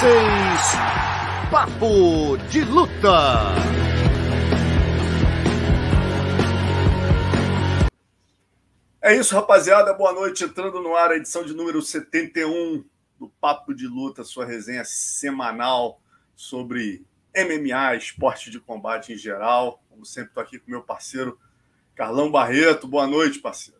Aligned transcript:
vocês, 0.00 1.50
Papo 1.50 2.38
de 2.48 2.64
Luta. 2.64 3.54
É 9.02 9.14
isso, 9.14 9.34
rapaziada. 9.34 9.92
Boa 9.92 10.12
noite. 10.14 10.44
Entrando 10.44 10.80
no 10.80 10.96
ar 10.96 11.10
a 11.10 11.16
edição 11.16 11.44
de 11.44 11.52
número 11.52 11.82
71 11.82 12.82
do 13.18 13.28
Papo 13.40 13.74
de 13.74 13.86
Luta, 13.86 14.24
sua 14.24 14.46
resenha 14.46 14.84
semanal 14.84 16.00
sobre 16.34 17.04
MMA, 17.36 17.96
esporte 17.96 18.50
de 18.50 18.58
combate 18.58 19.12
em 19.12 19.18
geral. 19.18 19.82
Como 19.90 20.06
sempre, 20.06 20.30
estou 20.30 20.42
aqui 20.42 20.58
com 20.58 20.70
meu 20.70 20.82
parceiro 20.82 21.38
Carlão 21.94 22.30
Barreto. 22.30 22.88
Boa 22.88 23.06
noite, 23.06 23.38
parceiro. 23.38 23.79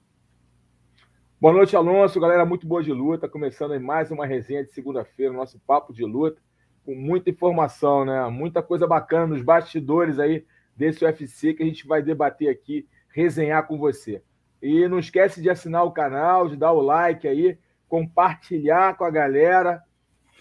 Boa 1.41 1.55
noite, 1.55 1.75
Alonso. 1.75 2.21
Galera, 2.21 2.45
muito 2.45 2.67
boa 2.67 2.83
de 2.83 2.93
luta. 2.93 3.27
Começando 3.27 3.80
mais 3.80 4.11
uma 4.11 4.27
resenha 4.27 4.62
de 4.62 4.71
segunda-feira, 4.75 5.33
nosso 5.33 5.59
papo 5.61 5.91
de 5.91 6.05
luta, 6.05 6.39
com 6.85 6.95
muita 6.95 7.30
informação, 7.30 8.05
né? 8.05 8.29
Muita 8.29 8.63
coisa 8.63 8.87
bacana 8.87 9.29
nos 9.29 9.41
bastidores 9.41 10.19
aí 10.19 10.45
desse 10.77 11.03
UFC 11.03 11.55
que 11.55 11.63
a 11.63 11.66
gente 11.66 11.87
vai 11.87 12.03
debater 12.03 12.51
aqui, 12.51 12.87
resenhar 13.09 13.66
com 13.66 13.79
você. 13.79 14.23
E 14.61 14.87
não 14.87 14.99
esquece 14.99 15.41
de 15.41 15.49
assinar 15.49 15.83
o 15.87 15.93
canal, 15.93 16.47
de 16.47 16.59
dar 16.59 16.73
o 16.73 16.83
like 16.83 17.27
aí, 17.27 17.59
compartilhar 17.88 18.99
com 18.99 19.05
a 19.05 19.11
galera, 19.11 19.83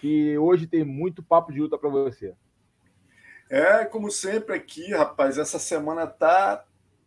que 0.02 0.36
hoje 0.36 0.66
tem 0.66 0.84
muito 0.84 1.22
papo 1.22 1.50
de 1.50 1.62
luta 1.62 1.78
para 1.78 1.88
você. 1.88 2.34
É, 3.48 3.86
como 3.86 4.10
sempre 4.10 4.54
aqui, 4.54 4.92
rapaz, 4.92 5.38
essa 5.38 5.58
semana 5.58 6.06
tá 6.06 6.62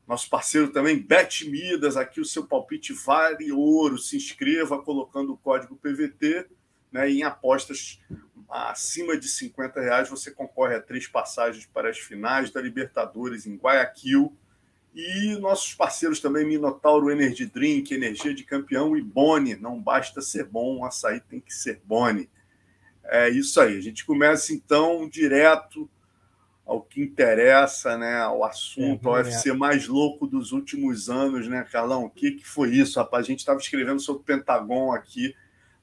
Nosso 0.08 0.30
parceiro 0.30 0.72
também, 0.72 1.00
Bet 1.00 1.50
Midas, 1.50 1.96
aqui 1.96 2.20
o 2.20 2.26
seu 2.26 2.46
palpite 2.46 2.94
vale 2.94 3.52
ouro. 3.52 3.98
Se 3.98 4.18
inscreva 4.18 4.82
colocando 4.82 5.34
o 5.34 5.38
código 5.38 5.76
PVT 5.76 6.48
né, 6.92 7.10
em 7.10 7.24
apostas 7.24 8.00
acima 8.50 9.18
de 9.18 9.28
50 9.28 9.80
reais. 9.80 10.10
Você 10.10 10.32
concorre 10.32 10.76
a 10.76 10.82
três 10.82 11.08
passagens 11.08 11.66
para 11.66 11.90
as 11.90 11.98
finais 11.98 12.52
da 12.52 12.62
Libertadores 12.62 13.48
em 13.48 13.56
Guayaquil. 13.56 14.36
E 14.94 15.36
nossos 15.40 15.74
parceiros 15.74 16.20
também, 16.20 16.46
Minotauro 16.46 17.12
Energy 17.12 17.46
Drink, 17.46 17.94
Energia 17.94 18.34
de 18.34 18.44
Campeão 18.44 18.96
e 18.96 19.02
Boni. 19.02 19.56
Não 19.56 19.80
basta 19.80 20.22
ser 20.22 20.46
bom, 20.46 20.78
o 20.78 20.86
açaí 20.86 21.20
tem 21.20 21.40
que 21.40 21.54
ser 21.54 21.82
Boni. 21.84 22.30
É 23.08 23.30
isso 23.30 23.60
aí. 23.62 23.78
A 23.78 23.82
gente 23.82 24.06
começa 24.06 24.54
então 24.54 25.08
direto 25.08 25.90
ao 26.66 26.82
que 26.82 27.02
interessa, 27.02 27.98
né? 27.98 28.22
Ao 28.22 28.44
assunto, 28.44 29.08
é, 29.08 29.12
ao 29.12 29.16
UFC 29.18 29.54
mais 29.54 29.88
louco 29.88 30.26
dos 30.26 30.52
últimos 30.52 31.10
anos, 31.10 31.48
né, 31.48 31.64
Carlão? 31.72 32.06
O 32.06 32.10
que, 32.10 32.32
que 32.32 32.48
foi 32.48 32.70
isso, 32.72 33.00
rapaz? 33.00 33.26
A 33.26 33.28
gente 33.28 33.40
estava 33.40 33.60
escrevendo 33.60 34.00
sobre 34.00 34.22
o 34.22 34.26
Pentagon 34.26 34.92
aqui 34.92 35.36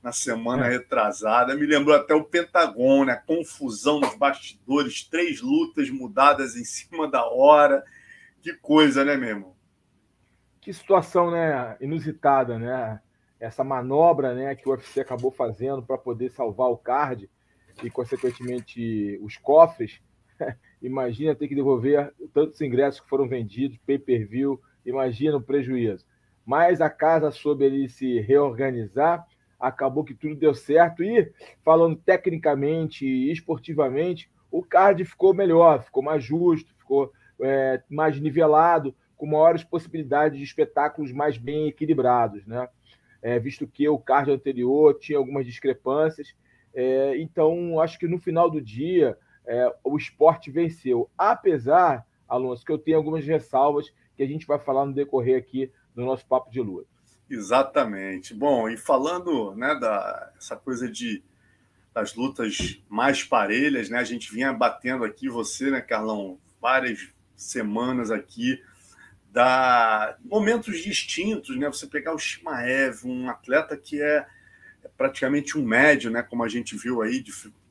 na 0.03 0.11
semana 0.11 0.67
é. 0.67 0.71
retrasada. 0.71 1.55
Me 1.55 1.65
lembrou 1.65 1.95
até 1.95 2.15
o 2.15 2.25
Pentagon, 2.25 3.05
né? 3.05 3.23
Confusão 3.25 4.01
nos 4.01 4.17
bastidores, 4.17 5.05
três 5.05 5.41
lutas 5.41 5.89
mudadas 5.89 6.57
em 6.57 6.65
cima 6.65 7.09
da 7.09 7.25
hora. 7.25 7.85
Que 8.41 8.53
coisa, 8.55 9.05
né, 9.05 9.17
meu 9.17 9.29
irmão? 9.29 9.55
Que 10.61 10.73
situação, 10.73 11.31
né? 11.31 11.77
Inusitada, 11.81 12.59
né? 12.59 13.01
Essa 13.43 13.65
manobra 13.65 14.35
né, 14.35 14.55
que 14.55 14.69
o 14.69 14.73
UFC 14.73 15.01
acabou 15.01 15.33
fazendo 15.33 15.83
para 15.83 15.99
poder 15.99 16.31
salvar 16.31 16.71
o 16.71 16.77
card 16.77 17.29
e, 17.83 17.91
consequentemente, 17.91 19.19
os 19.21 19.37
cofres. 19.37 20.01
imagina 20.81 21.35
ter 21.35 21.49
que 21.49 21.55
devolver 21.55 22.15
tantos 22.33 22.61
ingressos 22.61 23.01
que 23.01 23.09
foram 23.09 23.29
vendidos, 23.29 23.77
pay-per-view, 23.85 24.61
imagina 24.87 25.37
o 25.37 25.43
prejuízo. 25.43 26.07
Mas 26.47 26.81
a 26.81 26.89
casa 26.89 27.33
soube 27.33 27.67
ali 27.67 27.89
se 27.89 28.21
reorganizar, 28.21 29.27
acabou 29.59 30.05
que 30.05 30.15
tudo 30.15 30.37
deu 30.37 30.55
certo 30.55 31.03
e, 31.03 31.33
falando 31.65 31.97
tecnicamente 31.97 33.05
e 33.05 33.33
esportivamente, 33.33 34.31
o 34.53 34.63
card 34.63 35.05
ficou 35.05 35.35
melhor, 35.35 35.83
ficou 35.83 36.03
mais 36.03 36.23
justo, 36.23 36.73
ficou 36.77 37.13
é, 37.41 37.83
mais 37.91 38.21
nivelado, 38.21 38.95
com 39.17 39.27
maiores 39.27 39.65
possibilidades 39.65 40.39
de 40.39 40.45
espetáculos 40.45 41.13
mais 41.13 41.39
bem 41.39 41.67
equilibrados, 41.67 42.47
né? 42.47 42.69
É, 43.23 43.39
visto 43.39 43.67
que 43.67 43.89
o 43.89 43.99
card 43.99 44.31
anterior 44.31 44.99
tinha 44.99 45.17
algumas 45.17 45.47
discrepâncias. 45.47 46.35
É, 46.75 47.17
então, 47.19 47.81
acho 47.81 47.99
que 47.99 48.09
no 48.09 48.19
final 48.19 48.51
do 48.51 48.61
dia, 48.61 49.17
é, 49.47 49.73
o 49.85 49.97
esporte 49.97 50.51
venceu. 50.51 51.09
Apesar, 51.17 52.07
Alonso, 52.29 52.65
que 52.65 52.73
eu 52.73 52.79
tenho 52.79 52.97
algumas 52.97 53.25
ressalvas 53.25 53.93
que 54.17 54.23
a 54.23 54.27
gente 54.27 54.47
vai 54.47 54.59
falar 54.59 54.85
no 54.85 54.93
decorrer 54.93 55.39
aqui 55.39 55.71
do 55.95 56.05
nosso 56.05 56.27
papo 56.27 56.51
de 56.51 56.61
luta. 56.61 56.89
Exatamente. 57.31 58.35
Bom, 58.35 58.69
e 58.69 58.77
falando 58.77 59.55
né, 59.55 59.75
da 59.75 60.33
essa 60.37 60.57
coisa 60.57 60.91
de 60.91 61.23
das 61.95 62.15
lutas 62.15 62.83
mais 62.89 63.23
parelhas, 63.23 63.91
né? 63.91 63.99
A 63.99 64.05
gente 64.05 64.33
vinha 64.33 64.51
batendo 64.51 65.05
aqui 65.05 65.29
você, 65.29 65.71
né, 65.71 65.81
Carlão, 65.81 66.39
várias 66.59 67.13
semanas 67.37 68.11
aqui 68.11 68.59
da 69.33 70.15
momentos 70.23 70.79
distintos, 70.83 71.57
né? 71.57 71.67
Você 71.69 71.87
pegar 71.87 72.15
o 72.15 72.19
Shimaev, 72.19 73.07
um 73.07 73.31
atleta 73.31 73.77
que 73.79 74.01
é, 74.01 74.27
é 74.85 74.89
praticamente 74.97 75.57
um 75.59 75.65
médio, 75.65 76.11
né? 76.11 76.23
Como 76.23 76.45
a 76.45 76.49
gente 76.49 76.77
viu 76.77 77.01
aí, 77.01 77.25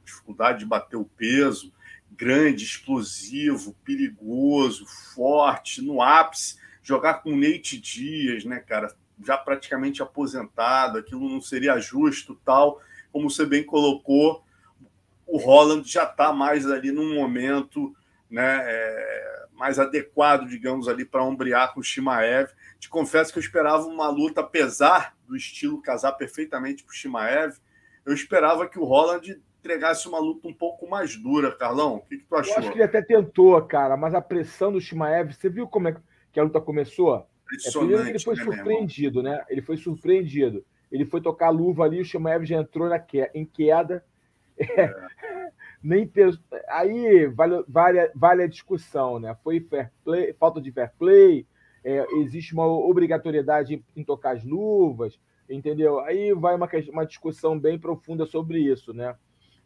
dificuldade 0.03 0.59
de 0.59 0.65
bater 0.65 0.97
o 0.97 1.05
peso, 1.05 1.71
grande, 2.09 2.63
explosivo, 2.63 3.75
perigoso, 3.85 4.87
forte, 5.13 5.83
no 5.83 6.01
ápice, 6.01 6.57
jogar 6.81 7.15
com 7.15 7.37
Nate 7.37 7.79
Dias, 7.79 8.43
né, 8.43 8.59
cara? 8.59 8.91
Já 9.23 9.37
praticamente 9.37 10.01
aposentado, 10.01 10.97
aquilo 10.97 11.29
não 11.29 11.39
seria 11.39 11.77
justo, 11.77 12.39
tal. 12.43 12.81
Como 13.11 13.29
você 13.29 13.45
bem 13.45 13.63
colocou, 13.63 14.43
o 15.27 15.37
Holland 15.37 15.87
já 15.87 16.05
está 16.05 16.33
mais 16.33 16.65
ali 16.65 16.91
num 16.91 17.13
momento, 17.13 17.95
né? 18.31 18.61
É 18.63 19.40
mais 19.61 19.77
adequado, 19.77 20.47
digamos, 20.47 20.87
ali 20.87 21.05
para 21.05 21.23
ombrear 21.23 21.71
com 21.71 21.81
o 21.81 21.83
Shimaev. 21.83 22.49
Te 22.79 22.89
confesso 22.89 23.31
que 23.31 23.37
eu 23.37 23.43
esperava 23.43 23.85
uma 23.85 24.09
luta, 24.09 24.41
apesar 24.41 25.15
do 25.27 25.35
estilo 25.35 25.79
casar 25.83 26.13
perfeitamente 26.13 26.83
com 26.83 26.89
o 26.89 26.95
Shimaev, 26.95 27.53
eu 28.03 28.11
esperava 28.11 28.67
que 28.67 28.79
o 28.79 28.83
Holland 28.83 29.39
entregasse 29.59 30.07
uma 30.07 30.17
luta 30.17 30.47
um 30.47 30.53
pouco 30.53 30.89
mais 30.89 31.15
dura, 31.15 31.55
Carlão. 31.55 31.97
O 31.97 32.01
que, 32.01 32.17
que 32.17 32.25
tu 32.25 32.35
achou? 32.35 32.55
Eu 32.55 32.59
acho 32.59 32.71
que 32.71 32.77
ele 32.77 32.83
até 32.83 33.03
tentou, 33.03 33.61
cara, 33.61 33.95
mas 33.95 34.15
a 34.15 34.21
pressão 34.21 34.71
do 34.71 34.81
Shimaev, 34.81 35.31
você 35.31 35.47
viu 35.47 35.67
como 35.67 35.89
é 35.89 35.95
que 36.33 36.39
a 36.39 36.43
luta 36.43 36.59
começou? 36.59 37.17
É, 37.63 37.71
primeiro 37.71 38.07
ele 38.07 38.19
foi 38.19 38.35
né, 38.35 38.43
surpreendido, 38.43 39.21
né? 39.21 39.45
Ele 39.47 39.61
foi 39.61 39.77
surpreendido. 39.77 40.65
Ele 40.91 41.05
foi 41.05 41.21
tocar 41.21 41.47
a 41.47 41.51
luva 41.51 41.83
ali, 41.83 42.01
o 42.01 42.05
Shimaev 42.05 42.45
já 42.45 42.57
entrou 42.57 42.89
na 42.89 42.97
que... 42.97 43.29
em 43.35 43.45
queda. 43.45 44.03
É 44.57 44.91
nem 45.83 46.09
aí 46.69 47.27
vale, 47.27 47.63
vale, 47.67 48.11
vale 48.13 48.43
a 48.43 48.47
discussão, 48.47 49.19
né? 49.19 49.35
Foi 49.43 49.59
fair 49.59 49.91
play, 50.03 50.33
falta 50.33 50.61
de 50.61 50.71
fair 50.71 50.91
play, 50.97 51.47
é, 51.83 52.05
existe 52.19 52.53
uma 52.53 52.67
obrigatoriedade 52.67 53.83
em 53.95 54.03
tocar 54.03 54.35
as 54.35 54.43
luvas, 54.43 55.19
entendeu? 55.49 55.99
Aí 56.01 56.33
vai 56.33 56.55
uma, 56.55 56.69
uma 56.89 57.05
discussão 57.05 57.59
bem 57.59 57.79
profunda 57.79 58.25
sobre 58.25 58.59
isso, 58.59 58.93
né? 58.93 59.15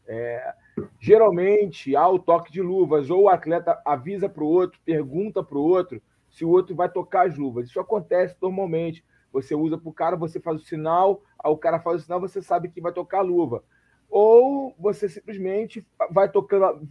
É, 0.07 0.53
geralmente 1.00 1.95
há 1.95 2.07
o 2.07 2.19
toque 2.19 2.51
de 2.51 2.62
luvas, 2.62 3.09
ou 3.09 3.23
o 3.23 3.29
atleta 3.29 3.81
avisa 3.83 4.29
para 4.29 4.44
o 4.44 4.47
outro, 4.47 4.79
pergunta 4.85 5.44
para 5.44 5.57
o 5.57 5.63
outro 5.63 6.01
se 6.29 6.45
o 6.45 6.50
outro 6.50 6.75
vai 6.75 6.89
tocar 6.89 7.27
as 7.27 7.38
luvas. 7.38 7.67
Isso 7.67 7.79
acontece 7.79 8.35
normalmente. 8.41 9.03
Você 9.33 9.53
usa 9.53 9.77
para 9.77 9.89
o 9.89 9.94
cara, 9.94 10.15
você 10.15 10.39
faz 10.39 10.62
o 10.62 10.65
sinal, 10.65 11.21
o 11.44 11.57
cara 11.57 11.79
faz 11.79 12.01
o 12.01 12.06
sinal, 12.06 12.21
você 12.21 12.41
sabe 12.41 12.69
que 12.69 12.79
vai 12.79 12.94
tocar 12.94 13.19
a 13.19 13.21
luva 13.21 13.63
ou 14.10 14.75
você 14.80 15.10
simplesmente 15.10 15.86
vai 16.12 16.30
tocando, 16.31 16.88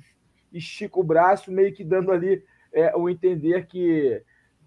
estica 0.52 0.99
o 0.99 1.05
braço, 1.05 1.52
meio 1.52 1.72
que 1.72 1.84
dando 1.84 2.12
ali 2.12 2.44
é, 2.72 2.94
o 2.96 3.08
entender 3.08 3.66
que 3.66 4.22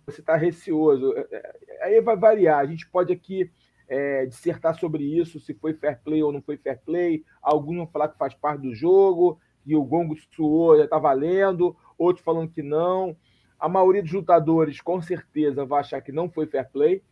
você 0.05 0.21
está 0.21 0.35
receoso. 0.35 1.13
É, 1.15 1.27
é, 1.31 1.85
aí 1.85 2.01
vai 2.01 2.15
variar. 2.15 2.59
A 2.59 2.65
gente 2.65 2.89
pode 2.89 3.11
aqui 3.11 3.51
é, 3.87 4.25
dissertar 4.25 4.77
sobre 4.79 5.03
isso, 5.03 5.39
se 5.39 5.53
foi 5.53 5.73
fair 5.73 6.01
play 6.03 6.23
ou 6.23 6.31
não 6.31 6.41
foi 6.41 6.57
fair 6.57 6.79
play. 6.83 7.23
Alguns 7.41 7.77
vão 7.77 7.87
falar 7.87 8.09
que 8.09 8.17
faz 8.17 8.33
parte 8.33 8.61
do 8.61 8.73
jogo, 8.73 9.39
que 9.63 9.75
o 9.75 9.83
gongo 9.83 10.15
suou, 10.33 10.77
já 10.77 10.85
está 10.85 10.97
valendo, 10.97 11.75
outros 11.97 12.23
falando 12.23 12.49
que 12.49 12.63
não. 12.63 13.15
A 13.59 13.67
maioria 13.67 14.03
dos 14.03 14.11
lutadores, 14.11 14.81
com 14.81 15.01
certeza, 15.01 15.65
vai 15.65 15.81
achar 15.81 16.01
que 16.01 16.11
não 16.11 16.29
foi 16.29 16.47
fair 16.47 16.69
play, 16.71 17.03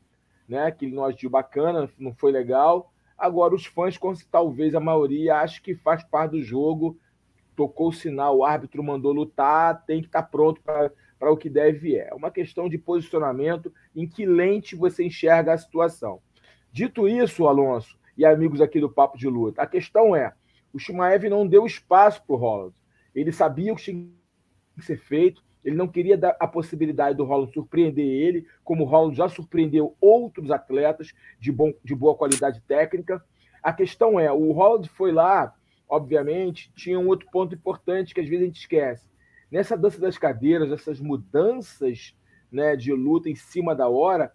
né? 0.48 0.72
que 0.72 0.86
ele 0.86 0.96
não 0.96 1.04
agiu 1.04 1.30
bacana, 1.30 1.90
não 1.98 2.14
foi 2.14 2.31
legal. 2.31 2.94
Agora, 3.18 3.56
os 3.56 3.66
fãs, 3.66 3.98
talvez 4.30 4.76
a 4.76 4.80
maioria, 4.80 5.38
acho 5.38 5.62
que 5.62 5.76
faz 5.76 6.04
parte 6.04 6.32
do 6.32 6.44
jogo, 6.44 6.98
tocou 7.56 7.90
o 7.90 7.94
sinal, 7.94 8.38
o 8.38 8.46
árbitro 8.46 8.84
mandou 8.84 9.14
lutar, 9.14 9.86
tem 9.86 10.02
que 10.02 10.08
estar 10.08 10.24
tá 10.24 10.28
pronto 10.28 10.62
para 10.62 11.32
o 11.32 11.38
que 11.38 11.50
deve 11.50 11.96
é. 11.96 12.10
É 12.12 12.14
uma 12.14 12.30
questão 12.30 12.68
de 12.68 12.78
posicionamento, 12.78 13.74
em 13.96 14.08
que 14.08 14.26
lente 14.26 14.76
você 14.76 15.06
enxerga 15.06 15.54
a 15.54 15.58
situação. 15.58 16.22
Dito 16.72 17.08
isso, 17.08 17.48
Alonso 17.48 17.98
e 18.18 18.26
amigos 18.26 18.62
aqui 18.62 18.80
do 18.80 18.90
Papo 18.90 19.18
de 19.18 19.28
Luta, 19.28 19.62
a 19.62 19.68
questão 19.68 20.16
é: 20.16 20.34
o 20.74 20.80
Shimaev 20.80 21.30
não 21.30 21.48
deu 21.48 21.66
espaço 21.66 22.22
para 22.26 22.36
o 22.36 22.38
Holland. 22.38 22.76
Ele 23.14 23.32
sabia 23.32 23.72
o 23.72 23.76
que 23.76 23.84
tinha 23.84 24.10
que 24.76 24.86
ser 24.86 24.98
feito, 24.98 25.42
ele 25.66 25.76
não 25.76 25.88
queria 25.88 26.18
dar 26.18 26.38
a 26.40 26.48
possibilidade 26.48 27.18
do 27.18 27.26
Holland 27.26 27.52
surpreender 27.52 28.06
ele, 28.06 28.48
como 28.64 28.84
o 28.84 28.88
Holland 28.88 29.18
já 29.18 29.28
surpreendeu 29.28 29.96
outros 30.00 30.52
atletas 30.52 31.12
de, 31.40 31.52
bom, 31.52 31.74
de 31.84 31.94
boa 31.94 32.16
qualidade 32.16 32.62
técnica. 32.62 33.22
A 33.62 33.74
questão 33.74 34.20
é: 34.20 34.32
o 34.32 34.52
Holland 34.52 34.88
foi 34.88 35.12
lá, 35.12 35.54
obviamente, 35.90 36.72
tinha 36.76 37.00
um 37.00 37.08
outro 37.08 37.28
ponto 37.32 37.54
importante 37.54 38.14
que 38.14 38.22
às 38.22 38.30
vezes 38.30 38.44
a 38.44 38.46
gente 38.46 38.60
esquece. 38.60 39.10
Nessa 39.52 39.76
dança 39.76 40.00
das 40.00 40.18
cadeiras, 40.18 40.72
essas 40.72 41.00
mudanças 41.00 42.16
né, 42.52 42.76
de 42.76 42.94
luta 42.94 43.30
em 43.30 43.36
cima 43.36 43.76
da 43.76 43.90
hora, 43.90 44.32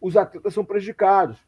os 0.00 0.16
atletas 0.16 0.54
são 0.54 0.64
prejudicados 0.64 1.38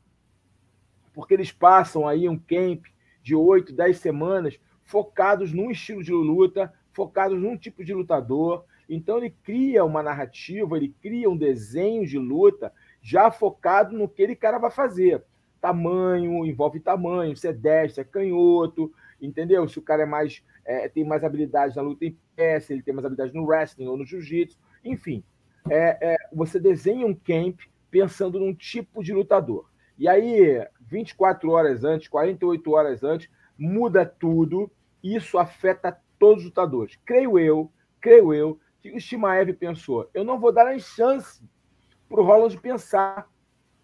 porque 1.17 1.33
eles 1.33 1.51
passam 1.51 2.07
aí 2.07 2.29
um 2.29 2.39
camp 2.39 2.85
de 3.23 3.35
8, 3.35 3.73
10 3.73 3.99
semanas 3.99 4.61
focados 4.85 5.51
num 5.51 5.71
estilo 5.71 6.05
de 6.05 6.13
luta, 6.13 6.71
focados 6.93 7.41
num 7.41 7.57
tipo 7.57 7.83
de 7.83 7.95
lutador. 7.95 8.67
Então 8.89 9.19
ele 9.19 9.31
cria 9.43 9.85
uma 9.85 10.03
narrativa, 10.03 10.77
ele 10.77 10.95
cria 11.03 11.29
um 11.29 11.37
desenho 11.37 12.07
de 12.07 12.19
luta 12.19 12.73
já 13.03 13.31
focado 13.31 13.97
no 13.97 14.09
que 14.09 14.23
ele 14.23 14.37
cara 14.37 14.59
vai 14.59 14.71
fazer. 14.71 15.23
Tamanho, 15.61 16.45
envolve 16.45 16.79
tamanho, 16.81 17.37
se 17.37 17.49
é 17.49 17.53
destro, 17.53 18.03
é 18.03 18.05
canhoto, 18.05 18.93
entendeu? 19.21 19.67
Se 19.69 19.79
o 19.79 19.83
cara 19.83 20.03
é 20.03 20.07
mais 20.07 20.43
é, 20.65 20.89
tem 20.89 21.05
mais 21.05 21.23
habilidades 21.23 21.77
na 21.77 21.83
luta 21.83 22.05
em 22.05 22.19
pé, 22.35 22.59
se 22.61 22.73
ele 22.73 22.83
tem 22.83 22.93
mais 22.93 23.05
habilidades 23.05 23.33
no 23.33 23.45
wrestling 23.45 23.87
ou 23.87 23.97
no 23.97 24.05
jiu-jitsu, 24.05 24.59
enfim. 24.85 25.23
É, 25.71 26.13
é, 26.13 26.17
você 26.33 26.59
desenha 26.59 27.07
um 27.07 27.15
camp 27.15 27.61
pensando 27.91 28.39
num 28.39 28.53
tipo 28.53 29.03
de 29.03 29.13
lutador. 29.13 29.71
E 29.99 30.09
aí, 30.09 30.67
24 30.81 31.51
horas 31.51 31.85
antes, 31.85 32.09
48 32.09 32.71
horas 32.73 33.03
antes, 33.03 33.31
muda 33.57 34.05
tudo. 34.05 34.71
Isso 35.03 35.39
afeta 35.39 35.97
todos 36.19 36.41
os 36.41 36.51
lutadores. 36.51 36.99
Creio 37.05 37.39
eu, 37.39 37.71
creio 38.01 38.35
eu, 38.35 38.61
que 38.91 38.97
o 38.97 39.01
Shimaev 39.01 39.53
pensou: 39.55 40.09
eu 40.13 40.25
não 40.25 40.39
vou 40.39 40.53
dar 40.53 40.67
a 40.67 40.79
chance 40.79 41.43
para 42.09 42.21
o 42.21 42.25
Roland 42.25 42.57
pensar, 42.59 43.29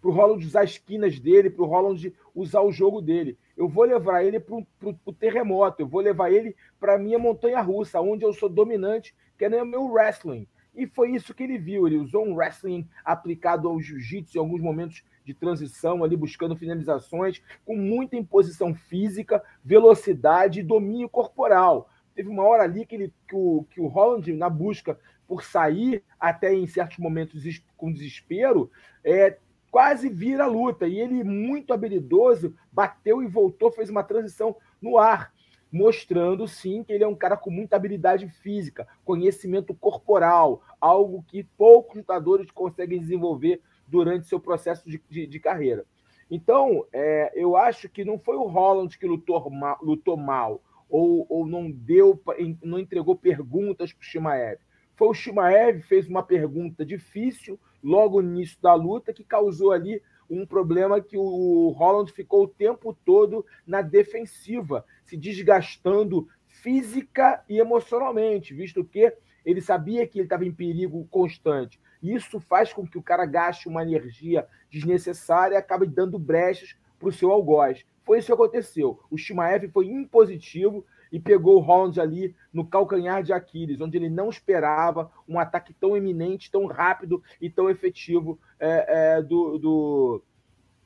para 0.01 0.09
o 0.09 0.13
Roland 0.13 0.45
usar 0.45 0.63
as 0.63 0.71
esquinas 0.71 1.19
dele, 1.19 1.49
para 1.49 1.63
o 1.63 1.67
Roland 1.67 2.13
usar 2.33 2.61
o 2.61 2.71
jogo 2.71 3.01
dele. 3.01 3.37
Eu 3.55 3.67
vou 3.69 3.85
levar 3.85 4.23
ele 4.23 4.39
para 4.39 4.55
o 4.55 5.13
terremoto, 5.13 5.81
eu 5.81 5.87
vou 5.87 6.01
levar 6.01 6.31
ele 6.31 6.55
para 6.79 6.95
a 6.95 6.99
minha 6.99 7.19
montanha 7.19 7.61
russa, 7.61 8.01
onde 8.01 8.25
eu 8.25 8.33
sou 8.33 8.49
dominante, 8.49 9.15
que 9.37 9.45
é 9.45 9.61
o 9.61 9.65
meu 9.65 9.85
wrestling. 9.85 10.47
E 10.75 10.87
foi 10.87 11.11
isso 11.11 11.33
que 11.33 11.43
ele 11.43 11.57
viu. 11.57 11.85
Ele 11.85 11.97
usou 11.97 12.25
um 12.25 12.33
wrestling 12.33 12.87
aplicado 13.05 13.67
ao 13.67 13.79
jiu-jitsu 13.79 14.37
em 14.37 14.39
alguns 14.39 14.61
momentos 14.61 15.03
de 15.23 15.33
transição 15.33 16.03
ali, 16.03 16.17
buscando 16.17 16.55
finalizações, 16.55 17.41
com 17.63 17.77
muita 17.77 18.15
imposição 18.15 18.73
física, 18.73 19.43
velocidade 19.63 20.59
e 20.59 20.63
domínio 20.63 21.07
corporal. 21.07 21.89
Teve 22.15 22.29
uma 22.29 22.43
hora 22.43 22.63
ali 22.63 22.85
que, 22.85 22.95
ele, 22.95 23.13
que, 23.27 23.35
o, 23.35 23.65
que 23.69 23.81
o 23.81 23.87
Holland, 23.87 24.31
na 24.33 24.49
busca 24.49 24.99
por 25.27 25.43
sair, 25.43 26.03
até 26.19 26.53
em 26.53 26.67
certos 26.67 26.97
momentos 26.97 27.43
com 27.75 27.91
desespero, 27.91 28.69
é, 29.03 29.37
quase 29.71 30.09
vira 30.09 30.43
a 30.43 30.47
luta. 30.47 30.87
E 30.87 30.99
ele, 30.99 31.23
muito 31.23 31.73
habilidoso, 31.73 32.55
bateu 32.71 33.23
e 33.23 33.27
voltou, 33.27 33.71
fez 33.71 33.89
uma 33.89 34.03
transição 34.03 34.55
no 34.81 34.97
ar, 34.99 35.33
mostrando 35.71 36.47
sim 36.47 36.83
que 36.83 36.93
ele 36.93 37.03
é 37.03 37.07
um 37.07 37.15
cara 37.15 37.35
com 37.35 37.49
muita 37.49 37.75
habilidade 37.75 38.27
física, 38.27 38.87
conhecimento 39.03 39.73
corporal, 39.73 40.61
algo 40.79 41.23
que 41.27 41.43
poucos 41.43 41.95
lutadores 41.97 42.51
conseguem 42.51 42.99
desenvolver 42.99 43.61
durante 43.87 44.27
seu 44.27 44.39
processo 44.39 44.87
de, 44.87 45.01
de, 45.09 45.25
de 45.25 45.39
carreira. 45.39 45.85
Então, 46.29 46.85
é, 46.93 47.31
eu 47.35 47.55
acho 47.55 47.89
que 47.89 48.05
não 48.05 48.17
foi 48.19 48.35
o 48.35 48.47
Holland 48.47 48.97
que 48.97 49.07
lutou 49.07 49.49
mal, 49.49 49.77
lutou 49.81 50.17
mal 50.17 50.61
ou, 50.93 51.25
ou 51.27 51.47
não 51.47 51.71
deu, 51.71 52.21
não 52.61 52.77
entregou 52.77 53.15
perguntas 53.15 53.91
para 53.91 54.03
o 54.03 54.05
Shimaev. 54.05 54.59
Foi 54.95 55.07
o 55.07 55.13
Shimaev 55.13 55.81
fez 55.81 56.07
uma 56.07 56.21
pergunta 56.21 56.85
difícil 56.85 57.59
logo 57.83 58.21
no 58.21 58.29
início 58.29 58.61
da 58.61 58.75
luta 58.75 59.11
que 59.11 59.23
causou 59.23 59.71
ali 59.71 59.99
um 60.29 60.45
problema 60.45 61.01
que 61.01 61.17
o 61.17 61.69
Holland 61.69 62.11
ficou 62.11 62.43
o 62.43 62.47
tempo 62.47 62.95
todo 63.03 63.43
na 63.65 63.81
defensiva, 63.81 64.85
se 65.03 65.17
desgastando 65.17 66.27
física 66.45 67.43
e 67.49 67.57
emocionalmente, 67.57 68.53
visto 68.53 68.85
que 68.85 69.11
ele 69.43 69.61
sabia 69.61 70.05
que 70.05 70.19
ele 70.19 70.27
estava 70.27 70.45
em 70.45 70.53
perigo 70.53 71.07
constante. 71.09 71.81
Isso 72.03 72.39
faz 72.39 72.71
com 72.71 72.85
que 72.87 72.99
o 72.99 73.03
cara 73.03 73.25
gaste 73.25 73.67
uma 73.67 73.81
energia 73.81 74.47
desnecessária 74.69 75.55
e 75.55 75.57
acabe 75.57 75.87
dando 75.87 76.19
brechas 76.19 76.75
para 76.99 77.09
o 77.09 77.11
seu 77.11 77.31
algoz. 77.31 77.83
Foi 78.03 78.19
isso 78.19 78.27
que 78.27 78.33
aconteceu. 78.33 78.99
O 79.09 79.17
Shimaev 79.17 79.69
foi 79.69 79.87
impositivo 79.87 80.85
e 81.11 81.19
pegou 81.19 81.57
o 81.57 81.59
Holland 81.59 82.01
ali 82.01 82.35
no 82.51 82.65
calcanhar 82.65 83.21
de 83.21 83.31
Aquiles, 83.31 83.79
onde 83.79 83.97
ele 83.97 84.09
não 84.09 84.29
esperava 84.29 85.11
um 85.27 85.39
ataque 85.39 85.73
tão 85.73 85.95
eminente, 85.95 86.51
tão 86.51 86.65
rápido 86.65 87.21
e 87.39 87.49
tão 87.49 87.69
efetivo 87.69 88.39
é, 88.59 89.17
é, 89.17 89.21
do, 89.21 89.57
do, 89.59 90.23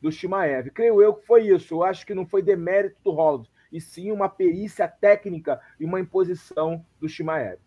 do 0.02 0.12
Shimaev. 0.12 0.70
Creio 0.72 1.02
eu 1.02 1.14
que 1.14 1.26
foi 1.26 1.48
isso. 1.48 1.76
Eu 1.76 1.84
acho 1.84 2.06
que 2.06 2.14
não 2.14 2.26
foi 2.26 2.42
demérito 2.42 2.98
do 3.04 3.12
Holland, 3.12 3.50
e 3.72 3.80
sim 3.80 4.12
uma 4.12 4.28
perícia 4.28 4.88
técnica 4.88 5.62
e 5.80 5.86
uma 5.86 6.00
imposição 6.00 6.86
do 7.00 7.08
Shimaev. 7.08 7.60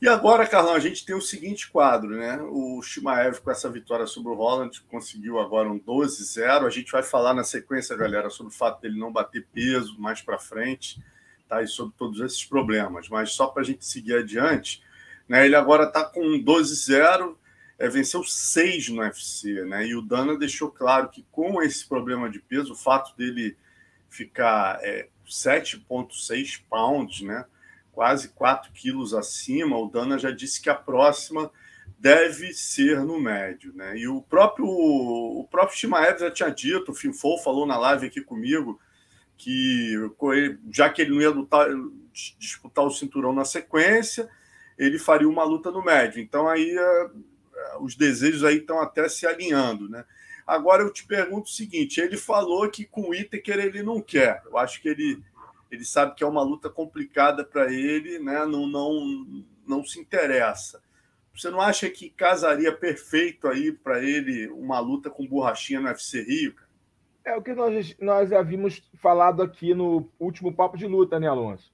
E 0.00 0.08
agora, 0.08 0.46
Carlão, 0.46 0.74
a 0.74 0.78
gente 0.78 1.04
tem 1.04 1.16
o 1.16 1.20
seguinte 1.20 1.68
quadro, 1.68 2.16
né? 2.16 2.40
O 2.40 2.80
Shimaev, 2.80 3.40
com 3.40 3.50
essa 3.50 3.68
vitória 3.68 4.06
sobre 4.06 4.30
o 4.30 4.34
Holland, 4.34 4.80
conseguiu 4.82 5.40
agora 5.40 5.68
um 5.68 5.78
12-0. 5.78 6.64
A 6.64 6.70
gente 6.70 6.92
vai 6.92 7.02
falar 7.02 7.34
na 7.34 7.42
sequência, 7.42 7.96
galera, 7.96 8.30
sobre 8.30 8.52
o 8.52 8.56
fato 8.56 8.80
dele 8.80 8.96
não 8.96 9.10
bater 9.10 9.44
peso 9.52 9.98
mais 9.98 10.22
para 10.22 10.38
frente, 10.38 11.02
tá? 11.48 11.62
E 11.62 11.66
sobre 11.66 11.94
todos 11.98 12.20
esses 12.20 12.44
problemas. 12.44 13.08
Mas 13.08 13.32
só 13.32 13.48
para 13.48 13.62
a 13.62 13.64
gente 13.64 13.84
seguir 13.84 14.14
adiante, 14.14 14.80
né? 15.28 15.44
Ele 15.44 15.56
agora 15.56 15.82
está 15.82 16.04
com 16.04 16.20
um 16.20 16.40
12-0, 16.44 17.34
é, 17.76 17.88
venceu 17.88 18.22
seis 18.22 18.88
no 18.88 19.02
UFC, 19.02 19.64
né? 19.64 19.84
E 19.84 19.96
o 19.96 20.02
Dana 20.02 20.38
deixou 20.38 20.70
claro 20.70 21.08
que 21.08 21.26
com 21.32 21.60
esse 21.60 21.84
problema 21.84 22.30
de 22.30 22.38
peso, 22.38 22.72
o 22.72 22.76
fato 22.76 23.16
dele 23.16 23.56
ficar 24.08 24.78
é, 24.80 25.08
7,6 25.26 26.62
pounds, 26.70 27.20
né? 27.20 27.44
Quase 27.98 28.28
4 28.28 28.70
quilos 28.72 29.12
acima, 29.12 29.76
o 29.76 29.90
Dana 29.90 30.16
já 30.20 30.30
disse 30.30 30.62
que 30.62 30.70
a 30.70 30.74
próxima 30.76 31.50
deve 31.98 32.52
ser 32.52 33.00
no 33.00 33.20
médio. 33.20 33.72
Né? 33.74 33.98
E 33.98 34.06
o 34.06 34.22
próprio, 34.22 34.68
o 34.68 35.44
próprio 35.50 35.76
Shimaev 35.76 36.20
já 36.20 36.30
tinha 36.30 36.48
dito, 36.48 36.92
o 36.92 36.94
Finfou 36.94 37.36
falou 37.38 37.66
na 37.66 37.76
live 37.76 38.06
aqui 38.06 38.20
comigo, 38.20 38.80
que 39.36 39.94
já 40.72 40.88
que 40.88 41.02
ele 41.02 41.10
não 41.10 41.20
ia 41.20 41.30
lutar, 41.30 41.66
disputar 42.38 42.84
o 42.84 42.90
cinturão 42.92 43.32
na 43.32 43.44
sequência, 43.44 44.28
ele 44.78 44.96
faria 44.96 45.28
uma 45.28 45.42
luta 45.42 45.72
no 45.72 45.84
médio. 45.84 46.22
Então 46.22 46.48
aí 46.48 46.70
é, 46.70 47.10
os 47.80 47.96
desejos 47.96 48.44
aí 48.44 48.58
estão 48.58 48.80
até 48.80 49.08
se 49.08 49.26
alinhando, 49.26 49.88
né? 49.88 50.04
Agora 50.46 50.84
eu 50.84 50.92
te 50.92 51.04
pergunto 51.04 51.48
o 51.48 51.52
seguinte: 51.52 52.00
ele 52.00 52.16
falou 52.16 52.70
que 52.70 52.84
com 52.84 53.08
o 53.08 53.14
Itaker 53.14 53.58
ele 53.58 53.82
não 53.82 54.00
quer. 54.00 54.40
Eu 54.46 54.56
acho 54.56 54.80
que 54.80 54.88
ele 54.88 55.20
ele 55.70 55.84
sabe 55.84 56.14
que 56.14 56.24
é 56.24 56.26
uma 56.26 56.42
luta 56.42 56.70
complicada 56.70 57.44
para 57.44 57.72
ele, 57.72 58.18
né? 58.18 58.44
não, 58.44 58.66
não, 58.66 59.44
não 59.66 59.84
se 59.84 60.00
interessa. 60.00 60.82
Você 61.34 61.50
não 61.50 61.60
acha 61.60 61.88
que 61.88 62.10
casaria 62.10 62.72
perfeito 62.72 63.46
aí 63.46 63.70
para 63.70 64.02
ele 64.02 64.48
uma 64.48 64.80
luta 64.80 65.08
com 65.08 65.26
borrachinha 65.26 65.80
no 65.80 65.86
UFC 65.86 66.22
Rio? 66.22 66.54
Cara? 66.54 66.68
É 67.24 67.36
o 67.36 67.42
que 67.42 67.54
nós, 67.54 67.96
nós 68.00 68.32
havíamos 68.32 68.82
falado 68.94 69.42
aqui 69.42 69.74
no 69.74 70.10
último 70.18 70.52
papo 70.52 70.76
de 70.76 70.86
luta, 70.86 71.20
né, 71.20 71.28
Alonso? 71.28 71.72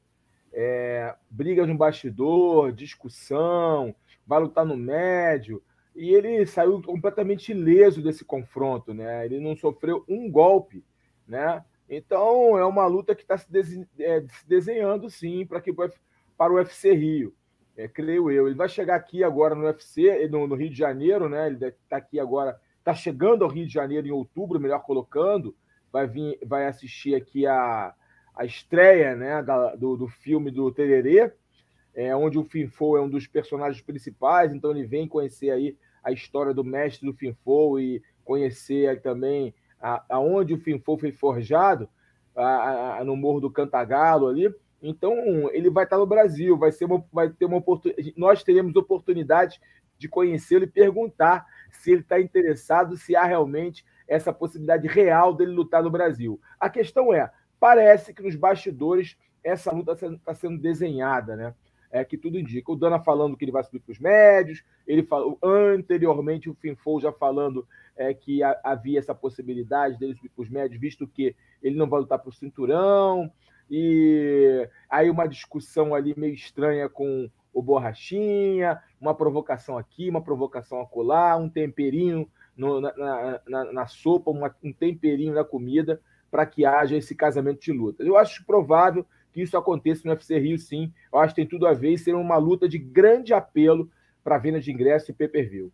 É, 0.52 1.14
briga 1.30 1.66
no 1.66 1.76
bastidor, 1.76 2.72
discussão, 2.72 3.94
vai 4.26 4.40
lutar 4.40 4.66
no 4.66 4.76
médio. 4.76 5.62
E 5.94 6.12
ele 6.12 6.44
saiu 6.44 6.82
completamente 6.82 7.52
ileso 7.52 8.02
desse 8.02 8.24
confronto, 8.24 8.92
né? 8.92 9.24
Ele 9.24 9.38
não 9.38 9.56
sofreu 9.56 10.04
um 10.08 10.28
golpe, 10.28 10.84
né? 11.26 11.64
Então, 11.96 12.58
é 12.58 12.64
uma 12.64 12.86
luta 12.86 13.14
que 13.14 13.22
está 13.22 13.38
se, 13.38 13.48
é, 13.98 14.20
se, 14.20 14.48
desenhando, 14.48 15.08
sim, 15.08 15.46
para 15.46 15.60
que 15.60 15.72
para 15.72 16.52
o 16.52 16.56
UFC 16.56 16.92
Rio. 16.92 17.34
É, 17.76 17.88
creio 17.88 18.30
eu. 18.30 18.46
Ele 18.46 18.56
vai 18.56 18.68
chegar 18.68 18.96
aqui 18.96 19.24
agora 19.24 19.54
no 19.54 19.64
UFC, 19.64 20.28
no, 20.28 20.46
no 20.46 20.54
Rio 20.54 20.70
de 20.70 20.76
Janeiro, 20.76 21.28
né? 21.28 21.46
Ele 21.46 21.64
está 21.66 21.96
aqui 21.96 22.20
agora, 22.20 22.58
está 22.78 22.94
chegando 22.94 23.44
ao 23.44 23.50
Rio 23.50 23.66
de 23.66 23.72
Janeiro 23.72 24.06
em 24.06 24.12
outubro, 24.12 24.60
melhor 24.60 24.80
colocando. 24.80 25.54
Vai 25.92 26.06
vir, 26.06 26.38
vai 26.44 26.66
assistir 26.66 27.14
aqui 27.14 27.46
a, 27.46 27.94
a 28.34 28.44
estreia, 28.44 29.14
né, 29.14 29.42
da, 29.42 29.74
do, 29.76 29.96
do 29.96 30.08
filme 30.08 30.50
do 30.50 30.70
Tererê, 30.72 31.32
é, 31.94 32.14
onde 32.16 32.38
o 32.38 32.44
Finfou 32.44 32.96
é 32.96 33.00
um 33.00 33.08
dos 33.08 33.26
personagens 33.26 33.80
principais. 33.80 34.52
Então 34.52 34.70
ele 34.72 34.84
vem 34.84 35.06
conhecer 35.06 35.50
aí 35.50 35.76
a 36.02 36.10
história 36.12 36.52
do 36.52 36.64
mestre 36.64 37.06
do 37.06 37.16
Finfou 37.16 37.78
e 37.78 38.02
conhecer 38.24 39.00
também 39.00 39.54
aonde 40.08 40.54
o 40.54 40.58
Finfou 40.58 40.98
foi 40.98 41.12
forjado, 41.12 41.88
a, 42.34 42.98
a, 42.98 43.04
no 43.04 43.16
Morro 43.16 43.40
do 43.40 43.50
Cantagalo 43.50 44.28
ali. 44.28 44.52
Então, 44.82 45.14
ele 45.52 45.70
vai 45.70 45.84
estar 45.84 45.98
no 45.98 46.06
Brasil, 46.06 46.58
vai, 46.58 46.72
ser 46.72 46.84
uma, 46.84 47.04
vai 47.12 47.30
ter 47.30 47.44
uma 47.44 47.56
oportunidade. 47.56 48.14
Nós 48.16 48.42
teremos 48.42 48.74
oportunidade 48.76 49.60
de 49.98 50.08
conhecê-lo 50.08 50.64
e 50.64 50.68
perguntar 50.68 51.46
se 51.70 51.92
ele 51.92 52.00
está 52.00 52.20
interessado, 52.20 52.96
se 52.96 53.14
há 53.16 53.24
realmente 53.24 53.84
essa 54.06 54.32
possibilidade 54.32 54.86
real 54.86 55.32
dele 55.32 55.52
lutar 55.52 55.82
no 55.82 55.90
Brasil. 55.90 56.40
A 56.60 56.68
questão 56.68 57.14
é: 57.14 57.30
parece 57.58 58.12
que 58.12 58.22
nos 58.22 58.36
bastidores 58.36 59.16
essa 59.42 59.70
luta 59.72 59.92
está 59.92 60.34
sendo 60.34 60.58
desenhada, 60.58 61.36
né? 61.36 61.54
É 61.94 62.04
que 62.04 62.18
tudo 62.18 62.38
indica. 62.38 62.72
O 62.72 62.76
Dana 62.76 62.98
falando 62.98 63.36
que 63.36 63.44
ele 63.44 63.52
vai 63.52 63.62
subir 63.62 63.78
para 63.78 63.92
os 63.92 64.00
médios, 64.00 64.64
ele 64.84 65.04
falou 65.04 65.38
anteriormente 65.40 66.50
o 66.50 66.54
Finfou 66.54 67.00
já 67.00 67.12
falando 67.12 67.66
é, 67.96 68.12
que 68.12 68.42
havia 68.42 68.98
essa 68.98 69.14
possibilidade 69.14 69.96
dele 69.96 70.16
subir 70.16 70.30
para 70.30 70.42
os 70.42 70.50
médios, 70.50 70.80
visto 70.80 71.06
que 71.06 71.36
ele 71.62 71.76
não 71.76 71.88
vai 71.88 72.00
lutar 72.00 72.18
para 72.18 72.30
o 72.30 72.32
cinturão 72.32 73.30
e 73.70 74.68
aí 74.90 75.08
uma 75.08 75.26
discussão 75.26 75.94
ali 75.94 76.14
meio 76.16 76.34
estranha 76.34 76.88
com 76.88 77.30
o 77.52 77.62
Borrachinha, 77.62 78.82
uma 79.00 79.14
provocação 79.14 79.78
aqui, 79.78 80.10
uma 80.10 80.22
provocação 80.22 80.80
acolá, 80.80 81.36
um 81.36 81.48
temperinho 81.48 82.28
no, 82.56 82.80
na, 82.80 83.40
na, 83.46 83.72
na, 83.72 83.86
sopa, 83.86 84.30
uma, 84.30 84.54
um 84.62 84.72
temperinho 84.72 85.32
na 85.32 85.44
comida 85.44 86.00
para 86.30 86.44
que 86.44 86.66
haja 86.66 86.96
esse 86.96 87.14
casamento 87.14 87.60
de 87.60 87.72
lutas. 87.72 88.06
Eu 88.06 88.16
acho 88.16 88.44
provável 88.44 89.06
que 89.34 89.42
isso 89.42 89.58
aconteça 89.58 90.02
no 90.04 90.12
UFC 90.12 90.38
Rio, 90.38 90.56
sim. 90.56 90.92
Eu 91.12 91.18
acho 91.18 91.34
que 91.34 91.40
tem 91.40 91.48
tudo 91.48 91.66
a 91.66 91.74
ver 91.74 91.92
e 91.92 91.98
ser 91.98 92.14
uma 92.14 92.36
luta 92.36 92.68
de 92.68 92.78
grande 92.78 93.34
apelo 93.34 93.90
para 94.22 94.38
venda 94.38 94.60
de 94.60 94.72
ingresso 94.72 95.10
e 95.10 95.14
pay-per-view. 95.14 95.72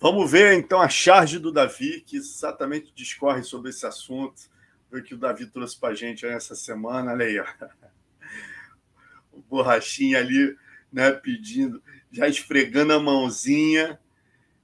Vamos 0.00 0.30
ver 0.30 0.54
então 0.54 0.80
a 0.80 0.88
charge 0.88 1.38
do 1.38 1.52
Davi, 1.52 2.00
que 2.00 2.16
exatamente 2.16 2.92
discorre 2.94 3.42
sobre 3.42 3.70
esse 3.70 3.86
assunto 3.86 4.48
o 4.90 5.02
que 5.02 5.14
o 5.14 5.18
Davi 5.18 5.46
trouxe 5.46 5.78
para 5.78 5.90
a 5.90 5.94
gente 5.94 6.24
essa 6.24 6.54
semana. 6.54 7.12
Olha 7.12 7.26
aí, 7.26 7.38
ó. 7.38 7.46
o 9.32 9.42
borrachinha 9.42 10.18
ali, 10.18 10.56
né, 10.92 11.12
pedindo, 11.12 11.82
já 12.10 12.26
esfregando 12.26 12.94
a 12.94 13.00
mãozinha. 13.00 14.00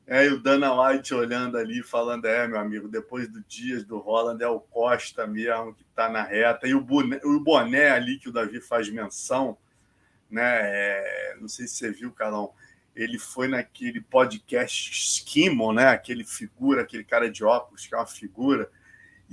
É, 0.07 0.27
e 0.27 0.29
o 0.31 0.41
Dana 0.41 0.73
White 0.75 1.15
olhando 1.15 1.57
ali, 1.57 1.83
falando: 1.83 2.27
É, 2.27 2.47
meu 2.47 2.59
amigo, 2.59 2.89
depois 2.89 3.29
do 3.29 3.43
Dias 3.43 3.85
do 3.85 3.99
Holland 3.99 4.43
é 4.43 4.49
o 4.49 4.61
Costa 4.61 5.27
mesmo 5.27 5.75
que 5.75 5.83
está 5.83 6.09
na 6.09 6.23
reta. 6.23 6.67
E 6.67 6.75
o 6.75 6.81
boné, 6.81 7.21
o 7.25 7.41
boné 7.41 7.91
ali 7.91 8.19
que 8.19 8.29
o 8.29 8.33
Davi 8.33 8.61
faz 8.61 8.89
menção, 8.91 9.57
né? 10.31 10.61
É, 10.63 11.37
não 11.41 11.49
sei 11.49 11.67
se 11.67 11.77
você 11.77 11.91
viu, 11.93 12.13
Carlão. 12.13 12.53
Ele 12.95 13.19
foi 13.19 13.49
naquele 13.49 14.03
podcast 14.03 14.93
Skimon, 14.93 15.73
né? 15.73 15.89
Aquele 15.89 16.25
figura, 16.25 16.83
aquele 16.83 17.05
cara 17.05 17.31
de 17.31 17.43
óculos, 17.43 17.87
que 17.87 17.95
é 17.95 17.99
uma 17.99 18.07
figura 18.07 18.71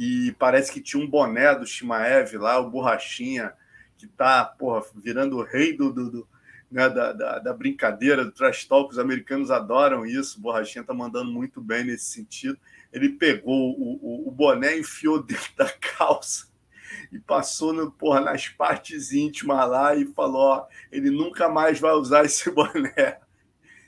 e 0.02 0.34
parece 0.40 0.72
que 0.72 0.80
tinha 0.80 1.04
um 1.04 1.10
boné 1.10 1.54
do 1.54 1.68
Shimaev 1.68 2.38
lá, 2.38 2.58
o 2.58 2.70
Borrachinha, 2.70 3.52
que 3.98 4.08
tá, 4.08 4.46
porra, 4.46 4.82
virando 4.96 5.38
o 5.38 5.44
rei 5.44 5.76
do, 5.76 5.92
do, 5.92 6.10
do 6.10 6.28
né, 6.72 6.88
da, 6.90 7.14
da, 7.14 7.40
da, 7.40 7.54
brincadeira, 7.54 8.24
do 8.24 8.32
trash 8.32 8.66
talk, 8.66 8.92
os 8.92 9.00
americanos 9.00 9.50
adoram 9.50 10.06
isso, 10.06 10.40
Borrachinha 10.40 10.84
tá 10.84 10.94
mandando 10.94 11.32
muito 11.32 11.60
bem 11.60 11.84
nesse 11.84 12.06
sentido. 12.06 12.58
Ele 12.94 13.10
pegou 13.10 13.72
o, 13.72 14.00
o, 14.02 14.28
o 14.28 14.32
boné, 14.32 14.78
enfiou 14.78 15.22
dentro 15.22 15.56
da 15.58 15.70
calça 15.70 16.48
e 17.12 17.20
passou 17.20 17.74
no, 17.74 17.92
porra, 17.92 18.22
nas 18.22 18.48
partes 18.48 19.12
íntimas 19.12 19.70
lá 19.70 19.96
e 19.96 20.06
falou: 20.14 20.42
ó, 20.42 20.68
ele 20.92 21.10
nunca 21.10 21.50
mais 21.50 21.80
vai 21.80 21.94
usar 21.94 22.26
esse 22.26 22.50
boné. 22.52 23.20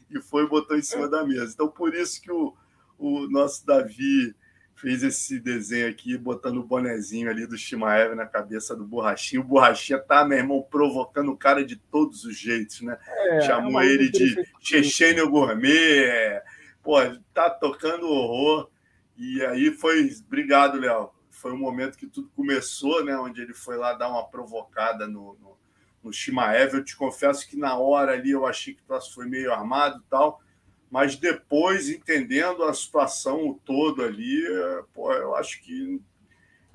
E 0.09 0.19
foi 0.21 0.43
e 0.43 0.49
botou 0.49 0.77
em 0.77 0.81
cima 0.81 1.07
da 1.07 1.23
mesa. 1.23 1.53
Então, 1.53 1.69
por 1.69 1.93
isso 1.93 2.21
que 2.21 2.31
o, 2.31 2.55
o 2.97 3.27
nosso 3.29 3.65
Davi 3.65 4.35
fez 4.81 5.03
esse 5.03 5.39
desenho 5.39 5.87
aqui, 5.87 6.17
botando 6.17 6.57
o 6.57 6.63
bonezinho 6.63 7.29
ali 7.29 7.45
do 7.45 7.55
Shimaev 7.55 8.15
na 8.15 8.25
cabeça 8.25 8.75
do 8.75 8.83
Borrachinho. 8.83 9.43
O 9.43 9.45
Borrachinha 9.45 9.99
tá, 9.99 10.25
meu 10.25 10.39
irmão, 10.39 10.65
provocando 10.69 11.31
o 11.31 11.37
cara 11.37 11.63
de 11.63 11.75
todos 11.75 12.25
os 12.25 12.35
jeitos, 12.35 12.81
né? 12.81 12.97
É, 13.07 13.41
Chamou 13.41 13.79
é 13.79 13.85
ele 13.85 14.09
de 14.09 14.43
Chechênio 14.59 15.29
Gourmet, 15.29 16.03
é, 16.05 16.43
pô, 16.81 16.95
tá 17.31 17.47
tocando 17.47 18.07
horror. 18.07 18.71
E 19.15 19.45
aí 19.45 19.69
foi, 19.69 20.09
obrigado, 20.25 20.79
Léo. 20.79 21.11
Foi 21.29 21.51
o 21.51 21.57
momento 21.57 21.97
que 21.97 22.07
tudo 22.07 22.31
começou, 22.35 23.05
né? 23.05 23.15
Onde 23.15 23.39
ele 23.39 23.53
foi 23.53 23.77
lá 23.77 23.93
dar 23.93 24.09
uma 24.09 24.27
provocada 24.27 25.05
no, 25.07 25.37
no, 25.39 25.57
no 26.03 26.11
Shimaev. 26.11 26.73
Eu 26.73 26.83
te 26.83 26.95
confesso 26.95 27.47
que 27.47 27.55
na 27.55 27.77
hora 27.77 28.13
ali 28.13 28.31
eu 28.31 28.47
achei 28.47 28.73
que 28.73 28.81
o 28.81 28.85
troço 28.85 29.13
foi 29.13 29.27
meio 29.27 29.53
armado 29.53 29.99
e 29.99 30.09
tal 30.09 30.40
mas 30.91 31.15
depois, 31.15 31.89
entendendo 31.89 32.65
a 32.65 32.73
situação 32.73 33.57
todo 33.63 34.03
ali, 34.03 34.43
pô, 34.93 35.13
eu 35.13 35.33
acho 35.35 35.61
que 35.63 36.01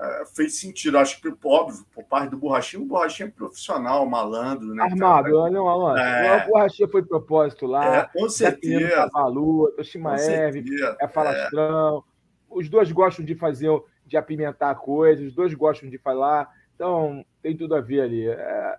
é, 0.01 0.25
fez 0.35 0.59
sentido. 0.59 0.97
Acho 0.97 1.21
que, 1.21 1.31
óbvio, 1.45 1.85
por 1.95 2.03
parte 2.05 2.31
do 2.31 2.39
Borrachinho, 2.39 2.83
o 2.83 2.87
Borrachinho 2.87 3.29
é 3.29 3.31
profissional, 3.31 4.07
malandro, 4.07 4.75
né? 4.75 4.85
Armado, 4.85 5.37
olha, 5.37 5.63
olha. 5.63 6.01
É... 6.01 6.45
O 6.45 6.49
Borrachinha 6.49 6.89
foi 6.89 7.03
propósito 7.03 7.67
lá. 7.67 7.97
É, 7.97 8.03
com 8.19 8.27
certeza. 8.31 9.07
Balu, 9.13 9.71
Toshimaev, 9.77 10.65
é 10.99 11.09
falastrão. 11.09 11.99
É. 11.99 12.03
Os 12.49 12.71
dois 12.71 12.91
gostam 12.91 13.23
de 13.23 13.35
fazer, 13.35 13.71
de 14.07 14.17
apimentar 14.17 14.71
a 14.71 14.75
coisa, 14.75 15.23
os 15.23 15.35
dois 15.35 15.53
gostam 15.53 15.91
de 15.91 15.99
falar. 15.99 16.49
Então, 16.75 17.23
tem 17.43 17.55
tudo 17.55 17.75
a 17.75 17.83
ver 17.83 18.01
ali. 18.01 18.27
É 18.27 18.79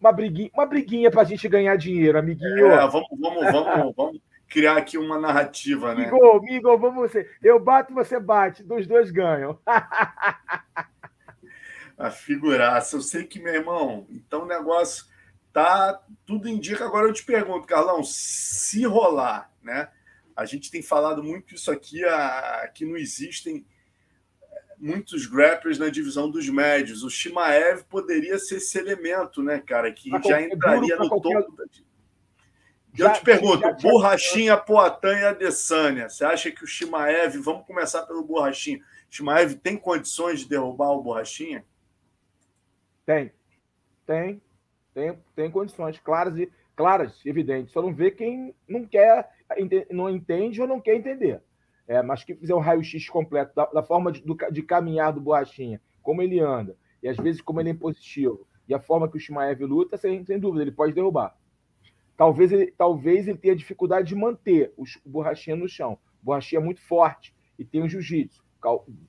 uma 0.00 0.12
briguinha, 0.12 0.50
uma 0.54 0.64
briguinha 0.64 1.10
para 1.10 1.20
a 1.20 1.24
gente 1.24 1.46
ganhar 1.46 1.76
dinheiro, 1.76 2.18
amiguinho. 2.18 2.66
É, 2.66 2.88
vamos, 2.88 3.08
vamos, 3.20 3.52
vamos, 3.52 3.94
vamos 3.94 4.29
criar 4.50 4.76
aqui 4.76 4.98
uma 4.98 5.18
narrativa, 5.18 5.94
né? 5.94 6.04
Migo, 6.04 6.42
Migo, 6.42 6.76
vamos 6.76 7.10
você. 7.10 7.30
Eu 7.40 7.60
bato, 7.60 7.94
você 7.94 8.18
bate, 8.18 8.64
dos 8.64 8.86
dois 8.86 9.10
ganham. 9.10 9.58
a 11.96 12.10
figuraça. 12.10 12.96
Eu 12.96 13.00
sei 13.00 13.24
que, 13.24 13.40
meu 13.40 13.54
irmão, 13.54 14.06
então 14.10 14.42
o 14.42 14.46
negócio 14.46 15.06
tá. 15.52 16.02
Tudo 16.26 16.48
indica. 16.48 16.84
Agora 16.84 17.06
eu 17.06 17.12
te 17.12 17.24
pergunto, 17.24 17.66
Carlão, 17.66 18.02
se 18.02 18.84
rolar, 18.84 19.50
né? 19.62 19.88
A 20.36 20.44
gente 20.44 20.70
tem 20.70 20.82
falado 20.82 21.22
muito 21.22 21.54
isso 21.54 21.70
aqui, 21.70 22.04
a, 22.04 22.68
que 22.74 22.84
não 22.84 22.96
existem 22.96 23.64
muitos 24.78 25.26
grappers 25.26 25.78
na 25.78 25.90
divisão 25.90 26.30
dos 26.30 26.48
médios. 26.48 27.04
O 27.04 27.10
Shimaev 27.10 27.84
poderia 27.84 28.38
ser 28.38 28.56
esse 28.56 28.78
elemento, 28.78 29.42
né, 29.42 29.60
cara, 29.60 29.92
que 29.92 30.10
já 30.26 30.42
entraria 30.42 30.96
no 30.96 31.08
topo 31.08 31.54
da 31.54 31.66
já, 32.94 33.08
eu 33.08 33.12
te 33.12 33.24
pergunto, 33.24 33.60
já, 33.60 33.76
já, 33.76 33.88
Borrachinha, 33.88 34.56
Poatan 34.56 35.18
e 35.18 35.24
Adesanya. 35.24 36.08
Você 36.08 36.24
acha 36.24 36.50
que 36.50 36.64
o 36.64 36.66
Shimaev, 36.66 37.36
vamos 37.38 37.66
começar 37.66 38.02
pelo 38.02 38.24
Borrachinha, 38.24 38.80
Shimaev 39.08 39.54
tem 39.54 39.76
condições 39.76 40.40
de 40.40 40.48
derrubar 40.48 40.90
o 40.90 41.02
Borrachinha? 41.02 41.64
Tem. 43.06 43.32
Tem. 44.06 44.40
Tem, 44.92 45.18
tem 45.36 45.50
condições 45.50 45.98
claras 46.00 46.36
e 46.36 46.50
claras, 46.74 47.24
evidentes. 47.24 47.72
Só 47.72 47.80
não 47.80 47.94
vê 47.94 48.10
quem 48.10 48.54
não 48.68 48.84
quer, 48.84 49.30
não 49.90 50.10
entende 50.10 50.60
ou 50.60 50.66
não 50.66 50.80
quer 50.80 50.96
entender. 50.96 51.40
É, 51.86 52.02
mas 52.02 52.24
que 52.24 52.34
fizer 52.34 52.54
um 52.54 52.60
raio-x 52.60 53.08
completo 53.08 53.54
da, 53.54 53.66
da 53.66 53.82
forma 53.82 54.12
de, 54.12 54.20
do, 54.22 54.36
de, 54.50 54.62
caminhar 54.62 55.12
do 55.12 55.20
Borrachinha, 55.20 55.80
como 56.02 56.22
ele 56.22 56.38
anda, 56.38 56.76
e 57.02 57.08
às 57.08 57.16
vezes 57.16 57.40
como 57.40 57.60
ele 57.60 57.70
é 57.70 57.72
impositivo, 57.72 58.46
e 58.68 58.74
a 58.74 58.78
forma 58.78 59.08
que 59.08 59.16
o 59.16 59.20
Shimaev 59.20 59.60
luta, 59.64 59.96
sem, 59.96 60.24
sem 60.24 60.38
dúvida, 60.38 60.62
ele 60.62 60.70
pode 60.70 60.92
derrubar 60.92 61.36
talvez 62.20 62.52
ele, 62.52 62.70
talvez 62.76 63.26
ele 63.26 63.38
tenha 63.38 63.56
dificuldade 63.56 64.08
de 64.08 64.14
manter 64.14 64.74
o, 64.76 64.84
borrachinha 65.06 65.56
no 65.56 65.66
chão. 65.66 65.94
O 66.22 66.26
borrachinha 66.26 66.60
é 66.60 66.62
muito 66.62 66.82
forte 66.82 67.34
e 67.58 67.64
tem 67.64 67.82
o 67.82 67.88
jiu-jitsu. 67.88 68.44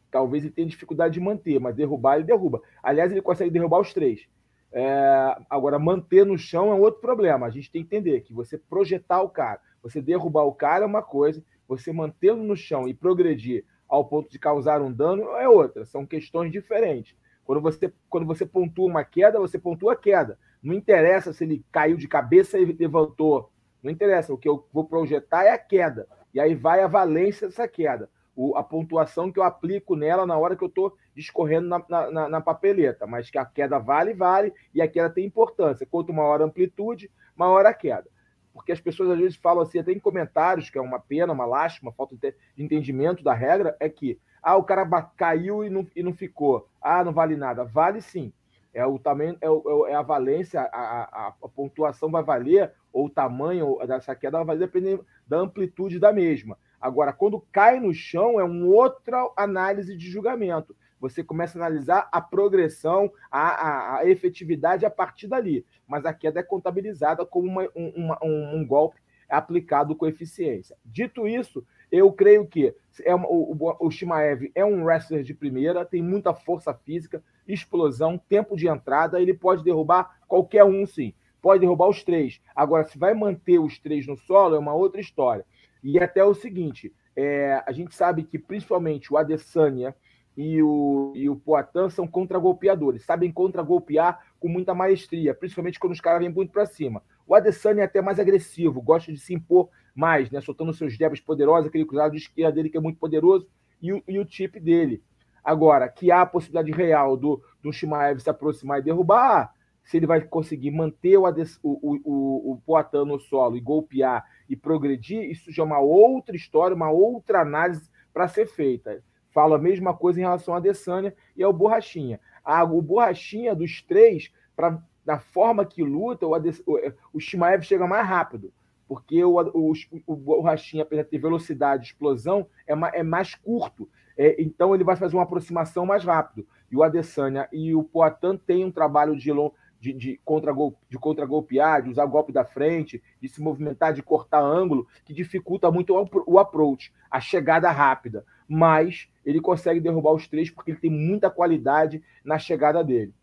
Talvez 0.10 0.46
ele 0.46 0.54
tenha 0.54 0.66
dificuldade 0.66 1.16
de 1.16 1.20
manter, 1.20 1.60
mas 1.60 1.76
derrubar 1.76 2.16
ele 2.16 2.24
derruba. 2.24 2.62
Aliás, 2.82 3.12
ele 3.12 3.22
consegue 3.22 3.52
derrubar 3.52 3.82
os 3.82 3.94
três. 3.94 4.30
É, 4.72 5.36
agora, 5.50 5.78
manter 5.78 6.26
no 6.26 6.38
chão 6.38 6.72
é 6.72 6.74
outro 6.74 7.02
problema. 7.02 7.46
A 7.46 7.50
gente 7.50 7.70
tem 7.70 7.84
que 7.84 7.94
entender 7.94 8.22
que 8.22 8.34
você 8.34 8.58
projetar 8.58 9.22
o 9.22 9.28
cara, 9.28 9.60
você 9.84 10.02
derrubar 10.02 10.44
o 10.44 10.54
cara 10.54 10.86
é 10.86 10.88
uma 10.88 11.04
coisa, 11.04 11.44
você 11.68 11.92
mantê-lo 11.92 12.42
no 12.42 12.56
chão 12.56 12.88
e 12.88 12.94
progredir 12.94 13.66
ao 13.90 14.06
ponto 14.06 14.32
de 14.32 14.40
causar 14.40 14.82
um 14.82 14.90
dano 14.90 15.24
é 15.36 15.50
outra. 15.50 15.84
São 15.84 16.06
questões 16.06 16.50
diferentes. 16.50 17.14
Quando 17.44 17.60
você, 17.60 17.92
quando 18.10 18.26
você 18.26 18.46
pontua 18.46 18.88
uma 18.88 19.04
queda, 19.04 19.38
você 19.38 19.60
pontua 19.60 19.92
a 19.92 19.98
queda. 19.98 20.40
Não 20.62 20.74
interessa 20.74 21.34
se 21.34 21.44
ele 21.44 21.66
caiu 21.72 21.98
de 21.98 22.08
cabeça 22.08 22.58
e 22.60 22.66
levantou. 22.66 23.52
Não 23.82 23.92
interessa. 23.92 24.34
O 24.34 24.38
que 24.38 24.48
eu 24.48 24.68
vou 24.72 24.86
projetar 24.86 25.44
é 25.44 25.52
a 25.52 25.58
queda. 25.58 26.08
E 26.34 26.40
aí 26.40 26.56
vai 26.56 26.82
a 26.82 26.88
valência 26.88 27.48
dessa 27.48 27.68
queda. 27.68 28.10
O 28.36 28.56
a 28.56 28.64
pontuação 28.64 29.32
que 29.32 29.40
eu 29.40 29.44
aplico 29.44 29.96
nela 29.96 30.26
na 30.26 30.38
hora 30.38 30.56
que 30.56 30.64
eu 30.64 30.68
estou 30.68 30.96
discorrendo 31.16 31.68
na, 31.68 32.10
na, 32.12 32.30
na, 32.30 32.42
papeleta, 32.42 33.06
mas 33.06 33.30
que 33.30 33.38
a 33.38 33.46
queda 33.46 33.78
vale, 33.78 34.14
vale, 34.14 34.54
e 34.74 34.82
a 34.82 34.88
queda 34.88 35.10
tem 35.10 35.26
importância. 35.26 35.86
Quanto 35.86 36.14
maior 36.14 36.42
a 36.42 36.46
amplitude, 36.46 37.12
maior 37.36 37.66
a 37.66 37.74
queda. 37.74 38.08
Porque 38.54 38.72
as 38.72 38.80
pessoas 38.80 39.10
às 39.12 39.20
vezes 39.20 39.36
falam 39.36 39.64
assim, 39.64 39.80
até 39.80 39.92
em 39.92 40.00
comentários, 40.00 40.70
que 40.70 40.78
é 40.78 40.82
uma 40.82 41.00
pena, 41.00 41.34
uma 41.34 41.46
lástima, 41.46 41.92
falta 41.92 42.16
de 42.16 42.34
entendimento 42.58 43.24
da 43.24 43.34
regra, 43.34 43.76
é 43.80 43.90
que 43.90 44.20
ah, 44.42 44.56
o 44.56 44.64
cara 44.64 44.86
caiu 45.16 45.64
e 45.64 45.70
não, 45.70 45.86
e 45.96 46.02
não 46.02 46.14
ficou. 46.14 46.68
Ah, 46.82 47.04
não 47.04 47.14
vale 47.14 47.36
nada. 47.36 47.64
Vale 47.64 48.02
sim. 48.02 48.34
É 48.74 48.86
o 48.86 48.98
tamanho, 48.98 49.38
é, 49.42 49.50
o, 49.50 49.86
é 49.88 49.94
a 49.94 50.02
valência, 50.02 50.62
a, 50.62 50.66
a, 50.66 51.28
a, 51.28 51.50
pontuação 51.50 52.10
vai 52.10 52.24
valer, 52.24 52.72
ou 52.94 53.08
o 53.08 53.10
tamanho 53.10 53.78
dessa 53.86 54.16
queda 54.16 54.38
vai 54.38 54.46
valer 54.46 54.60
dependendo 54.60 55.06
da 55.28 55.38
amplitude 55.38 56.00
da 56.00 56.14
mesma. 56.14 56.58
Agora, 56.80 57.14
quando 57.14 57.46
cai 57.52 57.80
no 57.80 57.94
chão, 57.94 58.40
é 58.40 58.44
uma 58.44 58.66
outra 58.68 59.30
análise 59.38 59.96
de 59.96 60.10
julgamento. 60.10 60.76
Você 61.00 61.24
começa 61.24 61.58
a 61.58 61.62
analisar 61.66 62.08
a 62.12 62.22
progressão, 62.22 63.12
a, 63.30 63.40
a, 63.40 63.98
a 64.00 64.10
efetividade 64.10 64.86
a 64.86 64.90
partir 64.90 65.28
dali. 65.28 65.66
Mas 65.88 66.06
a 66.06 66.14
queda 66.14 66.40
é 66.40 66.44
contabilizada 66.44 67.26
como 67.26 67.48
uma, 67.48 67.68
uma, 67.76 68.20
um, 68.24 68.58
um 68.58 68.66
golpe 68.66 69.00
aplicado 69.28 69.96
com 69.96 70.06
eficiência. 70.06 70.78
Dito 70.86 71.28
isso, 71.28 71.66
eu 71.92 72.12
creio 72.12 72.48
que 72.48 72.74
é, 73.04 73.14
o, 73.14 73.20
o, 73.20 73.88
o 73.88 73.92
Shimaev 73.92 74.52
é 74.56 74.64
um 74.64 74.84
wrestler 74.84 75.24
de 75.24 75.34
primeira, 75.34 75.86
tem 75.86 76.02
muita 76.02 76.34
força 76.34 76.74
física, 76.74 77.24
explosão, 77.48 78.18
tempo 78.18 78.56
de 78.56 78.68
entrada, 78.68 79.22
ele 79.22 79.34
pode 79.34 79.64
derrubar 79.64 80.20
qualquer 80.28 80.64
um, 80.64 80.86
sim. 80.86 81.14
Pode 81.42 81.60
derrubar 81.60 81.90
os 81.90 82.04
três. 82.04 82.40
Agora, 82.56 82.86
se 82.86 82.98
vai 82.98 83.14
manter 83.14 83.60
os 83.60 83.80
três 83.80 84.06
no 84.08 84.16
solo, 84.16 84.56
é 84.56 84.60
uma 84.60 84.74
outra 84.74 85.02
história. 85.02 85.46
E 85.84 86.00
até 86.00 86.24
o 86.24 86.36
seguinte: 86.36 86.94
é, 87.16 87.62
a 87.66 87.72
gente 87.72 87.96
sabe 87.96 88.24
que 88.24 88.38
principalmente 88.38 89.12
o 89.12 89.18
Adesanya 89.18 89.96
e 90.38 90.62
o, 90.62 91.12
e 91.16 91.28
o 91.28 91.36
Poitin 91.36 91.90
são 91.90 92.08
contragolpeadores, 92.08 93.04
sabem 93.04 93.32
contragolpear 93.32 94.20
com 94.40 94.48
muita 94.48 94.74
maestria, 94.74 95.34
principalmente 95.34 95.80
quando 95.80 95.94
os 95.94 96.00
caras 96.00 96.20
vêm 96.20 96.30
muito 96.30 96.52
para 96.52 96.66
cima. 96.66 97.04
O 97.28 97.36
Adesanya 97.36 97.82
é 97.82 97.86
até 97.86 98.02
mais 98.02 98.20
agressivo, 98.20 98.82
gosta 98.82 99.12
de 99.12 99.20
se 99.20 99.34
impor 99.34 99.70
mais, 99.96 100.30
né, 100.32 100.42
soltando 100.42 100.74
seus 100.74 100.94
jabs 100.94 101.20
poderosos, 101.20 101.68
aquele 101.68 101.86
cruzado 101.86 102.12
de 102.12 102.18
esquerda 102.18 102.54
dele 102.54 102.70
que 102.70 102.78
é 102.78 102.82
muito 102.82 103.00
poderoso, 103.00 103.48
e 103.82 103.94
o, 103.94 104.04
e 104.08 104.20
o 104.20 104.28
chip 104.28 104.60
dele. 104.60 105.02
Agora, 105.44 105.90
que 105.90 106.12
há 106.12 106.22
a 106.22 106.26
possibilidade 106.26 106.72
real 106.72 107.18
do, 107.18 107.42
do 107.64 107.74
Shimaev 107.74 108.20
se 108.20 108.30
aproximar 108.30 108.80
e 108.80 108.84
derrubar, 108.84 109.54
se 109.84 109.98
ele 109.98 110.06
vai 110.06 110.22
conseguir 110.22 110.72
manter 110.72 111.18
o, 111.18 111.26
o, 111.64 112.00
o, 112.04 112.52
o 112.52 112.62
Poitin 112.66 113.06
no 113.06 113.20
solo 113.20 113.58
e 113.58 113.62
golpear 113.62 114.24
e 114.48 114.56
progredir, 114.56 115.30
isso 115.30 115.52
já 115.52 115.64
é 115.64 115.66
uma 115.66 115.80
outra 115.80 116.36
história, 116.36 116.76
uma 116.76 116.92
outra 116.92 117.42
análise 117.42 117.90
para 118.14 118.28
ser 118.28 118.46
feita. 118.46 119.04
Falo 119.32 119.56
a 119.56 119.60
mesma 119.60 119.94
coisa 119.96 120.20
em 120.20 120.24
relação 120.24 120.54
a 120.54 120.58
Adesanya 120.58 121.14
e 121.36 121.44
ao 121.44 121.54
Borrachinha. 121.54 122.20
Ah, 122.44 122.64
o 122.64 122.82
Borrachinha 122.82 123.56
dos 123.56 123.82
três, 123.82 124.32
pra, 124.56 124.82
da 125.06 125.20
forma 125.20 125.66
que 125.66 125.84
luta, 125.84 126.28
o, 126.28 126.36
Ades, 126.36 126.62
o, 126.66 126.78
o 127.14 127.20
Shimaev 127.20 127.64
chega 127.64 127.88
mais 127.88 128.08
rápido. 128.08 128.54
Porque 128.92 129.24
o, 129.24 129.40
o, 129.40 129.74
o 130.06 130.16
Borrachinha, 130.18 130.84
apesar 130.84 131.04
de 131.04 131.10
ter 131.12 131.18
velocidade, 131.18 131.86
explosão, 131.86 132.46
é, 132.68 132.76
ma, 132.76 132.90
é 132.90 133.02
mais 133.02 133.36
curto. 133.36 133.90
É, 134.18 134.36
então 134.38 134.76
ele 134.76 134.84
vai 134.84 134.98
fazer 134.98 135.16
uma 135.16 135.24
aproximação 135.24 135.86
mais 135.86 136.04
rápido. 136.04 136.46
E 136.70 136.76
o 136.76 136.84
Adesanya 136.84 137.48
e 137.54 137.74
o 137.74 137.86
Poitin 137.86 138.36
têm 138.46 138.66
um 138.66 138.72
trabalho 138.72 139.16
de, 139.16 139.32
long, 139.32 139.50
de, 139.80 139.94
de, 139.94 140.20
contra 140.26 140.52
de 140.90 141.00
contra-golpear, 141.00 141.84
de 141.84 141.90
usar 141.90 142.06
golpe 142.06 142.34
da 142.34 142.44
frente, 142.44 143.02
de 143.22 143.30
se 143.30 143.42
movimentar, 143.42 143.94
de 143.94 144.04
cortar 144.04 144.42
ângulo, 144.42 144.86
que 145.06 145.14
dificulta 145.14 145.72
muito 145.72 145.96
o 146.28 146.38
approach, 146.38 146.92
a 147.10 147.22
chegada 147.22 147.72
rápida. 147.72 148.26
Mas 148.46 149.08
ele 149.26 149.40
consegue 149.40 149.80
derrubar 149.80 150.12
os 150.12 150.28
três 150.28 150.50
porque 150.50 150.72
ele 150.72 150.82
tem 150.82 150.92
muita 150.92 151.30
qualidade 151.30 152.04
na 152.26 152.38
chegada 152.38 152.84
dele. 152.84 153.14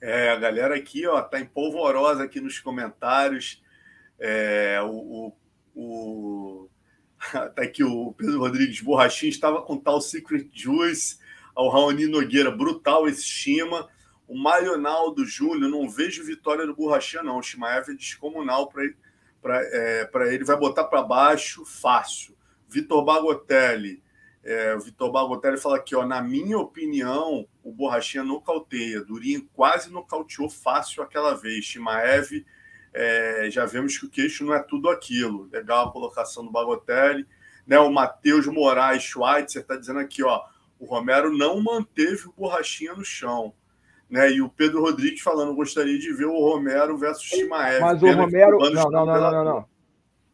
É, 0.00 0.30
a 0.30 0.36
galera 0.36 0.76
aqui 0.76 1.04
ó, 1.08 1.20
tá 1.22 1.40
empolvorosa 1.40 2.22
aqui 2.22 2.40
nos 2.40 2.60
comentários. 2.60 3.65
É, 4.18 4.80
o, 4.82 5.32
o, 5.74 6.64
o, 6.64 6.68
tá 7.54 7.62
o 7.84 8.12
Pedro 8.14 8.38
Rodrigues 8.38 8.80
Borrachinho 8.80 9.30
estava 9.30 9.62
com 9.62 9.76
tal 9.76 10.00
Secret 10.00 10.48
Juice 10.52 11.18
ao 11.54 11.70
Raoni 11.70 12.06
Nogueira, 12.06 12.50
brutal 12.50 13.08
esse 13.08 13.22
estima. 13.22 13.88
O 14.28 14.36
Marionaldo 14.36 15.24
Júnior, 15.24 15.70
não 15.70 15.88
vejo 15.88 16.24
vitória 16.24 16.66
do 16.66 16.74
Borrachinha, 16.74 17.22
não. 17.22 17.38
O 17.38 17.42
Shimaev 17.42 17.90
é 17.90 17.94
descomunal 17.94 18.68
para 18.68 18.84
ele. 18.84 18.96
É, 19.48 20.10
ele, 20.32 20.44
vai 20.44 20.56
botar 20.56 20.84
para 20.84 21.02
baixo 21.02 21.64
fácil. 21.64 22.36
Vitor 22.68 23.04
Bagotelli. 23.04 24.02
É, 24.42 24.74
o 24.74 24.80
Vitor 24.80 25.10
Bagotelli 25.10 25.56
fala 25.56 25.76
aqui, 25.76 25.94
ó, 25.94 26.04
na 26.04 26.20
minha 26.20 26.58
opinião, 26.58 27.46
o 27.62 27.72
Borrachinha 27.72 28.24
nocauteia. 28.24 29.04
Durinho 29.04 29.48
quase 29.54 29.90
nocauteou 29.90 30.50
fácil 30.50 31.02
aquela 31.02 31.34
vez. 31.34 31.64
Shimaev, 31.64 32.44
é, 32.96 33.50
já 33.50 33.66
vemos 33.66 33.98
que 33.98 34.06
o 34.06 34.10
queixo 34.10 34.42
não 34.42 34.54
é 34.54 34.58
tudo 34.58 34.88
aquilo. 34.88 35.48
Legal 35.52 35.88
a 35.88 35.92
colocação 35.92 36.42
do 36.42 36.50
Bagotelli. 36.50 37.26
Né, 37.66 37.78
o 37.78 37.92
Matheus 37.92 38.46
Moraes 38.46 39.02
Schweitzer 39.02 39.60
está 39.60 39.76
dizendo 39.76 39.98
aqui, 39.98 40.22
ó, 40.22 40.40
o 40.78 40.86
Romero 40.86 41.36
não 41.36 41.60
manteve 41.60 42.26
o 42.26 42.32
Borrachinha 42.32 42.94
no 42.94 43.04
chão. 43.04 43.52
Né? 44.08 44.30
E 44.32 44.40
o 44.40 44.48
Pedro 44.48 44.80
Rodrigues 44.80 45.20
falando, 45.20 45.54
gostaria 45.54 45.98
de 45.98 46.12
ver 46.14 46.24
o 46.24 46.38
Romero 46.38 46.96
versus 46.96 47.24
Shimaev. 47.24 47.80
Mas 47.80 48.02
o 48.02 48.10
Romero. 48.12 48.58
Não, 48.58 48.90
não, 48.90 49.04
não, 49.04 49.20
não, 49.20 49.44
não, 49.44 49.64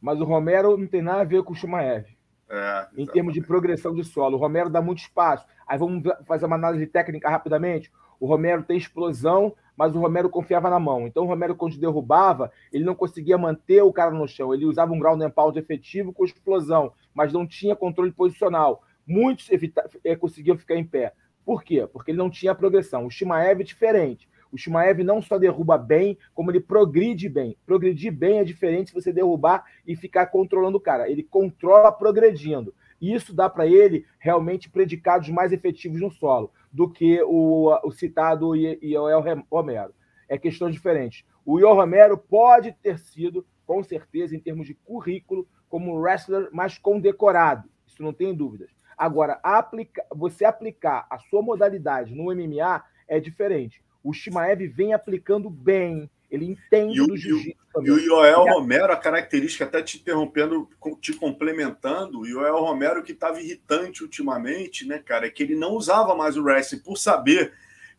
Mas 0.01 0.21
o 0.21 0.25
Romero 0.25 0.77
não 0.77 0.87
tem 0.87 1.03
nada 1.03 1.23
a 1.23 1.25
ver 1.25 1.43
com 1.43 1.53
o 1.53 1.57
Shimaev. 1.57 2.07
É, 2.49 2.87
em 2.97 3.07
termos 3.07 3.33
de 3.33 3.41
progressão 3.41 3.95
de 3.95 4.05
solo. 4.05 4.37
O 4.37 4.41
Romero 4.41 4.69
dá 4.71 4.81
muito 4.83 4.99
espaço. 4.99 5.47
Aí 5.67 5.79
vamos 5.79 6.03
fazer 6.27 6.45
uma 6.45 6.57
análise 6.57 6.87
técnica 6.87 7.31
rapidamente. 7.31 7.91
O 8.21 8.27
Romero 8.27 8.63
tem 8.63 8.77
explosão, 8.77 9.55
mas 9.77 9.95
o 9.95 10.01
Romero 10.01 10.29
confiava 10.29 10.71
na 10.71 10.79
mão. 10.79 11.07
Então 11.07 11.25
o 11.25 11.27
Romero, 11.27 11.55
quando 11.55 11.79
derrubava, 11.79 12.53
ele 12.73 12.85
não 12.85 12.95
conseguia 12.95 13.39
manter 13.39 13.83
o 13.83 13.93
cara 13.93 14.11
no 14.11 14.29
chão. 14.29 14.53
Ele 14.53 14.67
usava 14.67 14.93
um 14.93 14.99
ground 14.99 15.21
and 15.23 15.31
pound 15.31 15.59
efetivo 15.59 16.13
com 16.13 16.25
explosão, 16.25 16.93
mas 17.15 17.33
não 17.33 17.47
tinha 17.47 17.77
controle 17.77 18.13
posicional. 18.13 18.83
Muitos 19.07 19.51
evita... 19.51 19.89
Eh, 20.05 20.17
conseguiam 20.17 20.57
ficar 20.57 20.77
em 20.77 20.85
pé. 20.85 21.13
Por 21.45 21.63
quê? 21.65 21.87
Porque 21.93 22.11
ele 22.11 22.19
não 22.19 22.31
tinha 22.31 22.55
progressão. 22.55 23.07
O 23.07 23.11
Shimaev 23.11 23.61
é 23.61 23.65
diferente. 23.65 24.29
O 24.53 24.59
Shimaev 24.59 25.03
não 25.03 25.23
só 25.23 25.39
derruba 25.39 25.79
bem, 25.79 26.19
como 26.35 26.51
ele 26.51 26.61
progride 26.61 27.29
bem. 27.29 27.57
Progredir 27.65 28.13
bem 28.13 28.39
é 28.39 28.45
diferente 28.45 28.91
se 28.91 28.95
você 28.95 29.13
derrubar 29.13 29.65
e 29.87 29.97
ficar 29.97 30.27
controlando 30.27 30.77
o 30.77 30.81
cara. 30.81 31.11
Ele 31.11 31.23
controla 31.23 31.91
progredindo. 31.91 32.75
E 33.03 33.13
isso 33.13 33.35
dá 33.35 33.51
para 33.51 33.67
ele 33.67 34.07
realmente 34.21 34.71
predicados 34.71 35.29
mais 35.29 35.53
efetivos 35.53 36.01
no 36.01 36.09
solo 36.09 36.53
do 36.73 36.89
que 36.89 37.21
o, 37.25 37.77
o 37.83 37.91
citado 37.91 38.55
Ioel 38.55 39.45
Romero. 39.51 39.93
É 40.29 40.39
questão 40.39 40.71
diferente. 40.71 41.27
O 41.45 41.59
Ioel 41.59 41.75
Romero 41.75 42.17
pode 42.17 42.71
ter 42.81 43.01
sido, 43.01 43.45
com 43.67 43.83
certeza, 43.83 44.37
em 44.37 44.41
termos 44.41 44.69
de 44.69 44.75
currículo, 44.75 45.49
como 45.69 45.99
wrestler 45.99 46.49
mais 46.53 46.79
condecorado. 46.79 47.69
Isso 47.85 48.01
não 48.05 48.13
tem 48.13 48.33
dúvidas. 48.33 48.71
Agora, 48.97 49.41
aplica, 49.43 50.07
você 50.15 50.45
aplicar 50.45 51.05
a 51.11 51.19
sua 51.19 51.43
modalidade 51.43 52.15
no 52.15 52.33
MMA 52.33 52.85
é 53.09 53.19
diferente. 53.19 53.83
O 54.01 54.13
Shimaev 54.13 54.69
vem 54.69 54.95
aplicando 54.95 55.51
bem, 55.51 56.09
ele 56.33 56.47
entende 56.47 56.99
e 56.99 57.07
do 57.07 57.15
jiu-jitsu. 57.15 57.61
E 57.83 57.91
o 57.91 57.99
Joel 57.99 58.45
Romero, 58.45 58.91
a 58.91 58.97
característica, 58.97 59.65
até 59.65 59.83
te 59.83 59.99
interrompendo, 59.99 60.67
te 60.99 61.13
complementando, 61.13 62.21
o 62.21 62.25
Joel 62.25 62.57
Romero 62.57 63.03
que 63.03 63.13
estava 63.13 63.41
irritante 63.41 64.03
ultimamente, 64.03 64.87
né, 64.87 64.99
cara, 64.99 65.27
é 65.27 65.31
que 65.31 65.43
ele 65.43 65.55
não 65.55 65.73
usava 65.73 66.15
mais 66.15 66.37
o 66.37 66.43
wrestling 66.43 66.79
por 66.79 66.97
saber 66.97 67.53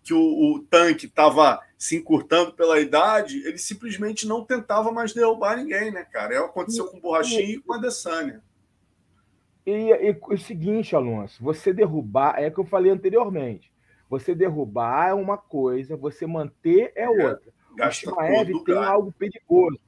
que 0.03 0.15
o, 0.15 0.19
o 0.19 0.59
tanque 0.59 1.05
estava 1.05 1.61
se 1.77 1.95
encurtando 1.95 2.53
pela 2.53 2.79
idade, 2.79 3.45
ele 3.45 3.57
simplesmente 3.57 4.27
não 4.27 4.43
tentava 4.43 4.91
mais 4.91 5.13
derrubar 5.13 5.57
ninguém, 5.57 5.91
né, 5.91 6.03
cara? 6.03 6.33
É 6.33 6.39
o 6.39 6.45
que 6.45 6.49
aconteceu 6.49 6.87
com 6.87 6.97
o 6.97 7.01
Borrachinho 7.01 7.57
e 7.57 7.61
com 7.61 7.73
a 7.73 7.77
Adesanya. 7.77 8.43
E, 9.65 9.71
e, 9.71 10.17
o 10.21 10.37
seguinte, 10.37 10.95
Alonso, 10.95 11.41
você 11.41 11.71
derrubar, 11.71 12.35
é 12.37 12.47
o 12.47 12.51
que 12.51 12.59
eu 12.59 12.65
falei 12.65 12.91
anteriormente. 12.91 13.71
Você 14.09 14.35
derrubar 14.35 15.09
é 15.09 15.13
uma 15.13 15.37
coisa, 15.37 15.95
você 15.95 16.25
manter 16.25 16.91
é, 16.95 17.03
é 17.03 17.09
outra. 17.09 17.52
É, 17.79 17.87
o 17.87 17.91
Shimaev 17.91 18.63
tem 18.63 18.75
algo 18.75 19.11
perigoso. 19.11 19.79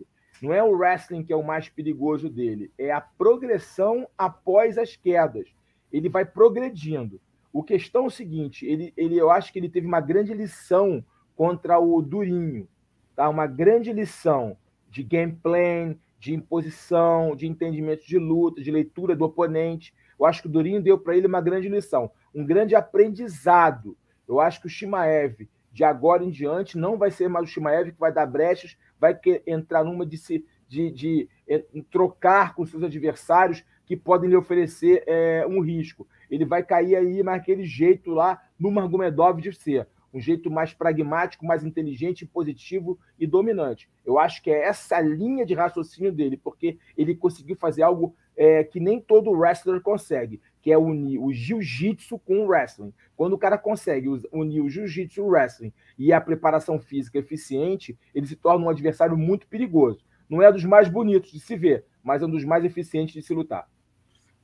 Não 0.41 0.53
é 0.53 0.61
o 0.61 0.75
wrestling 0.75 1.23
que 1.23 1.31
é 1.31 1.35
o 1.35 1.43
mais 1.43 1.69
perigoso 1.69 2.29
dele, 2.29 2.71
é 2.77 2.91
a 2.91 3.01
progressão 3.01 4.07
após 4.17 4.77
as 4.77 4.95
quedas. 4.95 5.47
Ele 5.91 6.09
vai 6.09 6.25
progredindo. 6.25 7.21
O 7.53 7.63
questão 7.63 8.03
é 8.03 8.07
o 8.07 8.11
seguinte, 8.11 8.65
ele, 8.65 8.93
ele, 8.97 9.17
eu 9.17 9.31
acho 9.31 9.51
que 9.51 9.57
ele 9.57 9.69
teve 9.69 9.87
uma 9.87 10.01
grande 10.01 10.33
lição 10.33 11.03
contra 11.35 11.79
o 11.79 12.01
Durinho, 12.01 12.67
tá? 13.15 13.29
Uma 13.29 13.47
grande 13.47 13.93
lição 13.93 14.57
de 14.89 15.03
game 15.03 15.31
plan, 15.41 15.95
de 16.19 16.33
imposição, 16.33 17.35
de 17.35 17.47
entendimento 17.47 18.05
de 18.05 18.17
luta, 18.17 18.61
de 18.61 18.71
leitura 18.71 19.15
do 19.15 19.25
oponente. 19.25 19.93
Eu 20.19 20.25
acho 20.25 20.41
que 20.41 20.47
o 20.47 20.51
Durinho 20.51 20.81
deu 20.81 20.97
para 20.97 21.15
ele 21.15 21.27
uma 21.27 21.41
grande 21.41 21.69
lição, 21.69 22.11
um 22.33 22.45
grande 22.45 22.75
aprendizado. 22.75 23.97
Eu 24.27 24.39
acho 24.39 24.59
que 24.59 24.67
o 24.67 24.69
Shimaev, 24.69 25.47
de 25.75 25.83
agora 25.83 26.23
em 26.23 26.29
diante, 26.29 26.77
não 26.77 26.97
vai 26.97 27.11
ser 27.11 27.27
mais 27.27 27.43
o 27.43 27.51
Shimaev 27.51 27.91
que 27.91 27.99
vai 27.99 28.09
dar 28.09 28.25
brechas, 28.25 28.77
vai 28.97 29.19
entrar 29.45 29.83
numa 29.83 30.05
de 30.05 30.17
se 30.17 30.45
de, 30.69 30.89
de, 30.89 31.29
de, 31.45 31.81
trocar 31.91 32.55
com 32.55 32.65
seus 32.65 32.81
adversários 32.81 33.61
que 33.85 33.97
podem 33.97 34.29
lhe 34.29 34.37
oferecer 34.37 35.03
é, 35.05 35.45
um 35.45 35.59
risco. 35.59 36.07
Ele 36.31 36.45
vai 36.45 36.63
cair 36.63 36.95
aí 36.95 37.21
naquele 37.21 37.65
jeito 37.65 38.11
lá 38.11 38.41
no 38.57 38.71
Margomedov 38.71 39.41
de 39.41 39.51
ser 39.51 39.85
um 40.13 40.19
jeito 40.21 40.49
mais 40.49 40.73
pragmático, 40.73 41.45
mais 41.45 41.61
inteligente, 41.61 42.25
positivo 42.25 42.97
e 43.19 43.27
dominante. 43.27 43.89
Eu 44.05 44.17
acho 44.17 44.41
que 44.41 44.49
é 44.49 44.69
essa 44.69 45.01
linha 45.01 45.45
de 45.45 45.53
raciocínio 45.53 46.13
dele, 46.13 46.37
porque 46.41 46.77
ele 46.97 47.15
conseguiu 47.15 47.57
fazer 47.57 47.83
algo 47.83 48.15
é, 48.37 48.63
que 48.63 48.79
nem 48.79 49.01
todo 49.01 49.31
wrestler 49.31 49.81
consegue, 49.81 50.39
que 50.65 50.71
é 50.71 50.77
unir 50.79 51.19
o 51.19 51.31
jiu-jitsu 51.31 52.17
com 52.17 52.39
o 52.39 52.47
wrestling. 52.47 52.91
Quando 53.15 53.33
o 53.33 53.37
cara 53.37 53.55
consegue 53.55 54.09
unir 54.31 54.61
o 54.61 54.67
jiu-jitsu 54.67 55.19
e 55.19 55.21
o 55.21 55.27
wrestling 55.27 55.71
e 55.95 56.11
a 56.11 56.19
preparação 56.19 56.79
física 56.79 57.19
eficiente, 57.19 57.95
ele 58.15 58.25
se 58.25 58.35
torna 58.35 58.65
um 58.65 58.69
adversário 58.71 59.15
muito 59.15 59.45
perigoso. 59.45 60.03
Não 60.27 60.41
é 60.41 60.51
dos 60.51 60.65
mais 60.65 60.89
bonitos 60.89 61.31
de 61.31 61.39
se 61.39 61.55
ver, 61.55 61.85
mas 62.03 62.23
é 62.23 62.25
um 62.25 62.31
dos 62.31 62.43
mais 62.43 62.65
eficientes 62.65 63.13
de 63.13 63.21
se 63.21 63.31
lutar. 63.31 63.69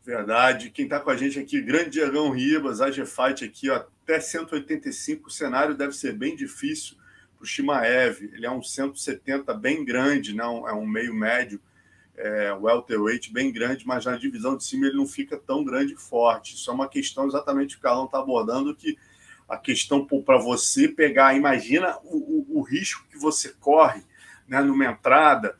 Verdade. 0.05 0.69
Quem 0.69 0.85
está 0.85 0.99
com 0.99 1.09
a 1.09 1.17
gente 1.17 1.39
aqui, 1.39 1.59
grande 1.59 1.89
Diegão 1.89 2.29
Ribas, 2.29 2.81
AG 2.81 3.03
Fight 3.03 3.43
aqui, 3.43 3.71
ó, 3.71 3.83
até 4.03 4.19
185. 4.19 5.27
O 5.27 5.31
cenário 5.31 5.73
deve 5.73 5.93
ser 5.93 6.13
bem 6.13 6.35
difícil 6.35 6.97
para 7.35 7.45
o 7.45 7.47
Shimaev. 7.47 8.29
Ele 8.31 8.45
é 8.45 8.51
um 8.51 8.61
170 8.61 9.55
bem 9.55 9.83
grande, 9.83 10.35
não? 10.35 10.69
é 10.69 10.73
um 10.73 10.85
meio 10.85 11.15
médio 11.15 11.59
é, 12.21 12.53
welterweight 12.53 13.33
bem 13.33 13.51
grande, 13.51 13.85
mas 13.85 14.05
na 14.05 14.15
divisão 14.15 14.55
de 14.55 14.63
cima 14.63 14.85
ele 14.85 14.97
não 14.97 15.07
fica 15.07 15.37
tão 15.37 15.63
grande 15.63 15.93
e 15.93 15.97
forte. 15.97 16.53
Isso 16.53 16.69
é 16.69 16.73
uma 16.73 16.87
questão 16.87 17.25
exatamente 17.25 17.75
que 17.75 17.79
o 17.79 17.81
Carlão 17.81 18.05
está 18.05 18.19
abordando, 18.19 18.75
que 18.75 18.97
a 19.49 19.57
questão 19.57 20.05
para 20.05 20.37
você 20.37 20.87
pegar, 20.87 21.35
imagina 21.35 21.97
o, 22.03 22.17
o, 22.17 22.59
o, 22.59 22.61
risco 22.61 23.05
que 23.09 23.17
você 23.17 23.49
corre 23.59 24.01
né, 24.47 24.61
numa 24.61 24.85
entrada, 24.85 25.57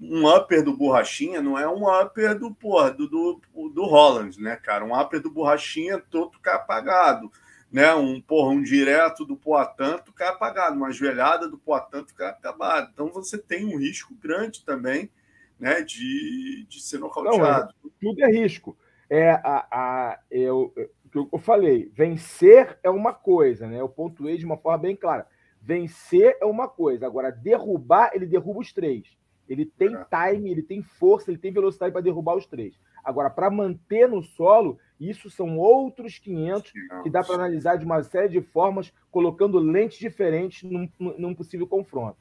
um 0.00 0.28
upper 0.28 0.62
do 0.62 0.76
Borrachinha 0.76 1.42
não 1.42 1.58
é 1.58 1.66
um 1.66 1.88
upper 1.88 2.38
do, 2.38 2.54
porra, 2.54 2.92
do, 2.92 3.08
do, 3.08 3.40
do 3.70 3.84
Holland, 3.84 4.40
né, 4.40 4.54
cara? 4.54 4.84
Um 4.84 4.96
upper 4.96 5.20
do 5.20 5.30
Borrachinha 5.30 5.98
todo 5.98 6.38
cá 6.38 6.54
apagado, 6.54 7.32
né? 7.72 7.92
Um, 7.94 8.20
porra, 8.20 8.50
um 8.50 8.62
direto 8.62 9.24
do 9.24 9.36
Poitin, 9.36 9.98
tu 10.04 10.12
cai 10.12 10.28
apagado, 10.28 10.76
uma 10.76 10.92
joelhada 10.92 11.48
do 11.48 11.58
Poitin, 11.58 12.04
tu 12.04 12.14
cai 12.14 12.28
acabado. 12.28 12.90
Então 12.92 13.08
você 13.08 13.36
tem 13.36 13.64
um 13.64 13.76
risco 13.76 14.14
grande 14.14 14.64
também 14.64 15.10
né, 15.58 15.82
de, 15.82 16.66
de 16.68 16.80
ser 16.82 16.98
nocauteado. 16.98 17.74
Não, 17.82 17.90
tudo 18.00 18.22
é 18.22 18.30
risco. 18.30 18.76
É, 19.08 19.30
a, 19.30 19.66
a, 19.70 20.20
eu, 20.30 20.72
eu, 21.14 21.38
falei, 21.38 21.90
vencer 21.94 22.78
é 22.82 22.90
uma 22.90 23.12
coisa, 23.12 23.66
né? 23.66 23.80
Eu 23.80 23.88
pontuei 23.88 24.36
de 24.36 24.44
uma 24.44 24.56
forma 24.56 24.78
bem 24.78 24.96
clara. 24.96 25.26
Vencer 25.62 26.36
é 26.40 26.44
uma 26.44 26.68
coisa, 26.68 27.06
agora 27.06 27.30
derrubar, 27.30 28.10
ele 28.14 28.26
derruba 28.26 28.60
os 28.60 28.72
três. 28.72 29.16
Ele 29.48 29.64
tem 29.64 29.94
é. 29.94 30.32
time, 30.32 30.50
ele 30.50 30.62
tem 30.62 30.82
força, 30.82 31.30
ele 31.30 31.38
tem 31.38 31.52
velocidade 31.52 31.92
para 31.92 32.00
derrubar 32.00 32.36
os 32.36 32.46
três. 32.46 32.74
Agora, 33.04 33.30
para 33.30 33.48
manter 33.48 34.08
no 34.08 34.20
solo, 34.20 34.78
isso 34.98 35.30
são 35.30 35.56
outros 35.58 36.18
500 36.18 36.72
que 37.04 37.10
dá 37.10 37.22
para 37.22 37.36
analisar 37.36 37.76
de 37.76 37.84
uma 37.84 38.02
série 38.02 38.28
de 38.28 38.40
formas, 38.40 38.92
colocando 39.12 39.58
lentes 39.58 39.98
diferentes 39.98 40.68
num, 40.68 40.88
num 40.98 41.34
possível 41.34 41.68
confronto. 41.68 42.18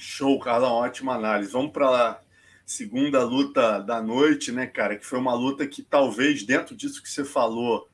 Show, 0.00 0.38
Carlão, 0.38 0.74
ótima 0.74 1.16
análise. 1.16 1.50
Vamos 1.50 1.72
para 1.72 1.88
a 1.88 2.20
segunda 2.64 3.24
luta 3.24 3.80
da 3.80 4.00
noite, 4.00 4.52
né, 4.52 4.64
cara? 4.64 4.96
Que 4.96 5.04
foi 5.04 5.18
uma 5.18 5.34
luta 5.34 5.66
que 5.66 5.82
talvez, 5.82 6.44
dentro 6.44 6.76
disso 6.76 7.02
que 7.02 7.10
você 7.10 7.24
falou, 7.24 7.88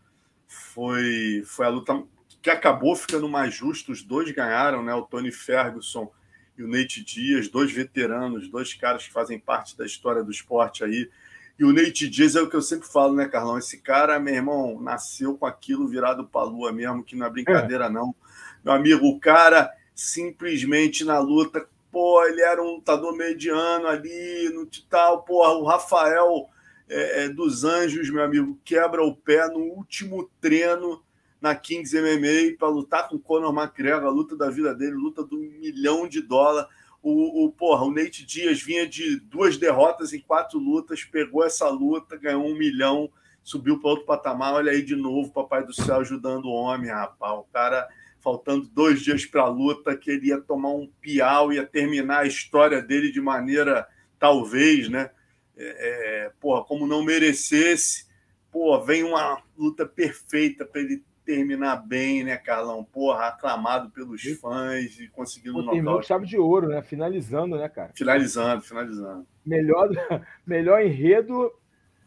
foi, 0.47 1.43
foi 1.47 1.65
a 1.65 1.71
luta 1.71 2.05
que 2.43 2.51
acabou 2.51 2.95
ficando 2.95 3.27
mais 3.27 3.55
justa. 3.55 3.91
Os 3.91 4.03
dois 4.03 4.31
ganharam, 4.33 4.85
né? 4.85 4.95
O 4.95 5.01
Tony 5.01 5.33
Ferguson 5.33 6.13
e 6.59 6.63
o 6.63 6.69
Nate 6.69 7.03
Dias, 7.03 7.49
dois 7.49 7.73
veteranos, 7.73 8.51
dois 8.51 8.75
caras 8.75 9.07
que 9.07 9.13
fazem 9.13 9.39
parte 9.39 9.75
da 9.75 9.87
história 9.87 10.23
do 10.23 10.31
esporte 10.31 10.85
aí. 10.85 11.11
E 11.59 11.65
o 11.65 11.73
Nate 11.73 12.07
Dias 12.07 12.37
é 12.37 12.43
o 12.43 12.51
que 12.51 12.57
eu 12.57 12.63
sempre 12.63 12.87
falo, 12.87 13.15
né, 13.15 13.27
Carlão? 13.27 13.57
Esse 13.57 13.79
cara, 13.79 14.21
meu 14.21 14.35
irmão, 14.35 14.79
nasceu 14.79 15.39
com 15.39 15.47
aquilo 15.47 15.89
virado 15.89 16.27
para 16.27 16.43
a 16.43 16.45
lua 16.45 16.71
mesmo, 16.71 17.03
que 17.03 17.17
não 17.17 17.25
é 17.25 17.31
brincadeira, 17.31 17.87
é. 17.87 17.89
não. 17.89 18.15
Meu 18.63 18.75
amigo, 18.75 19.07
o 19.07 19.19
cara 19.19 19.73
simplesmente 19.95 21.03
na 21.03 21.19
luta 21.19 21.67
pô, 21.95 22.25
ele 22.25 22.43
era 22.43 22.61
um 22.61 22.73
lutador 22.73 23.17
mediano 23.17 23.87
ali, 23.87 24.51
no 24.53 24.69
tal, 24.91 25.23
porra, 25.23 25.53
o 25.53 25.63
Rafael 25.63 26.51
é, 26.89 27.25
é, 27.25 27.29
dos 27.29 27.63
Anjos, 27.63 28.11
meu 28.11 28.25
amigo, 28.25 28.59
quebra 28.65 29.05
o 29.05 29.15
pé 29.15 29.47
no 29.47 29.61
último 29.61 30.29
treino 30.41 31.01
na 31.41 31.55
Kings 31.55 31.97
MMA 31.97 32.59
para 32.59 32.67
lutar 32.67 33.09
com 33.09 33.15
o 33.15 33.21
Conor 33.21 33.57
McGregor, 33.57 34.09
a 34.09 34.11
luta 34.11 34.37
da 34.37 34.51
vida 34.51 34.75
dele, 34.75 34.97
luta 34.97 35.23
do 35.23 35.39
milhão 35.39 36.09
de 36.09 36.21
dólar. 36.21 36.69
O, 37.01 37.45
o, 37.45 37.53
porra, 37.53 37.85
o 37.85 37.93
Nate 37.93 38.27
Dias 38.27 38.61
vinha 38.61 38.89
de 38.89 39.21
duas 39.21 39.57
derrotas 39.57 40.13
em 40.13 40.21
quatro 40.21 40.59
lutas, 40.59 41.05
pegou 41.05 41.45
essa 41.45 41.69
luta, 41.69 42.17
ganhou 42.17 42.45
um 42.45 42.57
milhão, 42.57 43.09
subiu 43.41 43.79
para 43.79 43.91
outro 43.91 44.05
patamar. 44.05 44.55
Olha 44.55 44.73
aí 44.73 44.83
de 44.83 44.97
novo, 44.97 45.31
Papai 45.31 45.65
do 45.65 45.73
Céu 45.73 46.01
ajudando 46.01 46.47
o 46.47 46.55
homem, 46.55 46.91
rapaz. 46.91 47.39
O 47.39 47.47
cara 47.53 47.89
faltando 48.25 48.67
dois 48.67 49.03
dias 49.03 49.27
para 49.27 49.43
a 49.43 49.49
luta, 49.49 49.95
que 49.95 50.11
ele 50.11 50.29
ia 50.29 50.41
tomar 50.41 50.71
um 50.71 50.91
piau, 51.03 51.53
ia 51.53 51.67
terminar 51.67 52.21
a 52.21 52.27
história 52.27 52.81
dele 52.81 53.13
de 53.13 53.21
maneira, 53.21 53.87
talvez, 54.19 54.89
né? 54.89 55.11
É, 55.57 56.25
é, 56.25 56.33
porra, 56.41 56.65
como 56.65 56.87
não 56.87 57.05
merecesse, 57.05 58.07
pô, 58.51 58.81
vem 58.81 59.05
uma 59.05 59.41
luta 59.57 59.87
perfeita 59.87 60.65
para 60.65 60.81
ele 60.81 61.05
terminar 61.25 61.77
bem, 61.77 62.25
né, 62.25 62.37
Carlão? 62.37 62.83
Porra, 62.83 63.29
aclamado 63.29 63.91
pelos 63.91 64.23
fãs 64.41 64.99
e 64.99 65.09
conseguindo 65.09 65.59
um 65.59 65.67
Terminou 65.67 66.03
chave 66.03 66.27
de 66.27 66.39
ouro, 66.39 66.69
né? 66.69 66.83
Finalizando, 66.83 67.57
né, 67.57 67.69
cara? 67.69 67.93
Finalizando, 67.95 68.63
finalizando. 68.63 69.27
Melhor, 69.45 69.91
melhor 70.47 70.83
enredo. 70.83 71.53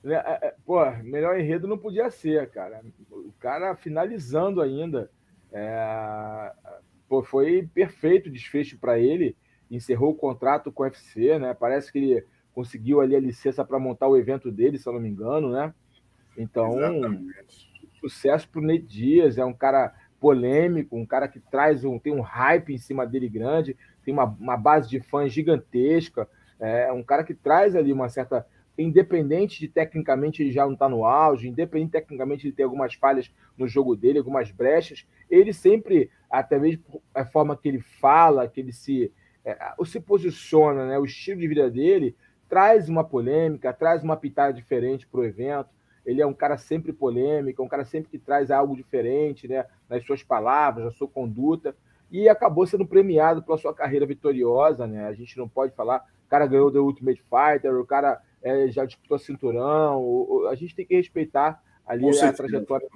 Né? 0.03 0.15
É, 0.15 0.47
é, 0.47 0.55
pô, 0.65 0.83
melhor 1.03 1.39
enredo 1.39 1.67
não 1.67 1.77
podia 1.77 2.09
ser, 2.09 2.49
cara. 2.49 2.81
O 3.11 3.31
cara 3.39 3.75
finalizando 3.75 4.61
ainda. 4.61 5.11
É, 5.51 6.51
pô, 7.07 7.23
foi 7.23 7.67
perfeito 7.73 8.27
o 8.27 8.31
desfecho 8.31 8.77
para 8.77 8.99
ele. 8.99 9.35
Encerrou 9.69 10.11
o 10.11 10.15
contrato 10.15 10.71
com 10.71 10.83
o 10.83 10.85
UFC, 10.85 11.37
né? 11.39 11.53
Parece 11.53 11.91
que 11.91 11.97
ele 11.97 12.25
conseguiu 12.53 13.01
ali 13.01 13.15
a 13.15 13.19
licença 13.19 13.63
para 13.63 13.79
montar 13.79 14.07
o 14.07 14.17
evento 14.17 14.51
dele, 14.51 14.77
se 14.77 14.87
eu 14.87 14.93
não 14.93 14.99
me 14.99 15.09
engano, 15.09 15.51
né? 15.51 15.73
Então, 16.37 16.77
Exatamente. 16.77 17.69
sucesso 17.99 18.49
para 18.49 18.61
o 18.61 18.63
Nate 18.63 18.83
Dias, 18.83 19.37
é 19.37 19.45
um 19.45 19.53
cara 19.53 19.93
polêmico, 20.19 20.97
um 20.97 21.05
cara 21.05 21.27
que 21.27 21.39
traz 21.39 21.83
um, 21.83 21.99
tem 21.99 22.13
um 22.13 22.21
hype 22.21 22.73
em 22.73 22.77
cima 22.77 23.05
dele 23.05 23.29
grande, 23.29 23.77
tem 24.03 24.13
uma, 24.13 24.25
uma 24.25 24.57
base 24.57 24.89
de 24.89 24.99
fãs 24.99 25.31
gigantesca, 25.31 26.27
é 26.59 26.91
um 26.91 27.03
cara 27.03 27.23
que 27.23 27.35
traz 27.35 27.75
ali 27.75 27.93
uma 27.93 28.09
certa 28.09 28.45
independente 28.77 29.59
de 29.59 29.67
tecnicamente 29.67 30.43
ele 30.43 30.51
já 30.51 30.65
não 30.65 30.73
está 30.73 30.87
no 30.87 31.03
auge, 31.03 31.47
independente 31.47 31.91
tecnicamente 31.91 32.43
de 32.43 32.51
ter 32.51 32.63
algumas 32.63 32.93
falhas 32.93 33.31
no 33.57 33.67
jogo 33.67 33.95
dele, 33.95 34.19
algumas 34.19 34.51
brechas, 34.51 35.07
ele 35.29 35.51
sempre, 35.51 36.09
até 36.29 36.59
mesmo 36.59 37.01
a 37.13 37.25
forma 37.25 37.57
que 37.57 37.67
ele 37.67 37.79
fala, 37.79 38.47
que 38.47 38.59
ele 38.59 38.71
se, 38.71 39.11
é, 39.43 39.57
se 39.85 39.99
posiciona, 39.99 40.85
né, 40.85 40.99
o 40.99 41.05
estilo 41.05 41.39
de 41.39 41.47
vida 41.47 41.69
dele, 41.69 42.15
traz 42.47 42.87
uma 42.87 43.03
polêmica, 43.03 43.73
traz 43.73 44.03
uma 44.03 44.15
pitada 44.15 44.53
diferente 44.53 45.07
para 45.07 45.19
o 45.19 45.25
evento. 45.25 45.69
Ele 46.05 46.21
é 46.21 46.25
um 46.25 46.33
cara 46.33 46.57
sempre 46.57 46.93
polêmico, 46.93 47.61
um 47.61 47.67
cara 47.67 47.83
sempre 47.83 48.09
que 48.09 48.17
traz 48.17 48.49
algo 48.49 48.75
diferente 48.75 49.47
né, 49.47 49.65
nas 49.89 50.05
suas 50.05 50.23
palavras, 50.23 50.85
na 50.85 50.91
sua 50.91 51.07
conduta, 51.07 51.75
e 52.09 52.29
acabou 52.29 52.65
sendo 52.65 52.85
premiado 52.85 53.43
pela 53.43 53.57
sua 53.57 53.73
carreira 53.73 54.05
vitoriosa. 54.05 54.87
Né? 54.87 55.05
A 55.05 55.13
gente 55.13 55.37
não 55.37 55.49
pode 55.49 55.75
falar, 55.75 56.05
o 56.25 56.29
cara 56.29 56.47
ganhou 56.47 56.71
The 56.71 56.79
Ultimate 56.79 57.21
Fighter, 57.23 57.75
o 57.77 57.85
cara 57.85 58.21
é, 58.41 58.67
já 58.69 58.85
disputou 58.85 59.17
cinturão. 59.17 60.01
O, 60.01 60.47
a 60.49 60.55
gente 60.55 60.75
tem 60.75 60.85
que 60.85 60.95
respeitar 60.95 61.61
ali 61.85 62.03
com 62.03 62.09
a 62.09 62.13
certeza, 62.13 62.47
trajetória 62.47 62.87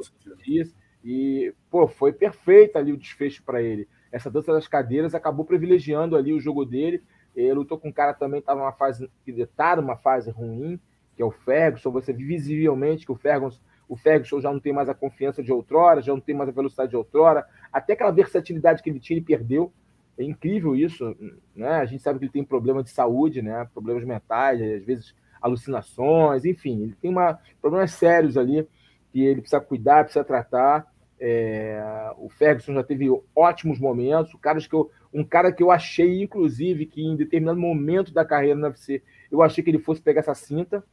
disso. 0.44 0.76
E, 1.04 1.54
pô, 1.70 1.88
foi 1.88 2.14
perfeito 2.14 2.78
ali 2.78 2.92
o 2.92 2.98
desfecho 2.98 3.44
para 3.44 3.62
ele. 3.62 3.88
Essa 4.12 4.30
dança 4.30 4.54
das 4.54 4.68
cadeiras 4.68 5.16
acabou 5.16 5.46
privilegiando 5.46 6.16
ali 6.16 6.34
o 6.34 6.40
jogo 6.40 6.66
dele. 6.66 7.02
Ele 7.36 7.54
lutou 7.54 7.80
com 7.80 7.90
um 7.90 7.94
cara 7.94 8.14
também 8.14 8.40
estava 8.40 8.60
numa 8.60 8.74
fase 8.74 9.10
que 9.24 9.32
está 9.32 9.76
numa 9.76 9.96
fase 9.96 10.30
ruim, 10.30 10.80
que 11.16 11.22
é 11.22 11.26
o 11.26 11.32
Ferguson. 11.32 11.92
Você 11.92 12.12
visivelmente 12.12 13.06
que 13.06 13.12
o 13.12 13.16
Ferguson, 13.16 13.60
o 13.88 13.96
Ferguson 13.96 14.42
já 14.42 14.52
não 14.52 14.60
tem 14.60 14.74
mais 14.74 14.90
a 14.90 14.94
confiança 14.94 15.42
de 15.42 15.52
outrora, 15.52 16.02
já 16.02 16.14
não 16.14 16.20
tem 16.20 16.36
mais 16.36 16.50
a 16.50 16.54
velocidade 16.54 16.90
de 16.90 16.98
outrora. 16.98 17.48
Até 17.72 17.94
aquela 17.94 18.12
versatilidade 18.12 18.84
que 18.84 18.90
ele 18.90 19.00
tinha, 19.00 19.18
ele 19.18 19.26
perdeu. 19.26 19.72
É 20.18 20.24
incrível 20.24 20.76
isso, 20.76 21.16
né? 21.56 21.70
A 21.70 21.86
gente 21.86 22.04
sabe 22.04 22.20
que 22.20 22.26
ele 22.26 22.32
tem 22.32 22.44
problema 22.44 22.84
de 22.84 22.90
saúde, 22.90 23.42
né? 23.42 23.68
Problemas 23.74 24.04
mentais, 24.04 24.62
às 24.62 24.84
vezes 24.84 25.16
alucinações, 25.42 26.46
enfim, 26.46 26.84
ele 26.84 26.96
tem 27.02 27.10
uma, 27.10 27.40
problemas 27.60 27.92
sérios 27.92 28.38
ali 28.38 28.68
que 29.12 29.22
ele 29.22 29.42
precisa 29.42 29.60
cuidar, 29.62 30.04
precisa 30.04 30.24
tratar. 30.24 30.90
É, 31.20 32.12
o 32.18 32.30
Ferguson 32.30 32.74
já 32.74 32.84
teve 32.84 33.08
ótimos 33.36 33.80
momentos, 33.80 34.34
cara 34.42 34.60
que 34.60 34.74
eu, 34.74 34.90
um 35.14 35.24
cara 35.24 35.52
que 35.52 35.62
eu 35.62 35.70
achei, 35.70 36.24
inclusive, 36.24 36.86
que 36.86 37.02
em 37.02 37.16
determinado 37.16 37.60
momento 37.60 38.14
da 38.14 38.26
carreira 38.26 38.56
no 38.56 38.68
UFC, 38.68 39.04
eu 39.30 39.42
achei 39.42 39.64
que 39.64 39.70
ele 39.70 39.80
fosse 39.80 40.02
pegar 40.02 40.22
essa 40.22 40.34
cinta. 40.34 40.84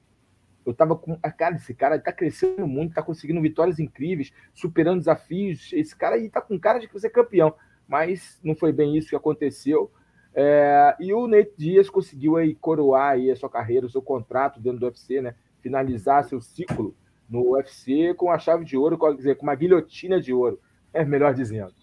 Eu 0.66 0.74
tava 0.74 0.96
com. 0.96 1.18
a 1.22 1.30
cara, 1.30 1.56
esse 1.56 1.72
cara 1.72 1.98
tá 1.98 2.12
crescendo 2.12 2.66
muito, 2.66 2.94
tá 2.94 3.02
conseguindo 3.02 3.40
vitórias 3.40 3.78
incríveis, 3.78 4.32
superando 4.52 4.98
desafios. 4.98 5.72
Esse 5.72 5.96
cara 5.96 6.16
aí 6.16 6.28
tá 6.28 6.42
com 6.42 6.58
cara 6.58 6.78
de 6.78 6.88
que 6.88 7.00
ser 7.00 7.10
campeão. 7.10 7.54
Mas 7.86 8.38
não 8.42 8.54
foi 8.54 8.70
bem 8.70 8.96
isso 8.96 9.08
que 9.08 9.16
aconteceu. 9.16 9.90
É, 10.34 10.96
e 11.00 11.12
o 11.12 11.26
Nate 11.26 11.52
Dias 11.56 11.90
conseguiu 11.90 12.36
aí 12.36 12.54
coroar 12.54 13.12
aí 13.12 13.30
a 13.30 13.36
sua 13.36 13.48
carreira, 13.48 13.86
o 13.86 13.90
seu 13.90 14.02
contrato 14.02 14.60
dentro 14.60 14.78
do 14.78 14.86
UFC, 14.86 15.20
né? 15.20 15.34
finalizar 15.60 16.24
seu 16.24 16.40
ciclo 16.40 16.94
no 17.28 17.52
UFC 17.52 18.14
com 18.14 18.30
a 18.30 18.38
chave 18.38 18.64
de 18.64 18.76
ouro, 18.76 18.98
quer 18.98 19.14
dizer, 19.14 19.36
com 19.36 19.44
uma 19.44 19.54
guilhotina 19.54 20.20
de 20.20 20.32
ouro, 20.32 20.60
é 20.92 21.04
melhor 21.04 21.34
dizendo. 21.34 21.74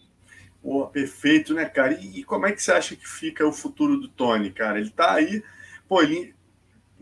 Pô, 0.61 0.87
perfeito, 0.87 1.53
né, 1.53 1.65
cara? 1.65 1.93
E, 1.93 2.19
e, 2.19 2.23
como 2.23 2.47
é 2.47 2.51
que 2.51 2.61
você 2.61 2.71
acha 2.71 2.95
que 2.95 3.07
fica 3.07 3.45
o 3.45 3.53
futuro 3.53 3.97
do 3.97 4.07
Tony, 4.07 4.51
cara? 4.51 4.79
Ele 4.79 4.89
tá 4.89 5.13
aí, 5.13 5.43
pô, 5.87 6.01
ele, 6.01 6.33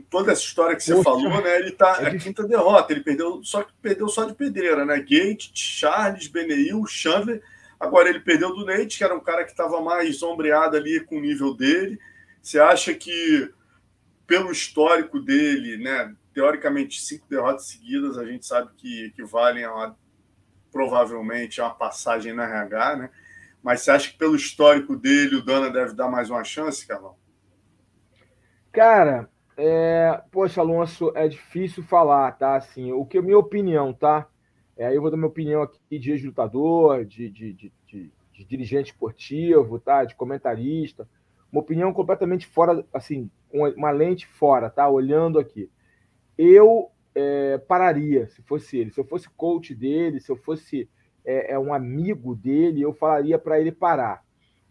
toda 0.09 0.33
essa 0.33 0.41
história 0.41 0.75
que 0.75 0.83
você 0.83 0.93
Poxa, 0.93 1.03
falou, 1.03 1.41
né? 1.41 1.59
Ele 1.59 1.71
tá 1.71 1.99
é 2.01 2.07
a 2.07 2.17
quinta 2.17 2.45
derrota, 2.45 2.91
ele 2.91 3.01
perdeu 3.01 3.41
só 3.43 3.63
que 3.63 3.71
perdeu 3.81 4.09
só 4.09 4.25
de 4.25 4.33
pedreira, 4.33 4.83
né? 4.85 4.99
Gate, 4.99 5.51
Charles, 5.53 6.27
Beneil, 6.27 6.85
Chandler. 6.85 7.41
Agora 7.79 8.09
ele 8.09 8.19
perdeu 8.19 8.53
do 8.55 8.65
Nate, 8.65 8.97
que 8.97 9.03
era 9.03 9.15
um 9.15 9.19
cara 9.19 9.43
que 9.43 9.51
estava 9.51 9.81
mais 9.81 10.21
ombreado 10.23 10.77
ali 10.77 10.99
com 11.01 11.17
o 11.17 11.21
nível 11.21 11.53
dele. 11.53 11.99
Você 12.41 12.59
acha 12.59 12.93
que 12.93 13.51
pelo 14.25 14.51
histórico 14.51 15.19
dele, 15.19 15.77
né? 15.77 16.15
Teoricamente, 16.33 17.01
cinco 17.01 17.27
derrotas 17.29 17.67
seguidas, 17.67 18.17
a 18.17 18.25
gente 18.25 18.45
sabe 18.45 18.71
que 18.75 19.05
equivalem 19.05 19.63
a 19.63 19.73
uma, 19.73 19.97
provavelmente 20.71 21.61
a 21.61 21.65
uma 21.65 21.75
passagem 21.75 22.33
na 22.33 22.45
RH, 22.45 22.95
né? 22.95 23.09
Mas 23.61 23.81
você 23.81 23.91
acha 23.91 24.11
que 24.11 24.17
pelo 24.17 24.35
histórico 24.35 24.95
dele 24.95 25.37
o 25.37 25.45
Dana 25.45 25.69
deve 25.69 25.93
dar 25.93 26.09
mais 26.09 26.29
uma 26.29 26.43
chance, 26.43 26.85
Carlão? 26.85 27.15
Cara, 28.71 29.29
é... 29.55 30.21
poxa, 30.31 30.61
Alonso, 30.61 31.11
é 31.15 31.27
difícil 31.27 31.83
falar, 31.83 32.31
tá? 32.33 32.55
Assim, 32.55 32.91
o 32.91 33.05
que 33.05 33.21
minha 33.21 33.37
opinião, 33.37 33.93
tá? 33.93 34.27
É, 34.77 34.95
eu 34.95 35.01
vou 35.01 35.11
dar 35.11 35.17
minha 35.17 35.27
opinião 35.27 35.61
aqui 35.61 35.99
de 35.99 36.11
ex-lutador, 36.11 37.05
de, 37.05 37.29
de, 37.29 37.53
de, 37.53 37.71
de, 37.87 38.45
dirigente 38.45 38.91
esportivo, 38.91 39.79
tá? 39.79 40.03
De 40.03 40.15
comentarista. 40.15 41.07
Uma 41.51 41.61
opinião 41.61 41.93
completamente 41.93 42.47
fora, 42.47 42.83
assim, 42.91 43.29
uma 43.51 43.91
lente 43.91 44.25
fora, 44.25 44.69
tá? 44.69 44.89
Olhando 44.89 45.39
aqui. 45.39 45.69
Eu 46.37 46.89
é, 47.13 47.59
pararia 47.59 48.27
se 48.27 48.41
fosse 48.41 48.77
ele. 48.77 48.91
Se 48.91 48.99
eu 48.99 49.05
fosse 49.05 49.29
coach 49.29 49.75
dele, 49.75 50.19
se 50.19 50.31
eu 50.31 50.35
fosse 50.35 50.89
é, 51.23 51.53
é 51.53 51.59
um 51.59 51.73
amigo 51.73 52.35
dele, 52.35 52.81
eu 52.81 52.93
falaria 52.93 53.37
para 53.37 53.59
ele 53.59 53.71
parar. 53.71 54.23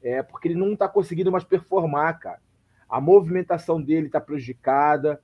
É, 0.03 0.23
porque 0.23 0.49
ele 0.49 0.57
não 0.59 0.73
está 0.73 0.89
conseguindo 0.89 1.31
mais 1.31 1.45
performar, 1.45 2.19
cara. 2.19 2.41
A 2.89 3.01
movimentação 3.01 3.81
dele 3.81 4.07
está 4.07 4.21
prejudicada, 4.21 5.23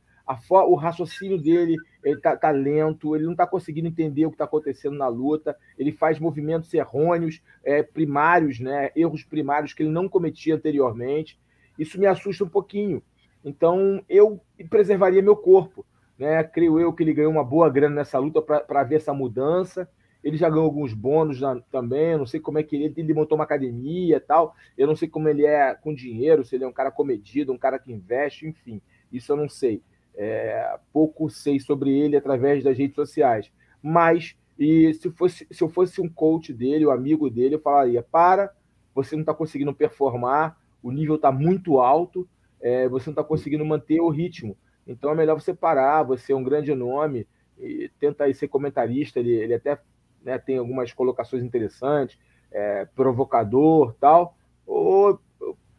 o 0.51 0.75
raciocínio 0.75 1.39
dele 1.39 1.77
está 2.05 2.37
tá 2.37 2.51
lento, 2.51 3.17
ele 3.17 3.25
não 3.25 3.33
está 3.33 3.47
conseguindo 3.47 3.89
entender 3.89 4.27
o 4.27 4.31
que 4.31 4.35
está 4.35 4.45
acontecendo 4.45 4.97
na 4.97 5.09
luta, 5.09 5.57
ele 5.79 5.93
faz 5.93 6.19
movimentos 6.19 6.73
errôneos, 6.75 7.43
é, 7.65 7.83
primários, 7.83 8.61
né, 8.61 8.91
erros 8.95 9.25
primários 9.25 9.73
que 9.73 9.83
ele 9.83 9.91
não 9.91 10.09
cometia 10.09 10.55
anteriormente. 10.55 11.39
Isso 11.79 11.99
me 11.99 12.07
assusta 12.07 12.45
um 12.45 12.49
pouquinho. 12.49 13.03
Então, 13.45 14.03
eu 14.09 14.41
preservaria 14.69 15.23
meu 15.23 15.37
corpo. 15.37 15.87
Né? 16.19 16.43
Creio 16.43 16.81
eu 16.81 16.93
que 16.93 17.03
ele 17.03 17.15
ganhou 17.15 17.31
uma 17.31 17.45
boa 17.45 17.71
grana 17.71 17.97
nessa 17.97 18.19
luta 18.19 18.43
para 18.43 18.83
ver 18.83 18.97
essa 18.97 19.15
mudança. 19.15 19.89
Ele 20.23 20.37
já 20.37 20.51
ganhou 20.51 20.65
alguns 20.65 20.93
bônus 20.93 21.41
na, 21.41 21.61
também. 21.71 22.17
Não 22.17 22.27
sei 22.27 22.41
como 22.41 22.59
é 22.59 22.63
que 22.63 22.75
ele, 22.75 22.93
ele 22.97 23.15
montou 23.15 23.39
uma 23.39 23.45
academia 23.45 24.17
e 24.17 24.21
tal. 24.21 24.55
Eu 24.77 24.89
não 24.89 24.97
sei 24.97 25.09
como 25.09 25.29
ele 25.29 25.47
é 25.47 25.75
com 25.75 25.95
dinheiro, 25.95 26.45
se 26.45 26.57
ele 26.57 26.65
é 26.65 26.69
um 26.69 26.73
cara 26.73 26.91
comedido, 26.91 27.53
um 27.53 27.59
cara 27.59 27.79
que 27.79 27.93
investe, 27.93 28.47
enfim. 28.47 28.83
Isso 29.13 29.31
eu 29.31 29.37
não 29.37 29.49
sei. 29.49 29.81
É, 30.21 30.77
pouco 30.93 31.31
sei 31.31 31.61
sobre 31.61 31.97
ele 31.97 32.17
através 32.17 32.65
das 32.65 32.77
redes 32.77 32.97
sociais. 32.97 33.53
Mas 33.81 34.37
e 34.59 34.93
se, 34.95 35.11
fosse, 35.11 35.47
se 35.49 35.63
eu 35.63 35.69
fosse 35.69 36.01
um 36.01 36.09
coach 36.09 36.53
dele, 36.53 36.85
um 36.85 36.91
amigo 36.91 37.31
dele, 37.31 37.55
eu 37.55 37.61
falaria: 37.61 38.03
para, 38.03 38.53
você 38.93 39.15
não 39.15 39.23
está 39.23 39.33
conseguindo 39.33 39.73
performar, 39.73 40.59
o 40.83 40.91
nível 40.91 41.15
está 41.15 41.31
muito 41.31 41.79
alto, 41.79 42.29
é, 42.61 42.89
você 42.89 43.09
não 43.09 43.13
está 43.13 43.23
conseguindo 43.23 43.65
manter 43.65 44.01
o 44.01 44.09
ritmo. 44.09 44.57
Então 44.87 45.13
é 45.13 45.15
melhor 45.15 45.41
você 45.41 45.55
parar, 45.55 46.03
você 46.03 46.33
é 46.33 46.37
um 46.37 46.43
grande 46.43 46.75
nome, 46.75 47.27
e 47.57 47.91
tenta 48.01 48.25
aí 48.25 48.35
ser 48.35 48.49
comentarista, 48.49 49.21
ele, 49.21 49.33
ele 49.33 49.55
até 49.55 49.79
né, 50.23 50.39
tem 50.39 50.59
algumas 50.59 50.93
colocações 50.93 51.45
interessantes, 51.45 52.19
é, 52.51 52.87
provocador 52.97 53.95
tal, 54.01 54.37
ou 54.67 55.21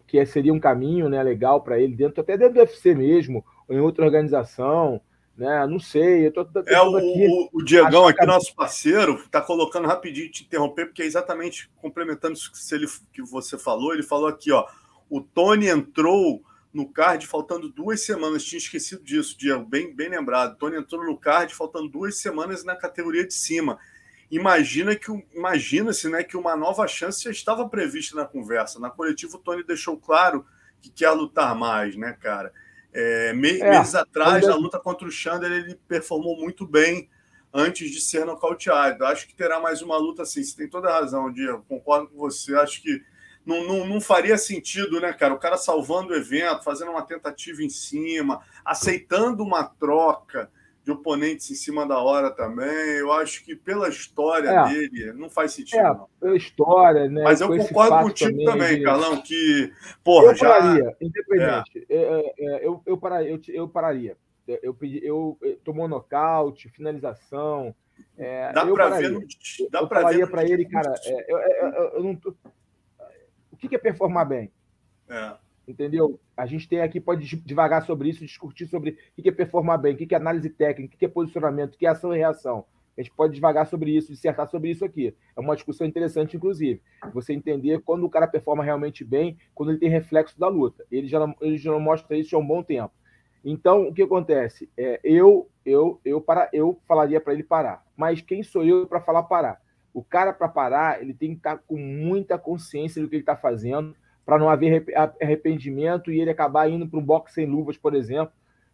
que 0.07 0.25
seria 0.25 0.53
um 0.53 0.59
caminho 0.59 1.09
né, 1.09 1.21
legal 1.21 1.61
para 1.61 1.79
ele, 1.79 1.95
dentro 1.95 2.21
até 2.21 2.37
dentro 2.37 2.55
do 2.55 2.59
UFC 2.61 2.95
mesmo, 2.95 3.43
em 3.69 3.79
outra 3.79 4.05
organização, 4.05 5.01
né? 5.37 5.65
Não 5.67 5.79
sei. 5.79 6.27
Eu 6.27 6.33
tô, 6.33 6.45
tô 6.45 6.59
é 6.65 6.81
o, 6.81 6.97
aqui, 6.97 7.27
o, 7.53 7.59
o 7.59 7.63
Diegão 7.63 8.07
aqui, 8.07 8.25
nosso 8.25 8.53
parceiro, 8.55 9.15
está 9.15 9.41
colocando 9.41 9.87
rapidinho 9.87 10.29
te 10.29 10.43
interromper, 10.43 10.87
porque 10.87 11.01
é 11.01 11.05
exatamente 11.05 11.69
complementando 11.77 12.33
isso 12.33 12.51
que, 12.51 12.75
ele, 12.75 12.87
que 13.13 13.21
você 13.21 13.57
falou. 13.57 13.93
Ele 13.93 14.03
falou 14.03 14.27
aqui, 14.27 14.51
ó, 14.51 14.67
o 15.09 15.21
Tony 15.21 15.67
entrou 15.67 16.41
no 16.73 16.87
card 16.87 17.25
faltando 17.25 17.69
duas 17.69 18.01
semanas. 18.01 18.43
Tinha 18.43 18.59
esquecido 18.59 19.03
disso, 19.03 19.37
Diego, 19.37 19.65
bem, 19.65 19.95
bem 19.95 20.09
lembrado. 20.09 20.57
Tony 20.57 20.77
entrou 20.77 21.03
no 21.05 21.17
card 21.17 21.53
faltando 21.55 21.87
duas 21.87 22.17
semanas 22.17 22.63
na 22.63 22.75
categoria 22.75 23.25
de 23.25 23.33
cima. 23.33 23.79
Imagina 24.29 24.95
que 24.95 25.11
imagina-se, 25.33 26.07
né, 26.07 26.23
que 26.23 26.37
uma 26.37 26.55
nova 26.55 26.87
chance 26.87 27.23
já 27.23 27.31
estava 27.31 27.67
prevista 27.67 28.15
na 28.15 28.25
conversa. 28.25 28.79
Na 28.79 28.89
coletiva 28.89 29.37
o 29.37 29.39
Tony 29.39 29.63
deixou 29.63 29.97
claro 29.97 30.45
que 30.79 30.89
quer 30.89 31.09
lutar 31.11 31.55
mais, 31.55 31.95
né, 31.95 32.15
cara? 32.19 32.53
É, 32.93 33.33
me, 33.33 33.59
é, 33.59 33.69
meses 33.69 33.95
atrás, 33.95 34.45
na 34.45 34.55
luta 34.55 34.79
contra 34.79 35.07
o 35.07 35.11
Chandler, 35.11 35.51
ele 35.51 35.79
performou 35.87 36.35
muito 36.37 36.65
bem 36.65 37.09
antes 37.53 37.91
de 37.91 38.01
ser 38.01 38.25
nocauteado. 38.25 39.05
Acho 39.05 39.27
que 39.27 39.35
terá 39.35 39.59
mais 39.59 39.81
uma 39.81 39.97
luta 39.97 40.23
assim. 40.23 40.43
Você 40.43 40.55
tem 40.55 40.69
toda 40.69 40.89
a 40.89 40.99
razão, 40.99 41.31
Diego. 41.31 41.65
Concordo 41.67 42.07
com 42.07 42.17
você. 42.17 42.55
Acho 42.55 42.81
que 42.81 43.03
não, 43.45 43.63
não, 43.65 43.87
não, 43.87 44.01
faria 44.01 44.37
sentido, 44.37 44.99
né, 44.99 45.13
cara? 45.13 45.33
O 45.33 45.39
cara 45.39 45.57
salvando 45.57 46.13
o 46.13 46.15
evento, 46.15 46.63
fazendo 46.63 46.91
uma 46.91 47.01
tentativa 47.01 47.63
em 47.63 47.69
cima, 47.69 48.41
aceitando 48.63 49.43
uma 49.43 49.63
troca 49.63 50.51
de 50.93 50.99
oponentes 50.99 51.49
em 51.51 51.55
cima 51.55 51.87
da 51.87 51.99
hora 51.99 52.31
também. 52.31 52.97
Eu 52.97 53.11
acho 53.11 53.43
que 53.43 53.55
pela 53.55 53.89
história 53.89 54.49
é. 54.49 54.67
dele 54.69 55.13
não 55.13 55.29
faz 55.29 55.53
sentido. 55.53 55.79
É, 55.79 55.95
pela 56.19 56.35
história, 56.35 57.07
né? 57.07 57.23
Mas 57.23 57.41
eu 57.41 57.47
concordo 57.47 58.07
contigo 58.07 58.31
também, 58.31 58.45
também 58.45 58.77
de... 58.77 58.83
Carlão, 58.83 59.21
que 59.21 59.73
porra, 60.03 60.27
eu 60.27 60.35
já... 60.35 60.49
pararia, 60.49 60.97
independente. 61.01 61.87
É. 61.89 61.95
é, 61.95 62.33
é 62.39 62.67
eu, 62.67 62.81
eu, 62.85 62.97
pararia, 62.97 63.29
eu, 63.31 63.39
eu 63.47 63.67
pararia. 63.67 64.17
Eu, 64.63 64.73
pedi, 64.73 64.99
eu, 65.05 65.37
eu 65.41 65.57
tomou 65.57 65.87
nocaute, 65.87 66.69
finalização. 66.69 67.75
É, 68.17 68.51
dá 68.51 68.65
para 68.65 68.89
ver. 68.97 69.11
No, 69.11 69.21
dá 69.69 69.79
eu 69.81 69.87
falaria 69.87 70.25
para 70.25 70.43
ele, 70.43 70.65
cara. 70.65 70.93
eu, 71.27 71.37
eu 71.37 72.03
não 72.03 72.15
tô, 72.15 72.33
que, 73.59 73.67
que 73.67 73.75
é 73.75 73.79
performar 73.79 74.25
bem? 74.25 74.51
É. 75.07 75.35
Entendeu? 75.69 76.19
A 76.35 76.47
gente 76.47 76.67
tem 76.67 76.81
aqui, 76.81 76.99
pode 76.99 77.37
devagar 77.37 77.85
sobre 77.85 78.09
isso, 78.09 78.25
discutir 78.25 78.65
sobre 78.65 78.97
o 79.15 79.21
que 79.21 79.29
é 79.29 79.31
performar 79.31 79.79
bem, 79.79 79.93
o 79.93 79.97
que 79.97 80.15
é 80.15 80.17
análise 80.17 80.49
técnica, 80.49 80.95
o 80.95 80.97
que 80.97 81.05
é 81.05 81.07
posicionamento, 81.07 81.75
o 81.75 81.77
que 81.77 81.85
é 81.85 81.89
ação 81.89 82.13
e 82.13 82.17
reação. 82.17 82.65
A 82.97 83.01
gente 83.01 83.13
pode 83.13 83.35
devagar 83.35 83.67
sobre 83.67 83.95
isso, 83.95 84.11
dissertar 84.11 84.49
sobre 84.49 84.71
isso 84.71 84.83
aqui. 84.83 85.15
É 85.37 85.39
uma 85.39 85.55
discussão 85.55 85.85
interessante, 85.85 86.35
inclusive. 86.35 86.81
Você 87.13 87.33
entender 87.33 87.81
quando 87.81 88.03
o 88.03 88.09
cara 88.09 88.27
performa 88.27 88.63
realmente 88.63 89.05
bem, 89.05 89.37
quando 89.53 89.69
ele 89.69 89.77
tem 89.77 89.89
reflexo 89.89 90.39
da 90.39 90.47
luta. 90.47 90.83
Ele 90.91 91.07
já 91.07 91.19
não, 91.19 91.35
ele 91.39 91.57
já 91.59 91.71
não 91.71 91.79
mostra 91.79 92.17
isso 92.17 92.35
há 92.35 92.39
um 92.39 92.47
bom 92.47 92.63
tempo. 92.63 92.91
Então, 93.45 93.87
o 93.87 93.93
que 93.93 94.01
acontece? 94.01 94.67
É, 94.75 94.99
eu, 95.03 95.47
eu, 95.63 96.01
eu, 96.03 96.19
para, 96.19 96.49
eu 96.51 96.81
falaria 96.87 97.21
para 97.21 97.31
ele 97.31 97.43
parar. 97.43 97.85
Mas 97.95 98.21
quem 98.21 98.41
sou 98.41 98.65
eu 98.65 98.87
para 98.87 98.99
falar 98.99 99.23
parar? 99.23 99.61
O 99.93 100.03
cara, 100.03 100.33
para 100.33 100.49
parar, 100.49 100.99
ele 100.99 101.13
tem 101.13 101.31
que 101.31 101.37
estar 101.37 101.57
tá 101.57 101.63
com 101.65 101.77
muita 101.77 102.39
consciência 102.39 103.01
do 103.01 103.07
que 103.07 103.15
ele 103.15 103.21
está 103.21 103.35
fazendo, 103.35 103.95
para 104.29 104.37
não 104.37 104.47
haver 104.47 104.85
arrependimento 105.19 106.11
e 106.11 106.21
ele 106.21 106.29
acabar 106.29 106.69
indo 106.69 106.87
para 106.87 106.99
um 106.99 107.03
boxe 107.03 107.33
sem 107.33 107.47
luvas, 107.47 107.79
por 107.79 107.95
exemplo, 107.95 108.31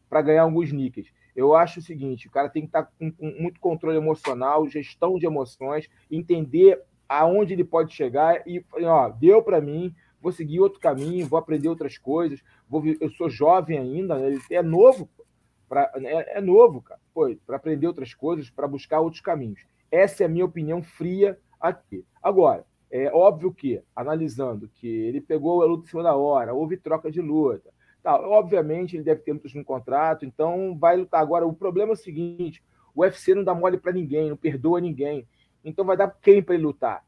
para 0.09 0.21
ganhar 0.21 0.41
alguns 0.41 0.69
níqueis. 0.73 1.13
Eu 1.33 1.55
acho 1.55 1.79
o 1.79 1.81
seguinte: 1.81 2.27
o 2.27 2.31
cara 2.31 2.49
tem 2.49 2.63
que 2.63 2.67
estar 2.67 2.83
tá 2.83 2.91
com, 2.99 3.09
com 3.09 3.27
muito 3.39 3.61
controle 3.61 3.95
emocional, 3.95 4.67
gestão 4.67 5.17
de 5.17 5.25
emoções, 5.25 5.89
entender 6.11 6.81
aonde 7.07 7.53
ele 7.53 7.63
pode 7.63 7.93
chegar 7.93 8.45
e, 8.45 8.65
ó, 8.83 9.07
deu 9.07 9.41
para 9.41 9.61
mim, 9.61 9.95
vou 10.21 10.33
seguir 10.33 10.59
outro 10.59 10.81
caminho, 10.81 11.25
vou 11.25 11.39
aprender 11.39 11.69
outras 11.69 11.97
coisas, 11.97 12.43
vou, 12.67 12.83
eu 12.99 13.09
sou 13.11 13.29
jovem 13.29 13.77
ainda, 13.77 14.17
né? 14.17 14.27
ele 14.27 14.41
é 14.51 14.61
novo, 14.61 15.09
pra, 15.69 15.89
é, 15.95 16.37
é 16.37 16.41
novo, 16.41 16.81
cara, 16.81 16.99
para 17.47 17.55
aprender 17.55 17.87
outras 17.87 18.13
coisas, 18.13 18.49
para 18.49 18.67
buscar 18.67 18.99
outros 18.99 19.21
caminhos. 19.21 19.61
Essa 19.89 20.23
é 20.23 20.25
a 20.25 20.29
minha 20.29 20.43
opinião 20.43 20.83
fria 20.83 21.39
aqui. 21.61 22.03
Agora, 22.21 22.65
é 23.03 23.11
óbvio 23.13 23.53
que, 23.53 23.81
analisando 23.93 24.69
que 24.69 24.87
ele 24.87 25.19
pegou 25.19 25.61
a 25.61 25.65
luta 25.65 25.85
em 25.85 25.89
cima 25.89 26.01
da 26.03 26.15
hora, 26.15 26.53
houve 26.53 26.77
troca 26.77 27.11
de 27.11 27.21
luta, 27.21 27.69
tá, 28.01 28.15
obviamente 28.15 28.95
ele 28.95 29.03
deve 29.03 29.21
ter 29.21 29.33
lutas 29.33 29.53
no 29.53 29.65
contrato, 29.65 30.25
então 30.25 30.77
vai 30.77 30.95
lutar. 30.95 31.21
Agora, 31.21 31.45
o 31.45 31.53
problema 31.53 31.91
é 31.91 31.93
o 31.93 31.97
seguinte: 31.97 32.63
o 32.93 33.01
UFC 33.01 33.35
não 33.35 33.43
dá 33.43 33.53
mole 33.53 33.77
para 33.77 33.91
ninguém, 33.91 34.29
não 34.29 34.37
perdoa 34.37 34.79
ninguém. 34.79 35.27
Então 35.63 35.83
vai 35.83 35.97
dar 35.97 36.09
quem 36.21 36.41
para 36.41 36.55
ele 36.55 36.63
lutar? 36.63 37.03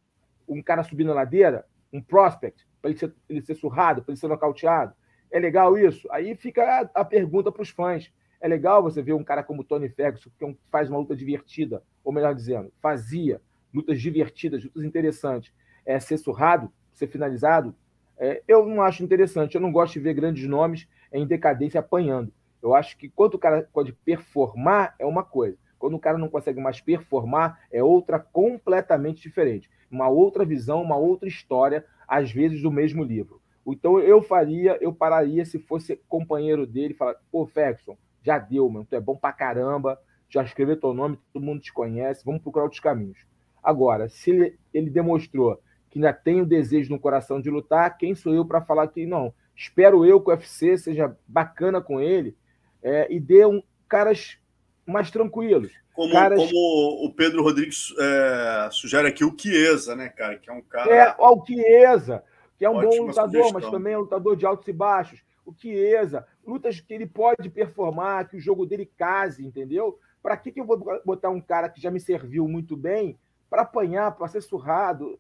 Um 0.48 0.62
cara 0.62 0.84
subindo 0.84 1.12
a 1.12 1.16
ladeira? 1.16 1.66
Um 1.94 2.02
prospect? 2.02 2.68
Para 2.82 2.92
ele 2.92 3.14
ele 3.30 3.42
ser 3.42 3.56
surrado, 3.56 4.02
para 4.02 4.12
ele 4.12 4.20
ser 4.20 4.28
nocauteado? 4.28 4.94
É 5.32 5.40
legal 5.40 5.78
isso? 5.78 6.08
Aí 6.12 6.36
fica 6.36 6.64
a, 6.64 7.02
a 7.02 7.06
pergunta 7.06 7.52
para 7.52 7.62
os 7.62 7.70
fãs. 7.70 8.12
É 8.42 8.48
legal 8.48 8.84
você 8.84 9.02
ver 9.02 9.14
um 9.14 9.24
cara 9.24 9.42
como 9.42 9.64
Tony 9.64 9.88
Ferguson, 9.88 10.30
que 10.38 10.44
é 10.44 10.56
faz 10.70 10.90
uma 10.90 11.00
luta 11.00 11.16
divertida, 11.16 11.82
ou 12.04 12.12
melhor 12.12 12.36
dizendo, 12.36 12.72
fazia 12.82 13.42
lutas 13.74 14.02
divertidas, 14.02 14.64
lutas 14.64 14.84
interessantes, 14.84 15.54
é, 15.88 16.00
ser 16.00 16.18
surrado, 16.18 16.70
ser 16.94 17.08
finalizado. 17.08 17.74
É, 18.20 18.44
eu 18.48 18.66
não 18.66 18.82
acho 18.82 19.04
interessante. 19.04 19.56
Eu 19.56 19.62
não 19.62 19.72
gosto 19.72 19.94
de 19.94 20.02
ver 20.02 20.14
grandes 20.14 20.48
nomes 20.48 20.88
em 21.12 21.26
decadência 21.26 21.80
apanhando. 21.80 22.32
Eu 22.62 22.76
acho 22.76 22.98
que 22.98 23.08
quando 23.08 23.36
o 23.36 23.40
cara 23.40 23.68
pode 23.72 23.94
performar, 23.94 24.94
é 25.00 25.06
uma 25.06 25.24
coisa. 25.24 25.58
Quando 25.80 25.96
o 25.96 26.00
cara 26.00 26.18
não 26.18 26.28
consegue 26.28 26.60
mais 26.60 26.82
performar, 26.82 27.60
é 27.72 27.82
outra 27.82 28.20
completamente 28.20 29.22
diferente. 29.22 29.70
Uma 29.90 30.10
outra 30.10 30.44
visão, 30.44 30.82
uma 30.82 30.98
outra 30.98 31.30
história, 31.30 31.86
às 32.08 32.32
vezes 32.32 32.62
do 32.62 32.72
mesmo 32.72 33.04
livro. 33.04 33.42
Então 33.66 34.00
eu 34.00 34.22
faria, 34.22 34.78
eu 34.82 34.94
pararia 34.94 35.46
se 35.46 35.60
fosse 35.60 36.02
companheiro 36.08 36.66
dele 36.66 36.94
e 36.94 36.98
falar, 36.98 37.16
pô, 37.32 37.46
Ferguson, 37.46 37.98
já 38.24 38.40
deu, 38.40 38.68
mano, 38.70 38.88
tu 38.90 38.96
é 38.96 39.00
bom 39.00 39.16
pra 39.16 39.32
caramba, 39.32 40.00
já 40.30 40.42
escreveu 40.42 40.80
teu 40.80 40.94
nome, 40.94 41.20
todo 41.32 41.46
mundo 41.46 41.62
te 41.62 41.72
conhece, 41.72 42.26
vamos 42.26 42.42
procurar 42.42 42.64
outros 42.64 42.82
caminhos. 42.82 43.20
Agora, 43.62 44.10
se 44.10 44.32
ele, 44.32 44.60
ele 44.74 44.90
demonstrou 44.90 45.62
que 45.98 46.06
ainda 46.06 46.14
tem 46.14 46.42
o 46.42 46.46
desejo 46.46 46.92
no 46.92 47.00
coração 47.00 47.42
de 47.42 47.50
lutar, 47.50 47.98
quem 47.98 48.14
sou 48.14 48.34
eu 48.34 48.46
para 48.46 48.62
falar 48.62 48.88
que 48.88 49.06
não? 49.06 49.34
Espero 49.56 50.06
eu 50.06 50.22
que 50.22 50.30
o 50.30 50.34
UFC 50.34 50.78
seja 50.78 51.18
bacana 51.28 51.82
com 51.82 52.00
ele 52.00 52.38
é, 52.84 53.08
e 53.12 53.20
dê 53.20 53.46
um, 53.46 53.64
caras 53.90 54.38
mais 54.86 55.10
tranquilos. 55.10 55.72
Como, 55.94 56.14
caras... 56.14 56.40
como 56.40 57.06
o 57.06 57.12
Pedro 57.14 57.42
Rodrigues 57.42 57.92
é, 58.00 58.70
sugere 58.72 59.08
aqui, 59.08 59.26
o 59.26 59.36
Chiesa, 59.36 59.96
né, 59.96 60.10
cara? 60.10 60.38
Que 60.38 60.50
é 60.50 60.54
um 60.54 60.62
cara. 60.62 60.94
É, 60.94 61.16
ó, 61.18 61.34
o 61.34 61.44
Chiesa, 61.44 62.24
que 62.60 62.64
é 62.64 62.70
um 62.70 62.80
bom 62.80 63.08
lutador, 63.08 63.48
sugestão. 63.48 63.52
mas 63.54 63.70
também 63.72 63.94
é 63.94 63.98
um 63.98 64.02
lutador 64.02 64.36
de 64.36 64.46
altos 64.46 64.68
e 64.68 64.74
baixos. 64.74 65.24
O 65.44 65.54
Chiesa, 65.54 66.28
lutas 66.46 66.80
que 66.80 66.94
ele 66.94 67.08
pode 67.08 67.50
performar, 67.50 68.30
que 68.30 68.38
o 68.38 68.40
jogo 68.40 68.66
dele 68.66 68.86
case, 68.86 69.44
entendeu? 69.44 69.98
Para 70.22 70.38
que, 70.38 70.52
que 70.52 70.60
eu 70.60 70.66
vou 70.66 71.02
botar 71.04 71.30
um 71.30 71.42
cara 71.42 71.70
que 71.70 71.82
já 71.82 71.90
me 71.90 72.00
serviu 72.00 72.48
muito 72.48 72.78
bem 72.78 73.18
para 73.50 73.62
apanhar, 73.62 74.12
para 74.12 74.28
ser 74.28 74.42
surrado, 74.42 75.20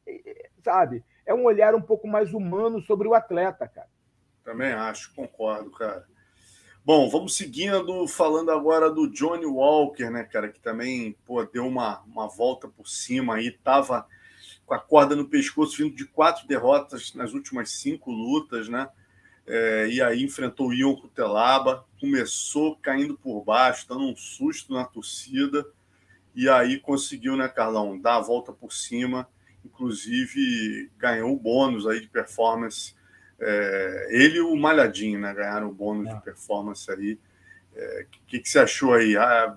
sabe? 0.63 1.03
É 1.25 1.33
um 1.33 1.43
olhar 1.45 1.75
um 1.75 1.81
pouco 1.81 2.07
mais 2.07 2.33
humano 2.33 2.81
sobre 2.81 3.07
o 3.07 3.13
atleta, 3.13 3.67
cara. 3.67 3.89
Também 4.43 4.71
acho, 4.71 5.13
concordo, 5.13 5.69
cara. 5.71 6.07
Bom, 6.85 7.09
vamos 7.09 7.35
seguindo, 7.35 8.07
falando 8.07 8.49
agora 8.49 8.89
do 8.89 9.11
Johnny 9.11 9.45
Walker, 9.45 10.09
né, 10.09 10.23
cara, 10.23 10.47
que 10.47 10.59
também 10.61 11.17
pô, 11.25 11.43
deu 11.43 11.67
uma, 11.67 11.99
uma 12.03 12.29
volta 12.29 12.65
por 12.69 12.87
cima 12.87 13.35
aí, 13.35 13.51
tava 13.51 14.07
com 14.65 14.73
a 14.73 14.79
corda 14.79 15.13
no 15.13 15.27
pescoço, 15.27 15.77
vindo 15.77 15.93
de 15.93 16.05
quatro 16.05 16.47
derrotas 16.47 17.13
nas 17.13 17.33
últimas 17.33 17.71
cinco 17.71 18.09
lutas, 18.09 18.69
né? 18.69 18.87
É, 19.45 19.87
e 19.89 20.01
aí 20.01 20.23
enfrentou 20.23 20.69
o 20.69 20.73
Ion 20.73 20.95
Cutelaba, 20.95 21.85
começou 21.99 22.77
caindo 22.77 23.17
por 23.17 23.43
baixo, 23.43 23.87
dando 23.87 24.05
um 24.05 24.15
susto 24.15 24.73
na 24.73 24.85
torcida, 24.85 25.65
e 26.33 26.47
aí 26.47 26.79
conseguiu, 26.79 27.35
né, 27.35 27.49
Carlão, 27.49 27.99
dar 27.99 28.15
a 28.15 28.21
volta 28.21 28.53
por 28.53 28.71
cima, 28.71 29.27
inclusive 29.67 30.89
ganhou 30.97 31.33
o 31.33 31.39
bônus 31.39 31.85
aí 31.85 32.01
de 32.01 32.07
performance 32.07 32.97
é, 33.39 34.07
ele 34.09 34.37
e 34.37 34.41
o 34.41 34.55
Malhadinho 34.55 35.19
né, 35.19 35.33
ganharam 35.33 35.69
o 35.69 35.73
bônus 35.73 36.07
é. 36.07 36.13
de 36.13 36.21
performance 36.21 36.89
aí. 36.91 37.13
O 37.13 37.79
é, 37.79 38.05
que, 38.25 38.39
que 38.39 38.49
você 38.49 38.59
achou 38.59 38.93
aí? 38.93 39.15
Ah, 39.15 39.55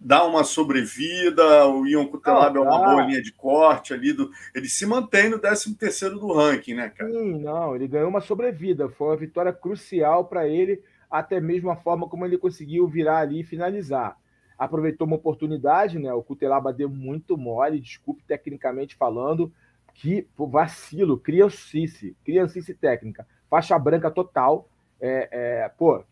dá 0.00 0.24
uma 0.24 0.42
sobrevida, 0.44 1.66
o 1.66 1.86
Ion 1.86 2.06
Cutelab 2.06 2.56
é 2.56 2.60
uma 2.60 2.78
boa 2.78 3.02
linha 3.02 3.20
de 3.20 3.32
corte 3.32 3.92
ali. 3.92 4.12
Do, 4.12 4.30
ele 4.54 4.68
se 4.68 4.86
mantém 4.86 5.28
no 5.28 5.38
13 5.38 5.74
do 6.10 6.32
ranking, 6.32 6.74
né, 6.74 6.88
cara? 6.88 7.10
Sim, 7.10 7.38
não, 7.40 7.76
ele 7.76 7.86
ganhou 7.86 8.08
uma 8.08 8.20
sobrevida. 8.20 8.88
Foi 8.88 9.08
uma 9.08 9.16
vitória 9.16 9.52
crucial 9.52 10.24
para 10.24 10.48
ele, 10.48 10.82
até 11.10 11.40
mesmo 11.40 11.70
a 11.70 11.76
forma 11.76 12.08
como 12.08 12.24
ele 12.24 12.38
conseguiu 12.38 12.86
virar 12.86 13.18
ali 13.18 13.40
e 13.40 13.44
finalizar. 13.44 14.16
Aproveitou 14.58 15.06
uma 15.06 15.16
oportunidade, 15.16 15.98
né? 15.98 16.12
O 16.12 16.22
Cutelaba 16.22 16.72
deu 16.72 16.88
muito 16.88 17.36
mole, 17.36 17.80
desculpe 17.80 18.24
tecnicamente 18.26 18.96
falando, 18.96 19.52
que 19.94 20.26
vacilo, 20.36 21.18
criancice, 21.18 22.16
criancice 22.24 22.74
técnica, 22.74 23.26
faixa 23.48 23.78
branca 23.78 24.10
total. 24.10 24.68
É, 25.00 25.28
é, 25.30 25.68
pô, 25.68 26.02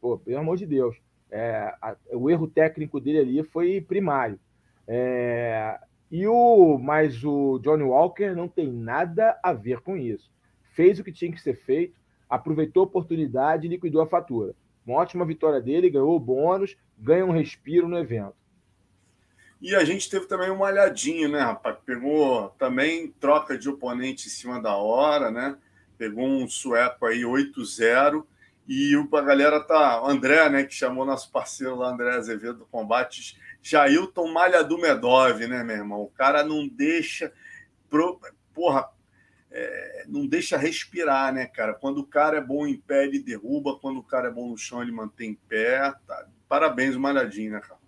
pô, 0.00 0.18
pelo 0.18 0.38
amor 0.38 0.56
de 0.56 0.66
Deus, 0.66 0.96
é, 1.30 1.74
a, 1.80 1.96
o 2.12 2.30
erro 2.30 2.48
técnico 2.48 3.00
dele 3.00 3.18
ali 3.18 3.42
foi 3.42 3.80
primário. 3.80 4.38
É, 4.88 5.78
e 6.10 6.26
o, 6.26 6.78
mas 6.78 7.22
o 7.24 7.58
Johnny 7.60 7.84
Walker 7.84 8.34
não 8.34 8.48
tem 8.48 8.72
nada 8.72 9.38
a 9.42 9.52
ver 9.52 9.80
com 9.80 9.96
isso. 9.96 10.30
Fez 10.72 10.98
o 10.98 11.04
que 11.04 11.12
tinha 11.12 11.30
que 11.30 11.40
ser 11.40 11.54
feito, 11.54 12.00
aproveitou 12.28 12.82
a 12.82 12.86
oportunidade 12.86 13.66
e 13.66 13.70
liquidou 13.70 14.02
a 14.02 14.06
fatura. 14.06 14.54
Uma 14.90 15.02
ótima 15.02 15.24
vitória 15.24 15.60
dele, 15.60 15.88
ganhou 15.88 16.16
o 16.16 16.20
bônus, 16.20 16.76
ganha 16.98 17.24
um 17.24 17.30
respiro 17.30 17.86
no 17.86 17.96
evento. 17.96 18.34
E 19.62 19.72
a 19.76 19.84
gente 19.84 20.10
teve 20.10 20.26
também 20.26 20.50
uma 20.50 20.66
olhadinha, 20.66 21.28
né, 21.28 21.38
rapaz? 21.38 21.76
Pegou 21.86 22.48
também 22.58 23.14
troca 23.20 23.56
de 23.56 23.68
oponente 23.68 24.26
em 24.26 24.30
cima 24.30 24.60
da 24.60 24.74
hora, 24.74 25.30
né? 25.30 25.56
Pegou 25.96 26.26
um 26.26 26.48
sueco 26.48 27.06
aí 27.06 27.20
8-0. 27.20 28.24
E 28.66 28.94
a 29.12 29.20
galera 29.20 29.60
tá. 29.60 30.00
André, 30.04 30.48
né, 30.48 30.64
que 30.64 30.74
chamou 30.74 31.04
nosso 31.04 31.30
parceiro 31.30 31.76
lá, 31.76 31.90
André 31.90 32.16
Azevedo 32.16 32.60
do 32.60 32.66
Combates, 32.66 33.38
Jailton 33.62 34.32
Malha 34.32 34.64
do 34.64 34.76
Medov, 34.76 35.38
né, 35.46 35.62
meu 35.62 35.76
irmão? 35.76 36.02
O 36.02 36.10
cara 36.10 36.42
não 36.42 36.66
deixa. 36.66 37.32
Pro, 37.88 38.18
porra, 38.52 38.88
é, 39.50 40.04
não 40.08 40.26
deixa 40.26 40.56
respirar, 40.56 41.32
né, 41.32 41.46
cara? 41.46 41.74
Quando 41.74 41.98
o 41.98 42.06
cara 42.06 42.38
é 42.38 42.40
bom 42.40 42.66
em 42.66 42.76
pé, 42.76 43.04
ele 43.04 43.22
derruba. 43.22 43.78
Quando 43.78 43.98
o 43.98 44.04
cara 44.04 44.28
é 44.28 44.32
bom 44.32 44.48
no 44.48 44.56
chão, 44.56 44.82
ele 44.82 44.92
mantém 44.92 45.30
em 45.30 45.38
pé. 45.48 45.92
Tá? 46.06 46.26
Parabéns, 46.48 46.96
Malhadinho, 46.96 47.52
né, 47.52 47.60
cara? 47.60 47.80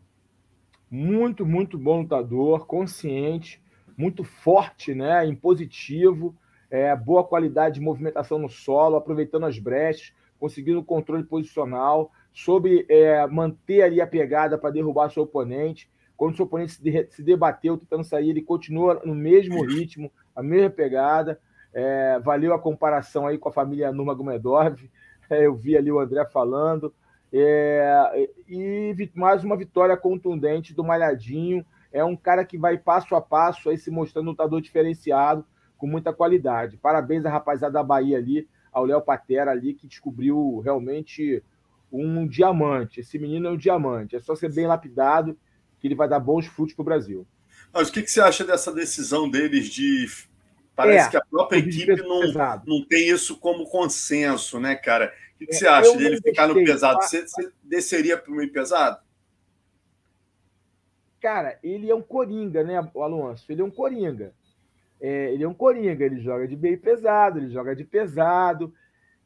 muito, 0.92 1.46
muito 1.46 1.78
bom 1.78 2.02
lutador, 2.02 2.66
consciente, 2.66 3.62
muito 3.96 4.22
forte, 4.22 4.94
né? 4.94 5.24
Impositivo, 5.26 6.36
é, 6.70 6.94
boa 6.94 7.24
qualidade 7.24 7.76
de 7.76 7.80
movimentação 7.80 8.38
no 8.38 8.50
solo, 8.50 8.96
aproveitando 8.96 9.46
as 9.46 9.58
brechas, 9.58 10.12
conseguindo 10.38 10.80
o 10.80 10.84
controle 10.84 11.24
posicional, 11.24 12.12
soube 12.30 12.84
é, 12.90 13.26
manter 13.26 13.80
ali 13.80 14.02
a 14.02 14.06
pegada 14.06 14.58
para 14.58 14.68
derrubar 14.68 15.10
seu 15.10 15.22
oponente. 15.22 15.90
Quando 16.14 16.34
o 16.34 16.36
seu 16.36 16.44
oponente 16.44 16.74
se 17.08 17.22
debateu 17.22 17.78
tentando 17.78 18.04
sair, 18.04 18.28
ele 18.28 18.42
continua 18.42 19.00
no 19.02 19.14
mesmo 19.14 19.64
ritmo, 19.64 20.12
a 20.36 20.42
mesma 20.42 20.68
pegada. 20.68 21.40
É, 21.74 22.18
valeu 22.20 22.52
a 22.52 22.58
comparação 22.58 23.26
aí 23.26 23.38
com 23.38 23.48
a 23.48 23.52
família 23.52 23.92
Numa 23.92 24.14
Gomedorv. 24.14 24.90
É, 25.30 25.46
eu 25.46 25.54
vi 25.54 25.76
ali 25.76 25.90
o 25.90 25.98
André 25.98 26.24
falando. 26.26 26.92
É, 27.32 28.28
e 28.46 29.10
mais 29.14 29.42
uma 29.42 29.56
vitória 29.56 29.96
contundente 29.96 30.74
do 30.74 30.84
Malhadinho. 30.84 31.64
É 31.90 32.04
um 32.04 32.16
cara 32.16 32.44
que 32.44 32.58
vai 32.58 32.76
passo 32.76 33.14
a 33.14 33.20
passo 33.20 33.70
aí 33.70 33.78
se 33.78 33.90
mostrando 33.90 34.26
um 34.26 34.30
lutador 34.30 34.60
diferenciado, 34.60 35.44
com 35.78 35.86
muita 35.86 36.12
qualidade. 36.12 36.76
Parabéns 36.76 37.24
à 37.24 37.30
rapaziada 37.30 37.74
da 37.74 37.82
Bahia 37.82 38.18
ali, 38.18 38.46
ao 38.70 38.84
Léo 38.84 39.00
Patera 39.00 39.50
ali, 39.50 39.74
que 39.74 39.86
descobriu 39.86 40.60
realmente 40.60 41.42
um 41.90 42.26
diamante. 42.26 43.00
Esse 43.00 43.18
menino 43.18 43.48
é 43.48 43.50
um 43.50 43.56
diamante. 43.56 44.16
É 44.16 44.20
só 44.20 44.34
ser 44.34 44.52
bem 44.52 44.66
lapidado 44.66 45.36
que 45.78 45.86
ele 45.88 45.94
vai 45.94 46.08
dar 46.08 46.20
bons 46.20 46.46
frutos 46.46 46.74
para 46.74 46.82
o 46.82 46.86
Brasil. 46.86 47.26
Mas 47.72 47.88
o 47.88 47.92
que, 47.92 48.02
que, 48.02 48.10
você 48.10 48.20
acha 48.20 48.44
dessa 48.44 48.72
decisão 48.72 49.28
deles 49.28 49.66
de. 49.66 50.06
Parece 50.74 51.08
é, 51.08 51.10
que 51.10 51.16
a 51.16 51.24
própria 51.24 51.58
equipe 51.58 51.96
não, 52.02 52.20
não 52.66 52.84
tem 52.86 53.08
isso 53.08 53.38
como 53.38 53.66
consenso, 53.66 54.58
né, 54.58 54.74
cara? 54.74 55.12
que, 55.42 55.46
que 55.46 55.54
você 55.54 55.66
acha 55.66 55.96
dele 55.96 56.20
ficar 56.20 56.48
no 56.48 56.54
pesado? 56.54 57.02
Você, 57.02 57.26
você 57.26 57.52
desceria 57.62 58.16
para 58.16 58.32
o 58.32 58.36
meio 58.36 58.52
pesado? 58.52 59.00
Cara, 61.20 61.58
ele 61.62 61.90
é 61.90 61.94
um 61.94 62.02
coringa, 62.02 62.64
né, 62.64 62.90
o 62.94 63.02
Alonso? 63.02 63.50
Ele 63.50 63.62
é 63.62 63.64
um 63.64 63.70
coringa. 63.70 64.34
É, 65.00 65.32
ele 65.32 65.44
é 65.44 65.48
um 65.48 65.54
coringa, 65.54 66.04
ele 66.04 66.20
joga 66.20 66.46
de 66.46 66.56
meio 66.56 66.78
pesado, 66.78 67.38
ele 67.38 67.50
joga 67.50 67.74
de 67.74 67.84
pesado. 67.84 68.72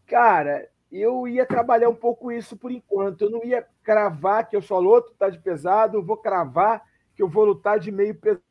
Cara, 0.07 0.69
eu 0.91 1.27
ia 1.27 1.45
trabalhar 1.45 1.89
um 1.89 1.95
pouco 1.95 2.31
isso 2.31 2.57
por 2.57 2.71
enquanto. 2.71 3.23
Eu 3.23 3.31
não 3.31 3.45
ia 3.45 3.67
cravar 3.83 4.49
que 4.49 4.57
eu 4.57 4.63
sou 4.63 4.81
luto, 4.81 5.15
tá 5.19 5.29
de 5.29 5.39
pesado, 5.39 5.99
eu 5.99 6.03
vou 6.03 6.17
cravar 6.17 6.83
que 7.15 7.23
eu 7.23 7.29
vou 7.29 7.45
lutar 7.45 7.79
de 7.79 7.91
meio 7.91 8.15
pesado. 8.15 8.46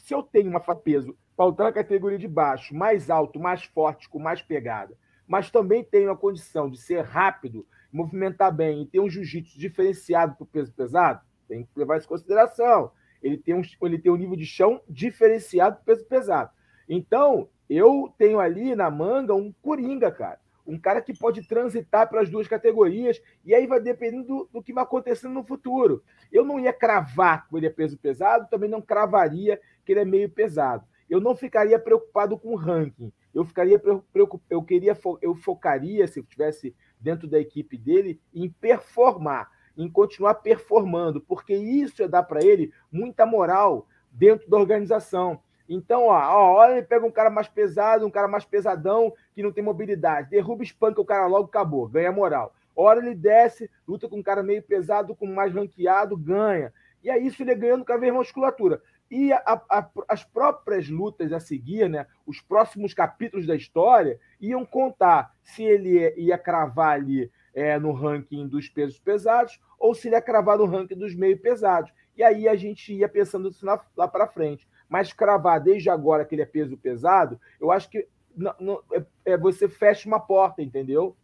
Se 0.00 0.14
eu 0.14 0.22
tenho 0.22 0.50
uma 0.50 0.60
peso 0.60 1.16
para 1.36 1.64
na 1.64 1.72
categoria 1.72 2.18
de 2.18 2.28
baixo, 2.28 2.74
mais 2.74 3.08
alto, 3.08 3.40
mais 3.40 3.64
forte, 3.64 4.08
com 4.08 4.18
mais 4.18 4.42
pegada, 4.42 4.96
mas 5.26 5.50
também 5.50 5.82
tem 5.82 6.08
a 6.08 6.14
condição 6.14 6.68
de 6.68 6.76
ser 6.76 7.02
rápido, 7.02 7.66
movimentar 7.92 8.54
bem 8.54 8.82
e 8.82 8.86
ter 8.86 9.00
um 9.00 9.08
jiu-jitsu 9.08 9.58
diferenciado 9.58 10.34
para 10.34 10.44
o 10.44 10.46
peso 10.46 10.72
pesado, 10.72 11.20
tem 11.48 11.64
que 11.64 11.78
levar 11.78 11.96
isso 11.96 12.06
em 12.06 12.08
consideração. 12.08 12.92
Ele 13.22 13.36
tem, 13.36 13.54
um, 13.54 13.62
ele 13.82 13.98
tem 13.98 14.10
um 14.12 14.16
nível 14.16 14.36
de 14.36 14.46
chão 14.46 14.80
diferenciado 14.88 15.76
para 15.76 15.82
o 15.82 15.84
peso 15.84 16.04
pesado. 16.06 16.50
Então, 16.88 17.48
eu 17.68 18.12
tenho 18.18 18.40
ali 18.40 18.74
na 18.74 18.90
manga 18.90 19.34
um 19.34 19.52
coringa, 19.62 20.10
cara. 20.10 20.40
Um 20.70 20.78
cara 20.78 21.00
que 21.00 21.12
pode 21.12 21.46
transitar 21.46 22.08
para 22.08 22.20
as 22.20 22.30
duas 22.30 22.46
categorias, 22.46 23.20
e 23.44 23.54
aí 23.54 23.66
vai 23.66 23.80
dependendo 23.80 24.26
do, 24.26 24.48
do, 24.52 24.62
que 24.62 24.72
vai 24.72 24.84
acontecendo 24.84 25.34
no 25.34 25.44
futuro. 25.44 26.02
Eu 26.30 26.44
não 26.44 26.60
ia 26.60 26.72
cravar 26.72 27.48
que 27.48 27.56
ele 27.56 27.66
é 27.66 27.70
peso 27.70 27.98
pesado, 27.98 28.48
também 28.48 28.70
não 28.70 28.80
cravaria 28.80 29.60
que 29.84 29.92
ele 29.92 30.00
é 30.00 30.04
meio 30.04 30.30
pesado 30.30 30.84
eu 31.10 31.20
não 31.20 31.34
ficaria 31.34 31.78
preocupado 31.78 32.38
com 32.38 32.52
o 32.52 32.56
ranking. 32.56 33.12
Eu 33.34 33.44
ficaria 33.44 33.78
preocupado, 33.78 34.46
eu 34.48 34.62
queria 34.62 34.96
eu 35.20 35.34
focaria 35.34 36.06
se 36.06 36.20
eu 36.20 36.22
estivesse 36.22 36.74
dentro 37.00 37.28
da 37.28 37.38
equipe 37.38 37.76
dele 37.76 38.20
em 38.32 38.48
performar, 38.48 39.50
em 39.76 39.90
continuar 39.90 40.34
performando, 40.34 41.20
porque 41.20 41.54
isso 41.54 42.00
ia 42.00 42.08
dar 42.08 42.22
para 42.22 42.44
ele 42.44 42.72
muita 42.90 43.26
moral 43.26 43.88
dentro 44.10 44.48
da 44.48 44.56
organização. 44.56 45.42
Então, 45.72 46.06
ó, 46.06 46.18
ó, 46.18 46.54
olha, 46.56 46.72
ele 46.72 46.82
pega 46.82 47.06
um 47.06 47.12
cara 47.12 47.30
mais 47.30 47.46
pesado, 47.46 48.04
um 48.04 48.10
cara 48.10 48.26
mais 48.26 48.44
pesadão, 48.44 49.14
que 49.32 49.40
não 49.40 49.52
tem 49.52 49.62
mobilidade. 49.62 50.28
Derruba, 50.28 50.64
espanca 50.64 51.00
o 51.00 51.04
cara 51.04 51.28
logo, 51.28 51.44
acabou, 51.46 51.86
ganha 51.86 52.10
moral. 52.10 52.52
Hora 52.74 52.98
ele 52.98 53.14
desce, 53.14 53.70
luta 53.86 54.08
com 54.08 54.18
um 54.18 54.22
cara 54.22 54.42
meio 54.42 54.60
pesado, 54.64 55.14
com 55.14 55.26
mais 55.26 55.54
ranqueado, 55.54 56.16
ganha. 56.16 56.72
E 57.04 57.08
é 57.08 57.16
isso, 57.16 57.40
ele 57.40 57.52
é 57.52 57.54
ganhando 57.54 57.84
cada 57.84 58.00
vez 58.00 58.12
musculatura. 58.12 58.82
E 59.08 59.32
a, 59.32 59.62
a, 59.70 59.88
as 60.08 60.24
próprias 60.24 60.88
lutas 60.88 61.32
a 61.32 61.38
seguir, 61.38 61.88
né, 61.88 62.04
os 62.26 62.40
próximos 62.40 62.92
capítulos 62.92 63.46
da 63.46 63.54
história, 63.54 64.18
iam 64.40 64.64
contar 64.64 65.32
se 65.40 65.62
ele 65.62 66.00
ia, 66.00 66.20
ia 66.20 66.38
cravar 66.38 66.94
ali 66.94 67.30
é, 67.54 67.78
no 67.78 67.92
ranking 67.92 68.48
dos 68.48 68.68
pesos 68.68 68.98
pesados 68.98 69.60
ou 69.78 69.94
se 69.94 70.08
ele 70.08 70.16
ia 70.16 70.22
cravar 70.22 70.58
no 70.58 70.66
ranking 70.66 70.96
dos 70.96 71.14
meio 71.14 71.38
pesados. 71.38 71.92
E 72.16 72.24
aí 72.24 72.48
a 72.48 72.56
gente 72.56 72.92
ia 72.92 73.08
pensando 73.08 73.48
isso 73.48 73.64
lá 73.64 74.08
para 74.08 74.26
frente. 74.26 74.68
Mas 74.90 75.12
cravar 75.12 75.60
desde 75.60 75.88
agora 75.88 76.24
que 76.24 76.34
ele 76.34 76.42
é 76.42 76.46
peso 76.46 76.76
pesado, 76.76 77.40
eu 77.60 77.70
acho 77.70 77.88
que 77.88 78.08
não, 78.36 78.54
não, 78.58 78.82
é, 78.92 79.04
é, 79.24 79.38
você 79.38 79.68
fecha 79.68 80.08
uma 80.08 80.18
porta, 80.18 80.60
entendeu? 80.60 81.16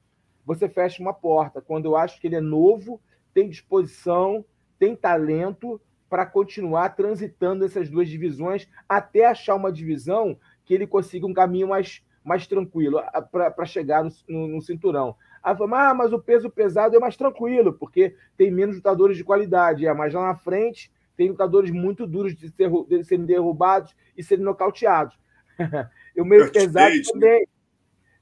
Você 0.44 0.68
fecha 0.68 1.02
uma 1.02 1.12
porta. 1.12 1.60
Quando 1.60 1.86
eu 1.86 1.96
acho 1.96 2.20
que 2.20 2.28
ele 2.28 2.36
é 2.36 2.40
novo, 2.40 3.00
tem 3.34 3.48
disposição, 3.48 4.44
tem 4.78 4.94
talento 4.94 5.80
para 6.08 6.24
continuar 6.24 6.90
transitando 6.90 7.64
essas 7.64 7.90
duas 7.90 8.08
divisões 8.08 8.68
até 8.88 9.26
achar 9.26 9.56
uma 9.56 9.72
divisão 9.72 10.38
que 10.64 10.72
ele 10.72 10.86
consiga 10.86 11.26
um 11.26 11.34
caminho 11.34 11.68
mais, 11.68 12.04
mais 12.24 12.46
tranquilo 12.46 13.02
para 13.32 13.64
chegar 13.64 14.04
no, 14.04 14.10
no, 14.28 14.48
no, 14.48 14.62
cinturão. 14.62 15.16
Aí 15.42 15.56
fala, 15.56 15.90
ah, 15.90 15.94
mas 15.94 16.12
o 16.12 16.20
peso 16.20 16.48
pesado 16.48 16.94
é 16.94 17.00
mais 17.00 17.16
tranquilo, 17.16 17.72
porque 17.72 18.14
tem 18.36 18.50
menos 18.50 18.76
lutadores 18.76 19.16
de 19.16 19.24
qualidade. 19.24 19.86
É, 19.86 19.92
mas 19.92 20.14
lá 20.14 20.28
na 20.28 20.36
frente 20.36 20.90
tem 21.16 21.30
lutadores 21.30 21.70
muito 21.70 22.06
duros 22.06 22.34
de, 22.34 22.50
ser, 22.50 22.70
de 22.88 23.04
serem 23.04 23.24
derrubados 23.24 23.94
e 24.16 24.22
serem 24.22 24.44
nocauteados. 24.44 25.18
o 26.18 26.24
meio 26.24 26.42
Kurt 26.42 26.52
pesado 26.52 26.90
Blade, 26.90 27.12
também. 27.12 27.48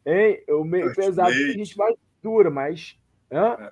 Hein? 0.06 0.44
O 0.50 0.64
meio 0.64 0.84
Kurt 0.86 0.96
pesado 0.96 1.28
Blade. 1.28 1.46
tem 1.46 1.64
gente 1.64 1.76
mais 1.76 1.96
dura, 2.22 2.50
mas. 2.50 2.98
Hã? 3.30 3.56
É. 3.58 3.70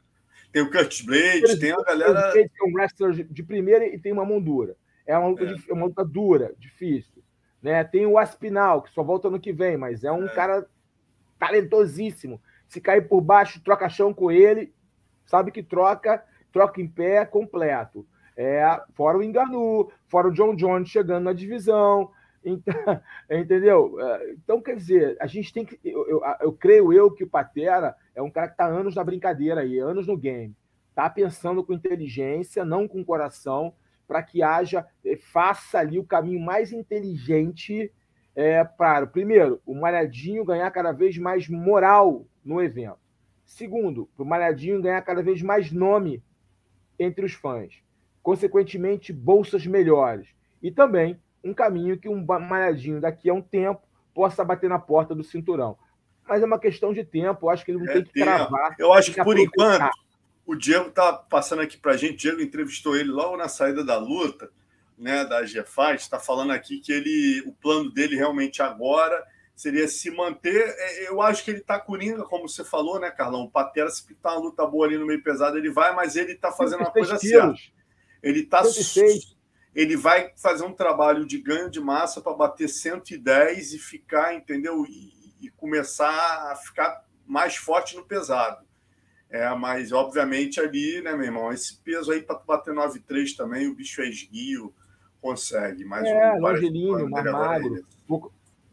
Tem 0.52 0.62
o 0.62 0.70
Kurt 0.70 1.04
Blade, 1.04 1.58
tem 1.58 1.72
a 1.72 1.82
galera. 1.82 2.32
Tem 2.32 2.50
um 2.66 2.74
wrestler 2.74 3.12
de 3.24 3.42
primeira 3.42 3.86
e 3.86 3.98
tem 3.98 4.12
uma 4.12 4.24
mão 4.24 4.40
dura. 4.40 4.76
É 5.06 5.16
uma 5.16 5.28
luta, 5.28 5.44
é. 5.44 5.54
De, 5.54 5.72
uma 5.72 5.86
luta 5.86 6.04
dura, 6.04 6.54
difícil. 6.58 7.22
Né? 7.62 7.82
Tem 7.84 8.06
o 8.06 8.18
Aspinal, 8.18 8.82
que 8.82 8.90
só 8.90 9.02
volta 9.02 9.30
no 9.30 9.40
que 9.40 9.52
vem, 9.52 9.76
mas 9.76 10.04
é 10.04 10.10
um 10.12 10.26
é. 10.26 10.34
cara 10.34 10.66
talentosíssimo. 11.38 12.40
Se 12.68 12.80
cair 12.80 13.08
por 13.08 13.20
baixo, 13.20 13.62
troca 13.62 13.88
chão 13.88 14.12
com 14.12 14.30
ele, 14.30 14.74
sabe 15.24 15.50
que 15.50 15.62
troca, 15.62 16.24
troca 16.52 16.80
em 16.80 16.88
pé 16.88 17.24
completo. 17.24 18.06
É, 18.36 18.80
fora 18.94 19.18
o 19.18 19.22
Enganu, 19.22 19.90
fora 20.06 20.28
o 20.28 20.32
John 20.32 20.54
Jones 20.54 20.88
chegando 20.88 21.24
na 21.24 21.32
divisão. 21.32 22.10
Então, 22.44 22.74
entendeu? 23.30 24.00
É, 24.00 24.32
então, 24.32 24.60
quer 24.60 24.76
dizer, 24.76 25.16
a 25.20 25.26
gente 25.26 25.52
tem 25.52 25.64
que. 25.64 25.78
Eu, 25.84 26.08
eu, 26.08 26.22
eu 26.40 26.52
creio 26.52 26.92
eu 26.92 27.10
que 27.10 27.24
o 27.24 27.28
Patera 27.28 27.94
é 28.14 28.22
um 28.22 28.30
cara 28.30 28.48
que 28.48 28.54
está 28.54 28.66
anos 28.66 28.94
na 28.94 29.04
brincadeira 29.04 29.60
aí, 29.60 29.78
anos 29.78 30.06
no 30.06 30.16
game. 30.16 30.56
Está 30.88 31.08
pensando 31.08 31.64
com 31.64 31.72
inteligência, 31.72 32.64
não 32.64 32.86
com 32.86 33.04
coração, 33.04 33.74
para 34.06 34.22
que 34.22 34.42
haja, 34.42 34.86
eh, 35.04 35.16
faça 35.16 35.78
ali 35.78 35.98
o 35.98 36.04
caminho 36.04 36.40
mais 36.40 36.70
inteligente 36.70 37.90
é, 38.34 38.62
para, 38.64 39.06
primeiro, 39.06 39.60
o 39.64 39.74
Malhadinho 39.74 40.44
ganhar 40.44 40.70
cada 40.70 40.92
vez 40.92 41.16
mais 41.16 41.48
moral 41.48 42.26
no 42.44 42.62
evento. 42.62 42.98
Segundo, 43.46 44.06
para 44.14 44.22
o 44.22 44.26
Malhadinho 44.26 44.82
ganhar 44.82 45.00
cada 45.02 45.22
vez 45.22 45.40
mais 45.40 45.72
nome 45.72 46.22
entre 46.98 47.24
os 47.24 47.32
fãs 47.32 47.82
consequentemente, 48.22 49.12
bolsas 49.12 49.66
melhores. 49.66 50.28
E 50.62 50.70
também 50.70 51.18
um 51.42 51.52
caminho 51.52 51.98
que 51.98 52.08
um 52.08 52.24
malhadinho 52.24 53.00
daqui 53.00 53.28
a 53.28 53.34
um 53.34 53.42
tempo 53.42 53.82
possa 54.14 54.44
bater 54.44 54.70
na 54.70 54.78
porta 54.78 55.14
do 55.14 55.24
cinturão. 55.24 55.76
Mas 56.26 56.42
é 56.42 56.46
uma 56.46 56.58
questão 56.58 56.92
de 56.92 57.04
tempo, 57.04 57.46
eu 57.46 57.50
acho 57.50 57.64
que 57.64 57.72
ele 57.72 57.78
não 57.78 57.90
é 57.90 57.94
tem 57.94 58.04
que 58.04 58.12
travar. 58.12 58.76
Eu 58.78 58.92
acho 58.92 59.12
que, 59.12 59.22
por 59.24 59.38
enquanto, 59.38 59.90
o 60.46 60.54
Diego 60.54 60.88
está 60.88 61.12
passando 61.12 61.62
aqui 61.62 61.76
para 61.76 61.92
a 61.92 61.96
gente. 61.96 62.14
O 62.14 62.16
Diego 62.16 62.40
entrevistou 62.40 62.96
ele 62.96 63.10
logo 63.10 63.36
na 63.36 63.48
saída 63.48 63.84
da 63.84 63.98
luta, 63.98 64.50
né, 64.96 65.24
da 65.24 65.42
GFAS, 65.42 66.02
está 66.02 66.20
falando 66.20 66.52
aqui 66.52 66.78
que 66.78 66.92
ele, 66.92 67.42
o 67.44 67.52
plano 67.52 67.90
dele 67.92 68.14
realmente 68.14 68.62
agora 68.62 69.20
seria 69.54 69.88
se 69.88 70.10
manter. 70.10 70.74
É, 70.78 71.08
eu 71.08 71.20
acho 71.20 71.44
que 71.44 71.50
ele 71.50 71.58
está 71.58 71.78
coringa, 71.78 72.24
como 72.24 72.48
você 72.48 72.64
falou, 72.64 73.00
né, 73.00 73.10
Carlão? 73.10 73.42
O 73.42 73.50
Patera, 73.50 73.90
se 73.90 74.04
pintar 74.06 74.34
uma 74.34 74.42
luta 74.42 74.64
boa 74.66 74.86
ali 74.86 74.96
no 74.96 75.06
meio 75.06 75.22
pesado, 75.22 75.58
ele 75.58 75.70
vai, 75.70 75.94
mas 75.94 76.14
ele 76.14 76.32
está 76.32 76.52
fazendo 76.52 76.80
uma 76.80 76.90
coisa 76.90 77.18
certa. 77.18 77.54
Ele 78.22 78.44
tá 78.44 78.62
ele 79.74 79.96
vai 79.96 80.32
fazer 80.36 80.64
um 80.64 80.72
trabalho 80.72 81.26
de 81.26 81.38
ganho 81.38 81.70
de 81.70 81.80
massa 81.80 82.20
para 82.20 82.34
bater 82.34 82.68
110 82.68 83.72
e 83.72 83.78
ficar, 83.78 84.34
entendeu? 84.34 84.84
E, 84.84 85.12
e, 85.40 85.50
começar 85.50 86.50
a 86.50 86.56
ficar 86.56 87.04
mais 87.26 87.56
forte 87.56 87.96
no 87.96 88.04
pesado. 88.04 88.66
É, 89.30 89.48
mas 89.54 89.92
obviamente 89.92 90.60
ali, 90.60 91.00
né, 91.00 91.12
meu 91.14 91.24
irmão, 91.24 91.50
esse 91.50 91.78
peso 91.78 92.12
aí 92.12 92.20
para 92.20 92.38
bater 92.38 92.74
9,3 92.74 93.34
também, 93.34 93.66
o 93.66 93.74
bicho 93.74 94.02
é 94.02 94.08
esguio, 94.08 94.74
consegue. 95.22 95.84
Mas 95.86 96.06
é, 96.06 96.32
longelinho, 96.32 97.08
mais 97.08 97.24
magro, 97.24 97.86
pouco 98.06 98.30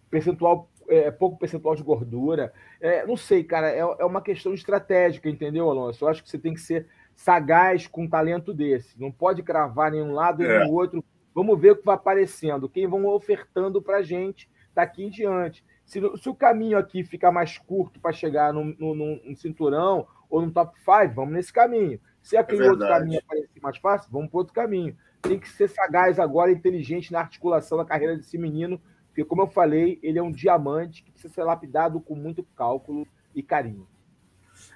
percentual, 0.10 0.70
é, 0.90 1.10
pouco 1.10 1.38
percentual 1.38 1.76
de 1.76 1.84
gordura. 1.84 2.52
É, 2.82 3.06
não 3.06 3.16
sei, 3.16 3.42
cara, 3.42 3.72
é, 3.72 3.80
é 3.80 4.06
uma 4.06 4.22
questão 4.22 4.54
estratégica, 4.54 5.30
entendeu, 5.30 5.70
Alonso? 5.70 6.04
Eu 6.04 6.10
acho 6.10 6.22
que 6.22 6.30
você 6.30 6.38
tem 6.38 6.54
que 6.54 6.60
ser 6.60 6.88
sagaz 7.20 7.86
com 7.86 8.04
um 8.04 8.10
talento 8.10 8.54
desse. 8.54 8.98
Não 8.98 9.12
pode 9.12 9.44
cravar 9.44 9.92
nenhum 9.92 10.14
lado 10.14 10.42
nem 10.42 10.50
é. 10.50 10.64
no 10.64 10.72
outro. 10.72 11.04
Vamos 11.36 11.60
ver 11.60 11.72
o 11.72 11.76
que 11.76 11.86
vai 11.86 11.96
aparecendo, 11.96 12.70
quem 12.70 12.88
vão 12.88 13.06
ofertando 13.08 13.82
para 13.82 13.98
a 13.98 14.02
gente 14.02 14.50
daqui 14.74 15.04
em 15.04 15.10
diante. 15.10 15.64
Se, 15.86 16.00
se, 16.18 16.30
o 16.30 16.34
caminho 16.34 16.78
aqui 16.78 17.04
ficar 17.04 17.30
mais 17.30 17.58
curto 17.58 18.00
para 18.00 18.14
chegar 18.14 18.54
num, 18.54 18.74
num, 18.80 18.96
num, 18.96 19.36
cinturão 19.36 20.08
ou 20.30 20.42
no 20.42 20.50
top 20.50 20.80
5, 20.80 21.14
vamos 21.14 21.34
nesse 21.34 21.52
caminho. 21.52 22.00
Se 22.22 22.38
aquele 22.38 22.66
é 22.66 22.70
outro 22.70 22.88
caminho 22.88 23.20
aparecer 23.20 23.62
mais 23.62 23.78
fácil, 23.78 24.10
vamos 24.12 24.30
para 24.30 24.38
outro 24.38 24.54
caminho. 24.54 24.96
Tem 25.22 25.38
que 25.38 25.50
ser 25.50 25.68
sagaz 25.68 26.20
agora, 26.20 26.52
inteligente 26.52 27.12
na 27.12 27.20
articulação 27.20 27.78
da 27.78 27.86
carreira 27.86 28.16
desse 28.16 28.38
menino, 28.38 28.82
porque, 29.08 29.26
como 29.26 29.42
eu 29.42 29.48
falei, 29.48 30.00
ele 30.02 30.18
é 30.20 30.24
um 30.24 30.32
diamante 30.32 31.04
que 31.04 31.12
precisa 31.12 31.34
ser 31.34 31.44
lapidado 31.44 32.00
com 32.00 32.16
muito 32.16 32.44
cálculo 32.56 33.06
e 33.36 33.44
carinho. 33.44 33.86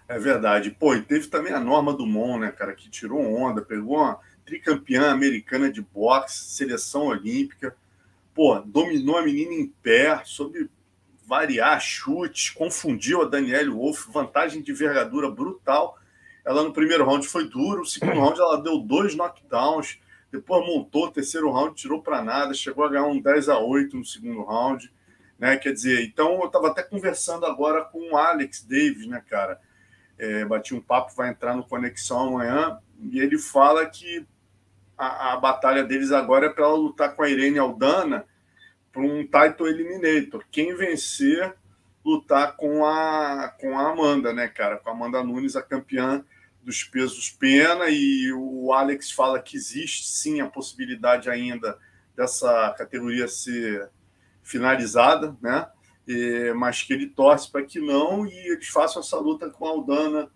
É 0.08 0.20
verdade. 0.20 0.72
Pô, 0.72 0.94
e 0.94 1.02
teve 1.02 1.28
também 1.28 1.54
a 1.54 1.60
Norma 1.60 1.94
Dumont, 1.94 2.40
né, 2.40 2.52
cara, 2.52 2.74
que 2.74 2.90
tirou 2.90 3.22
onda, 3.22 3.62
pegou 3.62 3.98
uma 3.98 4.20
tricampeã 4.46 5.12
americana 5.12 5.72
de 5.72 5.82
boxe, 5.82 6.46
seleção 6.46 7.08
olímpica. 7.08 7.76
Pô, 8.34 8.60
dominou 8.60 9.18
a 9.18 9.24
menina 9.24 9.54
em 9.54 9.68
pé, 9.68 10.22
soube 10.26 10.70
variar 11.26 11.80
chutes, 11.80 12.50
confundiu 12.50 13.22
a 13.22 13.26
Danielle 13.26 13.70
Wolf, 13.70 14.08
vantagem 14.08 14.62
de 14.62 14.72
envergadura 14.72 15.30
brutal. 15.30 15.98
Ela 16.46 16.64
no 16.64 16.74
primeiro 16.74 17.06
round 17.06 17.26
foi 17.28 17.48
duro, 17.48 17.80
no 17.80 17.86
segundo 17.86 18.20
round 18.20 18.40
ela 18.40 18.62
deu 18.62 18.80
dois 18.80 19.16
knockdowns, 19.16 20.00
depois 20.32 20.66
montou 20.66 21.12
terceiro 21.12 21.52
round, 21.52 21.76
tirou 21.76 22.02
para 22.02 22.22
nada, 22.22 22.54
chegou 22.54 22.84
a 22.84 22.90
ganhar 22.90 23.06
um 23.06 23.22
10 23.22 23.50
a 23.50 23.60
8 23.60 23.96
no 23.96 24.04
segundo 24.04 24.44
round, 24.44 24.92
né? 25.40 25.58
Quer 25.58 25.72
dizer, 25.72 26.04
então 26.04 26.40
eu 26.42 26.48
estava 26.48 26.70
até 26.70 26.84
conversando 26.84 27.46
agora 27.46 27.86
com 27.86 28.14
o 28.14 28.18
Alex 28.18 28.64
Davis, 28.64 29.08
né, 29.08 29.24
cara? 29.30 29.60
É, 30.18 30.46
bati 30.46 30.74
um 30.74 30.82
papo, 30.82 31.14
vai 31.16 31.30
entrar 31.30 31.56
no 31.56 31.64
Conexão 31.64 32.28
amanhã, 32.28 32.78
e 33.00 33.20
ele 33.20 33.38
fala 33.38 33.86
que 33.86 34.26
a, 34.98 35.34
a 35.34 35.38
batalha 35.38 35.84
deles 35.84 36.12
agora 36.12 36.48
é 36.48 36.50
para 36.50 36.66
ela 36.66 36.76
lutar 36.76 37.16
com 37.16 37.24
a 37.24 37.30
Irene 37.30 37.60
Aldana 37.60 38.26
para 38.92 39.02
um 39.02 39.24
title 39.24 39.68
eliminator. 39.68 40.44
Quem 40.52 40.76
vencer, 40.76 41.54
lutar 42.06 42.56
com 42.56 42.86
a, 42.86 43.54
com 43.60 43.78
a 43.78 43.92
Amanda, 43.92 44.32
né, 44.32 44.48
cara? 44.48 44.78
Com 44.78 44.90
a 44.90 44.94
Amanda 44.94 45.24
Nunes, 45.24 45.56
a 45.56 45.62
campeã 45.62 46.24
dos 46.62 46.84
pesos 46.84 47.30
pena, 47.30 47.90
e 47.90 48.32
o 48.32 48.72
Alex 48.72 49.12
fala 49.12 49.42
que 49.42 49.58
existe 49.58 50.08
sim 50.08 50.40
a 50.40 50.48
possibilidade 50.48 51.30
ainda 51.30 51.78
dessa 52.16 52.74
categoria 52.78 53.28
ser 53.28 53.90
finalizada, 54.42 55.36
né? 55.42 55.68
É, 56.08 56.54
mas 56.54 56.82
que 56.82 56.94
ele 56.94 57.08
torce 57.08 57.52
para 57.52 57.64
que 57.64 57.80
não, 57.80 58.26
e 58.26 58.52
eles 58.52 58.68
façam 58.68 59.02
essa 59.02 59.18
luta 59.20 59.50
com 59.50 59.66
a 59.66 59.70
Aldana, 59.70 60.30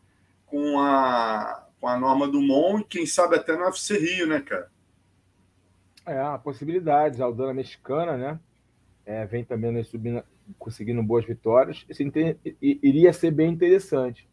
com 0.45 0.80
a, 0.80 1.68
com 1.80 1.88
a 1.88 1.99
Norma 1.99 2.28
Dumont, 2.28 2.82
e 2.82 2.86
quem 2.86 3.05
sabe 3.05 3.36
até 3.36 3.55
no 3.55 3.65
UFC 3.65 3.97
Rio, 3.97 4.28
né, 4.28 4.39
cara? 4.39 4.70
É, 6.05 6.20
há 6.20 6.38
possibilidades. 6.38 7.20
A 7.20 7.26
Aldana 7.26 7.53
mexicana, 7.53 8.15
né? 8.15 8.39
É, 9.05 9.26
vem 9.26 9.43
também 9.43 9.72
né, 9.72 9.84
subindo, 9.84 10.24
conseguindo 10.57 11.03
boas 11.03 11.26
vitórias. 11.26 11.86
Isso 11.89 12.01
iria 12.61 13.11
ser 13.11 13.32
bem 13.32 13.51
interessante. 13.51 14.28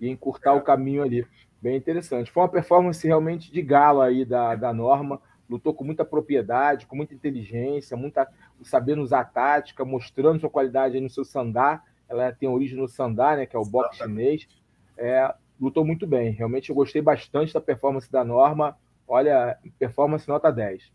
E 0.00 0.08
encurtar 0.08 0.52
é. 0.52 0.54
o 0.54 0.62
caminho 0.62 1.02
ali. 1.02 1.26
Bem 1.60 1.76
interessante. 1.76 2.30
Foi 2.30 2.42
uma 2.42 2.48
performance 2.48 3.06
realmente 3.06 3.52
de 3.52 3.60
gala 3.60 4.06
aí 4.06 4.24
da, 4.24 4.54
da 4.54 4.72
Norma 4.72 5.20
lutou 5.48 5.74
com 5.74 5.84
muita 5.84 6.04
propriedade, 6.04 6.86
com 6.86 6.96
muita 6.96 7.14
inteligência, 7.14 7.96
muita 7.96 8.28
sabendo 8.62 9.02
usar 9.02 9.20
a 9.20 9.24
tática, 9.24 9.84
mostrando 9.84 10.40
sua 10.40 10.50
qualidade 10.50 11.00
no 11.00 11.08
seu 11.08 11.24
sandá. 11.24 11.82
Ela 12.08 12.32
tem 12.32 12.48
origem 12.48 12.78
no 12.78 12.88
sandá, 12.88 13.36
né, 13.36 13.46
que 13.46 13.56
é 13.56 13.58
o 13.58 13.64
boxe 13.64 13.98
chinês. 13.98 14.48
É, 14.96 15.32
lutou 15.60 15.84
muito 15.84 16.06
bem. 16.06 16.32
Realmente 16.32 16.70
eu 16.70 16.76
gostei 16.76 17.00
bastante 17.02 17.52
da 17.54 17.60
performance 17.60 18.10
da 18.10 18.24
Norma. 18.24 18.76
Olha, 19.06 19.58
performance 19.78 20.28
nota 20.28 20.50
10. 20.50 20.92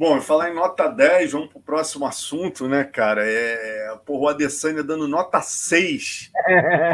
Bom, 0.00 0.18
falar 0.18 0.48
em 0.48 0.54
nota 0.54 0.88
10, 0.88 1.32
vamos 1.32 1.48
para 1.50 1.58
o 1.58 1.62
próximo 1.62 2.06
assunto, 2.06 2.66
né, 2.66 2.84
cara? 2.84 3.22
É, 3.22 3.94
porra, 4.06 4.22
o 4.22 4.28
Adesanya 4.28 4.82
dando 4.82 5.06
nota 5.06 5.42
6 5.42 6.30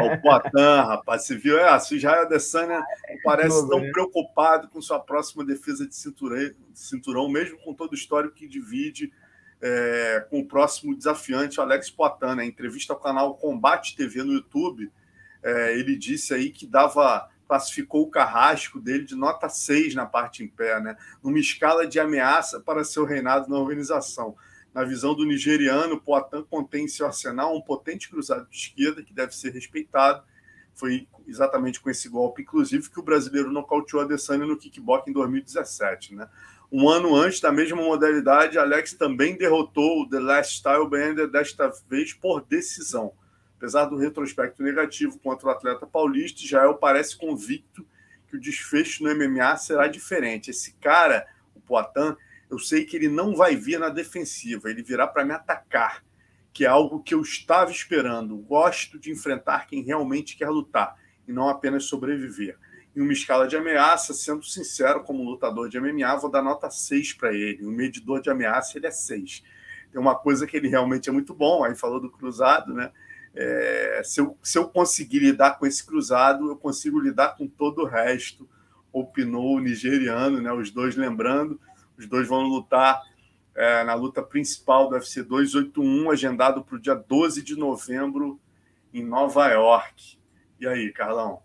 ao 0.01 0.19
Poitin, 0.19 0.85
rapaz. 0.85 1.23
Você 1.23 1.37
viu? 1.37 1.57
É, 1.57 1.79
se 1.79 1.97
já 1.97 2.17
o 2.17 2.21
Adesanya 2.23 2.83
parece 3.23 3.65
tão 3.69 3.79
né? 3.79 3.91
preocupado 3.93 4.67
com 4.67 4.81
sua 4.81 4.99
próxima 4.99 5.45
defesa 5.45 5.87
de 5.87 5.95
cinturão, 5.95 6.51
cinturão, 6.73 7.29
mesmo 7.29 7.57
com 7.59 7.73
todo 7.73 7.93
o 7.93 7.95
histórico 7.95 8.35
que 8.35 8.45
divide 8.45 9.09
é, 9.61 10.27
com 10.29 10.41
o 10.41 10.45
próximo 10.45 10.93
desafiante, 10.93 11.61
o 11.61 11.63
Alex 11.63 11.89
Poitin. 11.89 12.35
Né? 12.35 12.43
Em 12.43 12.49
entrevista 12.49 12.91
ao 12.91 12.99
canal 12.99 13.35
Combate 13.35 13.95
TV 13.95 14.21
no 14.21 14.33
YouTube, 14.33 14.91
é, 15.41 15.79
ele 15.79 15.95
disse 15.95 16.33
aí 16.33 16.49
que 16.49 16.67
dava 16.67 17.29
classificou 17.47 18.03
o 18.03 18.11
carrasco 18.11 18.79
dele 18.79 19.05
de 19.05 19.15
nota 19.15 19.47
6 19.47 19.95
na 19.95 20.05
parte 20.05 20.43
em 20.43 20.47
pé, 20.47 20.79
né? 20.81 20.97
numa 21.23 21.39
escala 21.39 21.87
de 21.87 21.99
ameaça 21.99 22.59
para 22.59 22.83
seu 22.83 23.05
reinado 23.05 23.49
na 23.49 23.57
organização. 23.57 24.35
Na 24.73 24.83
visão 24.83 25.15
do 25.15 25.25
nigeriano, 25.25 25.99
Poitin 25.99 26.43
contém 26.49 26.85
em 26.85 26.87
seu 26.87 27.07
arsenal 27.07 27.55
um 27.55 27.61
potente 27.61 28.09
cruzado 28.09 28.47
de 28.49 28.55
esquerda 28.55 29.01
que 29.01 29.13
deve 29.13 29.35
ser 29.35 29.51
respeitado. 29.51 30.23
Foi 30.75 31.07
exatamente 31.27 31.81
com 31.81 31.89
esse 31.89 32.07
golpe, 32.07 32.43
inclusive, 32.43 32.89
que 32.89 32.99
o 32.99 33.03
brasileiro 33.03 33.51
nocauteou 33.51 34.03
Adesanya 34.03 34.45
no 34.45 34.55
kickbox 34.55 35.07
em 35.07 35.13
2017. 35.13 36.13
Né? 36.13 36.29
Um 36.71 36.87
ano 36.87 37.15
antes, 37.15 37.39
da 37.39 37.51
mesma 37.51 37.81
modalidade, 37.81 38.59
Alex 38.59 38.93
também 38.93 39.35
derrotou 39.35 40.01
o 40.01 40.09
The 40.09 40.19
Last 40.19 40.57
Style 40.57 40.87
Bender, 40.87 41.27
desta 41.27 41.71
vez 41.89 42.13
por 42.13 42.41
decisão. 42.41 43.13
Apesar 43.57 43.85
do 43.85 43.97
retrospecto 43.97 44.61
negativo 44.61 45.19
contra 45.19 45.47
o 45.47 45.51
atleta 45.51 45.85
paulista, 45.87 46.43
Israel 46.43 46.75
parece 46.75 47.17
convicto 47.17 47.85
que 48.27 48.37
o 48.37 48.39
desfecho 48.39 49.03
no 49.03 49.13
MMA 49.13 49.57
será 49.57 49.87
diferente. 49.87 50.51
Esse 50.51 50.73
cara, 50.73 51.25
o 51.55 51.59
Poitin, 51.59 52.15
eu 52.49 52.59
sei 52.59 52.85
que 52.85 52.95
ele 52.95 53.09
não 53.09 53.35
vai 53.35 53.55
vir 53.55 53.79
na 53.79 53.89
defensiva, 53.89 54.69
ele 54.69 54.83
virá 54.83 55.07
para 55.07 55.25
me 55.25 55.33
atacar, 55.33 56.03
que 56.53 56.65
é 56.65 56.67
algo 56.67 57.01
que 57.01 57.13
eu 57.13 57.21
estava 57.21 57.71
esperando. 57.71 58.37
Gosto 58.37 58.99
de 58.99 59.11
enfrentar 59.11 59.67
quem 59.67 59.81
realmente 59.81 60.37
quer 60.37 60.49
lutar 60.49 60.95
e 61.27 61.33
não 61.33 61.49
apenas 61.49 61.85
sobreviver. 61.85 62.57
Em 62.95 63.01
uma 63.01 63.13
escala 63.13 63.47
de 63.47 63.55
ameaça, 63.55 64.13
sendo 64.13 64.43
sincero, 64.43 65.03
como 65.03 65.23
lutador 65.23 65.69
de 65.69 65.79
MMA, 65.79 66.15
vou 66.17 66.31
dar 66.31 66.41
nota 66.41 66.69
6 66.69 67.13
para 67.13 67.33
ele. 67.33 67.65
O 67.65 67.71
medidor 67.71 68.21
de 68.21 68.29
ameaça 68.29 68.77
ele 68.77 68.87
é 68.87 68.91
6. 68.91 69.43
Tem 69.91 70.01
uma 70.01 70.15
coisa 70.15 70.47
que 70.47 70.57
ele 70.57 70.67
realmente 70.67 71.09
é 71.09 71.11
muito 71.11 71.33
bom, 71.33 71.63
aí 71.63 71.75
falou 71.75 71.99
do 71.99 72.09
cruzado, 72.09 72.73
né? 72.73 72.91
É, 73.39 74.01
se, 74.03 74.19
eu, 74.19 74.35
se 74.41 74.57
eu 74.57 74.67
conseguir 74.67 75.19
lidar 75.19 75.59
com 75.59 75.67
esse 75.67 75.85
cruzado, 75.85 76.49
eu 76.49 76.57
consigo 76.57 76.99
lidar 76.99 77.37
com 77.37 77.47
todo 77.47 77.83
o 77.83 77.85
resto. 77.85 78.49
Opinou 78.91 79.57
o 79.57 79.59
nigeriano, 79.59 80.41
né? 80.41 80.51
Os 80.51 80.71
dois 80.71 80.95
lembrando, 80.95 81.61
os 81.95 82.07
dois 82.07 82.27
vão 82.27 82.41
lutar 82.41 82.99
é, 83.53 83.83
na 83.83 83.93
luta 83.93 84.23
principal 84.23 84.89
do 84.89 84.95
UFC 84.95 85.21
281, 85.21 86.09
agendado 86.09 86.63
para 86.63 86.75
o 86.77 86.79
dia 86.81 86.95
12 86.95 87.43
de 87.43 87.55
novembro 87.55 88.39
em 88.91 89.03
Nova 89.03 89.47
York. 89.49 90.17
E 90.59 90.67
aí, 90.67 90.91
Carlão? 90.91 91.43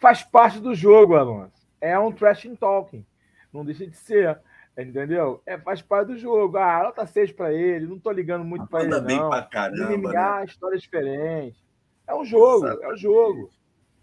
Faz 0.00 0.24
parte 0.24 0.58
do 0.58 0.74
jogo, 0.74 1.14
Alonso. 1.14 1.70
É 1.80 1.96
um 1.96 2.10
trash 2.10 2.48
talking. 2.58 3.06
Não 3.52 3.64
deixa 3.64 3.86
de 3.86 3.96
ser. 3.96 4.40
Entendeu? 4.76 5.42
É, 5.44 5.58
faz 5.58 5.82
parte 5.82 6.08
do 6.08 6.18
jogo. 6.18 6.56
Ah, 6.56 6.82
nota 6.84 7.06
6 7.06 7.32
para 7.32 7.52
ele, 7.52 7.86
não 7.86 7.98
tô 7.98 8.10
ligando 8.10 8.44
muito 8.44 8.66
para 8.66 8.84
ele. 8.84 9.00
bem 9.02 9.18
não. 9.18 9.28
pra 9.28 9.42
caramba. 9.42 9.96
MMA, 9.96 10.12
né? 10.12 10.44
história 10.44 10.78
diferente. 10.78 11.62
É 12.06 12.14
um 12.14 12.24
jogo, 12.24 12.66
Exatamente. 12.66 12.84
é 12.84 12.94
um 12.94 12.96
jogo. 12.96 13.50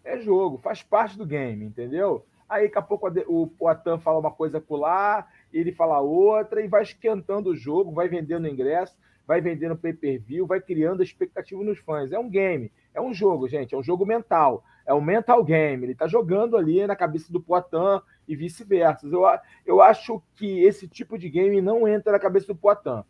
É 0.03 0.17
jogo, 0.19 0.57
faz 0.57 0.81
parte 0.81 1.17
do 1.17 1.25
game, 1.25 1.65
entendeu? 1.65 2.25
Aí 2.47 2.63
daqui 2.63 2.77
a 2.79 2.81
pouco 2.81 3.07
o 3.27 3.47
Poitin 3.47 3.99
fala 3.99 4.17
uma 4.17 4.31
coisa 4.31 4.59
por 4.59 4.77
lá, 4.77 5.27
ele 5.53 5.71
fala 5.71 5.99
outra, 5.99 6.61
e 6.61 6.67
vai 6.67 6.81
esquentando 6.81 7.51
o 7.51 7.55
jogo, 7.55 7.91
vai 7.91 8.07
vendendo 8.07 8.47
ingresso, 8.47 8.97
vai 9.27 9.39
vendendo 9.39 9.77
pay-per-view, 9.77 10.47
vai 10.47 10.59
criando 10.59 11.03
expectativa 11.03 11.63
nos 11.63 11.77
fãs. 11.77 12.11
É 12.11 12.17
um 12.17 12.27
game, 12.29 12.71
é 12.93 12.99
um 12.99 13.13
jogo, 13.13 13.47
gente, 13.47 13.75
é 13.75 13.77
um 13.77 13.83
jogo 13.83 14.03
mental, 14.03 14.63
é 14.87 14.93
um 14.93 15.01
mental 15.01 15.43
game. 15.43 15.85
Ele 15.85 15.93
tá 15.93 16.07
jogando 16.07 16.57
ali 16.57 16.87
na 16.87 16.95
cabeça 16.95 17.31
do 17.31 17.39
Poitin 17.39 18.01
e 18.29 18.35
vice-versa. 18.35 19.07
Eu, 19.07 19.23
eu 19.65 19.81
acho 19.81 20.21
que 20.35 20.63
esse 20.63 20.87
tipo 20.87 21.17
de 21.17 21.27
game 21.27 21.59
não 21.61 21.87
entra 21.87 22.11
na 22.11 22.19
cabeça 22.19 22.45
do 22.45 22.55
Poitin. 22.55 23.03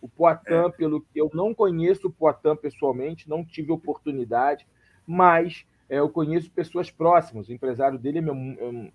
O 0.00 0.08
Poitin, 0.08 0.54
é. 0.54 0.68
pelo 0.70 1.00
que 1.00 1.20
eu 1.20 1.28
não 1.34 1.52
conheço 1.52 2.06
o 2.06 2.12
Poitin 2.12 2.54
pessoalmente, 2.54 3.28
não 3.28 3.44
tive 3.44 3.72
oportunidade, 3.72 4.64
mas 5.04 5.66
é, 5.88 5.98
eu 5.98 6.08
conheço 6.08 6.52
pessoas 6.52 6.88
próximas. 6.88 7.48
O 7.48 7.52
empresário 7.52 7.98
dele 7.98 8.18
é, 8.18 8.20
meu, 8.22 8.32
é 8.32 8.68
um 8.68 8.92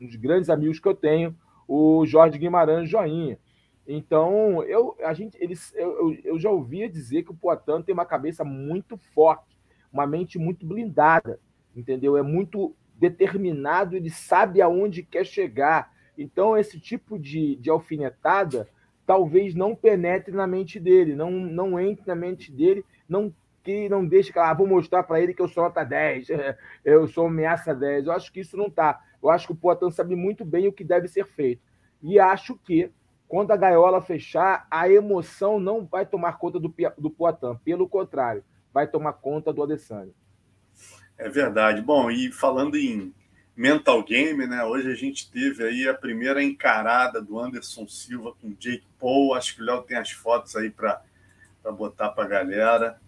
dos 0.00 0.14
grandes 0.14 0.48
amigos 0.48 0.78
que 0.78 0.86
eu 0.86 0.94
tenho, 0.94 1.36
o 1.66 2.06
Jorge 2.06 2.38
Guimarães 2.38 2.88
Joinha. 2.88 3.36
Então, 3.84 4.62
eu, 4.62 4.96
a 5.02 5.12
gente, 5.12 5.36
eles, 5.40 5.74
eu, 5.74 6.16
eu 6.22 6.38
já 6.38 6.50
ouvia 6.50 6.88
dizer 6.88 7.24
que 7.24 7.32
o 7.32 7.36
Poitin 7.36 7.82
tem 7.82 7.92
uma 7.92 8.06
cabeça 8.06 8.44
muito 8.44 8.96
forte, 8.96 9.58
uma 9.92 10.06
mente 10.06 10.38
muito 10.38 10.64
blindada, 10.64 11.40
entendeu? 11.74 12.16
É 12.16 12.22
muito 12.22 12.76
determinado, 12.98 13.96
ele 13.96 14.10
sabe 14.10 14.60
aonde 14.60 15.02
quer 15.02 15.24
chegar. 15.24 15.92
Então, 16.16 16.56
esse 16.56 16.80
tipo 16.80 17.18
de, 17.18 17.56
de 17.56 17.70
alfinetada 17.70 18.68
talvez 19.06 19.54
não 19.54 19.74
penetre 19.74 20.34
na 20.34 20.46
mente 20.46 20.80
dele, 20.80 21.14
não, 21.14 21.30
não 21.30 21.78
entre 21.78 22.04
na 22.06 22.14
mente 22.16 22.50
dele, 22.50 22.84
não 23.08 23.32
que 23.62 23.88
não 23.88 24.06
deixe 24.06 24.32
que 24.32 24.38
ah, 24.38 24.54
vou 24.54 24.66
mostrar 24.66 25.02
para 25.02 25.20
ele 25.20 25.34
que 25.34 25.42
eu 25.42 25.48
sou 25.48 25.64
nota 25.64 25.82
10, 25.82 26.28
eu 26.84 27.08
sou 27.08 27.26
ameaça 27.26 27.74
10. 27.74 28.06
Eu 28.06 28.12
acho 28.12 28.32
que 28.32 28.40
isso 28.40 28.56
não 28.56 28.70
tá. 28.70 29.00
Eu 29.20 29.28
acho 29.28 29.48
que 29.48 29.52
o 29.52 29.56
Poitin 29.56 29.90
sabe 29.90 30.14
muito 30.14 30.44
bem 30.44 30.68
o 30.68 30.72
que 30.72 30.84
deve 30.84 31.08
ser 31.08 31.26
feito. 31.26 31.60
E 32.00 32.18
acho 32.20 32.56
que 32.56 32.92
quando 33.26 33.50
a 33.50 33.56
gaiola 33.56 34.00
fechar, 34.00 34.68
a 34.70 34.88
emoção 34.88 35.58
não 35.58 35.84
vai 35.84 36.06
tomar 36.06 36.38
conta 36.38 36.60
do, 36.60 36.72
do 36.96 37.10
Poitin, 37.10 37.58
pelo 37.64 37.88
contrário, 37.88 38.44
vai 38.72 38.86
tomar 38.86 39.14
conta 39.14 39.52
do 39.52 39.64
Adesanya. 39.64 40.12
É 41.18 41.28
verdade. 41.28 41.80
Bom, 41.80 42.10
e 42.10 42.30
falando 42.30 42.76
em 42.76 43.14
mental 43.56 44.02
game, 44.02 44.46
né? 44.46 44.62
Hoje 44.64 44.90
a 44.90 44.94
gente 44.94 45.30
teve 45.30 45.64
aí 45.64 45.88
a 45.88 45.94
primeira 45.94 46.42
encarada 46.42 47.22
do 47.22 47.38
Anderson 47.40 47.88
Silva 47.88 48.32
com 48.40 48.54
Jake 48.58 48.86
Paul. 48.98 49.34
Acho 49.34 49.54
que 49.54 49.62
o 49.62 49.64
Léo 49.64 49.82
tem 49.82 49.96
as 49.96 50.10
fotos 50.10 50.54
aí 50.54 50.70
para 50.70 51.00
botar 51.72 52.10
para 52.10 52.24
a 52.24 52.28
galera. 52.28 53.00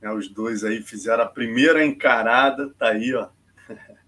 Né, 0.00 0.10
os 0.10 0.28
dois 0.28 0.64
aí 0.64 0.82
fizeram 0.82 1.24
a 1.24 1.28
primeira 1.28 1.84
encarada, 1.84 2.70
tá 2.78 2.88
aí, 2.88 3.14
ó. 3.14 3.28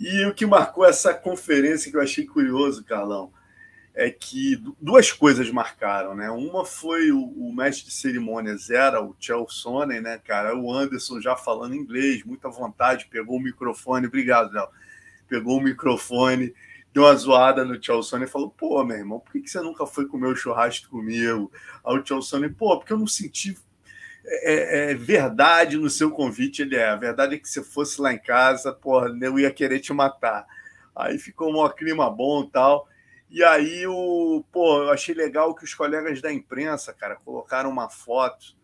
E 0.00 0.24
o 0.26 0.32
que 0.32 0.46
marcou 0.46 0.86
essa 0.86 1.12
conferência 1.12 1.90
que 1.90 1.96
eu 1.96 2.00
achei 2.00 2.24
curioso, 2.24 2.84
Carlão, 2.84 3.32
é 3.98 4.10
que 4.10 4.62
duas 4.80 5.10
coisas 5.10 5.50
marcaram, 5.50 6.14
né? 6.14 6.30
Uma 6.30 6.64
foi 6.64 7.10
o, 7.10 7.20
o 7.20 7.52
mestre 7.52 7.86
de 7.86 7.92
cerimônias 7.92 8.70
era 8.70 9.02
o 9.02 9.12
Sonnen, 9.48 10.00
né, 10.00 10.18
cara? 10.18 10.56
O 10.56 10.72
Anderson 10.72 11.20
já 11.20 11.34
falando 11.34 11.74
inglês, 11.74 12.22
muita 12.22 12.48
vontade, 12.48 13.08
pegou 13.10 13.36
o 13.36 13.42
microfone, 13.42 14.06
obrigado, 14.06 14.52
Léo. 14.52 14.68
Pegou 15.26 15.58
o 15.58 15.60
microfone, 15.60 16.54
deu 16.94 17.02
uma 17.02 17.14
zoada 17.16 17.64
no 17.64 17.82
Sonnen 18.04 18.28
e 18.28 18.30
falou: 18.30 18.50
pô, 18.50 18.84
meu 18.84 18.96
irmão, 18.96 19.18
por 19.18 19.32
que, 19.32 19.40
que 19.40 19.50
você 19.50 19.60
nunca 19.60 19.84
foi 19.84 20.06
comer 20.06 20.28
o 20.28 20.36
churrasco 20.36 20.88
comigo? 20.88 21.50
Aí 21.84 21.98
o 21.98 22.22
Sonnen, 22.22 22.52
pô, 22.52 22.78
porque 22.78 22.92
eu 22.92 22.98
não 22.98 23.06
senti 23.06 23.56
é, 24.24 24.92
é, 24.92 24.94
verdade 24.94 25.76
no 25.76 25.90
seu 25.90 26.12
convite. 26.12 26.62
Ele 26.62 26.76
é, 26.76 26.88
a 26.88 26.96
verdade 26.96 27.34
é 27.34 27.38
que 27.38 27.48
se 27.48 27.64
fosse 27.64 28.00
lá 28.00 28.12
em 28.12 28.18
casa, 28.18 28.72
porra, 28.72 29.08
eu 29.20 29.40
ia 29.40 29.50
querer 29.50 29.80
te 29.80 29.92
matar. 29.92 30.46
Aí 30.94 31.18
ficou 31.18 31.52
um 31.52 31.68
clima 31.70 32.08
bom 32.08 32.44
e 32.44 32.50
tal. 32.52 32.88
E 33.30 33.44
aí, 33.44 33.86
o, 33.86 34.42
pô, 34.50 34.82
eu 34.84 34.90
achei 34.90 35.14
legal 35.14 35.54
que 35.54 35.64
os 35.64 35.74
colegas 35.74 36.22
da 36.22 36.32
imprensa, 36.32 36.94
cara, 36.94 37.16
colocaram 37.16 37.70
uma 37.70 37.90
foto 37.90 38.56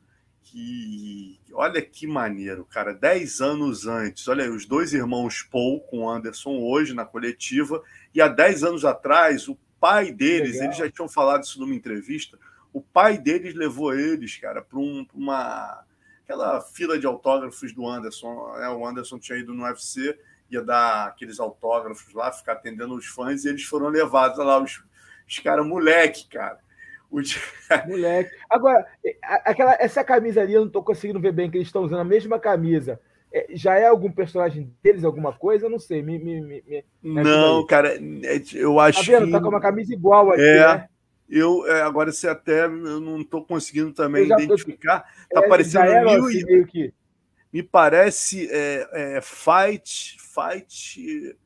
que. 0.43 1.39
Olha 1.53 1.83
que 1.83 2.07
maneiro, 2.07 2.65
cara. 2.65 2.95
Dez 2.95 3.41
anos 3.41 3.87
antes, 3.87 4.27
olha 4.27 4.45
aí, 4.45 4.51
os 4.51 4.65
dois 4.65 4.95
irmãos 4.95 5.43
Paul 5.43 5.81
com 5.81 6.09
Anderson 6.09 6.59
hoje 6.61 6.95
na 6.95 7.05
coletiva, 7.05 7.83
e 8.15 8.23
há 8.23 8.29
dez 8.29 8.65
anos 8.65 8.85
atrás, 8.85 9.49
o 9.49 9.59
pai 9.79 10.11
deles, 10.11 10.53
legal. 10.53 10.65
eles 10.65 10.77
já 10.79 10.91
tinham 10.91 11.09
falado 11.09 11.43
isso 11.43 11.61
numa 11.61 11.75
entrevista, 11.75 12.39
o 12.73 12.81
pai 12.81 13.19
deles 13.19 13.55
levou 13.55 13.95
eles, 13.95 14.37
cara, 14.37 14.63
para 14.63 14.79
um, 14.79 15.07
uma. 15.13 15.85
aquela 16.25 16.61
fila 16.63 16.99
de 16.99 17.07
autógrafos 17.07 17.73
do 17.75 17.87
Anderson. 17.87 18.57
Né? 18.57 18.69
O 18.71 18.87
Anderson 18.87 19.19
tinha 19.19 19.39
ido 19.39 19.53
no 19.53 19.65
UFC 19.65 20.19
ia 20.51 20.63
dar 20.63 21.09
aqueles 21.09 21.41
autógrafos 21.41 22.13
lá, 22.15 22.31
ficar 22.33 22.53
atendendo 22.53 22.95
os 22.95 23.07
fãs, 23.07 23.45
e 23.45 23.49
eles 23.49 23.65
foram 23.65 23.89
levados 23.89 24.39
lá, 24.39 24.63
os, 24.63 24.83
os 25.29 25.39
caras, 25.39 25.67
moleque, 25.67 26.29
cara. 26.29 26.59
Moleque. 27.87 28.31
Agora, 28.51 28.85
aquela, 29.45 29.77
essa 29.79 30.03
camisa 30.03 30.41
ali, 30.41 30.55
eu 30.55 30.63
não 30.63 30.67
estou 30.67 30.83
conseguindo 30.83 31.21
ver 31.21 31.33
bem 31.33 31.51
que 31.51 31.57
eles 31.57 31.69
estão 31.69 31.83
usando 31.83 32.01
a 32.01 32.05
mesma 32.05 32.41
camisa. 32.41 33.01
É, 33.33 33.47
já 33.53 33.75
é 33.75 33.87
algum 33.87 34.11
personagem 34.11 34.73
deles, 34.83 35.05
alguma 35.05 35.33
coisa? 35.33 35.67
Eu 35.67 35.71
não 35.71 35.79
sei. 35.79 36.03
Me, 36.03 36.19
me, 36.19 36.41
me, 36.41 36.85
me 37.03 37.23
não, 37.23 37.65
cara, 37.67 37.97
é, 37.97 38.43
eu 38.55 38.79
acho 38.81 39.01
tá 39.01 39.13
vendo? 39.13 39.27
que. 39.27 39.33
Tá 39.33 39.41
com 39.41 39.49
uma 39.49 39.61
camisa 39.61 39.93
igual 39.93 40.31
aqui, 40.31 40.43
é. 40.43 40.59
né? 40.59 40.89
Eu, 41.29 41.67
é, 41.67 41.83
agora 41.83 42.13
você 42.13 42.29
até 42.29 42.67
eu 42.67 43.01
não 43.01 43.21
estou 43.21 43.45
conseguindo 43.45 43.93
também 43.93 44.25
identificar. 44.25 45.05
Tô... 45.31 45.41
Tá 45.41 45.47
é, 45.47 45.49
parecendo 45.49 45.85
mil 45.85 46.27
assim, 46.27 46.39
e... 46.39 46.45
meio 46.45 46.67
que 46.67 46.93
me 47.55 47.63
parece 47.63 48.49
é, 48.51 48.89
é, 48.93 49.21
Fight, 49.21 50.17
Fight. 50.19 51.37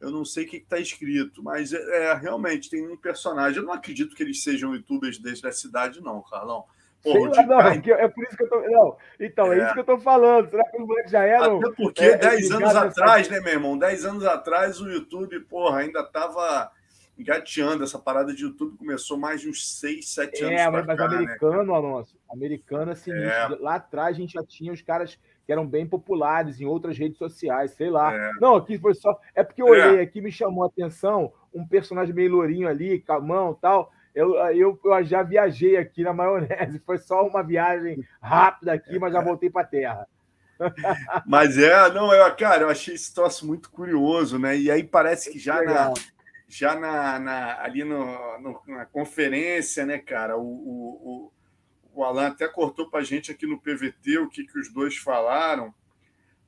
eu 0.00 0.10
não 0.10 0.24
sei 0.24 0.44
o 0.44 0.48
que 0.48 0.56
está 0.56 0.76
escrito, 0.76 1.40
mas 1.40 1.72
é, 1.72 2.06
é, 2.06 2.14
realmente 2.14 2.68
tem 2.68 2.84
um 2.84 2.96
personagem. 2.96 3.60
Eu 3.60 3.66
não 3.66 3.72
acredito 3.72 4.16
que 4.16 4.24
eles 4.24 4.42
sejam 4.42 4.74
youtubers 4.74 5.18
desde 5.18 5.46
a 5.46 5.52
cidade, 5.52 6.02
não, 6.02 6.20
Carlão. 6.20 6.64
Porra, 7.00 7.46
não, 7.46 7.60
é, 7.60 7.76
é 7.76 8.08
por 8.08 8.24
isso 8.24 8.36
que 8.36 8.42
eu 8.42 8.48
tô. 8.48 8.60
Não, 8.60 8.96
então, 9.20 9.52
é, 9.52 9.60
é 9.60 9.64
isso 9.64 9.74
que 9.74 9.80
eu 9.80 9.84
tô 9.84 9.98
falando. 9.98 10.50
Será 10.50 10.68
que 10.68 10.82
os 10.82 10.86
moleques 10.86 11.12
já 11.12 11.22
eram. 11.22 11.58
Até 11.58 11.70
porque 11.76 12.04
é, 12.04 12.16
10 12.16 12.50
anos 12.50 12.74
atrás, 12.74 13.28
né, 13.28 13.38
meu 13.38 13.52
irmão? 13.52 13.78
10 13.78 14.04
anos 14.04 14.24
atrás 14.24 14.80
o 14.80 14.90
YouTube, 14.90 15.38
porra, 15.42 15.78
ainda 15.78 16.02
tava 16.02 16.72
engateando. 17.16 17.84
Essa 17.84 18.00
parada 18.00 18.34
de 18.34 18.42
YouTube 18.42 18.76
começou 18.76 19.16
mais 19.16 19.40
de 19.40 19.48
uns 19.48 19.78
6, 19.78 20.08
7 20.08 20.42
anos. 20.42 20.60
É, 20.60 20.68
mas, 20.68 20.86
mas 20.86 20.98
cá, 20.98 21.08
né, 21.08 21.16
americano, 21.18 21.64
né, 21.64 21.72
Alonso, 21.72 22.18
americano, 22.28 22.90
assim, 22.90 23.12
é. 23.12 23.46
lá 23.60 23.76
atrás 23.76 24.16
a 24.16 24.20
gente 24.20 24.32
já 24.32 24.44
tinha 24.44 24.72
os 24.72 24.82
caras 24.82 25.16
que 25.44 25.52
eram 25.52 25.66
bem 25.66 25.86
populares 25.86 26.60
em 26.60 26.64
outras 26.64 26.96
redes 26.96 27.18
sociais, 27.18 27.72
sei 27.72 27.90
lá. 27.90 28.14
É. 28.14 28.30
Não, 28.40 28.56
aqui 28.56 28.78
foi 28.78 28.94
só. 28.94 29.18
É 29.34 29.42
porque 29.42 29.62
eu 29.62 29.66
olhei 29.66 29.98
é. 29.98 30.02
aqui, 30.02 30.20
me 30.20 30.30
chamou 30.30 30.64
a 30.64 30.68
atenção 30.68 31.32
um 31.52 31.66
personagem 31.66 32.14
meio 32.14 32.32
lourinho 32.32 32.68
ali, 32.68 33.00
camão 33.00 33.54
tal. 33.54 33.92
Eu, 34.14 34.34
eu, 34.50 34.78
eu 34.84 35.04
já 35.04 35.22
viajei 35.22 35.76
aqui 35.76 36.02
na 36.02 36.12
maionese, 36.12 36.82
foi 36.84 36.98
só 36.98 37.26
uma 37.26 37.42
viagem 37.42 38.04
rápida 38.20 38.72
aqui, 38.72 38.98
mas 38.98 39.12
já 39.12 39.22
voltei 39.22 39.50
para 39.50 39.62
a 39.62 39.66
terra. 39.66 40.06
Mas 41.26 41.58
é, 41.58 41.90
não, 41.92 42.12
eu, 42.12 42.36
cara, 42.36 42.62
eu 42.62 42.68
achei 42.68 42.94
esse 42.94 43.12
troço 43.12 43.44
muito 43.44 43.68
curioso, 43.68 44.38
né? 44.38 44.56
E 44.56 44.70
aí 44.70 44.84
parece 44.84 45.32
que 45.32 45.38
já 45.38 45.60
na, 45.60 45.92
já 46.46 46.74
na, 46.76 47.18
na 47.18 47.62
ali 47.62 47.82
no, 47.82 48.04
no, 48.38 48.62
na 48.68 48.86
conferência, 48.86 49.84
né, 49.84 49.98
cara, 49.98 50.36
o, 50.36 50.42
o, 50.42 51.26
o 51.26 51.32
Alan 51.98 52.28
até 52.28 52.48
cortou 52.48 52.88
para 52.88 53.00
a 53.00 53.04
gente 53.04 53.30
aqui 53.30 53.46
no 53.46 53.60
PVT 53.60 54.18
o 54.18 54.28
que, 54.28 54.46
que 54.46 54.58
os 54.58 54.72
dois 54.72 54.96
falaram, 54.96 55.74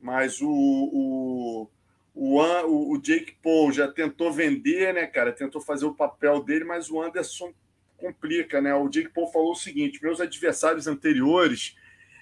mas 0.01 0.41
o, 0.41 0.49
o, 0.49 1.71
o, 2.15 2.93
o 2.93 2.99
Jake 2.99 3.37
Paul 3.43 3.73
já 3.73 3.89
tentou 3.89 4.33
vender, 4.33 4.95
né, 4.95 5.07
cara? 5.07 5.33
Tentou 5.33 5.61
fazer 5.61 5.87
o 5.87 5.95
papel 5.95 6.43
dele, 6.43 6.65
mas 6.65 6.91
o 6.91 7.03
Anderson 7.03 7.53
complica, 7.97 8.61
né? 8.61 8.75
O 8.75 8.89
Jake 8.89 9.11
Paul 9.11 9.31
falou 9.31 9.53
o 9.53 9.57
seguinte: 9.57 10.03
meus 10.03 10.21
adversários 10.21 10.87
anteriores 10.87 11.77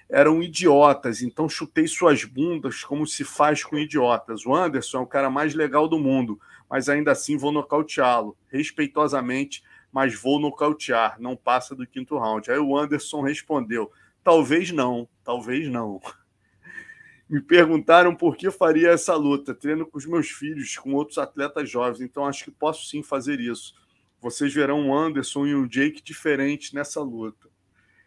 eram 0.09 0.43
idiotas, 0.43 1.21
então 1.21 1.49
chutei 1.49 1.87
suas 1.87 2.23
bundas 2.23 2.83
como 2.83 3.07
se 3.07 3.23
faz 3.23 3.63
com 3.63 3.77
idiotas. 3.77 4.45
O 4.45 4.53
Anderson 4.53 4.99
é 4.99 5.01
o 5.01 5.07
cara 5.07 5.29
mais 5.29 5.53
legal 5.53 5.87
do 5.87 5.97
mundo, 5.97 6.39
mas 6.69 6.89
ainda 6.89 7.11
assim 7.11 7.37
vou 7.37 7.51
nocauteá-lo, 7.51 8.37
respeitosamente 8.49 9.63
mas 9.93 10.19
vou 10.19 10.39
nocautear, 10.39 11.21
não 11.21 11.35
passa 11.35 11.75
do 11.75 11.85
quinto 11.85 12.17
round. 12.17 12.51
Aí 12.51 12.57
o 12.57 12.75
Anderson 12.75 13.21
respondeu: 13.21 13.91
talvez 14.23 14.71
não, 14.71 15.07
talvez 15.23 15.69
não. 15.69 16.01
Me 17.29 17.39
perguntaram 17.39 18.15
por 18.15 18.35
que 18.35 18.49
faria 18.49 18.89
essa 18.89 19.15
luta. 19.15 19.53
Treino 19.53 19.85
com 19.85 19.97
os 19.97 20.05
meus 20.05 20.29
filhos, 20.29 20.77
com 20.77 20.93
outros 20.93 21.19
atletas 21.19 21.69
jovens, 21.69 22.01
então 22.01 22.25
acho 22.25 22.43
que 22.43 22.51
posso 22.51 22.87
sim 22.87 23.03
fazer 23.03 23.39
isso. 23.39 23.75
Vocês 24.19 24.53
verão 24.53 24.79
um 24.79 24.95
Anderson 24.95 25.45
e 25.45 25.55
um 25.55 25.67
Jake 25.67 26.01
diferentes 26.01 26.73
nessa 26.73 27.01
luta. 27.01 27.49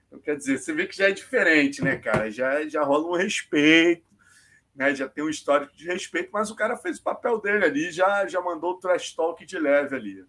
Então, 0.07 0.19
quer 0.19 0.37
dizer, 0.37 0.59
você 0.59 0.73
vê 0.73 0.87
que 0.87 0.97
já 0.97 1.09
é 1.09 1.13
diferente, 1.13 1.83
né, 1.83 1.97
cara? 1.97 2.31
Já, 2.31 2.67
já 2.69 2.83
rola 2.83 3.09
um 3.09 3.17
respeito, 3.17 4.05
né? 4.75 4.95
já 4.95 5.09
tem 5.09 5.23
um 5.23 5.29
histórico 5.29 5.77
de 5.77 5.87
respeito, 5.87 6.31
mas 6.33 6.51
o 6.51 6.57
cara 6.57 6.77
fez 6.77 6.99
o 6.99 7.03
papel 7.03 7.41
dele 7.41 7.65
ali, 7.65 7.91
já, 7.91 8.27
já 8.27 8.41
mandou 8.41 8.73
o 8.73 8.79
trash 8.79 9.13
talk 9.13 9.45
de 9.45 9.59
leve 9.59 9.95
ali. 9.95 10.25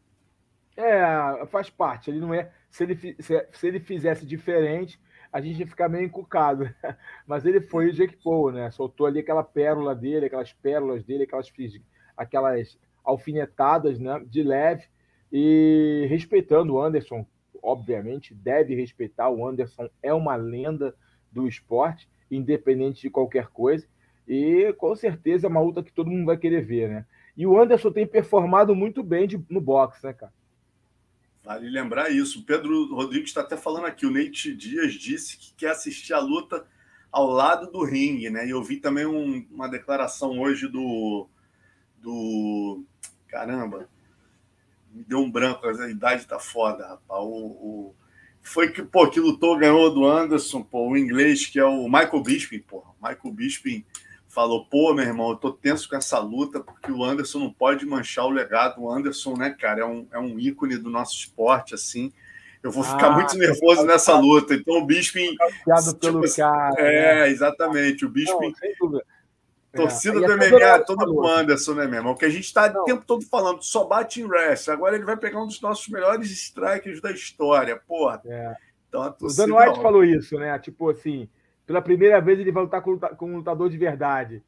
É, 0.77 1.45
faz 1.47 1.69
parte. 1.69 2.11
Ele 2.11 2.19
não 2.19 2.33
é. 2.33 2.51
Se 2.69 2.83
ele, 2.83 3.15
se, 3.19 3.47
se 3.51 3.67
ele 3.67 3.79
fizesse 3.79 4.25
diferente, 4.25 4.99
a 5.33 5.41
gente 5.41 5.59
ia 5.59 5.67
ficar 5.67 5.89
meio 5.89 6.05
encucado. 6.05 6.69
Mas 7.25 7.45
ele 7.45 7.59
foi 7.59 7.89
o 7.89 7.93
Jake 7.93 8.15
Paul, 8.23 8.51
né? 8.51 8.69
Soltou 8.69 9.07
ali 9.07 9.19
aquela 9.19 9.43
pérola 9.43 9.95
dele, 9.95 10.27
aquelas 10.27 10.53
pérolas 10.53 11.03
dele, 11.03 11.23
aquelas, 11.23 11.51
aquelas 12.15 12.77
alfinetadas 13.03 13.99
né? 13.99 14.21
de 14.27 14.43
leve 14.43 14.85
e 15.31 16.05
respeitando 16.09 16.73
o 16.73 16.81
Anderson, 16.81 17.25
obviamente, 17.61 18.35
deve 18.35 18.75
respeitar. 18.75 19.29
O 19.29 19.45
Anderson 19.47 19.89
é 20.03 20.13
uma 20.13 20.35
lenda 20.35 20.95
do 21.31 21.47
esporte, 21.47 22.07
independente 22.29 23.01
de 23.01 23.09
qualquer 23.09 23.47
coisa. 23.47 23.87
E 24.27 24.73
com 24.77 24.95
certeza 24.95 25.47
é 25.47 25.49
uma 25.49 25.61
luta 25.61 25.81
que 25.81 25.91
todo 25.91 26.09
mundo 26.09 26.25
vai 26.25 26.37
querer 26.37 26.61
ver, 26.61 26.89
né? 26.89 27.05
E 27.35 27.45
o 27.45 27.59
Anderson 27.59 27.91
tem 27.91 28.05
performado 28.05 28.75
muito 28.75 29.03
bem 29.03 29.27
de, 29.27 29.41
no 29.49 29.61
boxe, 29.61 30.05
né, 30.05 30.13
cara? 30.13 30.33
Vale 31.47 31.69
lembrar 31.69 32.11
isso. 32.11 32.43
Pedro 32.43 32.93
Rodrigues 32.93 33.29
está 33.29 33.39
até 33.39 33.55
falando 33.55 33.85
aqui. 33.85 34.05
O 34.05 34.11
Nate 34.11 34.53
Dias 34.53 34.93
disse 34.95 35.37
que 35.37 35.53
quer 35.53 35.69
assistir 35.69 36.11
a 36.11 36.19
luta 36.19 36.67
ao 37.09 37.27
lado 37.27 37.71
do 37.71 37.85
ringue, 37.85 38.29
né? 38.29 38.45
E 38.45 38.49
eu 38.49 38.61
vi 38.61 38.75
também 38.75 39.05
um, 39.05 39.47
uma 39.49 39.69
declaração 39.69 40.37
hoje 40.41 40.67
do. 40.67 41.29
do 42.01 42.83
caramba, 43.29 43.87
me 44.91 45.05
deu 45.05 45.19
um 45.19 45.31
branco, 45.31 45.65
a 45.65 45.89
idade 45.89 46.27
tá 46.27 46.37
foda, 46.37 46.85
rapaz. 46.85 47.23
O, 47.23 47.45
o, 47.45 47.95
foi 48.41 48.69
que, 48.73 48.83
pô, 48.83 49.09
que 49.09 49.21
lutou, 49.21 49.57
ganhou 49.57 49.93
do 49.93 50.05
Anderson, 50.05 50.61
pô, 50.61 50.89
o 50.89 50.97
inglês, 50.97 51.45
que 51.45 51.57
é 51.57 51.65
o 51.65 51.85
Michael 51.85 52.23
Bisping, 52.23 52.59
pô. 52.59 52.83
Michael 53.01 53.33
Bisping 53.33 53.85
falou: 54.27 54.65
pô, 54.65 54.93
meu 54.93 55.05
irmão, 55.05 55.29
eu 55.31 55.35
tô 55.35 55.51
tenso 55.51 55.89
com 55.89 55.95
essa 55.95 56.19
luta, 56.19 56.59
porque 56.59 56.91
o 56.91 57.03
Anderson 57.03 57.39
não 57.39 57.53
pode 57.53 57.85
manchar 57.85 58.25
o 58.25 58.29
legado. 58.29 58.81
O 58.81 58.91
Anderson, 58.91 59.35
né, 59.35 59.49
cara, 59.49 59.81
é 59.81 59.85
um, 59.85 60.07
é 60.11 60.19
um 60.19 60.39
ícone 60.39 60.77
do 60.77 60.89
nosso 60.89 61.15
esporte, 61.15 61.73
assim. 61.73 62.11
Eu 62.61 62.71
vou 62.71 62.83
ficar 62.83 63.07
ah, 63.07 63.11
muito 63.11 63.37
nervoso 63.37 63.85
nessa 63.85 64.17
luta. 64.17 64.53
Então, 64.53 64.77
o 64.77 64.85
Bisping. 64.85 65.35
Tipo, 65.35 65.95
pelo 65.99 66.23
assim, 66.23 66.41
cara. 66.41 66.75
É, 66.79 67.15
né? 67.15 67.29
exatamente. 67.29 68.05
O 68.05 68.09
Bisping. 68.09 68.53
Não, 68.81 69.01
Torcida 69.73 70.17
é. 70.17 70.21
do 70.21 70.37
MMA 70.37 70.63
é 70.63 70.79
toda 70.79 71.05
com 71.05 71.11
o 71.11 71.27
Anderson, 71.27 71.75
né, 71.75 71.85
meu 71.85 71.99
irmão? 71.99 72.15
Que 72.15 72.25
a 72.25 72.29
gente 72.29 72.45
está 72.45 72.65
o 72.67 72.83
tempo 72.83 73.03
todo 73.05 73.23
falando, 73.25 73.61
só 73.61 73.83
bate 73.83 74.21
em 74.21 74.25
wrestling. 74.25 74.73
Agora 74.73 74.95
ele 74.95 75.05
vai 75.05 75.15
pegar 75.15 75.41
um 75.41 75.47
dos 75.47 75.61
nossos 75.61 75.87
melhores 75.87 76.31
strikers 76.31 76.99
da 76.99 77.11
história, 77.11 77.79
porra. 77.87 78.21
É. 78.25 78.55
Então, 78.89 79.03
a 79.03 79.11
torcida, 79.11 79.43
o 79.43 79.47
Dan 79.47 79.55
White 79.55 79.81
falou 79.81 80.03
isso, 80.03 80.37
né? 80.37 80.57
Tipo 80.59 80.89
assim, 80.89 81.29
pela 81.67 81.81
primeira 81.81 82.19
vez 82.21 82.39
ele 82.39 82.51
vai 82.51 82.63
lutar 82.63 82.81
com, 82.81 82.97
com 82.97 83.29
um 83.29 83.37
lutador 83.37 83.69
de 83.69 83.77
verdade. 83.77 84.41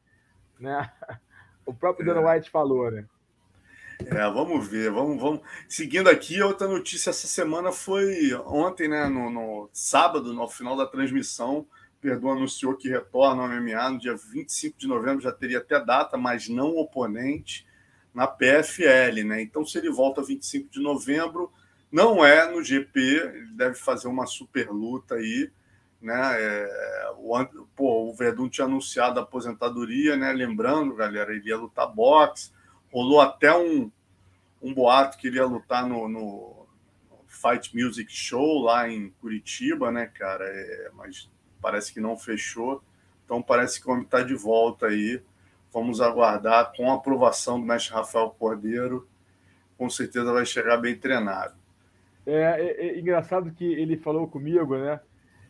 Né? 0.58 0.90
O 1.66 1.74
próprio 1.74 2.02
é. 2.02 2.14
Dana 2.14 2.32
White 2.32 2.50
falou, 2.50 2.90
né? 2.90 3.04
É, 4.06 4.28
vamos 4.30 4.66
ver, 4.66 4.90
vamos, 4.90 5.20
vamos. 5.20 5.40
Seguindo 5.68 6.08
aqui, 6.08 6.42
outra 6.42 6.66
notícia 6.66 7.10
essa 7.10 7.28
semana 7.28 7.70
foi 7.70 8.34
ontem, 8.46 8.88
né? 8.88 9.06
No, 9.06 9.30
no 9.30 9.70
sábado, 9.72 10.32
no 10.32 10.48
final 10.48 10.76
da 10.76 10.86
transmissão, 10.86 11.64
Perdoa 12.00 12.32
anunciou 12.32 12.74
que 12.74 12.88
retorna 12.88 13.42
ao 13.42 13.48
MMA 13.48 13.90
no 13.90 13.98
dia 13.98 14.16
25 14.16 14.78
de 14.78 14.88
novembro, 14.88 15.20
já 15.20 15.30
teria 15.30 15.58
até 15.58 15.78
data, 15.84 16.16
mas 16.16 16.48
não 16.48 16.76
oponente 16.76 17.64
na 18.12 18.26
PFL, 18.26 19.22
né? 19.24 19.42
Então, 19.42 19.64
se 19.64 19.78
ele 19.78 19.90
volta 19.90 20.22
25 20.22 20.70
de 20.70 20.80
novembro, 20.80 21.52
não 21.92 22.24
é 22.24 22.50
no 22.50 22.64
GP, 22.64 22.98
ele 22.98 23.52
deve 23.54 23.74
fazer 23.74 24.08
uma 24.08 24.26
super 24.26 24.70
luta 24.70 25.16
aí 25.16 25.52
né? 26.00 26.18
É, 26.36 27.12
o, 27.16 27.46
pô, 27.76 28.08
o 28.08 28.14
Verdun 28.14 28.48
tinha 28.48 28.66
anunciado 28.66 29.20
a 29.20 29.22
aposentadoria, 29.22 30.16
né? 30.16 30.32
Lembrando, 30.32 30.94
galera, 30.94 31.34
ele 31.34 31.48
ia 31.48 31.56
lutar 31.56 31.92
boxe. 31.92 32.52
Rolou 32.92 33.20
até 33.20 33.56
um, 33.56 33.90
um 34.62 34.74
boato 34.74 35.18
que 35.18 35.28
ele 35.28 35.36
ia 35.36 35.46
lutar 35.46 35.86
no, 35.86 36.08
no 36.08 36.66
Fight 37.26 37.76
Music 37.76 38.10
Show 38.12 38.62
lá 38.62 38.88
em 38.88 39.10
Curitiba, 39.20 39.90
né, 39.90 40.06
cara? 40.06 40.44
É, 40.44 40.90
mas 40.94 41.30
parece 41.60 41.92
que 41.92 42.00
não 42.00 42.16
fechou. 42.16 42.82
Então 43.24 43.40
parece 43.40 43.80
que 43.80 43.88
o 43.88 43.92
homem 43.92 44.04
está 44.04 44.22
de 44.22 44.34
volta 44.34 44.86
aí. 44.86 45.22
Vamos 45.72 46.00
aguardar 46.00 46.72
com 46.76 46.90
a 46.90 46.96
aprovação 46.96 47.60
do 47.60 47.66
mestre 47.66 47.94
Rafael 47.94 48.30
Cordeiro. 48.30 49.08
Com 49.78 49.88
certeza 49.88 50.32
vai 50.32 50.44
chegar 50.44 50.78
bem 50.78 50.96
treinado. 50.96 51.54
É, 52.26 52.34
é, 52.34 52.86
é 52.88 52.98
engraçado 52.98 53.52
que 53.52 53.64
ele 53.64 53.96
falou 53.96 54.26
comigo, 54.26 54.76
né? 54.76 55.00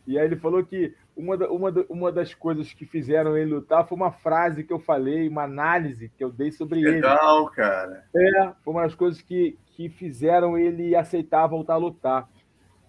E 0.05 0.17
aí 0.17 0.25
ele 0.25 0.35
falou 0.35 0.63
que 0.63 0.95
uma, 1.15 1.35
uma, 1.47 1.85
uma 1.89 2.11
das 2.11 2.33
coisas 2.33 2.73
que 2.73 2.85
fizeram 2.85 3.37
ele 3.37 3.53
lutar 3.53 3.87
foi 3.87 3.95
uma 3.95 4.11
frase 4.11 4.63
que 4.63 4.73
eu 4.73 4.79
falei, 4.79 5.27
uma 5.27 5.43
análise 5.43 6.09
que 6.09 6.23
eu 6.23 6.31
dei 6.31 6.51
sobre 6.51 6.79
Legal, 6.79 6.91
ele. 6.91 7.01
Legal, 7.01 7.49
cara. 7.51 8.05
É, 8.15 8.51
foi 8.63 8.73
uma 8.73 8.83
das 8.83 8.95
coisas 8.95 9.21
que, 9.21 9.57
que 9.67 9.89
fizeram 9.89 10.57
ele 10.57 10.95
aceitar 10.95 11.47
voltar 11.47 11.75
a 11.75 11.77
lutar. 11.77 12.29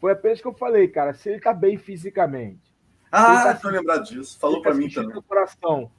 Foi 0.01 0.13
apenas 0.13 0.41
que 0.41 0.49
eu 0.49 0.55
falei, 0.55 0.89
cara, 0.89 1.13
se 1.13 1.29
ele 1.29 1.41
tá 1.41 1.53
bem 1.53 1.77
fisicamente. 1.77 2.73
Ah, 3.11 3.53
tá 3.53 3.55
tô 3.55 3.69
lembrado 3.69 4.05
disso. 4.05 4.39
Falou 4.39 4.63
tá 4.63 4.71
para 4.71 4.79
mim 4.79 4.89
também. 4.89 5.15
No 5.15 5.23
coração, 5.23 5.91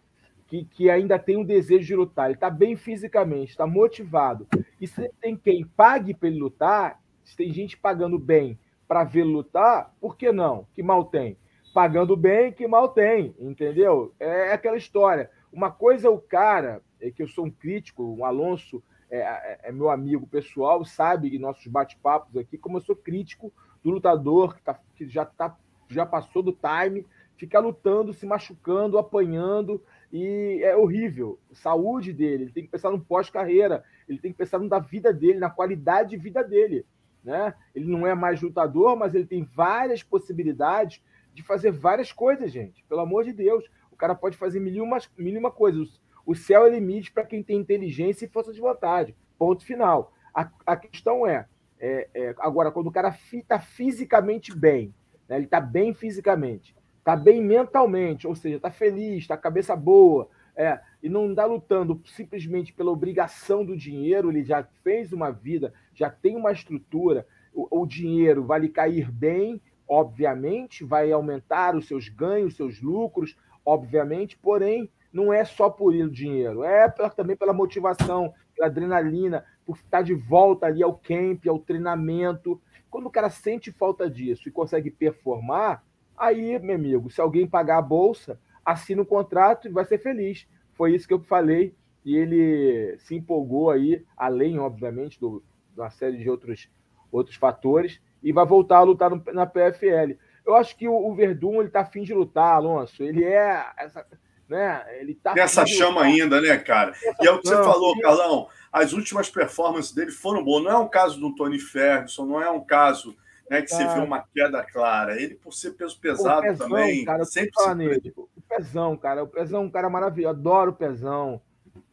que, 0.47 0.66
que 0.66 0.89
ainda 0.89 1.18
tem 1.20 1.38
um 1.38 1.45
desejo 1.45 1.86
de 1.86 1.95
lutar, 1.95 2.30
ele 2.30 2.38
tá 2.38 2.49
bem 2.49 2.76
fisicamente, 2.76 3.51
está 3.51 3.66
motivado. 3.66 4.47
E 4.82 4.88
se 4.88 5.09
tem 5.22 5.36
quem 5.36 5.66
pague 5.66 6.14
para 6.14 6.28
ele 6.28 6.39
lutar, 6.39 6.99
se 7.24 7.36
tem 7.36 7.51
gente 7.51 7.78
pagando 7.78 8.20
bem 8.20 8.59
para 8.94 9.04
vê-lo 9.04 9.32
lutar, 9.32 9.91
por 10.00 10.16
que 10.16 10.32
não? 10.32 10.68
Que 10.76 10.84
mal 10.84 11.06
tem? 11.06 11.36
Pagando 11.74 12.16
bem, 12.16 12.52
que 12.52 12.68
mal 12.68 12.89
tem, 12.89 13.34
entendeu? 13.39 14.14
É 14.20 14.54
aquela 14.54 14.78
história. 14.78 15.32
Uma 15.52 15.72
coisa 15.72 16.08
é 16.08 16.12
o 16.12 16.20
cara, 16.20 16.80
é 17.02 17.10
que 17.10 17.24
eu 17.24 17.28
sou 17.28 17.46
um 17.48 17.50
crítico, 17.50 18.04
o 18.04 18.24
Alonso 18.24 18.84
é, 19.10 19.18
é, 19.18 19.60
é 19.64 19.72
meu 19.72 19.89
amigo 19.89 20.28
pessoal, 20.28 20.86
sabe 20.86 21.32
que 21.32 21.39
nossos 21.39 21.66
bate-papos 21.66 22.38
aqui, 22.38 22.56
como 22.56 22.78
eu 22.78 22.82
sou 22.82 22.96
crítico 22.96 23.52
do 23.84 23.89
lutador 23.89 24.56
que, 24.56 24.62
tá, 24.62 24.80
que 24.96 25.10
já, 25.10 25.26
tá, 25.26 25.58
já 25.89 26.06
passou 26.06 26.44
do 26.44 26.54
time, 26.54 27.04
fica 27.36 27.60
lutando, 27.60 28.14
se 28.14 28.28
machucando, 28.28 29.00
apanhando 29.00 29.82
e 30.12 30.62
é 30.62 30.78
horrível. 30.78 31.39
Saúde 31.52 32.14
dele, 32.14 32.44
ele 32.44 32.52
tem 32.52 32.64
que 32.64 32.70
pensar 32.70 32.91
no 32.91 33.02
pós-carreira, 33.02 33.84
ele 34.08 34.20
tem 34.20 34.32
que 34.32 34.38
pensar 34.38 34.60
no 34.60 34.70
da 34.70 34.78
vida 34.78 35.12
dele, 35.12 35.39
na 35.39 35.50
qualidade 35.50 36.12
de 36.12 36.18
vida 36.18 36.44
dele. 36.44 36.86
Né? 37.24 37.54
Ele 37.74 37.86
não 37.86 38.06
é 38.06 38.14
mais 38.14 38.42
lutador, 38.42 38.96
mas 38.96 39.16
ele 39.16 39.26
tem 39.26 39.44
várias 39.44 40.04
possibilidades 40.04 41.02
de 41.34 41.42
fazer 41.42 41.72
várias 41.72 42.12
coisas, 42.12 42.52
gente. 42.52 42.84
Pelo 42.86 43.02
amor 43.02 43.24
de 43.24 43.34
Deus. 43.34 43.66
O 43.92 43.96
cara 43.96 44.16
pode 44.16 44.38
fazer 44.38 44.60
mil 44.60 44.74
e 44.74 44.82
uma, 44.82 44.98
mil 45.18 45.34
e 45.34 45.38
uma 45.38 45.52
coisas. 45.52 46.02
O 46.26 46.36
céu 46.36 46.66
é 46.66 46.70
limite 46.70 47.12
para 47.12 47.26
quem 47.26 47.44
tem 47.44 47.58
inteligência 47.58 48.26
e 48.26 48.30
força 48.30 48.52
de 48.52 48.60
vontade. 48.60 49.16
Ponto 49.38 49.66
final. 49.66 50.14
A, 50.34 50.50
a 50.66 50.76
questão 50.76 51.28
é, 51.28 51.48
é, 51.80 52.10
é, 52.14 52.36
agora, 52.40 52.72
quando 52.72 52.88
o 52.88 52.92
cara 52.92 53.16
está 53.34 53.60
fisicamente 53.60 54.56
bem, 54.56 54.94
né? 55.28 55.36
ele 55.36 55.46
está 55.46 55.60
bem 55.60 55.94
fisicamente, 55.94 56.76
está 56.98 57.16
bem 57.16 57.42
mentalmente, 57.42 58.26
ou 58.26 58.36
seja, 58.36 58.56
está 58.56 58.72
feliz, 58.72 59.20
está 59.20 59.38
cabeça 59.38 59.76
boa, 59.76 60.30
é, 60.56 60.80
e 61.04 61.10
não 61.10 61.30
está 61.30 61.45
lutando 61.45 62.01
simplesmente 62.06 62.72
pela 62.72 62.89
obrigação 62.89 63.66
do 63.66 63.76
dinheiro, 63.76 64.32
ele 64.32 64.41
já 64.41 64.64
fez 64.84 65.12
uma 65.12 65.30
vida, 65.32 65.74
já 65.93 66.10
tem 66.10 66.38
uma 66.38 66.54
estrutura, 66.54 67.28
o, 67.54 67.82
o 67.82 67.86
dinheiro 67.86 68.45
vai 68.45 68.62
lhe 68.62 68.70
cair 68.70 69.12
bem, 69.12 69.62
obviamente, 69.86 70.86
vai 70.86 71.12
aumentar 71.12 71.76
os 71.76 71.88
seus 71.88 72.08
ganhos, 72.08 72.51
os 72.51 72.56
seus 72.56 72.82
lucros, 72.82 73.38
obviamente, 73.66 74.38
porém, 74.38 74.89
não 75.12 75.32
é 75.34 75.43
só 75.43 75.70
por 75.70 75.93
ir 75.93 76.06
o 76.06 76.10
dinheiro, 76.10 76.64
é 76.64 76.89
também 77.16 77.36
pela 77.36 77.54
motivação, 77.54 78.34
pela 78.56 78.68
adrenalina, 78.68 79.45
por 79.66 79.76
estar 79.76 80.01
de 80.04 80.14
volta 80.14 80.68
ali 80.68 80.82
ao 80.82 80.97
camp, 80.97 81.45
ao 81.47 81.60
treinamento. 81.60 82.60
Quando 82.89 83.08
o 83.08 83.12
cara 83.12 83.30
sente 83.30 83.74
falta 83.74 84.10
disso 84.10 84.47
e 84.47 84.51
consegue 84.51 84.89
performar, 84.89 85.84
aí, 86.18 86.58
meu 86.60 86.76
amigo, 86.76 87.12
se 87.12 87.20
alguém 87.20 87.45
pagar 87.45 87.78
a 87.78 87.82
bolsa, 87.82 88.39
assina 88.66 89.01
o 89.01 89.06
contrato 89.06 89.68
e 89.68 89.72
vai 89.72 89.84
ser 89.84 89.97
feliz. 89.97 90.47
Foi 90.74 90.94
isso 90.94 91.08
que 91.08 91.14
eu 91.14 91.20
falei 91.22 91.74
e 92.06 92.18
ele 92.18 92.98
se 93.00 93.16
empolgou 93.16 93.70
aí, 93.70 94.04
além, 94.18 94.60
obviamente, 94.60 95.20
do, 95.20 95.44
de 95.74 95.80
uma 95.80 95.90
série 95.90 96.18
de 96.18 96.30
outros, 96.30 96.68
outros 97.12 97.36
fatores, 97.36 98.02
e 98.22 98.32
vai 98.32 98.46
voltar 98.46 98.78
a 98.78 98.84
lutar 98.84 99.10
no, 99.10 99.24
na 99.34 99.46
PFL. 99.46 100.18
Eu 100.46 100.56
acho 100.56 100.76
que 100.76 100.88
o, 100.88 100.94
o 100.94 101.16
Verdun 101.16 101.56
ele 101.56 101.68
está 101.68 101.82
afim 101.82 102.04
de 102.04 102.14
lutar, 102.14 102.56
Alonso. 102.56 103.04
Ele 103.04 103.24
é 103.24 103.66
essa, 103.78 104.06
né? 104.50 104.84
Ele 105.00 105.16
tá 105.16 105.34
nessa 105.34 105.66
chama 105.66 106.02
lutar. 106.02 106.06
ainda, 106.06 106.42
né, 106.42 106.58
cara? 106.58 106.92
Essa 106.92 107.16
e 107.24 107.28
é 107.28 107.32
o 107.32 107.40
que 107.40 107.48
você 107.48 107.56
falou, 107.56 108.00
Carlão. 108.02 108.48
As 108.72 108.92
últimas 108.92 109.30
performances 109.30 109.94
dele 109.94 110.12
foram 110.12 110.44
boas. 110.44 110.64
Não 110.64 110.72
é 110.72 110.78
um 110.78 110.90
caso 110.90 111.20
do 111.20 111.34
Tony 111.36 111.60
Ferguson, 111.60 112.26
não 112.26 112.42
é 112.42 112.50
um 112.50 112.64
caso 112.64 113.16
né, 113.50 113.62
que 113.62 113.70
você 113.70 113.88
viu 113.94 114.04
uma 114.04 114.24
queda 114.34 114.64
clara. 114.64 115.22
Ele, 115.22 115.36
por 115.36 115.54
ser 115.54 115.72
peso 115.72 116.00
pesado 116.00 116.48
Pô, 116.48 116.56
também, 116.56 117.06
cara, 117.06 117.26
sempre 117.26 117.52
se... 117.56 117.76
nele. 117.76 118.14
O 118.16 118.41
Pezão, 118.48 118.98
cara. 118.98 119.24
O 119.24 119.28
Pezão 119.28 119.64
é 119.64 119.66
um 119.66 119.70
cara 119.70 119.89
maravilhoso. 119.89 120.36
Adoro 120.36 120.72
o 120.72 120.76
Pezão. 120.76 121.41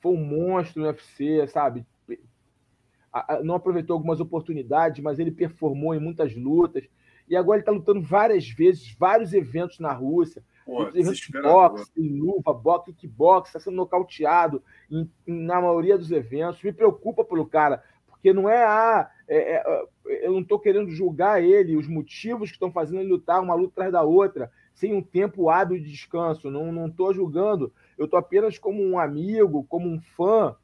Foi 0.01 0.13
um 0.13 0.25
monstro 0.25 0.83
no 0.83 0.89
UFC, 0.89 1.47
sabe? 1.49 1.87
Não 3.43 3.57
aproveitou 3.57 3.95
algumas 3.95 4.21
oportunidades, 4.21 5.03
mas 5.03 5.19
ele 5.19 5.33
performou 5.33 5.95
em 5.95 6.01
muitas 6.01 6.35
lutas. 6.37 6.85
E 7.29 7.37
agora 7.37 7.59
ele 7.59 7.63
está 7.63 7.73
lutando 7.73 8.03
várias 8.03 8.49
vezes, 8.49 8.95
vários 8.99 9.33
eventos 9.33 9.79
na 9.79 9.93
Rússia. 9.93 10.43
Pô, 10.65 10.89
eventos 10.89 11.19
de 11.19 11.33
boxe, 11.33 11.91
luva, 11.97 12.53
boxe, 12.53 12.93
kickbox, 12.93 13.49
está 13.49 13.61
sendo 13.61 13.77
nocauteado 13.77 14.63
em, 14.91 15.11
na 15.27 15.61
maioria 15.61 15.99
dos 15.99 16.11
eventos. 16.11 16.63
Me 16.63 16.73
preocupa 16.73 17.25
pelo 17.25 17.47
cara, 17.47 17.83
porque 18.07 18.33
não 18.33 18.49
é 18.49 18.65
a. 18.65 19.01
Ah, 19.01 19.11
é, 19.31 19.57
é, 19.59 20.27
eu 20.27 20.33
não 20.33 20.41
estou 20.41 20.59
querendo 20.59 20.91
julgar 20.91 21.43
ele, 21.43 21.77
os 21.77 21.87
motivos 21.87 22.51
que 22.51 22.57
estão 22.57 22.73
fazendo 22.73 23.01
ele 23.01 23.11
lutar 23.11 23.41
uma 23.41 23.55
luta 23.55 23.75
atrás 23.75 23.93
da 23.93 24.03
outra, 24.03 24.51
sem 24.75 24.93
um 24.93 25.01
tempo 25.01 25.49
hábil 25.49 25.79
de 25.79 25.91
descanso. 25.91 26.51
Não 26.51 26.87
estou 26.89 27.15
julgando. 27.15 27.73
Eu 27.97 28.07
estou 28.07 28.19
apenas 28.19 28.59
como 28.59 28.83
um 28.83 28.99
amigo, 28.99 29.65
como 29.69 29.89
um 29.89 30.01
fã, 30.01 30.57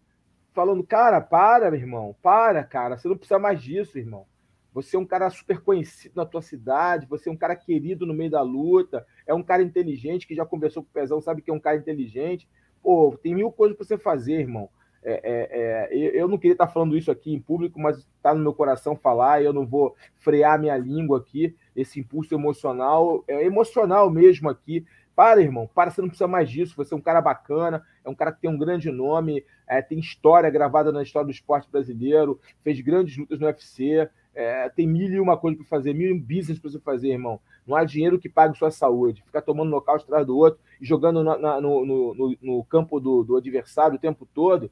falando, 0.52 0.82
cara, 0.82 1.20
para, 1.20 1.70
meu 1.70 1.78
irmão, 1.78 2.16
para, 2.20 2.64
cara. 2.64 2.96
Você 2.96 3.06
não 3.08 3.16
precisa 3.16 3.38
mais 3.38 3.62
disso, 3.62 3.98
irmão. 3.98 4.26
Você 4.72 4.96
é 4.96 4.98
um 4.98 5.06
cara 5.06 5.30
super 5.30 5.60
conhecido 5.60 6.16
na 6.16 6.26
tua 6.26 6.42
cidade, 6.42 7.06
você 7.06 7.28
é 7.28 7.32
um 7.32 7.36
cara 7.36 7.56
querido 7.56 8.04
no 8.04 8.12
meio 8.12 8.30
da 8.30 8.42
luta, 8.42 9.06
é 9.26 9.32
um 9.32 9.42
cara 9.42 9.62
inteligente 9.62 10.26
que 10.26 10.34
já 10.34 10.44
conversou 10.44 10.82
com 10.82 10.90
o 10.90 10.92
Pezão, 10.92 11.20
sabe 11.20 11.40
que 11.40 11.50
é 11.50 11.54
um 11.54 11.60
cara 11.60 11.78
inteligente. 11.78 12.48
Pô, 12.82 13.16
tem 13.22 13.34
mil 13.34 13.50
coisas 13.50 13.76
para 13.76 13.86
você 13.86 13.96
fazer, 13.96 14.40
irmão. 14.40 14.68
É, 15.08 15.20
é, 15.22 15.96
é, 15.96 16.20
eu 16.20 16.26
não 16.26 16.36
queria 16.36 16.54
estar 16.54 16.66
falando 16.66 16.98
isso 16.98 17.12
aqui 17.12 17.32
em 17.32 17.38
público, 17.38 17.78
mas 17.78 17.98
está 17.98 18.34
no 18.34 18.40
meu 18.40 18.52
coração 18.52 18.96
falar, 18.96 19.40
eu 19.40 19.52
não 19.52 19.64
vou 19.64 19.94
frear 20.18 20.58
minha 20.58 20.76
língua 20.76 21.18
aqui, 21.18 21.54
esse 21.76 22.00
impulso 22.00 22.34
emocional, 22.34 23.22
é 23.28 23.44
emocional 23.44 24.10
mesmo 24.10 24.48
aqui. 24.48 24.84
Para, 25.14 25.40
irmão, 25.40 25.70
para, 25.72 25.90
você 25.90 26.02
não 26.02 26.08
precisa 26.08 26.26
mais 26.26 26.50
disso. 26.50 26.74
Você 26.76 26.92
é 26.92 26.96
um 26.96 27.00
cara 27.00 27.22
bacana, 27.22 27.82
é 28.04 28.10
um 28.10 28.14
cara 28.14 28.32
que 28.32 28.40
tem 28.40 28.50
um 28.50 28.58
grande 28.58 28.90
nome, 28.90 29.42
é, 29.66 29.80
tem 29.80 29.98
história 29.98 30.50
gravada 30.50 30.92
na 30.92 31.02
história 31.02 31.24
do 31.24 31.32
esporte 31.32 31.70
brasileiro, 31.70 32.38
fez 32.62 32.80
grandes 32.80 33.16
lutas 33.16 33.38
no 33.38 33.46
UFC, 33.46 34.10
é, 34.34 34.68
tem 34.68 34.86
mil 34.86 35.08
e 35.08 35.20
uma 35.20 35.36
coisa 35.38 35.56
para 35.56 35.66
fazer, 35.66 35.94
mil 35.94 36.10
e 36.10 36.12
um 36.12 36.20
business 36.20 36.58
para 36.58 36.70
você 36.70 36.80
fazer, 36.80 37.12
irmão. 37.12 37.40
Não 37.66 37.76
há 37.76 37.84
dinheiro 37.84 38.18
que 38.18 38.28
pague 38.28 38.58
sua 38.58 38.70
saúde. 38.70 39.22
Ficar 39.24 39.40
tomando 39.40 39.70
nocaute 39.70 40.04
atrás 40.04 40.26
do 40.26 40.36
outro 40.36 40.60
e 40.80 40.84
jogando 40.84 41.22
na, 41.22 41.38
na, 41.38 41.60
no, 41.60 41.86
no, 41.86 42.36
no, 42.42 42.64
campo 42.64 43.00
do, 43.00 43.22
do 43.22 43.36
adversário 43.36 43.96
o 43.96 44.00
tempo 44.00 44.28
todo 44.34 44.70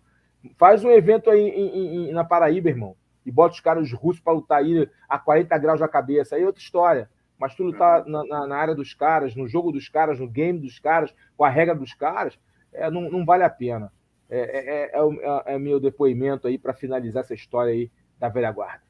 Faz 0.57 0.85
um 0.85 0.91
evento 0.91 1.31
aí 1.31 1.41
em, 1.41 2.09
em, 2.09 2.13
na 2.13 2.25
Paraíba, 2.25 2.69
irmão, 2.69 2.97
e 3.25 3.31
bota 3.31 3.55
os 3.55 3.61
caras 3.61 3.91
russos 3.93 4.21
para 4.21 4.33
lutar 4.33 4.59
aí 4.59 4.89
a 5.09 5.19
40 5.19 5.57
graus 5.59 5.81
da 5.81 5.89
cabeça. 5.89 6.37
Aí 6.37 6.43
é 6.43 6.47
outra 6.47 6.63
história. 6.63 7.11
Mas 7.39 7.55
tu 7.55 7.65
lutar 7.65 8.07
na, 8.07 8.25
na, 8.25 8.47
na, 8.47 8.57
área 8.57 8.75
dos 8.75 8.95
caras, 8.95 9.35
no 9.35 9.49
jogo 9.49 9.73
dos 9.73 9.89
caras, 9.89 10.21
no 10.21 10.29
game 10.29 10.59
dos 10.59 10.79
caras, 10.79 11.13
com 11.37 11.45
a 11.45 11.49
regra 11.49 11.75
dos 11.75 11.93
caras, 11.93 12.39
é, 12.73 12.91
não, 12.91 13.11
não 13.11 13.25
vale 13.25 13.43
a 13.43 13.51
pena. 13.51 13.93
É, 14.31 14.39
é, 14.39 14.75
é, 14.75 14.91
é, 14.95 15.55
é 15.55 15.59
meu 15.59 15.81
depoimento 15.81 16.47
aí 16.47 16.57
para 16.57 16.73
finalizar 16.73 17.23
essa 17.23 17.35
história 17.35 17.73
aí 17.73 17.91
da 18.19 18.29
velha 18.29 18.51
guarda. 18.53 18.83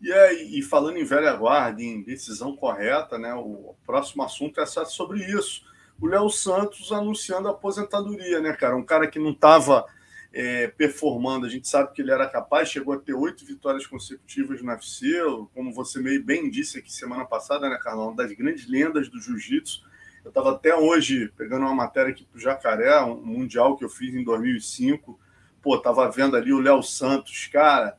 E, 0.00 0.12
aí, 0.12 0.58
e 0.58 0.62
falando 0.62 0.98
em 0.98 1.04
velha 1.04 1.32
guarda, 1.34 1.82
em 1.82 2.02
decisão 2.02 2.56
correta, 2.56 3.18
né? 3.18 3.34
O 3.34 3.74
próximo 3.86 4.22
assunto 4.22 4.60
é 4.60 4.66
sobre 4.66 5.20
isso. 5.20 5.62
O 6.00 6.06
Léo 6.06 6.28
Santos 6.28 6.90
anunciando 6.92 7.48
a 7.48 7.52
aposentadoria, 7.52 8.40
né, 8.40 8.52
cara? 8.54 8.76
Um 8.76 8.84
cara 8.84 9.06
que 9.06 9.18
não 9.18 9.30
estava 9.30 9.86
é, 10.34 10.66
performando. 10.66 11.46
A 11.46 11.48
gente 11.48 11.68
sabe 11.68 11.92
que 11.92 12.02
ele 12.02 12.10
era 12.10 12.28
capaz, 12.28 12.68
chegou 12.68 12.92
a 12.92 12.98
ter 12.98 13.14
oito 13.14 13.46
vitórias 13.46 13.86
consecutivas 13.86 14.60
no 14.60 14.68
UFC, 14.68 15.06
como 15.54 15.72
você 15.72 16.00
meio 16.00 16.22
bem 16.22 16.50
disse 16.50 16.78
aqui 16.78 16.92
semana 16.92 17.24
passada, 17.24 17.70
né, 17.70 17.78
Carlão? 17.80 18.08
Uma 18.08 18.16
das 18.16 18.32
grandes 18.32 18.68
lendas 18.68 19.08
do 19.08 19.20
jiu-jitsu. 19.20 19.84
Eu 20.24 20.30
estava 20.30 20.52
até 20.52 20.74
hoje 20.74 21.32
pegando 21.36 21.62
uma 21.62 21.74
matéria 21.74 22.10
aqui 22.10 22.24
para 22.24 22.36
o 22.36 22.40
Jacaré, 22.40 23.00
um 23.02 23.24
mundial 23.24 23.76
que 23.76 23.84
eu 23.84 23.88
fiz 23.88 24.12
em 24.12 24.24
2005. 24.24 25.20
Pô, 25.62 25.78
tava 25.78 26.10
vendo 26.10 26.36
ali 26.36 26.52
o 26.52 26.60
Léo 26.60 26.82
Santos, 26.82 27.46
cara, 27.46 27.96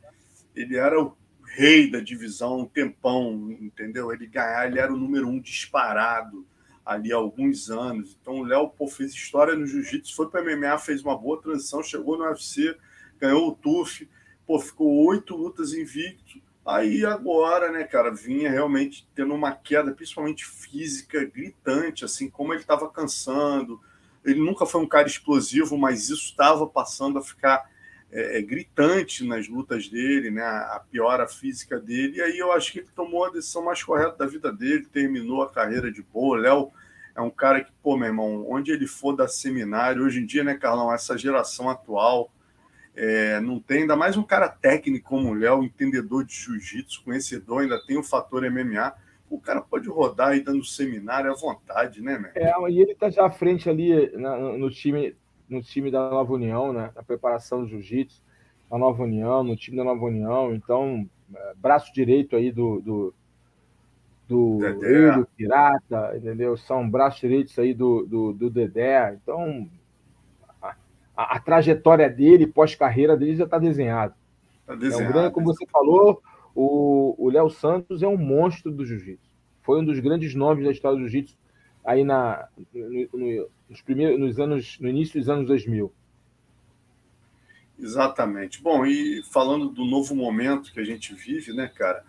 ele 0.53 0.75
era 0.75 1.01
o 1.01 1.15
rei 1.55 1.89
da 1.89 2.01
divisão 2.01 2.59
um 2.59 2.65
tempão, 2.65 3.49
entendeu? 3.61 4.11
Ele 4.11 4.27
ganhar, 4.27 4.67
ele 4.67 4.79
era 4.79 4.93
o 4.93 4.97
número 4.97 5.27
um 5.27 5.39
disparado 5.39 6.45
ali 6.85 7.11
há 7.11 7.15
alguns 7.15 7.69
anos. 7.69 8.15
Então 8.21 8.35
o 8.35 8.43
Léo 8.43 8.71
fez 8.89 9.13
história 9.13 9.55
no 9.55 9.65
jiu-jitsu, 9.65 10.15
foi 10.15 10.29
para 10.29 10.43
MMA, 10.43 10.77
fez 10.77 11.01
uma 11.01 11.17
boa 11.17 11.41
transição, 11.41 11.81
chegou 11.81 12.17
no 12.17 12.25
UFC, 12.25 12.77
ganhou 13.19 13.49
o 13.49 13.55
TUF, 13.55 14.07
pô, 14.45 14.59
ficou 14.59 15.05
oito 15.07 15.35
lutas 15.35 15.73
invicto. 15.73 16.39
Aí 16.65 17.05
agora, 17.05 17.71
né, 17.71 17.83
cara, 17.83 18.11
vinha 18.11 18.49
realmente 18.49 19.07
tendo 19.13 19.33
uma 19.33 19.51
queda, 19.51 19.91
principalmente 19.91 20.45
física, 20.45 21.23
gritante, 21.25 22.05
assim, 22.05 22.29
como 22.29 22.53
ele 22.53 22.61
estava 22.61 22.89
cansando. 22.89 23.79
Ele 24.23 24.39
nunca 24.39 24.65
foi 24.65 24.81
um 24.81 24.87
cara 24.87 25.07
explosivo, 25.07 25.77
mas 25.77 26.09
isso 26.09 26.25
estava 26.25 26.65
passando 26.65 27.19
a 27.19 27.21
ficar 27.21 27.69
é, 28.15 28.37
é, 28.37 28.41
gritante 28.41 29.25
nas 29.25 29.49
lutas 29.49 29.89
dele, 29.89 30.31
né, 30.31 30.41
a 30.41 30.81
piora 30.89 31.27
física 31.27 31.77
dele. 31.77 32.15
E 32.15 32.21
aí 32.21 32.39
eu 32.39 32.53
acho 32.53 32.71
que 32.71 32.79
ele 32.79 32.87
tomou 32.95 33.25
a 33.25 33.29
decisão 33.29 33.65
mais 33.65 33.83
correta 33.83 34.15
da 34.15 34.25
vida 34.25 34.53
dele, 34.53 34.85
terminou 34.85 35.41
a 35.41 35.51
carreira 35.51 35.91
de 35.91 36.01
boa. 36.01 36.37
Léo 36.37 36.71
é 37.13 37.19
um 37.19 37.29
cara 37.29 37.61
que, 37.61 37.73
pô, 37.83 37.97
meu 37.97 38.07
irmão, 38.07 38.45
onde 38.49 38.71
ele 38.71 38.87
for 38.87 39.17
dar 39.17 39.27
seminário, 39.27 40.05
hoje 40.05 40.21
em 40.21 40.25
dia, 40.25 40.45
né, 40.45 40.55
Carlão, 40.55 40.93
essa 40.93 41.17
geração 41.17 41.69
atual 41.69 42.31
é, 42.95 43.41
não 43.41 43.59
tem, 43.59 43.81
ainda 43.81 43.97
mais 43.97 44.15
um 44.15 44.23
cara 44.23 44.47
técnico 44.47 45.09
como 45.09 45.31
o 45.31 45.33
Léo, 45.33 45.61
entendedor 45.61 46.23
de 46.23 46.33
jiu-jitsu, 46.33 47.03
conhecedor, 47.03 47.63
ainda 47.63 47.85
tem 47.85 47.97
o 47.97 48.03
fator 48.03 48.49
MMA. 48.49 48.93
O 49.29 49.41
cara 49.41 49.59
pode 49.59 49.89
rodar 49.89 50.29
aí 50.29 50.39
dando 50.39 50.63
seminário 50.63 51.29
à 51.29 51.35
vontade, 51.35 52.01
né, 52.01 52.17
meu? 52.17 52.31
É, 52.33 52.71
e 52.71 52.79
ele 52.79 52.95
tá 52.95 53.09
já 53.09 53.25
à 53.25 53.29
frente 53.29 53.69
ali 53.69 54.09
no, 54.15 54.57
no 54.57 54.71
time 54.71 55.13
no 55.49 55.61
time 55.61 55.91
da 55.91 56.09
Nova 56.09 56.33
União, 56.33 56.73
né? 56.73 56.91
Na 56.95 57.03
preparação 57.03 57.61
do 57.61 57.67
jiu-jitsu, 57.67 58.21
da 58.69 58.77
Nova 58.77 59.03
União, 59.03 59.43
no 59.43 59.55
time 59.55 59.77
da 59.77 59.83
Nova 59.83 60.05
União. 60.05 60.53
Então, 60.53 61.07
é, 61.33 61.53
braço 61.55 61.93
direito 61.93 62.35
aí 62.35 62.51
do, 62.51 62.81
do, 62.81 63.13
do, 64.27 64.59
Pirata, 65.35 66.17
entendeu? 66.17 66.57
São 66.57 66.89
braços 66.89 67.21
direitos 67.21 67.57
aí 67.59 67.73
do, 67.73 68.05
do, 68.05 68.33
do 68.33 68.49
Dedé. 68.49 69.17
Então, 69.21 69.69
a, 70.61 70.75
a, 71.15 71.35
a 71.35 71.39
trajetória 71.39 72.09
dele, 72.09 72.47
pós-carreira 72.47 73.15
dele, 73.15 73.35
já 73.35 73.45
está 73.45 73.57
desenhada. 73.57 74.15
Tá 74.65 74.75
desenhado. 74.75 75.03
É 75.03 75.07
um 75.07 75.11
grande, 75.11 75.33
como 75.33 75.45
você 75.45 75.65
falou, 75.67 76.21
o 76.55 77.29
Léo 77.29 77.49
Santos 77.49 78.01
é 78.01 78.07
um 78.07 78.17
monstro 78.17 78.71
do 78.71 78.85
jiu-jitsu. 78.85 79.29
Foi 79.61 79.79
um 79.79 79.85
dos 79.85 79.99
grandes 79.99 80.33
nomes 80.33 80.63
da 80.63 80.71
história 80.71 80.97
do 80.97 81.07
jiu-jitsu 81.07 81.37
aí 81.85 82.03
na, 82.03 82.47
no, 82.73 83.09
no, 83.13 83.47
nos 83.69 83.81
primeiros, 83.81 84.19
nos 84.19 84.39
anos, 84.39 84.77
no 84.79 84.89
início 84.89 85.19
dos 85.19 85.29
anos 85.29 85.47
2000. 85.47 85.91
Exatamente. 87.79 88.61
Bom, 88.61 88.85
e 88.85 89.21
falando 89.31 89.69
do 89.69 89.85
novo 89.85 90.15
momento 90.15 90.71
que 90.71 90.79
a 90.79 90.85
gente 90.85 91.13
vive, 91.13 91.53
né, 91.53 91.69
cara? 91.73 92.03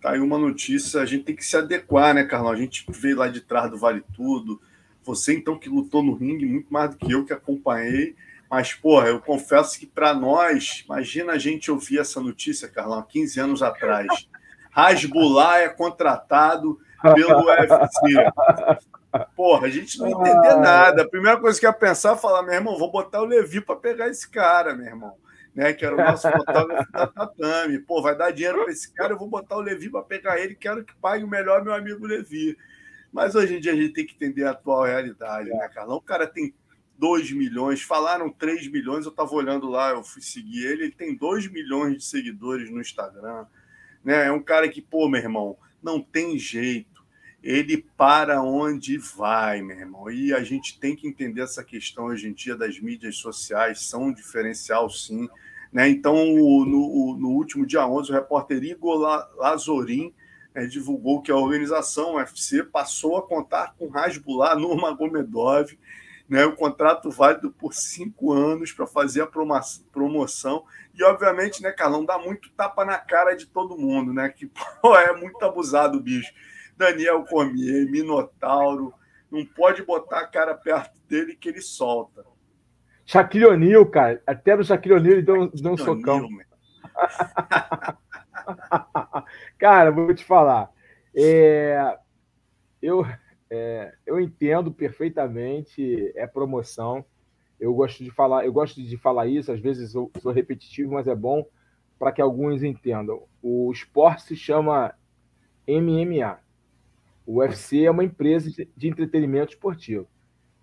Tá 0.00 0.10
aí 0.10 0.20
uma 0.20 0.38
notícia, 0.38 1.00
a 1.00 1.06
gente 1.06 1.24
tem 1.24 1.36
que 1.36 1.44
se 1.44 1.56
adequar, 1.56 2.14
né, 2.14 2.24
Carlão? 2.24 2.52
A 2.52 2.56
gente 2.56 2.84
veio 2.88 3.16
lá 3.16 3.28
de 3.28 3.40
trás 3.40 3.70
do 3.70 3.78
Vale 3.78 4.02
Tudo. 4.14 4.60
Você, 5.02 5.34
então, 5.34 5.58
que 5.58 5.68
lutou 5.68 6.02
no 6.02 6.14
ringue 6.14 6.46
muito 6.46 6.72
mais 6.72 6.90
do 6.90 6.96
que 6.96 7.12
eu, 7.12 7.24
que 7.24 7.32
acompanhei. 7.32 8.14
Mas, 8.50 8.74
porra, 8.74 9.08
eu 9.08 9.20
confesso 9.20 9.78
que 9.78 9.86
para 9.86 10.12
nós, 10.14 10.82
imagina 10.84 11.32
a 11.32 11.38
gente 11.38 11.70
ouvir 11.70 11.98
essa 11.98 12.20
notícia, 12.20 12.68
Carlão, 12.68 13.02
15 13.02 13.40
anos 13.40 13.62
atrás. 13.62 14.28
Rasbullah 14.70 15.60
é 15.60 15.68
contratado 15.68 16.78
pelo 17.14 17.44
UFC. 17.46 18.82
Porra, 19.36 19.66
a 19.66 19.70
gente 19.70 19.98
não 19.98 20.08
entender 20.08 20.56
nada. 20.56 21.02
A 21.02 21.08
primeira 21.08 21.38
coisa 21.40 21.58
que 21.58 21.66
ia 21.66 21.72
pensar 21.72 22.14
é 22.14 22.16
falar, 22.16 22.42
meu 22.42 22.54
irmão, 22.54 22.78
vou 22.78 22.90
botar 22.90 23.20
o 23.20 23.26
Levi 23.26 23.60
para 23.60 23.76
pegar 23.76 24.08
esse 24.08 24.28
cara, 24.28 24.74
meu 24.74 24.86
irmão. 24.86 25.16
Né, 25.54 25.72
que 25.72 25.84
era 25.86 25.94
o 25.94 25.98
nosso 25.98 26.28
fotógrafo 26.28 26.90
da 26.90 27.06
Tatame. 27.06 27.78
Pô, 27.78 28.02
vai 28.02 28.16
dar 28.16 28.32
dinheiro 28.32 28.64
para 28.64 28.72
esse 28.72 28.92
cara, 28.92 29.12
eu 29.12 29.18
vou 29.18 29.28
botar 29.28 29.56
o 29.56 29.60
Levi 29.60 29.88
para 29.88 30.02
pegar 30.02 30.40
ele, 30.40 30.56
quero 30.56 30.84
que 30.84 30.92
pague 30.96 31.22
o 31.22 31.28
melhor 31.28 31.62
meu 31.62 31.72
amigo 31.72 32.04
Levi. 32.04 32.56
Mas 33.12 33.36
hoje 33.36 33.56
em 33.56 33.60
dia 33.60 33.72
a 33.72 33.76
gente 33.76 33.92
tem 33.92 34.04
que 34.04 34.14
entender 34.14 34.44
a 34.44 34.50
atual 34.50 34.82
realidade, 34.82 35.48
né, 35.50 35.70
Carlão? 35.72 35.98
O 35.98 36.02
cara 36.02 36.26
tem 36.26 36.52
2 36.98 37.30
milhões, 37.30 37.82
falaram 37.82 38.30
3 38.30 38.68
milhões, 38.68 39.04
eu 39.04 39.10
estava 39.10 39.32
olhando 39.32 39.68
lá, 39.68 39.90
eu 39.90 40.02
fui 40.02 40.22
seguir 40.22 40.64
ele, 40.64 40.84
ele 40.84 40.92
tem 40.92 41.16
2 41.16 41.46
milhões 41.52 41.98
de 41.98 42.04
seguidores 42.04 42.68
no 42.68 42.80
Instagram. 42.80 43.46
Né? 44.02 44.26
É 44.26 44.32
um 44.32 44.42
cara 44.42 44.68
que, 44.68 44.82
pô, 44.82 45.08
meu 45.08 45.20
irmão, 45.20 45.56
não 45.82 46.00
tem 46.00 46.38
jeito 46.38 46.93
ele 47.44 47.84
para 47.94 48.42
onde 48.42 48.96
vai, 48.96 49.60
meu 49.60 49.78
irmão. 49.78 50.10
E 50.10 50.32
a 50.32 50.42
gente 50.42 50.80
tem 50.80 50.96
que 50.96 51.06
entender 51.06 51.42
essa 51.42 51.62
questão 51.62 52.06
hoje 52.06 52.26
em 52.26 52.32
dia 52.32 52.56
das 52.56 52.80
mídias 52.80 53.18
sociais, 53.18 53.86
são 53.86 54.04
um 54.04 54.14
diferencial, 54.14 54.88
sim. 54.88 55.28
Né? 55.70 55.90
Então, 55.90 56.14
no, 56.24 57.16
no 57.18 57.28
último 57.28 57.66
dia 57.66 57.86
11, 57.86 58.10
o 58.10 58.14
repórter 58.14 58.64
Igor 58.64 58.98
Lazorin 59.36 60.14
né, 60.54 60.64
divulgou 60.64 61.20
que 61.20 61.30
a 61.30 61.36
organização 61.36 62.14
UFC 62.14 62.62
passou 62.64 63.18
a 63.18 63.22
contar 63.22 63.74
com 63.78 63.88
Rasbullah 63.88 64.54
Nurmagomedov, 64.56 65.78
né, 66.26 66.46
o 66.46 66.56
contrato 66.56 67.10
válido 67.10 67.50
por 67.50 67.74
cinco 67.74 68.32
anos 68.32 68.72
para 68.72 68.86
fazer 68.86 69.20
a 69.20 69.28
promoção. 69.92 70.64
E, 70.94 71.04
obviamente, 71.04 71.62
né, 71.62 71.70
Carlão, 71.72 72.06
dá 72.06 72.18
muito 72.18 72.50
tapa 72.52 72.86
na 72.86 72.96
cara 72.96 73.34
de 73.34 73.44
todo 73.44 73.76
mundo, 73.76 74.14
né? 74.14 74.30
Que 74.30 74.46
pô, 74.80 74.96
é 74.96 75.14
muito 75.14 75.44
abusado 75.44 75.98
o 75.98 76.00
bicho. 76.00 76.32
Daniel 76.76 77.24
Cormier, 77.24 77.90
Minotauro. 77.90 78.94
Não 79.30 79.44
pode 79.44 79.82
botar 79.82 80.20
a 80.20 80.26
cara 80.26 80.54
perto 80.54 80.98
dele 81.08 81.34
que 81.34 81.48
ele 81.48 81.60
solta. 81.60 82.24
Shaquille 83.04 83.46
O'Neal, 83.46 83.84
cara. 83.86 84.22
Até 84.26 84.56
no 84.56 84.64
Shaquille 84.64 84.94
O'Neal 84.94 85.14
ele 85.14 85.22
deu, 85.22 85.50
deu 85.50 85.72
um 85.72 85.76
socão. 85.76 86.28
cara, 89.58 89.90
vou 89.90 90.14
te 90.14 90.24
falar. 90.24 90.70
É, 91.14 91.98
eu, 92.80 93.04
é, 93.50 93.92
eu 94.06 94.20
entendo 94.20 94.72
perfeitamente, 94.72 96.12
é 96.16 96.26
promoção. 96.26 97.04
Eu 97.58 97.74
gosto 97.74 98.02
de 98.02 98.10
falar, 98.10 98.44
eu 98.44 98.52
gosto 98.52 98.82
de 98.82 98.96
falar 98.96 99.26
isso, 99.26 99.52
às 99.52 99.60
vezes 99.60 99.94
eu 99.94 100.10
sou 100.20 100.32
repetitivo, 100.32 100.92
mas 100.92 101.06
é 101.06 101.14
bom 101.14 101.46
para 101.98 102.12
que 102.12 102.20
alguns 102.20 102.62
entendam. 102.62 103.22
O 103.42 103.70
esporte 103.72 104.22
se 104.22 104.36
chama 104.36 104.94
MMA. 105.68 106.38
O 107.26 107.38
UFC 107.38 107.84
é 107.84 107.90
uma 107.90 108.04
empresa 108.04 108.50
de 108.76 108.88
entretenimento 108.88 109.52
esportivo. 109.52 110.06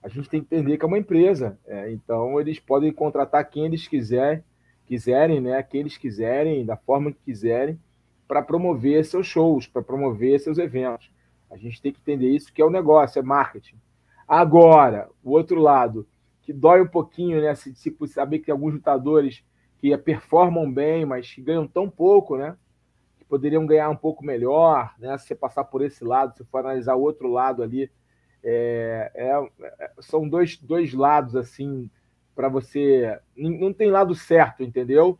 A 0.01 0.07
gente 0.07 0.29
tem 0.29 0.41
que 0.41 0.53
entender 0.55 0.77
que 0.77 0.85
é 0.85 0.87
uma 0.87 0.97
empresa. 0.97 1.59
É, 1.65 1.91
então, 1.91 2.39
eles 2.39 2.59
podem 2.59 2.91
contratar 2.91 3.47
quem 3.49 3.65
eles 3.65 3.87
quiser, 3.87 4.43
quiserem, 4.85 5.39
né? 5.39 5.61
Quem 5.63 5.81
eles 5.81 5.97
quiserem, 5.97 6.65
da 6.65 6.75
forma 6.75 7.11
que 7.11 7.19
quiserem, 7.23 7.79
para 8.27 8.41
promover 8.41 9.03
seus 9.05 9.27
shows, 9.27 9.67
para 9.67 9.81
promover 9.81 10.39
seus 10.39 10.57
eventos. 10.57 11.11
A 11.49 11.57
gente 11.57 11.81
tem 11.81 11.91
que 11.91 11.99
entender 11.99 12.29
isso, 12.29 12.51
que 12.53 12.61
é 12.61 12.65
o 12.65 12.69
negócio, 12.69 13.19
é 13.19 13.21
marketing. 13.21 13.75
Agora, 14.27 15.09
o 15.23 15.31
outro 15.31 15.59
lado, 15.59 16.07
que 16.41 16.53
dói 16.53 16.81
um 16.81 16.87
pouquinho, 16.87 17.41
né? 17.41 17.53
Se, 17.55 17.75
se 17.75 17.95
saber 18.07 18.39
que 18.39 18.45
tem 18.45 18.53
alguns 18.53 18.73
lutadores 18.73 19.43
que 19.79 19.95
performam 19.97 20.71
bem, 20.71 21.05
mas 21.05 21.31
que 21.31 21.41
ganham 21.41 21.67
tão 21.67 21.89
pouco, 21.89 22.37
né? 22.37 22.55
Poderiam 23.31 23.65
ganhar 23.65 23.89
um 23.89 23.95
pouco 23.95 24.25
melhor, 24.25 24.93
né? 24.99 25.17
Se 25.17 25.27
você 25.27 25.35
passar 25.35 25.63
por 25.63 25.81
esse 25.81 26.03
lado, 26.03 26.35
se 26.35 26.43
for 26.43 26.57
analisar 26.57 26.95
o 26.95 27.01
outro 27.01 27.29
lado 27.29 27.63
ali, 27.63 27.89
é, 28.43 29.09
é, 29.15 29.91
são 30.01 30.27
dois, 30.27 30.57
dois 30.57 30.93
lados 30.93 31.33
assim 31.37 31.89
para 32.35 32.49
você. 32.49 33.17
Não 33.37 33.71
tem 33.71 33.89
lado 33.89 34.13
certo, 34.13 34.63
entendeu? 34.63 35.17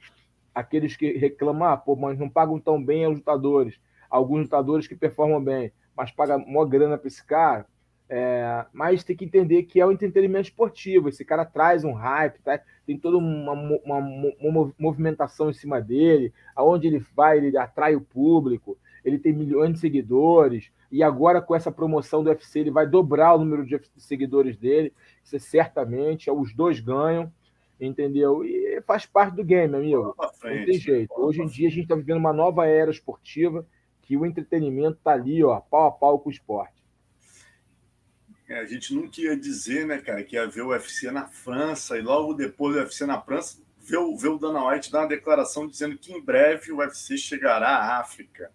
Aqueles 0.53 0.97
que 0.97 1.14
reclamam, 1.14 1.70
ah, 1.70 1.78
pô, 1.78 1.95
mas 1.95 2.20
não 2.20 2.30
pagam 2.30 2.59
tão 2.59 2.84
bem 2.84 3.05
aos 3.05 3.16
lutadores. 3.16 3.80
Alguns 4.09 4.41
lutadores 4.41 4.88
que 4.89 4.95
performam 4.95 5.41
bem, 5.41 5.72
mas 5.95 6.12
pagam 6.12 6.45
maior 6.45 6.66
grana 6.66 6.97
para 6.97 7.07
esse 7.07 7.26
cara. 7.26 7.66
É, 8.09 8.66
mas 8.74 9.05
tem 9.05 9.16
que 9.16 9.24
entender 9.24 9.64
que 9.64 9.80
é 9.80 9.88
um 9.88 9.91
entretenimento 9.93 10.49
esportivo. 10.49 11.07
Esse 11.07 11.24
cara 11.24 11.45
traz 11.45 11.86
um 11.86 11.93
hype, 11.93 12.41
tá? 12.41 12.59
Tem 12.91 12.97
toda 12.97 13.17
uma, 13.17 13.53
uma, 13.53 13.97
uma, 14.39 14.73
movimentação 14.77 15.49
em 15.49 15.53
cima 15.53 15.79
dele. 15.79 16.33
Aonde 16.53 16.87
ele 16.87 16.99
vai, 17.15 17.37
ele 17.37 17.57
atrai 17.57 17.95
o 17.95 18.01
público. 18.01 18.77
Ele 19.03 19.17
tem 19.17 19.33
milhões 19.33 19.73
de 19.73 19.79
seguidores. 19.79 20.71
E 20.91 21.01
agora, 21.01 21.41
com 21.41 21.55
essa 21.55 21.71
promoção 21.71 22.21
do 22.21 22.29
UFC, 22.29 22.59
ele 22.59 22.71
vai 22.71 22.85
dobrar 22.85 23.33
o 23.35 23.39
número 23.39 23.65
de 23.65 23.79
seguidores 23.95 24.57
dele. 24.57 24.93
Isso 25.23 25.37
é 25.37 25.39
certamente. 25.39 26.29
Os 26.29 26.53
dois 26.53 26.81
ganham, 26.81 27.31
entendeu? 27.79 28.43
E 28.43 28.81
faz 28.81 29.05
parte 29.05 29.35
do 29.35 29.43
game, 29.43 29.73
amigo. 29.73 30.13
Frente, 30.33 30.59
Não 30.59 30.65
tem 30.65 30.73
jeito. 30.73 31.13
Hoje 31.15 31.41
em 31.41 31.47
dia, 31.47 31.69
a 31.69 31.71
gente 31.71 31.83
está 31.83 31.95
vivendo 31.95 32.17
uma 32.17 32.33
nova 32.33 32.67
era 32.67 32.91
esportiva 32.91 33.65
que 34.01 34.17
o 34.17 34.25
entretenimento 34.25 34.97
está 34.97 35.13
ali, 35.13 35.41
ó, 35.41 35.61
pau 35.61 35.87
a 35.87 35.91
pau 35.91 36.19
com 36.19 36.27
o 36.27 36.31
esporte. 36.31 36.80
É, 38.52 38.60
a 38.60 38.66
gente 38.66 38.93
nunca 38.93 39.22
ia 39.22 39.36
dizer, 39.38 39.88
né, 39.88 39.97
cara, 39.99 40.22
que 40.24 40.36
ia 40.36 40.45
ver 40.45 40.62
o 40.62 40.72
UFC 40.72 41.10
na 41.10 41.26
França 41.26 41.97
e 41.97 42.02
logo 42.02 42.34
depois 42.34 42.76
do 42.76 42.82
UFC 42.82 43.06
na 43.06 43.20
França, 43.22 43.58
ver 43.80 43.95
o, 43.95 44.18
ver 44.18 44.28
o 44.28 44.38
Dana 44.38 44.68
White 44.68 44.91
dar 44.91 44.99
uma 44.99 45.08
declaração 45.08 45.66
dizendo 45.66 45.97
que 45.97 46.12
em 46.12 46.22
breve 46.22 46.70
o 46.70 46.80
UFC 46.80 47.18
chegará 47.18 47.70
à 47.70 47.99
África. 47.99 48.52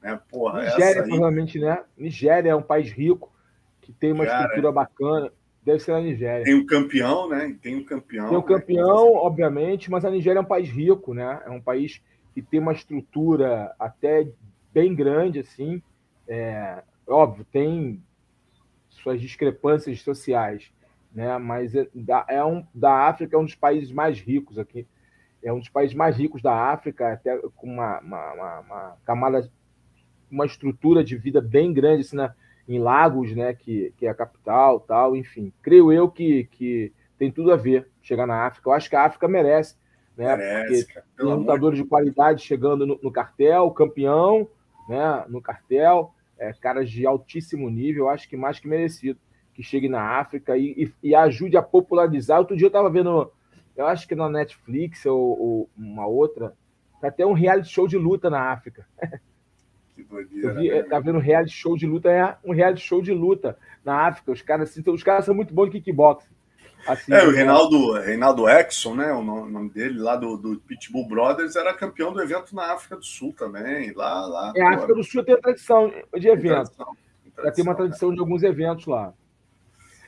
Né? 0.00 0.18
Porra, 0.30 0.62
Nigéria, 0.62 1.02
aí... 1.02 1.08
provavelmente, 1.08 1.58
né? 1.58 1.82
Nigéria 1.98 2.50
é 2.50 2.54
um 2.54 2.62
país 2.62 2.92
rico, 2.92 3.32
que 3.80 3.92
tem 3.92 4.12
uma 4.12 4.24
cara, 4.24 4.44
estrutura 4.44 4.70
bacana. 4.70 5.32
Deve 5.64 5.80
ser 5.80 5.90
na 5.90 6.00
Nigéria. 6.00 6.44
Tem 6.44 6.54
um 6.54 6.64
campeão, 6.64 7.28
né? 7.28 7.56
Tem 7.60 7.76
um 7.76 7.84
campeão. 7.84 8.28
Tem 8.28 8.38
um 8.38 8.42
campeão, 8.42 9.06
né? 9.06 9.20
obviamente, 9.22 9.90
mas 9.90 10.04
a 10.04 10.10
Nigéria 10.10 10.38
é 10.38 10.42
um 10.42 10.44
país 10.44 10.68
rico, 10.68 11.14
né? 11.14 11.42
É 11.44 11.50
um 11.50 11.60
país 11.60 12.00
que 12.32 12.40
tem 12.40 12.60
uma 12.60 12.72
estrutura 12.72 13.74
até 13.76 14.28
bem 14.72 14.94
grande, 14.94 15.40
assim. 15.40 15.82
É, 16.28 16.80
óbvio, 17.08 17.44
tem 17.52 18.00
suas 19.02 19.20
discrepâncias 19.20 20.00
sociais, 20.00 20.70
né? 21.12 21.36
Mas 21.38 21.74
é, 21.74 21.86
é 22.28 22.44
um 22.44 22.64
da 22.74 23.06
África 23.08 23.36
é 23.36 23.38
um 23.38 23.44
dos 23.44 23.54
países 23.54 23.90
mais 23.90 24.18
ricos 24.18 24.58
aqui, 24.58 24.86
é 25.42 25.52
um 25.52 25.58
dos 25.58 25.68
países 25.68 25.94
mais 25.94 26.16
ricos 26.16 26.40
da 26.40 26.54
África, 26.54 27.12
até 27.12 27.36
com 27.56 27.66
uma, 27.66 28.00
uma, 28.00 28.32
uma, 28.32 28.60
uma 28.60 28.96
camada, 29.04 29.50
uma 30.30 30.46
estrutura 30.46 31.02
de 31.02 31.16
vida 31.16 31.40
bem 31.40 31.72
grande 31.72 32.02
assim, 32.02 32.16
na, 32.16 32.34
em 32.68 32.78
Lagos, 32.78 33.34
né? 33.34 33.52
Que, 33.52 33.92
que 33.96 34.06
é 34.06 34.10
a 34.10 34.14
capital, 34.14 34.80
tal, 34.80 35.16
enfim. 35.16 35.52
Creio 35.60 35.92
eu 35.92 36.08
que, 36.08 36.44
que 36.52 36.92
tem 37.18 37.30
tudo 37.30 37.52
a 37.52 37.56
ver 37.56 37.88
chegar 38.00 38.26
na 38.26 38.46
África. 38.46 38.68
Eu 38.68 38.72
acho 38.72 38.88
que 38.88 38.96
a 38.96 39.04
África 39.04 39.26
merece, 39.26 39.76
né? 40.16 40.36
Merece, 40.36 40.84
porque 40.86 41.00
tem 41.16 41.26
lutadores 41.26 41.78
de 41.78 41.84
qualidade 41.84 42.42
chegando 42.42 42.86
no, 42.86 42.98
no 43.02 43.10
cartel, 43.10 43.70
campeão, 43.72 44.48
né? 44.88 45.24
No 45.28 45.42
cartel 45.42 46.14
é, 46.38 46.52
caras 46.52 46.90
de 46.90 47.06
altíssimo 47.06 47.70
nível, 47.70 48.08
acho 48.08 48.28
que 48.28 48.36
mais 48.36 48.58
que 48.58 48.68
merecido, 48.68 49.18
que 49.54 49.62
chegue 49.62 49.88
na 49.88 50.18
África 50.18 50.56
e, 50.56 50.84
e, 51.02 51.10
e 51.10 51.14
ajude 51.14 51.56
a 51.56 51.62
popularizar. 51.62 52.38
Outro 52.38 52.56
dia 52.56 52.66
eu 52.66 52.68
estava 52.68 52.90
vendo, 52.90 53.30
eu 53.76 53.86
acho 53.86 54.08
que 54.08 54.14
na 54.14 54.28
Netflix 54.28 55.04
ou, 55.06 55.18
ou 55.18 55.70
uma 55.76 56.06
outra, 56.06 56.54
tá 57.00 57.08
até 57.08 57.26
um 57.26 57.32
reality 57.32 57.68
show 57.68 57.86
de 57.86 57.98
luta 57.98 58.30
na 58.30 58.52
África. 58.52 58.86
Que 59.94 60.02
doideira, 60.04 60.54
vi, 60.54 60.70
né? 60.70 60.82
tá 60.84 60.98
vendo 60.98 61.18
um 61.18 61.20
reality 61.20 61.52
show 61.52 61.76
de 61.76 61.86
luta, 61.86 62.10
é 62.10 62.36
um 62.42 62.54
reality 62.54 62.80
show 62.80 63.02
de 63.02 63.12
luta 63.12 63.58
na 63.84 64.06
África. 64.06 64.32
Os 64.32 64.40
caras, 64.40 64.70
assim, 64.70 64.82
os 64.90 65.02
caras 65.02 65.26
são 65.26 65.34
muito 65.34 65.52
bons 65.52 65.66
de 65.66 65.72
kickboxing. 65.72 66.32
Assim, 66.86 67.12
é, 67.12 67.24
o 67.24 67.30
Reinaldo, 67.30 67.92
Reinaldo 67.92 68.48
Exxon, 68.48 68.94
né? 68.96 69.12
O 69.12 69.22
nome 69.22 69.70
dele, 69.70 69.98
lá 69.98 70.16
do, 70.16 70.36
do 70.36 70.60
Pitbull 70.60 71.06
Brothers, 71.06 71.56
era 71.56 71.72
campeão 71.72 72.12
do 72.12 72.20
evento 72.20 72.54
na 72.54 72.72
África 72.72 72.96
do 72.96 73.04
Sul 73.04 73.32
também. 73.36 73.92
Lá, 73.92 74.26
lá, 74.26 74.52
é, 74.56 74.62
a 74.62 74.70
África 74.74 74.94
do 74.94 75.04
Sul 75.04 75.24
tem 75.24 75.40
tradição 75.40 75.92
de 76.18 76.28
eventos. 76.28 76.72
Já 77.42 77.52
tem 77.52 77.64
uma 77.64 77.74
tradição 77.74 78.10
né? 78.10 78.16
de 78.16 78.20
alguns 78.20 78.42
eventos 78.42 78.86
lá. 78.86 79.14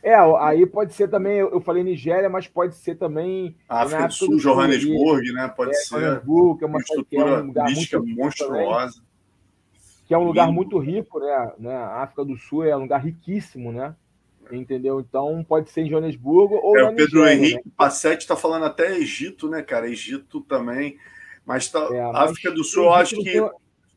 É, 0.02 0.14
aí 0.14 0.66
pode 0.66 0.92
ser 0.92 1.08
também, 1.08 1.38
eu 1.38 1.60
falei 1.62 1.82
Nigéria, 1.82 2.28
mas 2.28 2.46
pode 2.46 2.74
ser 2.76 2.96
também. 2.96 3.56
A 3.66 3.82
África 3.82 4.06
do 4.06 4.12
Sul, 4.12 4.28
do 4.28 4.38
Johannesburg, 4.38 5.32
né? 5.32 5.48
Pode 5.48 5.70
é, 5.70 5.74
ser. 5.74 6.00
Johannesburg, 6.00 6.58
que 6.58 6.64
é 6.64 6.66
uma, 6.66 6.78
que 6.82 7.16
é 7.16 7.24
um 7.24 7.46
lugar 7.46 7.70
muito 7.70 8.06
monstruosa. 8.06 8.94
Também, 8.94 9.14
que 10.06 10.12
é 10.12 10.18
um 10.18 10.24
lugar 10.24 10.52
muito 10.52 10.78
rico, 10.78 11.18
né? 11.18 11.52
né? 11.58 11.74
A 11.74 12.02
África 12.02 12.24
do 12.24 12.36
Sul 12.36 12.64
é 12.64 12.76
um 12.76 12.80
lugar 12.80 13.02
riquíssimo, 13.02 13.72
né? 13.72 13.94
Entendeu? 14.52 15.00
Então 15.00 15.44
pode 15.48 15.70
ser 15.70 15.82
em 15.82 15.88
Joanesburgo 15.90 16.56
ou 16.56 16.76
é, 16.78 16.84
o 16.84 16.94
Pedro 16.94 17.20
Nigéria, 17.20 17.34
Henrique 17.38 17.66
né? 17.66 17.72
Passetti 17.76 18.22
está 18.22 18.36
falando 18.36 18.64
até 18.64 18.96
Egito, 18.96 19.48
né, 19.48 19.62
cara? 19.62 19.88
Egito 19.88 20.40
também. 20.42 20.96
Mas, 21.44 21.68
tá, 21.68 21.80
É, 21.92 22.02
mas 22.12 22.30
África 22.30 22.50
do 22.50 22.64
Sul, 22.64 22.84
eu 22.84 22.92
acho 22.94 23.16
que 23.16 23.24
tem- 23.32 23.50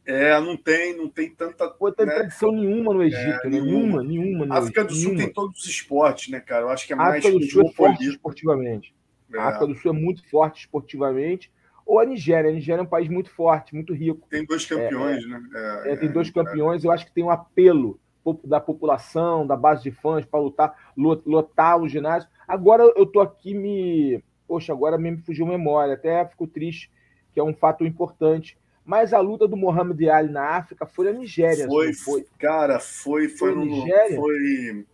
é, 0.06 0.40
não 0.40 0.56
tem, 0.56 0.96
não 0.96 1.10
tem 1.10 1.30
tanta. 1.30 1.70
Pô, 1.70 1.92
tem 1.92 2.06
né? 2.06 2.16
tradição 2.16 2.52
nenhuma 2.52 2.94
no 2.94 3.04
Egito, 3.04 3.44
né? 3.44 3.50
nenhuma. 3.50 4.02
Nenhuma, 4.02 4.04
nenhuma. 4.04 4.46
no 4.46 4.54
África 4.54 4.84
do 4.86 4.94
Sul 4.94 5.04
nenhuma. 5.12 5.24
tem 5.26 5.34
todos 5.34 5.60
os 5.62 5.68
esportes, 5.68 6.30
né, 6.30 6.40
cara? 6.40 6.64
Eu 6.64 6.70
acho 6.70 6.88
que 6.88 6.94
é 6.94 6.96
mais 6.96 7.18
África 7.26 7.38
do 7.40 7.46
Sul 7.46 7.64
é 7.68 7.72
forte 7.74 8.08
esportivamente. 8.08 8.96
É, 9.34 9.38
A 9.38 9.48
África 9.48 9.68
do 9.68 9.76
Sul 9.76 9.92
é 9.92 9.94
muito 9.94 10.28
forte 10.30 10.62
esportivamente. 10.62 11.52
Ou 11.86 12.00
a 12.00 12.06
Nigéria. 12.06 12.50
A 12.50 12.54
Nigéria 12.54 12.82
é 12.82 12.84
um 12.84 12.88
país 12.88 13.08
muito 13.10 13.30
forte, 13.30 13.74
muito 13.76 13.94
rico. 13.94 14.28
Tem 14.30 14.46
dois 14.46 14.66
campeões, 14.66 15.26
né? 15.28 15.42
É, 15.86 15.96
tem 15.96 16.10
dois 16.12 16.30
campeões. 16.30 16.84
Eu 16.84 16.92
acho 16.92 17.06
que 17.06 17.14
tem 17.14 17.24
um 17.24 17.30
apelo 17.30 18.00
da 18.44 18.60
população, 18.60 19.46
da 19.46 19.56
base 19.56 19.84
de 19.84 19.92
fãs, 19.92 20.26
para 20.26 20.40
lutar, 20.40 20.76
lo- 20.96 21.22
lotar 21.26 21.80
o 21.82 21.88
ginásio. 21.88 22.30
Agora 22.48 22.84
eu 22.96 23.06
tô 23.06 23.20
aqui 23.20 23.54
me. 23.54 24.24
Poxa, 24.48 24.72
agora 24.72 24.98
me 24.98 25.18
fugiu 25.18 25.46
a 25.46 25.50
memória. 25.50 25.94
Até 25.94 26.26
fico 26.26 26.48
triste, 26.48 26.90
que 27.34 27.40
é 27.40 27.44
um 27.44 27.54
fato 27.54 27.86
importante. 27.86 28.58
Mas 28.86 29.14
a 29.14 29.20
luta 29.20 29.46
do 29.48 29.58
Mohamed 29.58 30.10
Ali 30.10 30.32
na 30.32 30.56
África 30.56 30.86
foi 30.86 31.12
na 31.12 31.20
Nigéria. 31.20 31.66
Foi, 31.68 31.94
foi? 31.94 32.26
cara, 32.40 32.80
foi, 32.80 33.28
foi, 33.28 33.54
Foi 33.54 33.56
no, 33.56 33.66
Nigéria? 33.66 34.16
foi. 34.16 34.86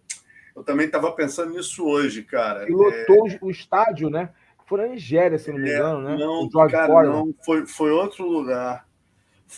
Eu 0.55 0.63
também 0.63 0.88
estava 0.88 1.11
pensando 1.11 1.51
nisso 1.53 1.86
hoje, 1.86 2.23
cara. 2.23 2.67
E 2.67 2.71
lotou 2.71 3.27
o 3.41 3.51
estádio, 3.51 4.09
né? 4.09 4.29
Foi 4.65 4.81
na 4.81 4.88
Nigéria, 4.88 5.38
se 5.38 5.51
não 5.51 5.59
me 5.59 5.69
É, 5.69 5.75
engano, 5.75 6.01
né? 6.01 6.15
Não, 6.17 6.49
cara, 6.69 6.88
Foreman. 6.88 7.13
não, 7.25 7.36
foi, 7.45 7.67
foi 7.67 7.91
outro 7.91 8.25
lugar. 8.27 8.88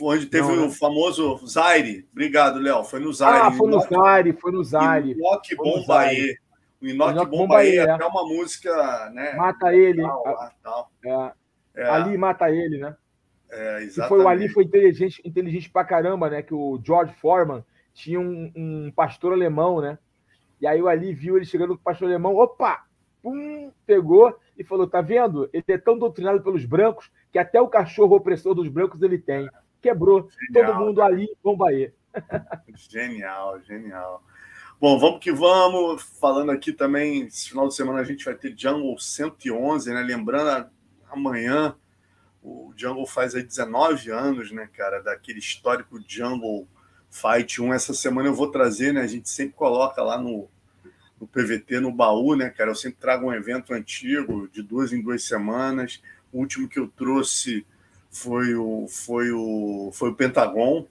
Onde 0.02 0.26
teve 0.26 0.48
Não, 0.48 0.56
né? 0.56 0.62
o 0.64 0.72
famoso 0.72 1.46
Zaire. 1.46 2.08
Obrigado, 2.12 2.60
Léo. 2.60 2.84
Foi 2.84 3.00
no 3.00 3.14
Zaire. 3.14 3.48
Ah, 3.48 3.52
foi 3.52 3.70
no 3.70 3.80
Zaire, 3.82 4.34
foi 4.34 4.52
no 4.52 4.64
Zaire. 4.64 5.16
No 5.16 5.64
Bombaê. 5.64 6.36
O 6.82 6.88
Inoki 6.88 7.26
Bombaê 7.26 7.78
é 7.78 7.86
é. 7.86 7.90
até 7.90 8.06
uma 8.06 8.24
música, 8.24 9.10
né? 9.12 9.34
Mata 9.34 9.74
ele. 9.74 10.04
tal. 10.62 10.92
É, 11.04 11.32
É, 11.76 11.90
Ali 11.90 12.18
mata 12.18 12.50
ele, 12.50 12.78
né? 12.78 12.96
é, 13.50 13.82
E 13.82 13.86
exatamente. 13.86 14.10
foi 14.10 14.24
o 14.24 14.28
Ali 14.28 14.50
foi 14.50 14.64
inteligente, 14.66 15.22
inteligente 15.26 15.70
pra 15.70 15.84
caramba, 15.86 16.30
né? 16.30 16.42
Que 16.42 16.54
o 16.54 16.80
George 16.84 17.14
Foreman 17.16 17.64
tinha 17.94 18.20
um, 18.20 18.52
um 18.56 18.92
pastor 18.96 19.34
alemão, 19.34 19.82
né? 19.82 19.98
E 20.60 20.68
aí 20.68 20.82
o 20.82 20.88
Ali 20.88 21.14
viu 21.14 21.38
ele 21.38 21.46
chegando 21.46 21.70
com 21.70 21.82
o 21.82 21.84
pastor 21.84 22.08
alemão, 22.08 22.36
opa! 22.36 22.84
Pum, 23.22 23.72
pegou 23.88 24.38
e 24.58 24.64
falou: 24.64 24.88
tá 24.88 25.02
vendo? 25.02 25.50
Ele 25.52 25.64
é 25.68 25.78
tão 25.78 25.98
doutrinado 25.98 26.42
pelos 26.44 26.66
brancos 26.66 27.10
que 27.32 27.40
até 27.40 27.60
o 27.60 27.68
cachorro 27.68 28.16
opressor 28.16 28.54
dos 28.54 28.68
brancos 28.68 29.02
ele 29.02 29.18
tem. 29.18 29.50
Quebrou. 29.86 30.28
Genial. 30.52 30.74
Todo 30.74 30.84
mundo 30.84 31.02
ali, 31.04 31.30
Bombaê. 31.44 31.94
Genial, 32.74 33.62
genial. 33.62 34.24
Bom, 34.82 34.98
vamos 34.98 35.20
que 35.20 35.32
vamos. 35.32 36.02
Falando 36.20 36.52
aqui 36.52 36.74
também, 36.74 37.28
esse 37.28 37.50
final 37.50 37.68
de 37.68 37.76
semana 37.76 38.00
a 38.00 38.04
gente 38.04 38.26
vai 38.26 38.34
ter 38.34 38.56
Jungle 38.58 38.98
111, 38.98 39.94
né? 39.94 40.02
Lembrando, 40.02 40.72
amanhã 41.12 41.76
o 42.42 42.74
Jungle 42.76 43.06
faz 43.06 43.36
aí 43.36 43.44
19 43.44 44.10
anos, 44.10 44.52
né, 44.52 44.68
cara, 44.74 45.04
daquele 45.04 45.38
histórico 45.38 46.00
Jungle 46.08 46.68
Fight 47.12 47.62
1. 47.62 47.72
Essa 47.72 47.94
semana 47.94 48.28
eu 48.28 48.34
vou 48.34 48.50
trazer, 48.50 48.92
né? 48.92 49.02
A 49.02 49.08
gente 49.08 49.30
sempre 49.30 49.54
coloca 49.54 50.02
lá 50.02 50.18
no, 50.18 50.50
no 51.22 51.28
PVT, 51.28 51.80
no 51.80 51.92
baú, 51.92 52.36
né, 52.36 52.50
cara? 52.50 52.72
Eu 52.72 52.76
sempre 52.76 53.00
trago 53.00 53.28
um 53.28 53.34
evento 53.34 53.72
antigo, 53.72 54.48
de 54.48 54.64
duas 54.64 54.92
em 54.92 55.00
duas 55.00 55.24
semanas. 55.24 56.02
O 56.34 56.40
último 56.40 56.68
que 56.68 56.80
eu 56.80 56.88
trouxe 56.88 57.64
foi 58.16 58.56
o, 58.56 58.88
foi 58.88 59.30
o, 59.30 59.92
foi 59.92 60.10
o 60.10 60.16
Pentagon. 60.16 60.88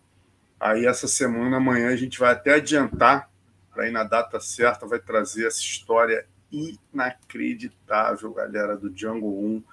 Aí 0.60 0.84
essa 0.84 1.08
semana, 1.08 1.56
amanhã, 1.56 1.88
a 1.88 1.96
gente 1.96 2.18
vai 2.18 2.32
até 2.32 2.54
adiantar 2.54 3.30
para 3.72 3.88
ir 3.88 3.90
na 3.90 4.04
data 4.04 4.38
certa, 4.38 4.86
vai 4.86 4.98
trazer 4.98 5.46
essa 5.46 5.60
história 5.60 6.26
inacreditável, 6.52 8.30
galera, 8.34 8.76
do 8.76 8.94
Jungle 8.94 9.42
1. 9.42 9.64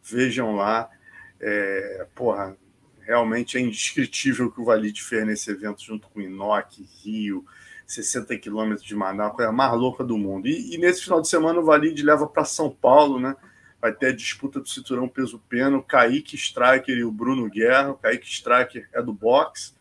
Vejam 0.00 0.54
lá. 0.54 0.88
É, 1.40 2.06
porra, 2.14 2.56
realmente 3.00 3.58
é 3.58 3.60
indescritível 3.60 4.46
o 4.46 4.52
que 4.52 4.60
o 4.60 4.64
Valide 4.64 5.02
fez 5.02 5.26
nesse 5.26 5.50
evento 5.50 5.82
junto 5.82 6.06
com 6.08 6.20
o 6.20 6.22
Inoki, 6.22 6.88
Rio, 7.02 7.44
60 7.84 8.38
quilômetros 8.38 8.86
de 8.86 8.94
Manaus, 8.94 9.32
a 9.32 9.34
coisa 9.34 9.50
mais 9.50 9.72
louca 9.72 10.04
do 10.04 10.16
mundo. 10.16 10.46
E, 10.46 10.76
e 10.76 10.78
nesse 10.78 11.02
final 11.02 11.20
de 11.20 11.26
semana 11.26 11.58
o 11.58 11.64
Valide 11.64 12.00
leva 12.04 12.28
para 12.28 12.44
São 12.44 12.70
Paulo, 12.70 13.18
né? 13.18 13.34
Vai 13.82 13.92
ter 13.92 14.06
a 14.06 14.12
disputa 14.14 14.60
do 14.60 14.68
cinturão 14.68 15.08
peso-pena, 15.08 15.76
o 15.76 15.82
Kaique 15.82 16.36
Striker 16.36 16.96
e 16.96 17.02
o 17.02 17.10
Bruno 17.10 17.50
Guerra. 17.50 17.90
O 17.90 17.96
Kaique 17.96 18.28
Striker 18.28 18.88
é 18.92 19.02
do 19.02 19.12
boxe, 19.12 19.74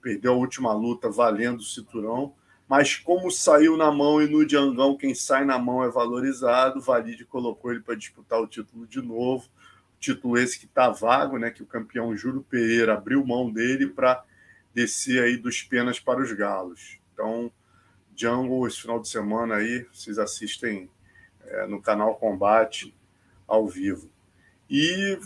perdeu 0.00 0.34
a 0.34 0.36
última 0.36 0.72
luta 0.72 1.10
valendo 1.10 1.58
o 1.58 1.64
cinturão. 1.64 2.32
Mas 2.68 2.94
como 2.94 3.32
saiu 3.32 3.76
na 3.76 3.90
mão 3.90 4.22
e 4.22 4.28
no 4.28 4.46
Diangão, 4.46 4.96
quem 4.96 5.12
sai 5.12 5.44
na 5.44 5.58
mão 5.58 5.82
é 5.82 5.90
valorizado, 5.90 6.80
Valide 6.80 7.24
colocou 7.24 7.72
ele 7.72 7.80
para 7.80 7.96
disputar 7.96 8.40
o 8.40 8.46
título 8.46 8.86
de 8.86 9.02
novo. 9.02 9.48
Título 9.98 10.38
esse 10.38 10.56
que 10.60 10.66
está 10.66 10.88
vago, 10.90 11.36
né? 11.36 11.50
Que 11.50 11.64
o 11.64 11.66
campeão 11.66 12.16
Júlio 12.16 12.46
Pereira 12.48 12.94
abriu 12.94 13.26
mão 13.26 13.50
dele 13.50 13.88
para 13.88 14.22
descer 14.72 15.20
aí 15.20 15.36
dos 15.36 15.62
penas 15.62 15.98
para 15.98 16.20
os 16.20 16.32
galos. 16.32 17.00
Então, 17.12 17.50
Jungle, 18.14 18.68
esse 18.68 18.82
final 18.82 19.00
de 19.00 19.08
semana 19.08 19.56
aí, 19.56 19.84
vocês 19.92 20.16
assistem 20.16 20.88
é, 21.44 21.66
no 21.66 21.82
canal 21.82 22.14
Combate 22.14 22.94
ao 23.48 23.66
vivo. 23.66 24.10
E 24.70 25.18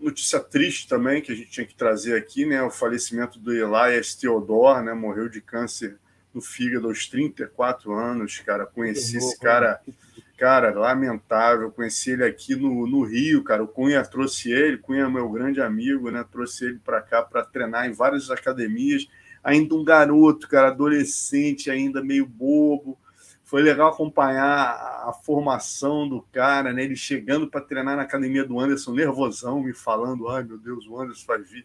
notícia 0.00 0.40
triste 0.40 0.88
também 0.88 1.20
que 1.20 1.30
a 1.30 1.34
gente 1.34 1.50
tinha 1.50 1.66
que 1.66 1.74
trazer 1.74 2.16
aqui, 2.16 2.46
né? 2.46 2.62
O 2.62 2.70
falecimento 2.70 3.38
do 3.38 3.52
Elias 3.52 4.14
Theodore, 4.14 4.84
né? 4.84 4.94
Morreu 4.94 5.28
de 5.28 5.40
câncer 5.40 5.98
no 6.32 6.40
fígado 6.40 6.88
aos 6.88 7.06
34 7.06 7.92
anos, 7.92 8.38
cara. 8.40 8.66
Conheci 8.66 9.16
esse 9.16 9.38
cara, 9.38 9.80
cara, 10.36 10.70
lamentável. 10.70 11.70
Conheci 11.70 12.10
ele 12.10 12.24
aqui 12.24 12.54
no, 12.54 12.86
no 12.86 13.02
Rio, 13.04 13.42
cara. 13.42 13.62
O 13.62 13.68
Cunha 13.68 14.02
trouxe 14.04 14.50
ele, 14.50 14.78
Cunha 14.78 15.04
é 15.04 15.08
meu 15.08 15.28
grande 15.30 15.60
amigo, 15.60 16.10
né? 16.10 16.24
Trouxe 16.30 16.66
ele 16.66 16.78
para 16.84 17.00
cá 17.00 17.22
para 17.22 17.44
treinar 17.44 17.86
em 17.86 17.92
várias 17.92 18.30
academias. 18.30 19.08
Ainda 19.42 19.74
um 19.74 19.84
garoto, 19.84 20.48
cara, 20.48 20.68
adolescente, 20.68 21.70
ainda 21.70 22.02
meio 22.02 22.26
bobo. 22.26 22.98
Foi 23.46 23.62
legal 23.62 23.90
acompanhar 23.92 25.04
a 25.06 25.12
formação 25.12 26.08
do 26.08 26.20
cara, 26.20 26.72
né? 26.72 26.82
Ele 26.82 26.96
chegando 26.96 27.46
para 27.46 27.60
treinar 27.60 27.94
na 27.94 28.02
academia 28.02 28.44
do 28.44 28.58
Anderson, 28.58 28.92
nervosão, 28.92 29.62
me 29.62 29.72
falando: 29.72 30.28
ai 30.28 30.42
meu 30.42 30.58
Deus, 30.58 30.84
o 30.88 31.00
Anderson 31.00 31.24
vai 31.28 31.40
vir. 31.40 31.64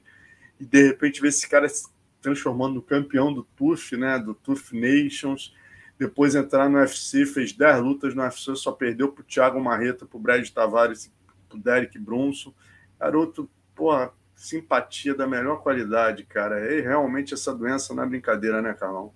E 0.60 0.66
de 0.66 0.90
repente 0.90 1.20
ver 1.20 1.30
esse 1.30 1.50
cara 1.50 1.68
se 1.68 1.90
transformando 2.22 2.76
no 2.76 2.84
campeão 2.84 3.34
do 3.34 3.42
TUF, 3.42 3.98
né? 3.98 4.20
Do 4.20 4.36
TUF 4.36 4.80
Nations. 4.80 5.56
Depois 5.98 6.36
entrar 6.36 6.70
no 6.70 6.78
UFC, 6.78 7.26
fez 7.26 7.52
10 7.52 7.82
lutas 7.82 8.14
no 8.14 8.22
UFC, 8.22 8.56
só 8.56 8.72
perdeu 8.72 9.12
para 9.12 9.22
o 9.22 9.26
Thiago 9.26 9.60
Marreta, 9.60 10.06
para 10.06 10.18
o 10.18 10.22
Brad 10.22 10.48
Tavares 10.50 11.12
para 11.50 11.58
o 11.58 11.60
Derek 11.60 11.98
Brunson. 11.98 12.54
Garoto, 13.00 13.50
porra, 13.74 14.14
simpatia 14.36 15.16
da 15.16 15.26
melhor 15.26 15.64
qualidade, 15.64 16.26
cara. 16.26 16.76
E 16.76 16.82
realmente 16.82 17.34
essa 17.34 17.56
doença 17.56 17.92
não 17.96 18.04
é 18.04 18.06
brincadeira, 18.06 18.62
né, 18.62 18.72
Carlão? 18.76 19.12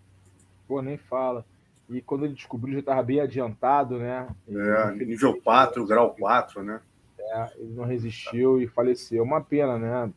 Pô, 0.67 0.81
nem 0.81 0.97
fala. 0.97 1.45
E 1.89 2.01
quando 2.01 2.25
ele 2.25 2.33
descobriu, 2.33 2.73
já 2.73 2.79
estava 2.79 3.03
bem 3.03 3.19
adiantado, 3.19 3.99
né? 3.99 4.27
E, 4.47 4.57
É, 4.57 4.91
nível 5.05 5.39
4, 5.41 5.85
grau 5.85 6.15
4, 6.15 6.63
né? 6.63 6.81
É, 7.19 7.49
ele 7.57 7.73
não 7.73 7.85
resistiu 7.85 8.61
e 8.61 8.67
faleceu. 8.67 9.23
Uma 9.23 9.41
pena, 9.41 9.77
né? 9.77 10.11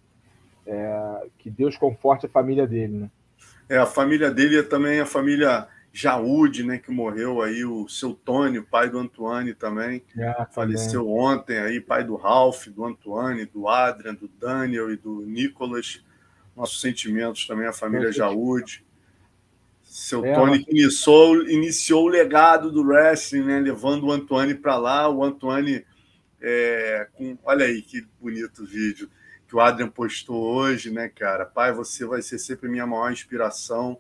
É, 0.66 1.26
que 1.38 1.50
Deus 1.50 1.76
conforte 1.76 2.26
a 2.26 2.28
família 2.28 2.66
dele, 2.66 2.98
né? 2.98 3.10
É, 3.68 3.78
a 3.78 3.86
família 3.86 4.30
dele 4.30 4.58
é 4.58 4.62
também 4.62 5.00
a 5.00 5.06
família 5.06 5.68
Jaúde, 5.92 6.62
né? 6.62 6.78
Que 6.78 6.90
morreu 6.90 7.42
aí, 7.42 7.64
o 7.64 7.88
seu 7.88 8.14
Tony, 8.14 8.60
pai 8.62 8.88
do 8.88 8.98
Antoine 8.98 9.54
também. 9.54 10.02
É, 10.16 10.46
Faleceu 10.50 11.02
também. 11.02 11.18
ontem 11.18 11.58
aí, 11.58 11.80
pai 11.80 12.04
do 12.04 12.16
Ralph, 12.16 12.68
do 12.68 12.84
Antoine, 12.84 13.44
do 13.44 13.68
Adrian, 13.68 14.14
do 14.14 14.28
Daniel 14.28 14.90
e 14.90 14.96
do 14.96 15.22
Nicolas. 15.22 16.02
Nossos 16.56 16.80
sentimentos 16.80 17.46
também 17.46 17.66
à 17.66 17.72
família 17.72 18.10
Jaúde. 18.10 18.84
Seu 19.89 20.22
é, 20.24 20.34
Tony 20.34 20.62
que 20.62 20.70
iniciou, 20.70 21.49
iniciou 21.49 22.05
o 22.05 22.09
legado 22.09 22.70
do 22.70 22.82
wrestling, 22.82 23.43
né? 23.43 23.59
Levando 23.59 24.05
o 24.05 24.12
Antoine 24.12 24.55
para 24.55 24.76
lá. 24.76 25.09
O 25.09 25.24
Antoine, 25.24 25.82
é, 26.41 27.09
com, 27.14 27.39
olha 27.43 27.64
aí 27.64 27.80
que 27.80 28.07
bonito 28.20 28.66
vídeo 28.66 29.09
que 29.49 29.57
o 29.57 29.61
Adrian 29.61 29.89
postou 29.89 30.45
hoje, 30.45 30.91
né, 30.91 31.09
cara? 31.09 31.47
Pai, 31.47 31.72
você 31.72 32.05
vai 32.05 32.20
ser 32.20 32.39
sempre 32.39 32.68
minha 32.68 32.86
maior 32.86 33.11
inspiração. 33.11 33.99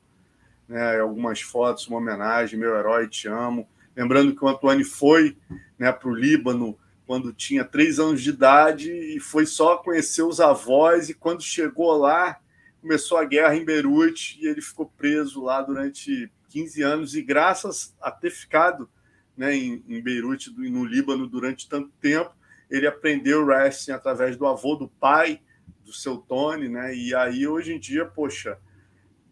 Né? 0.68 1.00
Algumas 1.00 1.40
fotos, 1.40 1.88
uma 1.88 1.96
homenagem, 1.96 2.58
meu 2.58 2.76
herói, 2.76 3.08
te 3.08 3.26
amo. 3.26 3.66
Lembrando 3.96 4.36
que 4.36 4.44
o 4.44 4.48
Antoine 4.48 4.84
foi 4.84 5.38
né, 5.78 5.90
para 5.90 6.08
o 6.08 6.14
Líbano 6.14 6.78
quando 7.06 7.32
tinha 7.32 7.64
três 7.64 7.98
anos 7.98 8.20
de 8.20 8.28
idade 8.28 8.92
e 8.92 9.18
foi 9.18 9.46
só 9.46 9.78
conhecer 9.78 10.22
os 10.22 10.38
avós. 10.38 11.08
E 11.08 11.14
quando 11.14 11.42
chegou 11.42 11.96
lá, 11.96 12.38
começou 12.80 13.18
a 13.18 13.24
guerra 13.24 13.56
em 13.56 13.64
Beirute 13.64 14.38
e 14.40 14.46
ele 14.46 14.60
ficou 14.60 14.86
preso 14.86 15.42
lá 15.42 15.60
durante 15.62 16.30
15 16.48 16.82
anos. 16.82 17.14
E 17.14 17.22
graças 17.22 17.96
a 18.00 18.10
ter 18.10 18.30
ficado 18.30 18.88
né, 19.36 19.54
em, 19.54 19.82
em 19.88 20.00
Beirute 20.00 20.54
e 20.58 20.70
no 20.70 20.84
Líbano 20.84 21.26
durante 21.26 21.68
tanto 21.68 21.90
tempo, 22.00 22.30
ele 22.70 22.86
aprendeu 22.86 23.44
wrestling 23.44 23.94
através 23.94 24.36
do 24.36 24.46
avô 24.46 24.74
do 24.74 24.88
pai 24.88 25.40
do 25.84 25.92
seu 25.92 26.18
Tony, 26.18 26.68
né? 26.68 26.94
E 26.94 27.14
aí 27.14 27.46
hoje 27.46 27.74
em 27.74 27.78
dia, 27.78 28.04
poxa, 28.04 28.58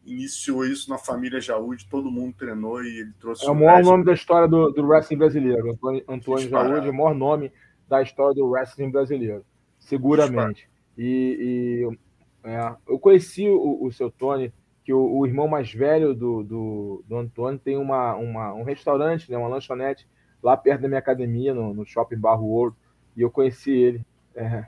iniciou 0.06 0.64
isso 0.64 0.88
na 0.88 0.96
família 0.96 1.40
Jaúde, 1.40 1.86
todo 1.90 2.10
mundo 2.10 2.34
treinou 2.38 2.82
e 2.82 3.00
ele 3.00 3.12
trouxe. 3.20 3.44
É 3.44 3.50
o 3.50 3.54
maior 3.54 3.82
nome 3.82 4.04
da 4.04 4.14
história 4.14 4.48
do, 4.48 4.70
do 4.70 4.86
wrestling 4.86 5.18
brasileiro. 5.18 5.72
Antônio, 5.72 6.04
Antônio 6.08 6.48
Jaúde 6.48 6.86
é 6.86 6.90
o 6.90 6.94
maior 6.94 7.14
nome 7.14 7.52
da 7.88 8.00
história 8.00 8.34
do 8.34 8.46
wrestling 8.46 8.90
brasileiro, 8.90 9.44
seguramente. 9.78 10.68
E, 10.96 11.84
e 11.90 11.98
é, 12.46 12.76
eu 12.86 12.98
conheci 12.98 13.48
o, 13.48 13.84
o 13.84 13.92
seu 13.92 14.10
Tony, 14.10 14.52
que 14.84 14.92
o, 14.92 15.18
o 15.18 15.26
irmão 15.26 15.48
mais 15.48 15.72
velho 15.72 16.14
do, 16.14 16.44
do, 16.44 17.04
do, 17.06 17.16
Antônio 17.16 17.58
tem 17.58 17.76
uma, 17.76 18.14
uma, 18.14 18.54
um 18.54 18.62
restaurante, 18.62 19.28
né, 19.28 19.36
uma 19.36 19.48
lanchonete 19.48 20.08
lá 20.40 20.56
perto 20.56 20.82
da 20.82 20.88
minha 20.88 21.00
academia, 21.00 21.52
no, 21.52 21.74
no 21.74 21.84
Shopping 21.84 22.18
Barro 22.18 22.46
World, 22.46 22.76
e 23.16 23.22
eu 23.22 23.30
conheci 23.30 23.72
ele 23.72 24.06
é, 24.36 24.66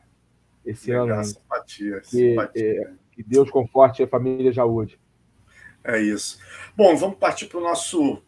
esse 0.65 0.91
Legal, 0.91 1.09
ano. 1.09 1.25
Simpatia, 1.25 2.01
que, 2.01 2.07
simpatia. 2.09 2.83
É, 2.83 2.93
que 3.13 3.23
Deus 3.23 3.49
conforte 3.49 4.03
a 4.03 4.09
família 4.09 4.51
Jaúde. 4.51 4.99
É 5.85 6.01
isso. 6.01 6.41
Bom, 6.77 6.97
vamos 6.97 7.19
partir 7.19 7.47
para 7.47 7.59
o 7.59 7.63
nosso 7.63 8.21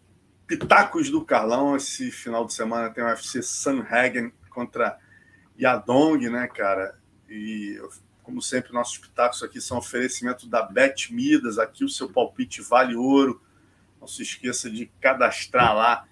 Pitacos 0.47 1.11
do 1.11 1.25
Carlão. 1.25 1.75
Esse 1.75 2.13
final 2.13 2.47
de 2.47 2.53
semana 2.53 2.91
tem 2.91 3.03
o 3.03 3.07
UFC 3.09 3.43
Sanhagen 3.43 4.33
contra 4.49 4.97
Yadong, 5.61 6.31
né, 6.31 6.47
cara? 6.47 6.97
E, 7.29 7.81
como 8.31 8.41
sempre, 8.41 8.73
nossos 8.73 8.97
pitacos 8.97 9.43
aqui 9.43 9.61
são 9.61 9.77
oferecimento 9.77 10.47
da 10.47 10.63
Bet 10.63 11.13
Midas. 11.13 11.59
Aqui 11.59 11.85
o 11.85 11.89
seu 11.89 12.09
palpite 12.09 12.63
vale 12.63 12.95
ouro. 12.95 13.43
Não 14.01 14.07
se 14.07 14.23
esqueça 14.23 14.71
de 14.71 14.87
cadastrar 15.01 15.75
lá, 15.75 16.07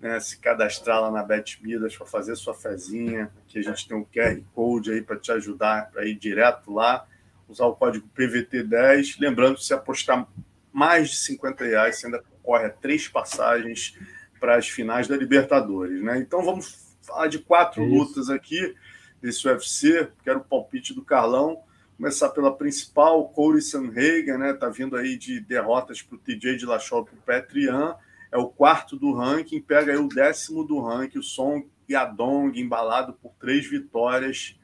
né? 0.00 0.18
Se 0.18 0.38
cadastrar 0.38 1.02
lá 1.02 1.10
na 1.10 1.22
Bet 1.22 1.62
Midas 1.62 1.94
para 1.94 2.06
fazer 2.06 2.34
sua 2.34 2.54
fezinha. 2.54 3.30
Aqui 3.44 3.58
a 3.58 3.62
gente 3.62 3.86
tem 3.86 3.94
um 3.94 4.04
QR 4.04 4.42
Code 4.54 4.90
aí 4.90 5.02
para 5.02 5.18
te 5.18 5.30
ajudar 5.32 5.90
para 5.90 6.06
ir 6.06 6.14
direto 6.14 6.72
lá. 6.72 7.06
Usar 7.46 7.66
o 7.66 7.76
código 7.76 8.08
PVT10. 8.16 9.16
Lembrando, 9.20 9.60
se 9.60 9.74
apostar 9.74 10.26
mais 10.72 11.10
de 11.10 11.16
50 11.16 11.64
reais, 11.64 11.98
você 11.98 12.06
ainda 12.06 12.22
concorre 12.22 12.64
a 12.64 12.70
três 12.70 13.06
passagens 13.06 13.98
para 14.40 14.56
as 14.56 14.66
finais 14.66 15.06
da 15.06 15.16
Libertadores. 15.16 16.02
Né? 16.02 16.18
Então 16.18 16.42
vamos 16.42 16.96
falar 17.02 17.26
de 17.26 17.38
quatro 17.38 17.84
Isso. 17.84 17.94
lutas 17.94 18.30
aqui 18.30 18.74
desse 19.20 19.46
UFC. 19.46 20.10
Quero 20.24 20.40
o 20.40 20.44
palpite 20.44 20.94
do 20.94 21.04
Carlão. 21.04 21.62
Começar 21.96 22.30
pela 22.30 22.56
principal, 22.56 23.28
Corey 23.28 23.60
Sanhagen, 23.60 24.38
né? 24.38 24.54
Tá 24.54 24.68
vindo 24.68 24.96
aí 24.96 25.16
de 25.16 25.38
derrotas 25.40 26.00
para 26.00 26.16
o 26.16 26.18
TJ 26.18 26.56
de 26.56 26.64
Lachol 26.64 27.06
e 27.12 27.14
o 27.14 27.22
Petrian. 27.22 27.94
É 28.32 28.38
o 28.38 28.48
quarto 28.48 28.96
do 28.96 29.12
ranking, 29.12 29.60
pega 29.60 29.92
aí 29.92 29.98
o 29.98 30.08
décimo 30.08 30.64
do 30.64 30.80
ranking, 30.80 31.18
o 31.18 31.22
Song 31.22 31.68
Yadong, 31.90 32.58
embalado 32.58 33.12
por 33.14 33.32
três 33.38 33.66
vitórias. 33.66 34.56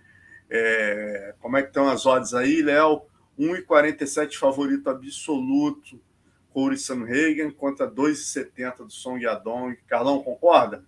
É... 0.48 1.34
Como 1.40 1.57
é 1.57 1.62
que 1.62 1.68
estão 1.68 1.88
as 1.88 2.07
odds 2.07 2.32
aí, 2.32 2.62
Léo? 2.62 3.02
1,47 3.38 4.36
favorito 4.36 4.88
absoluto, 4.88 6.00
Corey 6.50 6.78
Sanhagen, 6.78 7.50
contra 7.50 7.86
2,70 7.86 8.78
do 8.78 8.90
Song 8.90 9.22
Yadong. 9.22 9.76
Carlão, 9.86 10.22
concorda? 10.22 10.84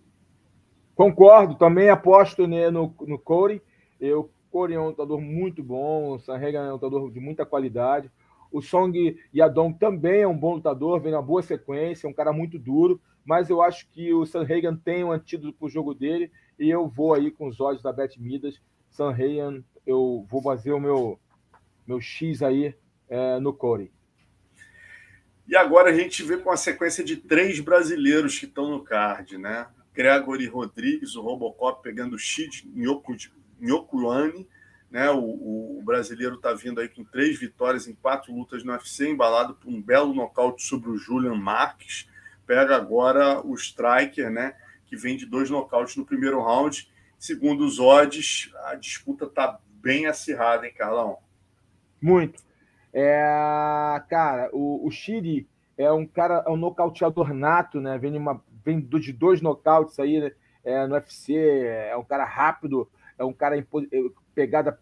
Concordo, 0.99 1.55
também 1.55 1.88
aposto 1.88 2.44
né, 2.49 2.70
no, 2.70 2.92
no 3.07 3.16
Corey. 3.16 3.62
Eu, 4.01 4.32
Corey 4.51 4.74
é 4.74 4.80
um 4.80 4.88
lutador 4.88 5.20
muito 5.20 5.62
bom, 5.62 6.14
o 6.14 6.18
Sanhagen 6.18 6.59
é 6.59 6.62
um 6.64 6.72
lutador 6.72 7.09
de 7.12 7.20
muita 7.20 7.46
qualidade. 7.46 8.11
O 8.51 8.61
Song 8.61 9.16
Yadong 9.32 9.78
também 9.78 10.22
é 10.22 10.26
um 10.26 10.36
bom 10.36 10.55
lutador, 10.55 11.01
vem 11.01 11.12
na 11.12 11.22
boa 11.22 11.40
sequência, 11.40 12.05
é 12.05 12.11
um 12.11 12.12
cara 12.12 12.32
muito 12.32 12.59
duro, 12.59 13.01
mas 13.24 13.49
eu 13.49 13.62
acho 13.62 13.88
que 13.92 14.12
o 14.12 14.26
Sanhagen 14.26 14.74
tem 14.74 15.05
um 15.05 15.12
antídoto 15.12 15.57
para 15.57 15.66
o 15.66 15.70
jogo 15.70 15.94
dele 15.94 16.32
e 16.59 16.68
eu 16.68 16.88
vou 16.88 17.14
aí 17.14 17.30
com 17.30 17.46
os 17.46 17.61
olhos 17.61 17.80
da 17.80 17.92
Bet 17.92 18.20
Midas. 18.20 18.61
Sanhagen, 18.90 19.64
eu 19.86 20.26
vou 20.28 20.42
fazer 20.42 20.72
o 20.72 20.80
meu 20.80 21.16
meu 21.86 22.01
X 22.01 22.42
aí 22.42 22.74
é, 23.09 23.38
no 23.38 23.53
Corey. 23.53 23.92
E 25.46 25.57
agora 25.57 25.90
a 25.90 25.94
gente 25.94 26.24
vê 26.24 26.38
com 26.38 26.51
a 26.51 26.57
sequência 26.57 27.05
de 27.05 27.18
três 27.18 27.61
brasileiros 27.61 28.36
que 28.36 28.46
estão 28.46 28.68
no 28.68 28.82
card, 28.82 29.38
né? 29.38 29.68
Gregory 29.95 30.47
Rodrigues, 30.47 31.16
o 31.16 31.22
Robocop 31.22 31.82
pegando 31.82 32.14
o 32.14 32.18
X 32.18 32.64
Nyokuani, 33.61 34.49
né? 34.91 35.11
O, 35.11 35.78
o 35.78 35.82
brasileiro 35.84 36.36
está 36.36 36.55
vindo 36.55 36.80
aí 36.80 36.89
com 36.89 37.05
três 37.05 37.39
vitórias 37.39 37.86
em 37.86 37.95
quatro 37.95 38.34
lutas 38.34 38.64
no 38.64 38.72
UFC, 38.72 39.09
embalado 39.09 39.55
por 39.55 39.68
um 39.68 39.82
belo 39.82 40.14
nocaute 40.14 40.62
sobre 40.62 40.91
o 40.91 40.97
Julian 40.97 41.34
Marques. 41.34 42.09
Pega 42.47 42.76
agora 42.76 43.45
o 43.45 43.55
Striker, 43.55 44.30
né? 44.30 44.57
Que 44.86 44.97
vem 44.97 45.16
de 45.16 45.26
dois 45.26 45.51
nocautes 45.51 45.97
no 45.97 46.07
primeiro 46.07 46.41
round. 46.41 46.91
Segundo 47.18 47.64
os 47.64 47.78
odds, 47.78 48.51
a 48.64 48.74
disputa 48.76 49.26
está 49.26 49.59
bem 49.68 50.07
acirrada, 50.07 50.66
hein, 50.66 50.72
Carlão? 50.74 51.18
Muito. 52.01 52.43
É, 52.93 54.03
cara, 54.09 54.49
o, 54.53 54.86
o 54.86 54.91
Shiri 54.91 55.49
é 55.76 55.93
um 55.93 56.07
cara, 56.07 56.43
é 56.47 56.51
um 56.51 56.57
nocauteador 56.57 57.34
nato, 57.34 57.80
né? 57.80 57.99
Vem, 57.99 58.16
uma, 58.16 58.43
vem 58.68 58.80
de 58.80 59.12
dois 59.14 59.40
nocautes 59.40 59.98
aí 59.98 60.20
né? 60.20 60.32
é, 60.62 60.86
no 60.86 60.94
UFC, 60.94 61.34
é 61.34 61.96
um 61.96 62.04
cara 62.04 62.24
rápido, 62.24 62.88
é 63.16 63.24
um 63.24 63.32
cara 63.32 63.58
é, 63.58 63.64
pegada 64.34 64.78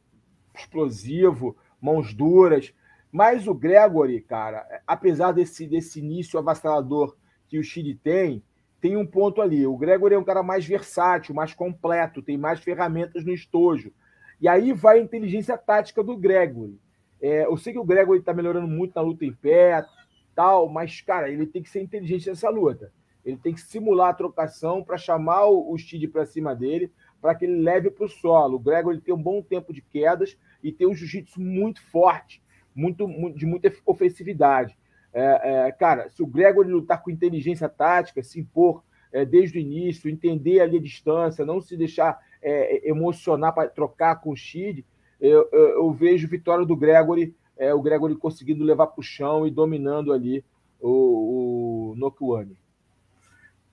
explosivo, 0.55 1.57
mãos 1.81 2.13
duras. 2.13 2.75
Mas 3.13 3.47
o 3.47 3.55
Gregory, 3.55 4.21
cara, 4.21 4.67
apesar 4.87 5.31
desse, 5.31 5.67
desse 5.69 6.01
início 6.01 6.39
avassalador 6.39 7.17
que 7.49 7.59
o 7.59 7.63
Chile 7.63 7.95
tem, 7.95 8.43
tem 8.81 8.97
um 8.97 9.07
ponto 9.07 9.41
ali. 9.41 9.65
O 9.65 9.77
Gregory 9.77 10.17
é 10.17 10.19
um 10.19 10.25
cara 10.25 10.43
mais 10.43 10.67
versátil, 10.67 11.35
mais 11.35 11.55
completo, 11.55 12.21
tem 12.21 12.37
mais 12.37 12.59
ferramentas 12.59 13.25
no 13.25 13.33
estojo. 13.33 13.93
E 14.41 14.49
aí 14.49 14.73
vai 14.73 14.99
a 14.99 15.03
inteligência 15.03 15.57
tática 15.57 16.03
do 16.03 16.17
Gregory. 16.17 16.79
É, 17.23 17.47
eu 17.47 17.57
sei 17.57 17.73
que 17.73 17.79
o 17.79 17.85
Gregory 17.85 18.19
está 18.19 18.35
melhorando 18.35 18.67
muito 18.67 18.95
na 18.97 19.01
luta 19.01 19.25
em 19.25 19.33
pé, 19.33 19.87
tal, 20.35 20.69
mas, 20.69 21.01
cara, 21.01 21.31
ele 21.31 21.47
tem 21.47 21.63
que 21.63 21.71
ser 21.71 21.81
inteligente 21.81 22.29
nessa 22.29 22.51
luta. 22.51 22.93
Ele 23.27 23.37
tem 23.37 23.53
que 23.53 23.61
simular 23.61 24.11
a 24.11 24.15
trocação 24.15 24.85
para 24.85 24.97
chamar 24.97 25.47
o, 25.47 25.75
o 25.75 25.77
para 26.13 26.25
cima 26.25 26.55
dele, 26.55 26.93
para 27.21 27.35
que 27.35 27.45
ele 27.45 27.61
leve 27.61 27.91
para 27.91 28.07
o 28.07 28.09
solo. 28.09 28.55
O 28.55 28.61
Gregory 28.61 29.01
tem 29.01 29.13
um 29.13 29.21
bom 29.21 29.43
tempo 29.43 29.75
de 29.75 29.83
quedas 29.83 30.39
e 30.63 30.71
tem 30.71 30.87
um 30.87 30.95
jiu-jitsu 30.95 31.41
muito 31.41 31.83
forte, 31.91 32.41
muito, 32.73 33.09
muito, 33.09 33.37
de 33.37 33.45
muita 33.45 33.73
ofensividade. 33.85 34.79
É, 35.13 35.67
é, 35.67 35.73
cara, 35.73 36.09
se 36.09 36.23
o 36.23 36.27
Gregory 36.27 36.71
lutar 36.71 37.03
com 37.03 37.11
inteligência 37.11 37.69
tática, 37.69 38.23
se 38.23 38.39
impor 38.39 38.85
é, 39.13 39.25
desde 39.25 39.59
o 39.59 39.61
início, 39.61 40.09
entender 40.09 40.61
ali 40.61 40.77
a 40.77 40.83
distância, 40.83 41.45
não 41.45 41.61
se 41.61 41.77
deixar 41.77 42.21
é, 42.41 42.89
emocionar 42.89 43.53
para 43.53 43.69
trocar 43.69 44.21
com 44.21 44.31
o 44.31 44.37
Shid, 44.37 44.85
eu, 45.21 45.49
eu, 45.51 45.69
eu 45.69 45.93
vejo 45.93 46.29
vitória 46.29 46.65
do 46.65 46.77
Gregory, 46.77 47.35
é, 47.57 47.75
o 47.75 47.83
Gregory 47.83 48.15
conseguindo 48.15 48.63
levar 48.63 48.87
para 48.87 49.01
o 49.01 49.03
chão 49.03 49.47
e 49.47 49.51
dominando 49.51 50.13
ali 50.13 50.45
o, 50.81 51.91
o 51.91 51.95
Nokuani. 51.97 52.57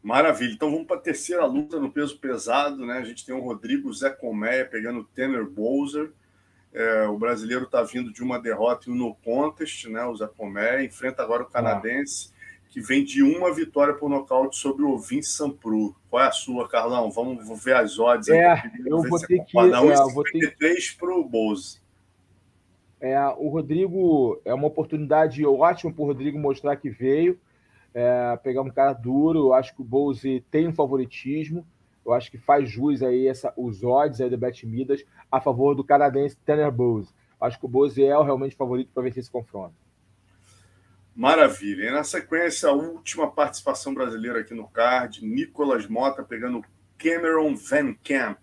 Maravilha. 0.03 0.53
Então 0.53 0.69
vamos 0.69 0.85
para 0.85 0.97
a 0.97 1.01
terceira 1.01 1.45
luta 1.45 1.79
no 1.79 1.89
peso 1.89 2.19
pesado, 2.19 2.85
né? 2.85 2.97
A 2.97 3.03
gente 3.03 3.25
tem 3.25 3.33
o 3.33 3.39
Rodrigo 3.39 3.91
Zé 3.93 4.09
Colmeia 4.09 4.65
pegando 4.65 4.99
o 4.99 5.03
Tanner 5.05 5.45
Bowser. 5.45 6.11
É, 6.73 7.05
o 7.07 7.17
brasileiro 7.17 7.63
está 7.63 7.81
vindo 7.83 8.11
de 8.11 8.21
uma 8.21 8.39
derrota 8.39 8.89
e 8.89 8.91
um 8.91 8.95
no 8.95 9.15
contest, 9.15 9.85
né? 9.85 10.03
O 10.03 10.15
Zé 10.15 10.27
Colmeia 10.27 10.83
enfrenta 10.83 11.23
agora 11.23 11.43
o 11.43 11.49
canadense. 11.49 12.29
Ah 12.29 12.33
que 12.73 12.81
vem 12.81 13.03
de 13.03 13.21
uma 13.21 13.53
vitória 13.53 13.93
por 13.93 14.09
nocaute 14.09 14.57
sobre 14.57 14.83
o 14.83 14.97
Vince 14.97 15.29
Sampru. 15.29 15.95
Qual 16.09 16.23
é 16.23 16.25
a 16.25 16.31
sua, 16.31 16.67
Carlão? 16.67 17.11
Vamos 17.11 17.63
ver 17.63 17.75
as 17.75 17.99
odds. 17.99 18.27
É, 18.29 18.63
eu 18.83 19.03
vou 19.03 19.19
ter 19.19 19.45
que... 19.45 19.59
É, 19.59 19.61
eu 19.61 20.09
vou 20.09 20.23
ter... 20.23 20.57
para 20.97 21.15
o 21.15 21.23
Bose. 21.23 21.79
É, 22.99 23.19
o 23.37 23.49
Rodrigo 23.49 24.41
é 24.43 24.51
uma 24.55 24.65
oportunidade 24.65 25.45
ótima 25.45 25.93
para 25.93 26.01
o 26.01 26.07
Rodrigo 26.07 26.39
mostrar 26.39 26.75
que 26.75 26.89
veio, 26.89 27.39
é, 27.93 28.37
pegar 28.43 28.61
um 28.61 28.69
cara 28.69 28.93
duro. 28.93 29.47
Eu 29.47 29.53
acho 29.53 29.75
que 29.75 29.81
o 29.81 29.85
Bose 29.85 30.43
tem 30.49 30.67
um 30.67 30.73
favoritismo. 30.73 31.65
Eu 32.05 32.13
acho 32.13 32.29
que 32.29 32.37
faz 32.37 32.69
jus 32.69 33.01
aí 33.01 33.27
essa, 33.27 33.53
os 33.55 33.83
odds 33.83 34.19
aí 34.19 34.29
da 34.29 34.37
Bet 34.37 34.65
Midas 34.65 35.05
a 35.31 35.39
favor 35.39 35.73
do 35.73 35.83
canadense 35.83 36.35
Tanner 36.45 36.71
Bose. 36.71 37.13
Acho 37.39 37.59
que 37.59 37.65
o 37.65 37.69
Bose 37.69 38.03
é 38.03 38.17
o 38.17 38.23
realmente 38.23 38.55
favorito 38.55 38.91
para 38.93 39.03
vencer 39.03 39.19
esse 39.21 39.31
confronto. 39.31 39.75
Maravilha. 41.15 41.89
E 41.89 41.91
na 41.91 42.03
sequência, 42.03 42.69
a 42.69 42.73
última 42.73 43.29
participação 43.29 43.93
brasileira 43.93 44.39
aqui 44.39 44.53
no 44.53 44.67
card, 44.67 45.23
Nicolas 45.23 45.87
Mota 45.87 46.23
pegando 46.23 46.63
Cameron 46.97 47.55
Van 47.55 47.93
Camp, 48.03 48.39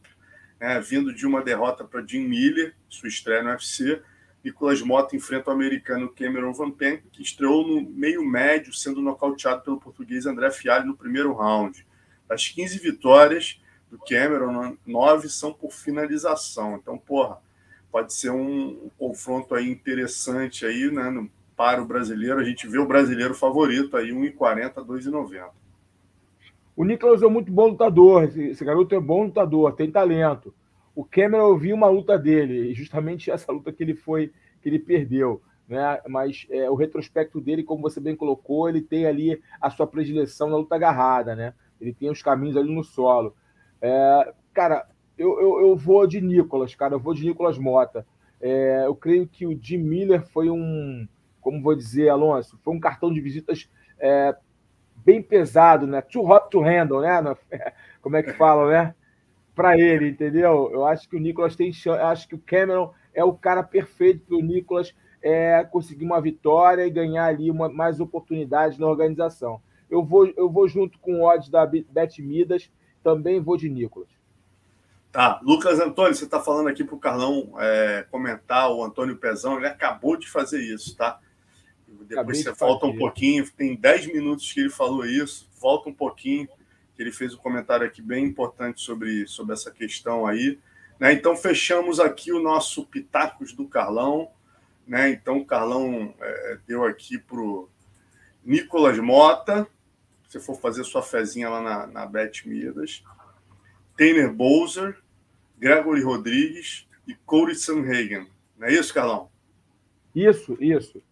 né, 0.61 0.81
vindo 0.81 1.13
de 1.13 1.27
uma 1.27 1.43
derrota 1.43 1.85
para 1.85 2.07
Jim 2.07 2.29
Miller, 2.29 2.75
sua 2.89 3.09
estreia 3.09 3.43
no 3.43 3.51
UFC. 3.51 4.01
Nicolas 4.45 4.81
Mota 4.81 5.15
enfrenta 5.15 5.51
o 5.51 5.53
americano 5.53 6.09
Cameron 6.09 6.53
Van 6.53 6.71
Camp, 6.71 7.03
que 7.13 7.23
estreou 7.23 7.67
no 7.67 7.83
meio 7.83 8.25
médio, 8.25 8.73
sendo 8.73 9.03
nocauteado 9.03 9.63
pelo 9.63 9.81
português 9.81 10.27
André 10.27 10.51
Fialho 10.51 10.87
no 10.87 10.97
primeiro 10.97 11.33
round. 11.33 11.87
Das 12.29 12.49
15 12.49 12.79
vitórias 12.79 13.61
do 13.91 13.99
Cameron, 13.99 14.77
nove 14.87 15.29
são 15.29 15.53
por 15.53 15.73
finalização. 15.73 16.77
Então, 16.77 16.97
porra, 16.97 17.39
pode 17.91 18.15
ser 18.15 18.31
um 18.31 18.89
confronto 18.97 19.55
aí 19.55 19.69
interessante 19.69 20.65
aí, 20.65 20.91
né, 20.91 21.11
no 21.11 21.31
para 21.61 21.83
o 21.83 21.85
brasileiro. 21.85 22.41
A 22.41 22.43
gente 22.43 22.67
vê 22.67 22.79
o 22.79 22.87
brasileiro 22.87 23.35
favorito 23.35 23.95
aí, 23.95 24.13
1,40, 24.13 24.77
2,90. 24.77 25.51
O 26.75 26.85
Nicolas 26.87 27.23
é 27.23 27.27
muito 27.27 27.53
bom 27.53 27.69
lutador. 27.69 28.25
Esse, 28.25 28.65
garoto 28.65 28.95
é 28.95 28.99
bom 28.99 29.25
lutador, 29.25 29.75
tem 29.75 29.91
talento. 29.91 30.55
O 30.95 31.05
Cameron, 31.05 31.49
eu 31.49 31.59
vi 31.59 31.73
uma 31.73 31.89
luta 31.89 32.19
dele, 32.19 32.75
justamente 32.75 33.31
essa 33.33 33.51
luta 33.53 33.73
que 33.73 33.83
ele 33.83 33.95
foi, 33.95 34.33
que 34.63 34.69
ele 34.69 34.79
perdeu. 34.79 35.43
né? 35.69 36.01
Mas 36.09 36.47
é, 36.51 36.71
o 36.71 36.75
retrospecto 36.75 37.41
dele, 37.41 37.63
como 37.63 37.83
você 37.83 38.01
bem 38.01 38.17
colocou, 38.17 38.69
ele 38.69 38.81
tem 38.81 39.07
ali 39.07 39.41
a 39.61 39.71
sua 39.71 39.87
predileção 39.87 40.51
na 40.51 40.57
luta 40.57 40.75
agarrada, 40.75 41.35
né? 41.35 41.55
Ele 41.81 41.95
tem 41.95 42.11
os 42.11 42.23
caminhos 42.23 42.57
ali 42.57 42.75
no 42.75 42.85
solo. 42.85 43.35
É, 43.81 44.35
cara, 44.53 44.87
eu, 45.17 45.41
eu, 45.41 45.61
eu, 45.61 45.77
vou 45.77 46.07
de 46.07 46.21
Nicolas, 46.21 46.75
cara, 46.75 46.95
eu 46.95 47.01
vou 47.01 47.15
de 47.15 47.25
Nicolas 47.25 47.59
Mota. 47.59 48.07
É, 48.41 48.85
eu 48.87 48.95
creio 48.95 49.27
que 49.27 49.47
o 49.47 49.59
Jim 49.61 49.79
Miller 49.79 50.27
foi 50.27 50.51
um, 50.51 51.07
como 51.41 51.63
vou 51.63 51.75
dizer, 51.75 52.09
Alonso, 52.09 52.59
foi 52.63 52.75
um 52.75 52.81
cartão 52.81 53.13
de 53.13 53.21
visitas 53.21 53.69
é, 53.99 54.35
bem 54.97 55.23
pesado, 55.23 55.87
né? 55.87 56.01
Too 56.01 56.29
hot 56.29 56.51
to 56.51 56.61
handle, 56.61 57.01
né? 57.01 57.37
Como 58.01 58.17
é 58.17 58.23
que 58.23 58.33
fala, 58.33 58.71
né? 58.71 58.95
Para 59.61 59.79
ele, 59.79 60.09
entendeu? 60.09 60.71
Eu 60.73 60.87
acho 60.87 61.09
que 61.09 61.17
o 61.17 61.21
Nicolas 61.21 61.55
tem 61.55 61.73
chance, 61.73 62.01
acho 62.01 62.29
que 62.29 62.35
o 62.35 62.39
Cameron 62.39 62.93
é 63.13 63.23
o 63.23 63.35
cara 63.35 63.63
perfeito 63.63 64.25
para 64.27 64.37
o 64.37 64.43
Nicolas 64.43 64.95
é, 65.23 65.63
conseguir 65.65 66.05
uma 66.05 66.21
vitória 66.21 66.87
e 66.87 66.91
ganhar 66.91 67.27
ali 67.27 67.51
uma, 67.51 67.69
mais 67.69 68.01
oportunidades 68.01 68.79
na 68.79 68.87
organização. 68.87 69.61
Eu 69.91 70.05
vou, 70.05 70.27
eu 70.37 70.49
vou 70.49 70.69
junto 70.69 70.99
com 70.99 71.21
o 71.21 71.25
odds 71.25 71.49
da 71.49 71.67
Bet 71.67 72.23
Midas, 72.23 72.71
também 73.03 73.41
vou 73.41 73.57
de 73.57 73.69
Nicolas. 73.69 74.09
Tá, 75.13 75.41
Lucas 75.43 75.81
Antônio, 75.81 76.15
você 76.15 76.25
está 76.25 76.39
falando 76.39 76.69
aqui 76.69 76.85
para 76.85 76.95
o 76.95 77.01
Carlão 77.01 77.53
é, 77.59 78.07
comentar 78.11 78.71
o 78.71 78.85
Antônio 78.85 79.17
Pezão, 79.17 79.57
ele 79.57 79.67
acabou 79.67 80.17
de 80.17 80.31
fazer 80.31 80.63
isso, 80.63 80.97
tá? 80.97 81.19
Depois 82.09 82.43
você 82.43 82.53
volta 82.53 82.87
um 82.87 82.97
pouquinho, 82.97 83.45
tem 83.51 83.75
10 83.75 84.07
minutos 84.13 84.53
que 84.53 84.61
ele 84.61 84.71
falou 84.71 85.05
isso, 85.05 85.51
volta 85.61 85.89
um 85.89 85.93
pouquinho, 85.93 86.49
que 87.01 87.05
ele 87.05 87.13
fez 87.13 87.33
um 87.33 87.39
comentário 87.39 87.87
aqui 87.87 88.03
bem 88.03 88.27
importante 88.27 88.83
sobre, 88.83 89.27
sobre 89.27 89.55
essa 89.55 89.71
questão 89.71 90.27
aí. 90.27 90.59
Né? 90.99 91.15
Então, 91.15 91.35
fechamos 91.35 91.99
aqui 91.99 92.31
o 92.31 92.43
nosso 92.43 92.85
Pitacos 92.85 93.55
do 93.55 93.67
Carlão. 93.67 94.31
Né? 94.87 95.09
Então, 95.09 95.39
o 95.39 95.47
Carlão 95.47 96.15
é, 96.21 96.59
deu 96.67 96.85
aqui 96.85 97.17
para 97.17 97.41
o 97.41 97.71
Nicolas 98.45 98.99
Mota, 98.99 99.67
se 100.29 100.39
for 100.41 100.61
fazer 100.61 100.85
sua 100.85 101.03
fezinha 101.03 101.49
lá 101.49 101.63
na, 101.63 101.87
na 101.87 102.05
Bet 102.05 102.47
Midas, 102.47 103.03
Tainer 103.97 104.31
Bowser, 104.31 104.99
Gregory 105.59 106.03
Rodrigues 106.03 106.87
e 107.07 107.15
Corey 107.15 107.55
Sanhagen. 107.55 108.29
Não 108.59 108.69
é 108.69 108.75
isso, 108.75 108.93
Carlão? 108.93 109.31
Isso, 110.15 110.55
isso. 110.61 111.03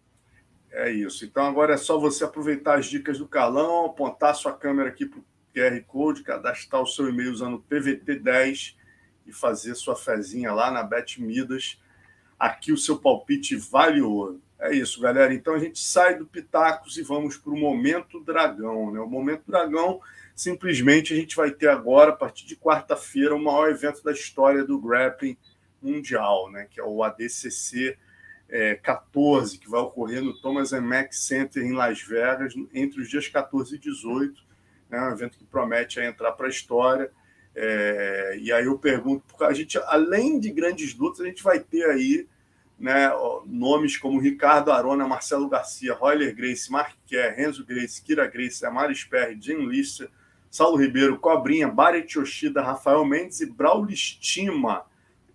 É 0.71 0.91
isso. 0.91 1.25
Então 1.25 1.47
agora 1.47 1.73
é 1.73 1.77
só 1.77 1.97
você 1.97 2.23
aproveitar 2.23 2.77
as 2.77 2.85
dicas 2.85 3.17
do 3.17 3.27
Carlão, 3.27 3.87
apontar 3.87 4.35
sua 4.35 4.53
câmera 4.53 4.89
aqui 4.89 5.03
para 5.03 5.19
o 5.19 5.28
QR 5.53 5.81
Code, 5.87 6.23
cadastrar 6.23 6.81
o 6.81 6.87
seu 6.87 7.09
e-mail 7.09 7.31
usando 7.31 7.63
PVT10 7.69 8.75
e 9.25 9.31
fazer 9.31 9.75
sua 9.75 9.95
fezinha 9.95 10.51
lá 10.51 10.71
na 10.71 10.83
Bet 10.83 11.21
Midas 11.21 11.77
aqui 12.39 12.71
o 12.71 12.77
seu 12.77 12.97
palpite 12.97 13.57
vale 13.57 14.01
ouro. 14.01 14.41
É 14.57 14.73
isso, 14.73 15.01
galera. 15.01 15.33
Então 15.33 15.53
a 15.53 15.59
gente 15.59 15.79
sai 15.79 16.17
do 16.17 16.25
Pitacos 16.25 16.97
e 16.97 17.03
vamos 17.03 17.37
para 17.37 17.51
o 17.51 17.57
Momento 17.57 18.21
Dragão. 18.21 18.91
Né? 18.91 18.99
O 18.99 19.07
Momento 19.07 19.43
Dragão, 19.45 19.99
simplesmente, 20.35 21.13
a 21.13 21.17
gente 21.17 21.35
vai 21.35 21.51
ter 21.51 21.67
agora, 21.67 22.11
a 22.11 22.15
partir 22.15 22.45
de 22.45 22.55
quarta-feira, 22.55 23.35
o 23.35 23.43
maior 23.43 23.69
evento 23.69 24.01
da 24.03 24.11
história 24.11 24.63
do 24.63 24.79
grappling 24.79 25.37
mundial, 25.81 26.49
né? 26.49 26.67
que 26.69 26.79
é 26.79 26.83
o 26.83 27.03
ADCC 27.03 27.97
é, 28.49 28.75
14, 28.75 29.57
que 29.57 29.69
vai 29.69 29.81
ocorrer 29.81 30.21
no 30.21 30.33
Thomas 30.41 30.71
Mack 30.71 31.15
Center 31.15 31.63
em 31.63 31.73
Las 31.73 32.01
Vegas, 32.01 32.53
entre 32.73 33.01
os 33.01 33.09
dias 33.09 33.27
14 33.27 33.75
e 33.75 33.79
18. 33.79 34.48
Né? 34.89 34.99
um 34.99 35.11
evento 35.11 35.37
que 35.37 35.45
promete 35.45 35.99
entrar 35.99 36.31
para 36.31 36.47
a 36.47 36.49
história. 36.49 37.11
É, 37.55 38.37
e 38.41 38.51
aí 38.51 38.65
eu 38.65 38.77
pergunto, 38.77 39.23
porque 39.27 39.43
a 39.43 39.53
gente, 39.53 39.77
além 39.85 40.39
de 40.39 40.49
grandes 40.49 40.95
lutas, 40.95 41.21
a 41.21 41.25
gente 41.25 41.43
vai 41.43 41.59
ter 41.59 41.85
aí 41.85 42.27
né, 42.79 43.11
nomes 43.45 43.97
como 43.97 44.19
Ricardo 44.19 44.71
Arona, 44.71 45.07
Marcelo 45.07 45.49
Garcia, 45.49 45.93
Royler 45.93 46.33
Grace, 46.35 46.71
Mark 46.71 46.95
Kerr, 47.05 47.35
Renzo 47.35 47.65
Grace, 47.65 48.01
Kira 48.01 48.25
Grace, 48.25 48.65
Amari 48.65 48.95
Sperry, 48.95 49.37
Jim 49.39 49.67
Lister, 49.67 50.09
Saulo 50.49 50.77
Ribeiro, 50.77 51.19
Cobrinha, 51.19 51.67
Barret 51.67 52.17
Yoshida, 52.17 52.61
Rafael 52.61 53.05
Mendes 53.05 53.41
e 53.41 53.45
Braulio 53.45 53.93
Estima. 53.93 54.83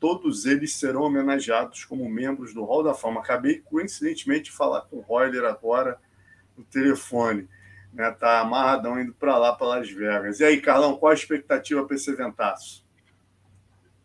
Todos 0.01 0.45
eles 0.45 0.75
serão 0.75 1.03
homenageados 1.03 1.85
como 1.85 2.09
membros 2.09 2.53
do 2.53 2.65
Hall 2.65 2.83
da 2.83 2.95
Fama. 2.95 3.21
Acabei, 3.21 3.61
coincidentemente, 3.61 4.45
de 4.45 4.53
falar 4.53 4.83
com 4.83 4.97
o 4.97 5.01
Royler 5.01 5.45
agora 5.45 5.99
no 6.57 6.65
telefone 6.65 7.49
né? 7.95 8.11
Tá 8.11 8.41
amarradão 8.41 9.01
indo 9.01 9.15
para 9.15 9.39
lá, 9.39 9.53
para 9.55 9.69
Las 9.69 9.91
Vegas. 9.91 10.41
E 10.41 10.45
aí, 10.45 10.61
Carlão, 10.61 10.97
qual 10.97 11.13
a 11.13 11.15
expectativa 11.15 11.85
para 11.85 11.95
esse 11.97 12.11
eventaço? 12.11 12.85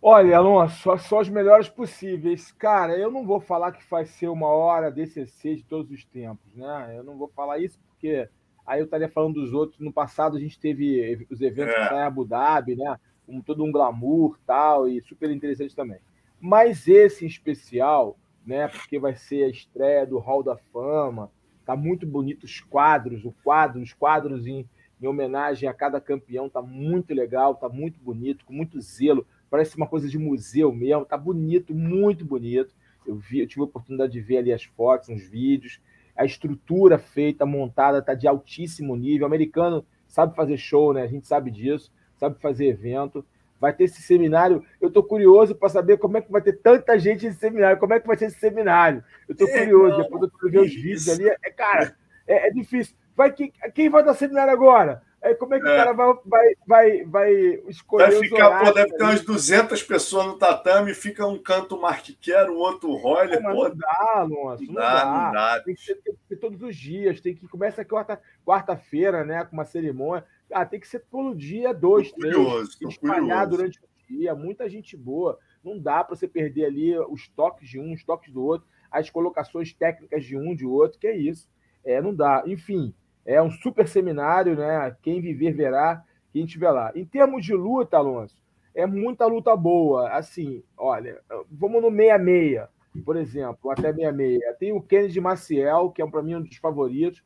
Olha, 0.01 0.37
Alonso, 0.37 0.81
só, 0.81 0.97
só 0.97 1.19
os 1.19 1.27
melhores 1.27 1.67
possíveis. 1.67 2.53
Cara, 2.53 2.97
eu 2.97 3.11
não 3.11 3.25
vou 3.25 3.41
falar 3.41 3.73
que 3.73 3.83
vai 3.89 4.05
ser 4.05 4.29
uma 4.29 4.47
hora 4.47 4.91
DCC 4.91 5.55
de 5.55 5.63
todos 5.65 5.91
os 5.91 6.05
tempos, 6.05 6.55
né? 6.55 6.93
Eu 6.95 7.03
não 7.03 7.17
vou 7.17 7.27
falar 7.27 7.59
isso 7.59 7.77
porque 7.89 8.29
aí 8.65 8.79
eu 8.79 8.85
estaria 8.85 9.09
falando 9.09 9.33
dos 9.33 9.51
outros. 9.51 9.79
No 9.81 9.91
passado 9.91 10.37
a 10.37 10.39
gente 10.39 10.57
teve 10.57 11.27
os 11.29 11.41
eventos 11.41 11.75
é. 11.75 11.95
em 11.95 12.01
Abu 12.01 12.23
Dhabi, 12.23 12.77
né? 12.77 12.97
Com 13.25 13.41
todo 13.41 13.63
um 13.63 13.71
glamour 13.71 14.39
tal, 14.47 14.87
e 14.87 15.01
super 15.01 15.29
interessante 15.29 15.75
também. 15.75 15.99
Mas 16.39 16.87
esse 16.87 17.25
em 17.25 17.27
especial, 17.27 18.17
né? 18.45 18.69
Porque 18.69 18.97
vai 18.97 19.15
ser 19.15 19.43
a 19.43 19.49
estreia 19.49 20.07
do 20.07 20.17
Hall 20.17 20.41
da 20.41 20.55
Fama, 20.71 21.29
Tá 21.69 21.75
muito 21.75 22.03
bonito 22.07 22.45
os 22.45 22.61
quadros, 22.61 23.23
o 23.23 23.31
quadro, 23.43 23.79
os 23.79 23.93
quadros 23.93 24.47
em, 24.47 24.67
em 24.99 25.05
homenagem 25.05 25.69
a 25.69 25.73
cada 25.73 26.01
campeão, 26.01 26.49
tá 26.49 26.63
muito 26.63 27.13
legal, 27.13 27.53
tá 27.53 27.69
muito 27.69 27.99
bonito, 27.99 28.43
com 28.43 28.51
muito 28.51 28.81
zelo. 28.81 29.23
Parece 29.51 29.77
uma 29.77 29.85
coisa 29.85 30.09
de 30.09 30.17
museu 30.17 30.73
mesmo, 30.73 31.05
tá 31.05 31.15
bonito, 31.15 31.71
muito 31.75 32.25
bonito. 32.25 32.73
Eu 33.05 33.17
vi, 33.17 33.41
eu 33.41 33.47
tive 33.47 33.61
a 33.61 33.65
oportunidade 33.65 34.13
de 34.13 34.19
ver 34.19 34.37
ali 34.37 34.51
as 34.51 34.63
fotos, 34.63 35.09
uns 35.09 35.29
vídeos. 35.29 35.79
A 36.15 36.25
estrutura 36.25 36.97
feita, 36.97 37.45
montada, 37.45 38.01
tá 38.01 38.15
de 38.15 38.27
altíssimo 38.27 38.95
nível. 38.95 39.25
O 39.25 39.27
americano 39.27 39.85
sabe 40.07 40.35
fazer 40.35 40.57
show, 40.57 40.91
né? 40.91 41.03
A 41.03 41.07
gente 41.07 41.27
sabe 41.27 41.51
disso, 41.51 41.93
sabe 42.17 42.39
fazer 42.41 42.65
evento 42.65 43.23
vai 43.59 43.73
ter 43.73 43.85
esse 43.85 44.01
seminário. 44.01 44.63
Eu 44.79 44.87
estou 44.87 45.03
curioso 45.03 45.53
para 45.53 45.69
saber 45.69 45.97
como 45.97 46.17
é 46.17 46.21
que 46.21 46.31
vai 46.31 46.41
ter 46.41 46.53
tanta 46.53 46.97
gente 46.97 47.25
nesse 47.25 47.39
seminário, 47.39 47.79
como 47.79 47.93
é 47.93 47.99
que 47.99 48.07
vai 48.07 48.17
ser 48.17 48.25
esse 48.25 48.39
seminário. 48.39 49.03
Eu 49.27 49.33
estou 49.33 49.47
é, 49.47 49.59
curioso, 49.59 49.97
não, 49.97 50.03
depois 50.03 50.31
eu 50.43 50.49
ver 50.49 50.59
os 50.59 50.73
vídeos 50.73 51.09
ali. 51.09 51.27
É, 51.27 51.49
cara, 51.51 51.95
é, 52.27 52.47
é, 52.47 52.51
difícil. 52.51 52.95
Vai, 53.15 53.31
quem, 53.31 53.51
quem 53.73 53.89
vai 53.89 54.03
dar 54.03 54.13
seminário 54.13 54.53
agora? 54.53 55.01
É, 55.21 55.33
como 55.33 55.53
é 55.53 55.59
que 55.59 55.67
é. 55.67 55.73
o 55.73 55.75
cara 55.75 55.91
vai, 55.91 56.13
vai, 56.25 56.53
vai, 56.65 57.03
vai 57.03 57.33
escolher 57.67 58.11
vai 58.11 58.19
ficar, 58.21 58.63
pô, 58.63 58.71
deve 58.71 58.95
ter 58.95 59.03
umas 59.03 59.21
200 59.21 59.83
pessoas 59.83 60.27
no 60.27 60.37
tatame, 60.37 60.93
fica 60.93 61.27
um 61.27 61.37
canto 61.37 61.79
Mark 61.79 62.05
Quero, 62.21 62.53
o 62.53 62.59
outro 62.59 62.95
Roller. 62.95 63.41
Não, 63.41 63.53
não 63.53 63.75
dá, 63.75 64.11
Alonso, 64.15 64.63
não, 64.63 64.73
não, 64.73 64.81
dá, 64.81 65.05
não 65.05 65.31
dá. 65.33 65.61
Tem 65.61 65.75
que, 65.75 65.81
ser, 65.81 65.95
tem 65.95 66.13
que 66.13 66.19
ser 66.29 66.37
todos 66.37 66.61
os 66.61 66.73
dias, 66.73 67.19
tem 67.19 67.35
que 67.35 67.45
começa 67.49 67.83
quarta, 67.83 68.21
quarta-feira, 68.45 69.25
né, 69.25 69.43
com 69.43 69.57
uma 69.57 69.65
cerimônia. 69.65 70.23
Ah, 70.51 70.65
tem 70.65 70.79
que 70.79 70.87
ser 70.87 71.05
todo 71.11 71.35
dia, 71.35 71.73
dois, 71.73 72.11
tô 72.11 72.19
três. 72.19 72.35
Curioso, 72.35 72.77
espalhar 72.81 73.19
curioso. 73.19 73.49
durante 73.49 73.79
o 73.79 73.87
dia, 74.07 74.35
muita 74.35 74.69
gente 74.69 74.97
boa. 74.97 75.37
Não 75.63 75.79
dá 75.79 76.03
para 76.03 76.15
você 76.15 76.27
perder 76.27 76.65
ali 76.65 76.97
os 76.97 77.27
toques 77.29 77.69
de 77.69 77.79
um, 77.79 77.93
os 77.93 78.03
toques 78.03 78.31
do 78.31 78.43
outro, 78.43 78.67
as 78.91 79.09
colocações 79.09 79.73
técnicas 79.73 80.23
de 80.23 80.37
um, 80.37 80.55
de 80.55 80.65
outro, 80.65 80.99
que 80.99 81.07
é 81.07 81.15
isso. 81.15 81.49
É, 81.83 82.01
não 82.01 82.13
dá. 82.13 82.43
Enfim, 82.45 82.93
é 83.25 83.41
um 83.41 83.51
super 83.51 83.87
seminário, 83.87 84.55
né? 84.55 84.95
Quem 85.01 85.21
viver 85.21 85.53
verá, 85.53 86.03
quem 86.31 86.45
estiver 86.45 86.71
lá. 86.71 86.91
Em 86.95 87.05
termos 87.05 87.45
de 87.45 87.53
luta, 87.53 87.97
Alonso, 87.97 88.41
é 88.73 88.85
muita 88.85 89.25
luta 89.25 89.55
boa. 89.55 90.09
Assim, 90.09 90.63
olha, 90.77 91.21
vamos 91.51 91.81
no 91.81 91.91
66, 91.91 92.67
por 93.05 93.15
exemplo, 93.17 93.71
até 93.71 93.93
66. 93.93 94.57
Tem 94.57 94.71
o 94.71 94.81
Kennedy 94.81 95.21
Maciel, 95.21 95.91
que 95.91 96.01
é 96.01 96.07
para 96.07 96.23
mim 96.23 96.35
um 96.35 96.41
dos 96.41 96.57
favoritos 96.57 97.23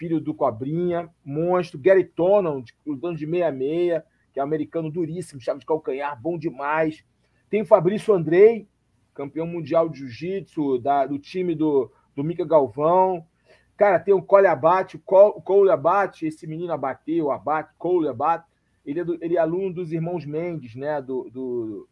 filho 0.00 0.18
do 0.18 0.32
Cobrinha, 0.32 1.10
monstro. 1.22 1.78
Gary 1.78 2.04
Tonon, 2.04 2.64
lutando 2.86 3.18
de 3.18 3.26
66, 3.26 4.02
que 4.32 4.40
é 4.40 4.42
um 4.42 4.46
americano 4.46 4.90
duríssimo, 4.90 5.42
chave 5.42 5.60
de 5.60 5.66
calcanhar, 5.66 6.18
bom 6.18 6.38
demais. 6.38 7.04
Tem 7.50 7.60
o 7.60 7.66
Fabrício 7.66 8.14
Andrei, 8.14 8.66
campeão 9.12 9.46
mundial 9.46 9.90
de 9.90 9.98
jiu-jitsu 9.98 10.82
do 11.06 11.18
time 11.18 11.54
do, 11.54 11.92
do 12.16 12.46
Galvão. 12.46 13.26
Cara, 13.76 13.98
tem 13.98 14.14
o 14.14 14.22
Cole 14.22 14.46
Abate, 14.46 14.96
o 14.96 15.42
Cole 15.42 15.70
Abate, 15.70 16.26
esse 16.26 16.46
menino 16.46 16.72
abateu, 16.72 17.26
o 17.26 17.30
Abate, 17.30 17.74
Cole 17.76 18.08
Abate. 18.08 18.46
Ele 18.86 19.00
é, 19.00 19.04
do, 19.04 19.18
ele 19.22 19.36
é 19.36 19.40
aluno 19.40 19.74
dos 19.74 19.92
irmãos 19.92 20.24
Mendes, 20.24 20.74
né? 20.74 21.02
Do, 21.02 21.28
do, 21.30 21.88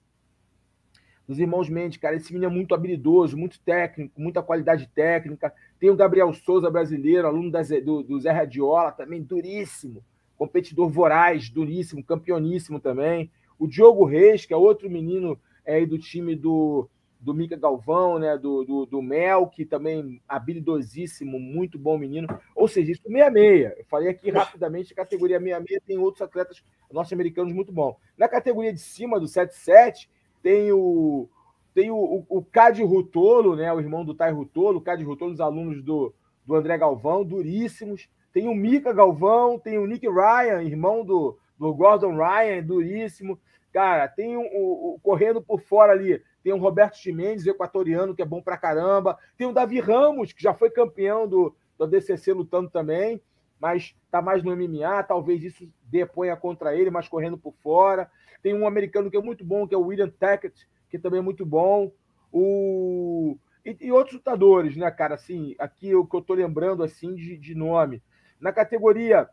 dos 1.27 1.39
irmãos 1.39 1.69
Mendes, 1.69 1.99
cara. 1.99 2.17
Esse 2.17 2.33
menino 2.33 2.51
é 2.51 2.55
muito 2.55 2.75
habilidoso, 2.75 3.37
muito 3.37 3.61
técnico, 3.61 4.19
muita 4.19 4.43
qualidade 4.43 4.87
técnica. 4.95 5.53
Tem 5.79 5.91
o 5.91 5.97
Gabriel 5.97 6.33
Souza, 6.33 6.71
brasileiro, 6.71 7.29
aluno 7.29 7.51
da, 7.51 7.63
do, 7.63 8.03
do 8.03 8.21
Zé 8.21 8.31
Radiola, 8.31 8.93
também 8.93 9.23
duríssimo. 9.23 10.03
Competidor 10.37 10.89
voraz, 10.89 11.49
duríssimo, 11.49 12.03
campeoníssimo 12.03 12.81
também. 12.81 13.31
O 13.59 13.67
Diogo 13.67 14.05
Reis, 14.05 14.45
que 14.45 14.53
é 14.53 14.57
outro 14.57 14.91
menino 14.91 15.39
é, 15.65 15.85
do 15.85 15.99
time 15.99 16.35
do, 16.35 16.89
do 17.21 17.35
Mica 17.35 17.57
Galvão, 17.57 18.19
né? 18.19 18.37
Do, 18.37 18.65
do, 18.65 18.87
do 18.87 19.03
Mel, 19.03 19.47
que 19.49 19.65
também 19.65 20.21
habilidosíssimo, 20.29 21.39
muito 21.39 21.79
bom 21.79 21.99
menino. 21.99 22.29
Ou 22.55 22.69
seja, 22.69 22.93
isso 22.93 23.03
66. 23.03 23.79
Eu 23.79 23.85
falei 23.89 24.09
aqui 24.09 24.31
rapidamente, 24.31 24.95
categoria 24.95 25.39
66 25.39 25.83
tem 25.87 25.99
outros 25.99 26.23
atletas 26.23 26.63
norte-americanos 26.91 27.53
muito 27.53 27.73
bons. 27.73 27.97
Na 28.17 28.29
categoria 28.29 28.73
de 28.73 28.81
cima 28.81 29.19
do 29.19 29.27
77, 29.27 30.09
tem 30.43 30.73
o, 30.73 31.29
Tem 31.75 31.91
o, 31.91 31.97
o, 31.97 32.27
o 32.29 32.43
Cade 32.43 32.83
Rutolo, 32.83 33.55
né? 33.57 33.73
O 33.73 33.81
irmão 33.81 34.05
do 34.05 34.15
Tai 34.15 34.33
Rutolo, 34.33 34.79
o 34.79 34.83
Cade 34.83 35.05
Rutolo, 35.05 35.33
os 35.33 35.41
alunos 35.41 35.83
do, 35.83 36.15
do 36.47 36.55
André 36.55 36.77
Galvão, 36.79 37.25
duríssimos. 37.25 38.09
Tem 38.33 38.49
o 38.49 38.55
Mika 38.55 38.93
Galvão, 38.93 39.59
tem 39.59 39.79
o 39.79 39.87
Nick 39.87 40.07
Ryan, 40.07 40.63
irmão 40.63 41.05
do, 41.05 41.39
do 41.59 41.73
Gordon 41.75 42.17
Ryan, 42.17 42.63
duríssimo. 42.63 43.39
Cara, 43.73 44.09
tem 44.09 44.37
o, 44.37 44.99
correndo 45.03 45.43
por 45.43 45.61
fora 45.61 45.93
ali. 45.93 46.23
Tem 46.43 46.53
o 46.53 46.59
Roberto 46.59 46.97
Chimenez, 46.97 47.47
equatoriano, 47.47 48.15
que 48.15 48.23
é 48.23 48.25
bom 48.25 48.41
pra 48.41 48.57
caramba. 48.57 49.19
Tem 49.37 49.47
o 49.47 49.53
Davi 49.53 49.81
Ramos, 49.81 50.33
que 50.33 50.43
já 50.43 50.55
foi 50.55 50.71
campeão 50.71 51.29
do, 51.29 51.55
do 51.77 51.87
DCC 51.87 52.33
lutando 52.33 52.71
também, 52.71 53.21
mas 53.61 53.95
tá 54.11 54.23
mais 54.23 54.43
no 54.43 54.57
MMA. 54.57 55.03
Talvez 55.03 55.43
isso 55.45 55.69
deponha 55.83 56.37
contra 56.37 56.75
ele, 56.75 56.91
mas 56.91 57.09
correndo 57.09 57.37
por 57.37 57.55
fora. 57.63 58.11
Tem 58.43 58.55
um 58.55 58.67
americano 58.67 59.11
que 59.11 59.17
é 59.17 59.23
muito 59.23 59.45
bom, 59.45 59.67
que 59.67 59.75
é 59.75 59.79
o 59.79 59.87
William 59.87 60.09
Tackett, 60.09 60.67
que 60.89 60.99
também 60.99 61.21
é 61.21 61.23
muito 61.23 61.45
bom. 61.45 61.91
O... 62.33 63.37
E, 63.65 63.77
e, 63.81 63.93
outros 63.93 64.17
lutadores, 64.17 64.77
né, 64.77 64.91
cara? 64.91 65.15
Assim, 65.15 65.55
aqui 65.59 65.95
o 65.95 66.07
que 66.07 66.17
eu 66.17 66.23
tô 66.23 66.35
lembrando 66.35 66.83
assim 66.83 67.15
de, 67.15 67.37
de 67.37 67.55
nome. 67.55 68.03
Na 68.41 68.53
categoria, 68.53 69.29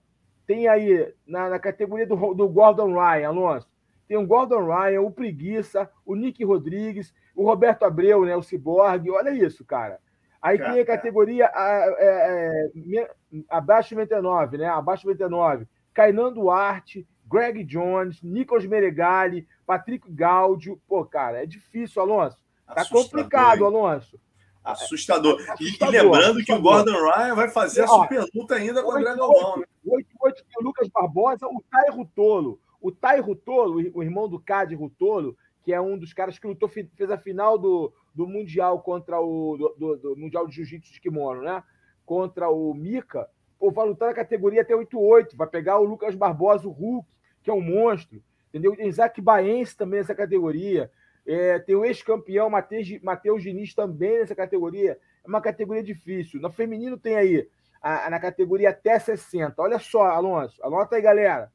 tem 0.45 0.67
aí, 0.67 1.13
na, 1.25 1.49
na 1.49 1.59
categoria 1.59 2.05
do, 2.05 2.33
do 2.33 2.47
Gordon 2.47 2.93
Ryan, 2.93 3.29
Alonso, 3.29 3.67
tem 4.07 4.17
o 4.17 4.25
Gordon 4.25 4.65
Ryan, 4.65 5.01
o 5.01 5.11
Preguiça, 5.11 5.89
o 6.05 6.15
Nick 6.15 6.43
Rodrigues, 6.43 7.13
o 7.35 7.43
Roberto 7.43 7.83
Abreu, 7.83 8.25
né, 8.25 8.35
o 8.35 8.43
Cyborg. 8.43 9.09
Olha 9.09 9.31
isso, 9.31 9.65
cara. 9.65 9.99
Aí 10.41 10.59
cara, 10.59 10.73
tem 10.73 10.81
a 10.81 10.85
categoria 10.85 11.47
a, 11.47 11.95
é, 11.97 12.71
é, 12.95 13.09
abaixo 13.49 13.89
de 13.89 13.95
99, 13.95 14.57
né? 14.57 14.67
Abaixo 14.67 15.01
de 15.01 15.07
99. 15.07 15.67
Kainan 15.91 16.31
Duarte, 16.31 17.07
Greg 17.25 17.63
Jones, 17.63 18.21
Nicolas 18.21 18.65
Meregali, 18.65 19.47
Patrick 19.65 20.09
Gaudio. 20.11 20.79
Pô, 20.87 21.03
cara, 21.05 21.43
é 21.43 21.45
difícil, 21.45 22.01
Alonso. 22.01 22.37
Tá 22.67 22.81
Assustador, 22.81 23.03
complicado, 23.03 23.59
hein? 23.59 23.65
Alonso. 23.65 24.19
Assustador. 24.63 25.39
É, 25.39 25.55
e, 25.59 25.77
e, 25.79 25.85
lembrando 25.91 26.43
que 26.43 26.51
o 26.51 26.59
Gordon 26.59 26.91
Ryan 26.91 27.35
vai 27.35 27.49
fazer 27.49 27.83
a 27.83 27.87
super 27.87 28.25
luta 28.33 28.55
ainda 28.55 28.81
com 28.81 28.89
o 28.89 28.91
André 28.97 29.15
Galvão, 29.15 29.57
né? 29.59 29.65
8, 29.85 30.07
8, 30.19 30.43
o 30.57 30.63
Lucas 30.63 30.87
Barbosa, 30.87 31.45
o 31.45 31.63
Tai 31.69 31.89
Rutolo. 31.91 32.59
O 32.81 32.91
Tai 32.91 33.19
Rutolo, 33.19 33.91
o 33.93 34.03
irmão 34.03 34.27
do 34.27 34.39
Cade 34.39 34.73
Rutolo, 34.73 35.37
que 35.63 35.71
é 35.71 35.79
um 35.79 35.97
dos 35.97 36.13
caras 36.13 36.39
que 36.39 36.47
lutou, 36.47 36.67
fez 36.67 37.11
a 37.11 37.17
final 37.17 37.57
do, 37.57 37.93
do 38.13 38.27
Mundial 38.27 38.79
contra 38.81 39.19
o. 39.19 39.55
Do, 39.57 39.75
do, 39.77 39.97
do 39.97 40.15
Mundial 40.15 40.47
de 40.47 40.55
Jiu-Jitsu 40.55 40.93
de 40.93 41.01
Kimono, 41.01 41.41
né? 41.41 41.63
Contra 42.03 42.49
o 42.49 42.73
Mika. 42.73 43.27
Pô, 43.59 43.71
vai 43.71 43.87
lutar 43.87 44.09
na 44.09 44.15
categoria 44.15 44.61
até 44.61 44.73
8-8. 44.73 45.35
Vai 45.35 45.47
pegar 45.47 45.79
o 45.79 45.85
Lucas 45.85 46.15
Barbosa, 46.15 46.67
o 46.67 46.71
Hulk, 46.71 47.07
que 47.45 47.51
é 47.51 47.53
um 47.53 47.61
monstro. 47.61 48.21
Entendeu? 48.49 48.75
Tem 48.75 48.87
Isaac 48.87 49.21
Baense 49.21 49.77
também 49.77 49.99
nessa 49.99 50.15
categoria. 50.15 50.91
É, 51.27 51.59
tem 51.59 51.75
o 51.75 51.85
ex-campeão 51.85 52.49
Matheus 52.49 53.43
Diniz 53.43 53.73
também 53.75 54.19
nessa 54.19 54.35
categoria. 54.35 54.97
É 55.23 55.27
uma 55.27 55.39
categoria 55.39 55.83
difícil. 55.83 56.41
No 56.41 56.51
feminino 56.51 56.97
tem 56.97 57.15
aí, 57.15 57.47
a, 57.81 58.07
a, 58.07 58.09
na 58.09 58.19
categoria 58.19 58.71
até 58.71 58.97
60. 58.97 59.61
Olha 59.61 59.77
só, 59.77 60.03
Alonso. 60.05 60.63
Anota 60.63 60.95
aí, 60.95 61.01
galera. 61.01 61.51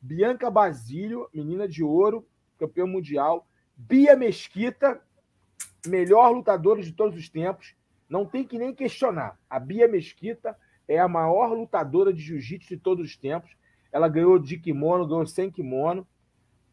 Bianca 0.00 0.48
Basílio, 0.50 1.28
menina 1.34 1.66
de 1.66 1.82
ouro, 1.82 2.26
campeão 2.58 2.86
mundial. 2.86 3.46
Bia 3.76 4.14
Mesquita, 4.14 5.00
melhor 5.86 6.30
lutadora 6.30 6.80
de 6.82 6.92
todos 6.92 7.18
os 7.18 7.28
tempos. 7.28 7.74
Não 8.08 8.24
tem 8.24 8.44
que 8.44 8.58
nem 8.58 8.72
questionar. 8.72 9.38
A 9.50 9.58
Bia 9.58 9.88
Mesquita 9.88 10.56
é 10.86 10.98
a 10.98 11.08
maior 11.08 11.52
lutadora 11.52 12.12
de 12.12 12.22
jiu-jitsu 12.22 12.68
de 12.68 12.76
todos 12.76 13.06
os 13.06 13.16
tempos. 13.16 13.50
Ela 13.92 14.08
ganhou 14.08 14.38
de 14.38 14.56
kimono, 14.56 15.06
ganhou 15.06 15.26
sem 15.26 15.50
kimono. 15.50 16.06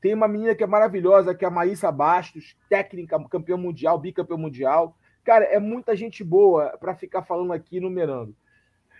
Tem 0.01 0.13
uma 0.13 0.27
menina 0.27 0.55
que 0.55 0.63
é 0.63 0.67
maravilhosa, 0.67 1.35
que 1.35 1.43
é 1.43 1.47
a 1.47 1.51
Maísa 1.51 1.91
Bastos, 1.91 2.55
técnica, 2.69 3.21
campeã 3.25 3.57
mundial, 3.57 3.99
bicampeã 3.99 4.37
mundial. 4.37 4.97
Cara, 5.25 5.43
é 5.45 5.59
muita 5.59 5.95
gente 5.95 6.23
boa 6.23 6.77
para 6.79 6.95
ficar 6.95 7.23
falando 7.23 7.51
aqui, 7.51 7.79
numerando. 7.79 8.33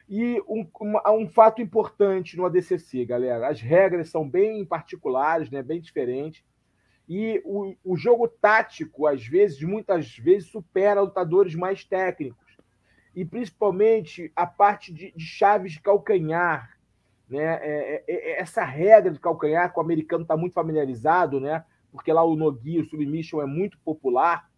E 0.10 0.42
um, 0.48 0.68
um, 0.82 1.22
um, 1.22 1.30
fato 1.30 1.62
importante 1.62 2.36
no 2.36 2.46
ADCC, 2.46 3.06
galera: 3.06 3.48
as 3.48 3.62
regras 3.62 4.10
são 4.10 4.28
bem 4.28 4.66
particulares, 4.66 5.50
né, 5.52 5.62
bem 5.62 5.80
diferentes. 5.80 6.44
E 7.08 7.42
o, 7.46 7.76
o 7.84 7.96
jogo 7.96 8.28
tático, 8.28 9.08
às 9.08 9.26
vezes, 9.26 9.62
muitas 9.62 10.18
vezes, 10.18 10.50
supera 10.50 11.02
lutadores 11.02 11.56
mais 11.56 11.84
técnicos. 11.84 12.58
E 13.16 13.24
principalmente 13.24 14.32
a 14.36 14.46
parte 14.46 14.94
de, 14.94 15.12
de 15.12 15.26
chaves 15.26 15.74
de 15.74 15.82
calcanhar, 15.82 16.79
né? 17.30 17.60
É, 17.62 18.04
é, 18.08 18.14
é, 18.32 18.42
essa 18.42 18.64
regra 18.64 19.12
de 19.12 19.20
calcanhar, 19.20 19.72
que 19.72 19.80
o 19.80 19.82
americano 19.82 20.24
está 20.24 20.36
muito 20.36 20.54
familiarizado, 20.54 21.40
né? 21.40 21.64
porque 21.92 22.12
lá 22.12 22.24
o 22.24 22.36
Nogi, 22.36 22.80
o 22.80 22.86
submission 22.86 23.42
é 23.42 23.46
muito 23.46 23.78
popular, 23.80 24.50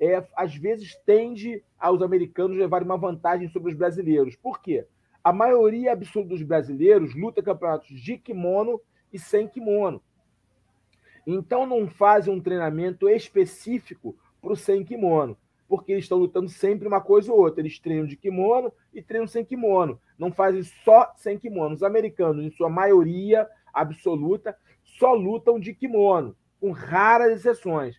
é, 0.00 0.24
às 0.36 0.54
vezes 0.56 0.96
tende 1.06 1.62
aos 1.78 2.02
americanos 2.02 2.56
levarem 2.56 2.86
uma 2.86 2.96
vantagem 2.96 3.48
sobre 3.48 3.70
os 3.70 3.78
brasileiros. 3.78 4.36
Por 4.36 4.60
quê? 4.60 4.86
A 5.22 5.32
maioria 5.32 5.92
absoluta 5.92 6.30
dos 6.30 6.42
brasileiros 6.42 7.14
luta 7.14 7.42
campeonatos 7.42 8.00
de 8.00 8.18
kimono 8.18 8.80
e 9.12 9.18
sem 9.18 9.46
kimono. 9.46 10.02
Então 11.24 11.66
não 11.66 11.86
fazem 11.86 12.34
um 12.34 12.40
treinamento 12.40 13.08
específico 13.08 14.16
para 14.40 14.52
o 14.52 14.56
sem 14.56 14.84
kimono 14.84 15.36
porque 15.72 15.90
eles 15.90 16.04
estão 16.04 16.18
lutando 16.18 16.50
sempre 16.50 16.86
uma 16.86 17.00
coisa 17.00 17.32
ou 17.32 17.40
outra. 17.40 17.62
Eles 17.62 17.78
treinam 17.78 18.04
de 18.04 18.14
kimono 18.14 18.70
e 18.92 19.00
treinam 19.00 19.26
sem 19.26 19.42
kimono. 19.42 19.98
Não 20.18 20.30
fazem 20.30 20.62
só 20.62 21.10
sem 21.16 21.38
kimono. 21.38 21.74
Os 21.74 21.82
americanos, 21.82 22.44
em 22.44 22.50
sua 22.50 22.68
maioria 22.68 23.48
absoluta, 23.72 24.54
só 24.84 25.14
lutam 25.14 25.58
de 25.58 25.72
kimono, 25.72 26.36
com 26.60 26.72
raras 26.72 27.38
exceções. 27.38 27.98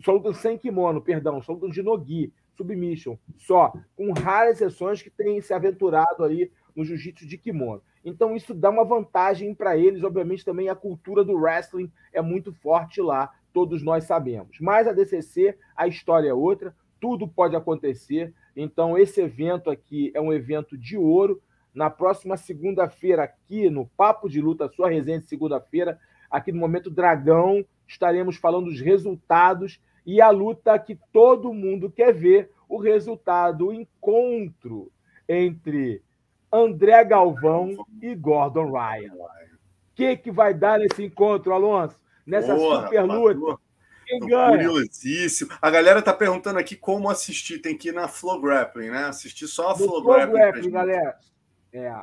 Só 0.00 0.12
lutam 0.12 0.34
sem 0.34 0.58
kimono, 0.58 1.00
perdão, 1.00 1.40
só 1.40 1.54
lutam 1.54 1.70
de 1.70 1.82
nogi, 1.82 2.30
submission, 2.58 3.16
só, 3.38 3.72
com 3.96 4.12
raras 4.12 4.60
exceções 4.60 5.00
que 5.00 5.08
têm 5.08 5.40
se 5.40 5.54
aventurado 5.54 6.24
aí 6.24 6.52
no 6.76 6.84
jiu-jitsu 6.84 7.26
de 7.26 7.38
kimono. 7.38 7.80
Então 8.04 8.36
isso 8.36 8.52
dá 8.52 8.68
uma 8.68 8.84
vantagem 8.84 9.54
para 9.54 9.78
eles, 9.78 10.04
obviamente 10.04 10.44
também 10.44 10.68
a 10.68 10.74
cultura 10.74 11.24
do 11.24 11.38
wrestling 11.38 11.90
é 12.12 12.20
muito 12.20 12.52
forte 12.52 13.00
lá, 13.00 13.30
todos 13.50 13.82
nós 13.82 14.04
sabemos. 14.04 14.58
Mas 14.60 14.86
a 14.86 14.92
DCC, 14.92 15.56
a 15.74 15.88
história 15.88 16.28
é 16.28 16.34
outra 16.34 16.76
tudo 17.00 17.28
pode 17.28 17.56
acontecer. 17.56 18.32
Então, 18.56 18.96
esse 18.96 19.20
evento 19.20 19.70
aqui 19.70 20.10
é 20.14 20.20
um 20.20 20.32
evento 20.32 20.76
de 20.76 20.96
ouro. 20.96 21.42
Na 21.74 21.90
próxima 21.90 22.36
segunda-feira, 22.36 23.24
aqui 23.24 23.68
no 23.68 23.86
Papo 23.96 24.28
de 24.28 24.40
Luta, 24.40 24.68
sua 24.68 24.88
resenha 24.88 25.20
de 25.20 25.28
segunda-feira, 25.28 25.98
aqui 26.30 26.52
no 26.52 26.58
Momento 26.58 26.90
Dragão, 26.90 27.64
estaremos 27.86 28.36
falando 28.36 28.66
dos 28.66 28.80
resultados 28.80 29.80
e 30.06 30.20
a 30.20 30.30
luta 30.30 30.78
que 30.78 30.98
todo 31.12 31.52
mundo 31.52 31.90
quer 31.90 32.12
ver 32.12 32.50
o 32.68 32.78
resultado, 32.78 33.68
o 33.68 33.72
encontro 33.72 34.90
entre 35.28 36.02
André 36.52 37.04
Galvão 37.04 37.84
e 38.00 38.14
Gordon 38.14 38.70
Ryan. 38.70 39.14
O 39.14 39.28
que, 39.94 40.16
que 40.16 40.30
vai 40.30 40.54
dar 40.54 40.78
nesse 40.78 41.04
encontro, 41.04 41.52
Alonso? 41.52 41.96
Nessa 42.26 42.56
super 42.56 43.04
luta? 43.04 43.60
Curiosíssimo. 44.20 45.50
A 45.60 45.70
galera 45.70 46.02
tá 46.02 46.12
perguntando 46.12 46.58
aqui 46.58 46.76
como 46.76 47.10
assistir. 47.10 47.58
Tem 47.58 47.76
que 47.76 47.88
ir 47.88 47.92
na 47.92 48.08
Flow 48.08 48.40
Grappling, 48.40 48.90
né? 48.90 49.04
Assistir 49.04 49.46
só 49.46 49.70
a 49.70 49.76
Flow, 49.76 50.02
Flow 50.02 50.02
Grappling. 50.02 50.32
Grappling 50.32 50.70
galera. 50.70 51.18
É. 51.72 52.02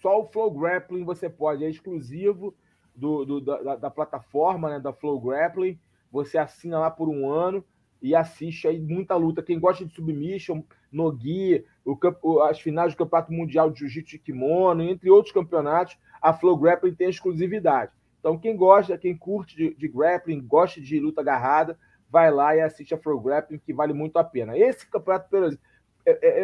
Só 0.00 0.20
o 0.20 0.26
Flow 0.26 0.50
Grappling 0.50 1.04
você 1.04 1.28
pode. 1.28 1.64
É 1.64 1.70
exclusivo 1.70 2.54
do, 2.94 3.24
do 3.24 3.40
da, 3.40 3.76
da, 3.76 3.90
plataforma, 3.90 4.70
né? 4.70 4.80
Da 4.80 4.92
Flow 4.92 5.20
Grappling. 5.20 5.78
Você 6.10 6.38
assina 6.38 6.78
lá 6.78 6.90
por 6.90 7.08
um 7.08 7.30
ano 7.30 7.64
e 8.00 8.14
assiste 8.14 8.68
aí 8.68 8.78
muita 8.78 9.16
luta. 9.16 9.42
Quem 9.42 9.58
gosta 9.58 9.84
de 9.84 9.94
submission, 9.94 10.62
Nogi, 10.90 11.64
o, 11.84 12.40
as 12.42 12.60
finais 12.60 12.94
do 12.94 12.98
Campeonato 12.98 13.32
Mundial 13.32 13.70
de 13.70 13.80
Jiu-Jitsu 13.80 14.12
de 14.12 14.18
Kimono, 14.18 14.82
entre 14.82 15.10
outros 15.10 15.32
campeonatos, 15.32 15.98
a 16.20 16.32
Flow 16.32 16.56
Grappling 16.56 16.94
tem 16.94 17.08
exclusividade. 17.08 17.92
Então, 18.26 18.36
quem 18.36 18.56
gosta, 18.56 18.98
quem 18.98 19.16
curte 19.16 19.56
de, 19.56 19.72
de 19.76 19.86
grappling, 19.86 20.44
gosta 20.44 20.80
de 20.80 20.98
luta 20.98 21.20
agarrada, 21.20 21.78
vai 22.10 22.28
lá 22.28 22.56
e 22.56 22.60
assiste 22.60 22.92
a 22.92 22.98
Pro 22.98 23.20
Grappling, 23.20 23.60
que 23.60 23.72
vale 23.72 23.92
muito 23.92 24.16
a 24.16 24.24
pena. 24.24 24.58
Esse 24.58 24.84
campeonato, 24.84 25.28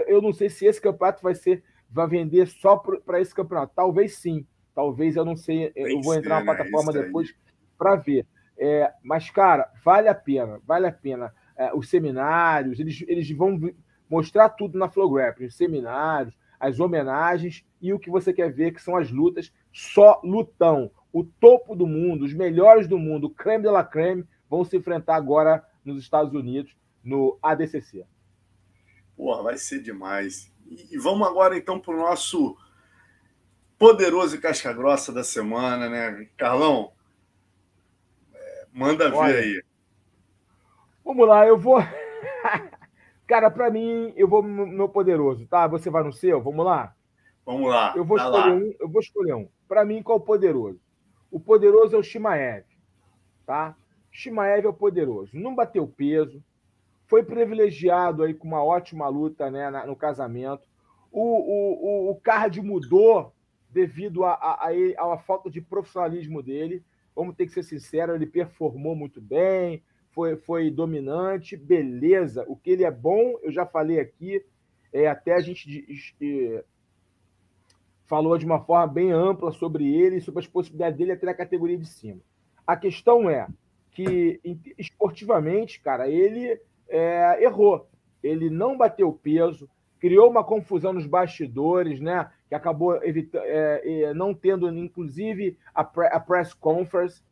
eu 0.06 0.22
não 0.22 0.32
sei 0.32 0.48
se 0.48 0.64
esse 0.64 0.80
campeonato 0.80 1.20
vai 1.20 1.34
ser, 1.34 1.64
vai 1.90 2.06
vender 2.06 2.46
só 2.46 2.76
para 2.76 3.20
esse 3.20 3.34
campeonato. 3.34 3.72
Talvez 3.74 4.16
sim, 4.16 4.46
talvez 4.72 5.16
eu 5.16 5.24
não 5.24 5.34
sei. 5.34 5.72
Eu 5.74 6.00
vou 6.02 6.14
entrar 6.14 6.36
na 6.36 6.52
né? 6.52 6.54
plataforma 6.54 6.92
depois 6.92 7.34
para 7.76 7.96
ver. 7.96 8.28
É, 8.56 8.92
mas, 9.02 9.28
cara, 9.30 9.68
vale 9.84 10.06
a 10.06 10.14
pena, 10.14 10.60
vale 10.64 10.86
a 10.86 10.92
pena. 10.92 11.34
É, 11.56 11.74
os 11.74 11.90
seminários, 11.90 12.78
eles, 12.78 13.04
eles 13.08 13.28
vão 13.32 13.58
mostrar 14.08 14.50
tudo 14.50 14.78
na 14.78 14.88
Flow 14.88 15.10
Grappling, 15.10 15.46
os 15.46 15.56
seminários, 15.56 16.38
as 16.60 16.78
homenagens 16.78 17.66
e 17.80 17.92
o 17.92 17.98
que 17.98 18.08
você 18.08 18.32
quer 18.32 18.52
ver, 18.52 18.72
que 18.72 18.80
são 18.80 18.96
as 18.96 19.10
lutas, 19.10 19.52
só 19.72 20.20
lutão 20.22 20.88
o 21.12 21.22
topo 21.22 21.76
do 21.76 21.86
mundo, 21.86 22.24
os 22.24 22.32
melhores 22.32 22.88
do 22.88 22.98
mundo, 22.98 23.26
o 23.26 23.30
creme 23.30 23.64
de 23.64 23.70
la 23.70 23.84
creme, 23.84 24.24
vão 24.48 24.64
se 24.64 24.76
enfrentar 24.76 25.16
agora 25.16 25.64
nos 25.84 26.02
Estados 26.02 26.32
Unidos, 26.32 26.74
no 27.04 27.38
ADCC. 27.42 28.06
Porra, 29.16 29.42
vai 29.42 29.56
ser 29.56 29.82
demais. 29.82 30.52
E, 30.66 30.96
vamos 30.98 31.28
agora 31.28 31.56
então 31.56 31.78
para 31.78 31.94
o 31.94 31.98
nosso 31.98 32.56
poderoso 33.78 34.40
casca 34.40 34.72
grossa 34.72 35.12
da 35.12 35.22
semana, 35.22 35.88
né? 35.88 36.28
Carlão, 36.36 36.92
é, 38.34 38.66
manda 38.72 39.14
Olha, 39.14 39.34
ver 39.34 39.38
aí. 39.38 39.62
Vamos 41.04 41.28
lá, 41.28 41.46
eu 41.46 41.58
vou. 41.58 41.78
Cara, 43.26 43.50
para 43.50 43.70
mim, 43.70 44.12
eu 44.16 44.28
vou 44.28 44.42
no 44.42 44.66
meu 44.66 44.88
poderoso, 44.88 45.46
tá? 45.46 45.66
Você 45.66 45.90
vai 45.90 46.02
no 46.02 46.12
seu? 46.12 46.40
Vamos 46.40 46.64
lá? 46.64 46.94
Vamos 47.44 47.68
lá. 47.68 47.92
Eu 47.96 48.04
vou 48.04 48.16
escolher 48.16 48.50
lá. 48.50 48.52
um. 48.52 48.74
Eu 48.78 48.88
vou 48.88 49.00
escolher 49.00 49.34
um. 49.34 49.48
Para 49.66 49.84
mim, 49.84 50.02
qual 50.02 50.18
é 50.18 50.20
o 50.20 50.24
poderoso? 50.24 50.80
O 51.32 51.40
poderoso 51.40 51.96
é 51.96 51.98
o 51.98 52.02
Shimaev, 52.02 52.66
tá? 53.46 53.74
Shimaev 54.10 54.66
é 54.66 54.68
o 54.68 54.74
poderoso. 54.74 55.30
Não 55.32 55.54
bateu 55.54 55.88
peso, 55.88 56.44
foi 57.06 57.22
privilegiado 57.22 58.22
aí 58.22 58.34
com 58.34 58.46
uma 58.46 58.62
ótima 58.62 59.08
luta 59.08 59.50
né, 59.50 59.70
no 59.86 59.96
casamento. 59.96 60.62
O, 61.10 61.20
o, 61.20 62.08
o, 62.08 62.10
o 62.10 62.16
card 62.16 62.60
mudou 62.60 63.32
devido 63.70 64.24
à 64.24 64.34
a, 64.34 64.68
a, 64.68 65.14
a, 65.14 65.18
falta 65.18 65.48
de 65.48 65.62
profissionalismo 65.62 66.42
dele. 66.42 66.84
Vamos 67.16 67.34
ter 67.34 67.46
que 67.46 67.52
ser 67.52 67.62
sinceros, 67.62 68.14
ele 68.14 68.26
performou 68.26 68.94
muito 68.94 69.18
bem, 69.18 69.82
foi, 70.10 70.36
foi 70.36 70.70
dominante, 70.70 71.56
beleza. 71.56 72.44
O 72.46 72.56
que 72.56 72.70
ele 72.70 72.84
é 72.84 72.90
bom, 72.90 73.38
eu 73.42 73.50
já 73.50 73.64
falei 73.64 73.98
aqui, 73.98 74.44
é, 74.92 75.08
até 75.08 75.34
a 75.34 75.40
gente 75.40 75.86
falou 78.12 78.36
de 78.36 78.44
uma 78.44 78.60
forma 78.60 78.86
bem 78.86 79.10
ampla 79.10 79.50
sobre 79.52 79.90
ele, 79.90 80.20
sobre 80.20 80.40
as 80.40 80.46
possibilidades 80.46 80.98
dele 80.98 81.12
até 81.12 81.24
na 81.24 81.32
categoria 81.32 81.78
de 81.78 81.86
cima. 81.86 82.20
A 82.66 82.76
questão 82.76 83.30
é 83.30 83.46
que, 83.90 84.38
esportivamente, 84.76 85.80
cara, 85.80 86.10
ele 86.10 86.60
é, 86.90 87.42
errou. 87.42 87.88
Ele 88.22 88.50
não 88.50 88.76
bateu 88.76 89.10
peso, 89.14 89.66
criou 89.98 90.28
uma 90.28 90.44
confusão 90.44 90.92
nos 90.92 91.06
bastidores, 91.06 92.02
né? 92.02 92.30
Que 92.50 92.54
acabou 92.54 93.02
evitando, 93.02 93.44
é, 93.46 94.12
não 94.12 94.34
tendo, 94.34 94.68
inclusive, 94.68 95.56
a, 95.74 95.82
pre 95.82 96.08
a 96.08 96.20
press 96.20 96.52
conference. 96.52 97.22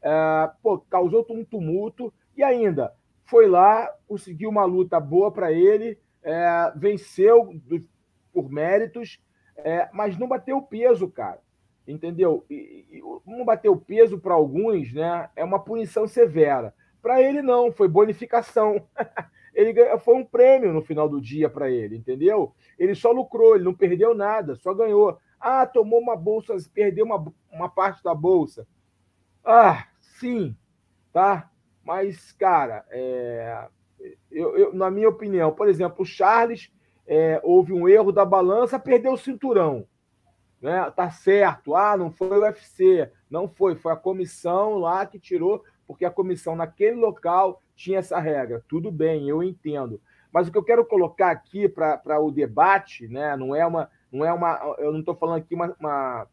É, 0.00 0.50
pô, 0.62 0.78
causou 0.78 1.26
um 1.28 1.44
tumulto 1.44 2.10
e 2.34 2.42
ainda 2.42 2.94
foi 3.26 3.46
lá, 3.46 3.94
conseguiu 4.08 4.48
uma 4.48 4.64
luta 4.64 4.98
boa 4.98 5.30
para 5.30 5.52
ele, 5.52 5.98
é, 6.22 6.72
venceu 6.74 7.52
do, 7.66 7.78
por 8.32 8.50
méritos, 8.50 9.18
é, 9.64 9.88
mas 9.92 10.18
não 10.18 10.28
bateu 10.28 10.60
peso, 10.62 11.08
cara. 11.08 11.40
Entendeu? 11.86 12.44
E, 12.48 12.86
e, 12.90 13.02
não 13.26 13.44
bateu 13.44 13.76
peso 13.76 14.18
para 14.18 14.34
alguns, 14.34 14.92
né? 14.92 15.28
É 15.34 15.44
uma 15.44 15.58
punição 15.58 16.06
severa. 16.06 16.74
Para 17.02 17.20
ele, 17.20 17.42
não, 17.42 17.72
foi 17.72 17.88
bonificação. 17.88 18.86
ele 19.54 19.74
foi 19.98 20.14
um 20.14 20.24
prêmio 20.24 20.72
no 20.72 20.82
final 20.82 21.08
do 21.08 21.20
dia 21.20 21.48
para 21.48 21.70
ele, 21.70 21.96
entendeu? 21.96 22.54
Ele 22.78 22.94
só 22.94 23.10
lucrou, 23.10 23.54
ele 23.54 23.64
não 23.64 23.74
perdeu 23.74 24.14
nada, 24.14 24.54
só 24.54 24.72
ganhou. 24.74 25.18
Ah, 25.40 25.66
tomou 25.66 26.00
uma 26.00 26.16
bolsa, 26.16 26.54
perdeu 26.72 27.04
uma, 27.04 27.24
uma 27.50 27.68
parte 27.68 28.02
da 28.02 28.14
bolsa. 28.14 28.66
Ah, 29.44 29.86
sim, 30.00 30.54
tá? 31.12 31.50
Mas, 31.82 32.32
cara, 32.32 32.84
é, 32.90 33.66
eu, 34.30 34.56
eu, 34.56 34.74
na 34.74 34.90
minha 34.90 35.08
opinião, 35.08 35.52
por 35.52 35.68
exemplo, 35.68 36.02
o 36.02 36.06
Charles 36.06 36.70
é, 37.12 37.40
houve 37.42 37.72
um 37.72 37.88
erro 37.88 38.12
da 38.12 38.24
balança, 38.24 38.78
perdeu 38.78 39.14
o 39.14 39.18
cinturão. 39.18 39.84
Né? 40.62 40.88
Tá 40.92 41.10
certo. 41.10 41.74
Ah, 41.74 41.96
não 41.96 42.08
foi 42.08 42.38
o 42.38 42.42
UFC. 42.42 43.10
Não 43.28 43.48
foi, 43.48 43.74
foi 43.74 43.92
a 43.92 43.96
comissão 43.96 44.78
lá 44.78 45.04
que 45.04 45.18
tirou, 45.18 45.64
porque 45.88 46.04
a 46.04 46.10
comissão 46.10 46.54
naquele 46.54 46.94
local 46.94 47.60
tinha 47.74 47.98
essa 47.98 48.20
regra. 48.20 48.64
Tudo 48.68 48.92
bem, 48.92 49.28
eu 49.28 49.42
entendo. 49.42 50.00
Mas 50.32 50.46
o 50.46 50.52
que 50.52 50.58
eu 50.58 50.62
quero 50.62 50.86
colocar 50.86 51.32
aqui 51.32 51.68
para 51.68 52.20
o 52.20 52.30
debate, 52.30 53.08
né, 53.08 53.36
não 53.36 53.56
é 53.56 53.66
uma. 53.66 53.90
Não 54.12 54.24
é 54.24 54.32
uma 54.32 54.76
eu 54.78 54.92
não 54.92 55.00
estou 55.00 55.16
falando 55.16 55.38
aqui 55.38 55.52
uma, 55.52 55.74
uma 55.80 56.28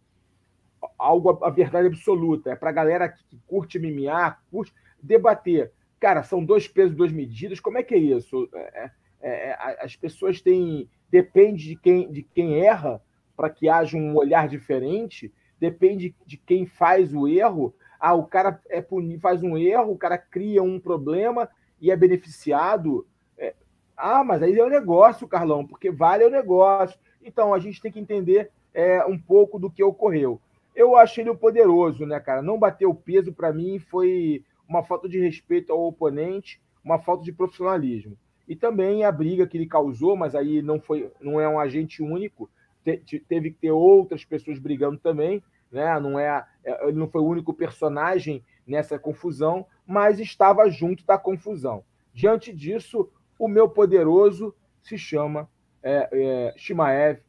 algo 0.96 1.44
a 1.44 1.50
verdade 1.50 1.88
absoluta. 1.88 2.52
É 2.52 2.56
para 2.56 2.70
a 2.70 2.74
galera 2.74 3.10
que 3.10 3.40
curte 3.48 3.80
MMA, 3.80 4.38
curte 4.52 4.76
debater. 5.02 5.72
Cara, 6.00 6.22
são 6.22 6.46
dois 6.46 6.68
pesos, 6.68 6.96
duas 6.96 7.12
medidas. 7.12 7.60
Como 7.60 7.80
é 7.80 7.84
que 7.84 7.96
é 7.96 7.98
isso? 7.98 8.48
É, 8.54 8.92
é, 9.28 9.50
é 9.50 9.86
as 9.86 9.96
pessoas 9.96 10.42
têm. 10.42 10.90
Depende 11.10 11.70
de 11.70 11.76
quem, 11.76 12.12
de 12.12 12.22
quem 12.22 12.60
erra 12.66 13.02
para 13.36 13.50
que 13.50 13.70
haja 13.70 13.98
um 13.98 14.16
olhar 14.16 14.48
diferente. 14.48 15.34
Depende 15.60 16.16
de 16.26 16.38
quem 16.38 16.66
faz 16.66 17.14
o 17.14 17.28
erro. 17.28 17.74
Ah, 18.00 18.14
o 18.14 18.26
cara 18.26 18.62
é 18.70 18.82
puni, 18.82 19.18
faz 19.18 19.42
um 19.42 19.58
erro, 19.58 19.94
o 19.94 19.98
cara 19.98 20.18
cria 20.18 20.62
um 20.62 20.80
problema 20.80 21.50
e 21.80 21.90
é 21.90 21.96
beneficiado. 21.96 23.08
É, 23.38 23.56
ah, 23.96 24.24
mas 24.24 24.44
aí 24.44 24.58
é 24.58 24.64
o 24.64 24.70
negócio, 24.70 25.28
Carlão, 25.28 25.66
porque 25.66 25.90
vale 25.90 26.26
o 26.26 26.30
negócio. 26.30 27.00
Então 27.24 27.54
a 27.54 27.60
gente 27.60 27.82
tem 27.82 27.92
que 27.92 28.00
entender 28.00 28.52
é, 28.74 29.04
um 29.06 29.18
pouco 29.18 29.58
do 29.58 29.72
que 29.72 29.84
ocorreu. 29.84 30.40
Eu 30.76 30.96
achei 30.96 31.24
ele 31.24 31.34
poderoso, 31.36 32.06
né, 32.06 32.20
cara? 32.20 32.42
Não 32.42 32.60
bateu 32.60 32.94
peso 32.94 33.34
para 33.34 33.52
mim 33.52 33.80
foi 33.80 34.44
uma 34.68 34.84
falta 34.84 35.08
de 35.08 35.20
respeito 35.20 35.72
ao 35.72 35.88
oponente, 35.88 36.62
uma 36.84 37.00
falta 37.00 37.24
de 37.24 37.32
profissionalismo. 37.32 38.18
E 38.48 38.56
também 38.56 39.04
a 39.04 39.12
briga 39.12 39.46
que 39.46 39.58
ele 39.58 39.66
causou, 39.66 40.16
mas 40.16 40.34
aí 40.34 40.62
não 40.62 40.80
foi, 40.80 41.12
não 41.20 41.40
é 41.40 41.48
um 41.48 41.60
agente 41.60 42.02
único, 42.02 42.50
te, 42.84 43.20
teve 43.20 43.52
que 43.52 43.58
ter 43.58 43.72
outras 43.72 44.24
pessoas 44.24 44.58
brigando 44.60 44.98
também, 44.98 45.44
né? 45.72 46.00
Não 46.00 46.18
é, 46.18 46.46
é, 46.64 46.88
ele 46.88 46.98
não 46.98 47.10
foi 47.10 47.22
o 47.22 47.26
único 47.26 47.54
personagem 47.54 48.44
nessa 48.66 48.98
confusão, 48.98 49.66
mas 49.86 50.20
estava 50.20 50.70
junto 50.70 51.06
da 51.06 51.18
confusão. 51.18 51.84
Diante 52.14 52.54
disso, 52.54 53.10
o 53.38 53.48
meu 53.48 53.68
poderoso 53.68 54.56
se 54.82 54.98
chama 54.98 55.50
é, 55.84 56.10
é, 56.12 56.54
Shimaev, 56.58 57.20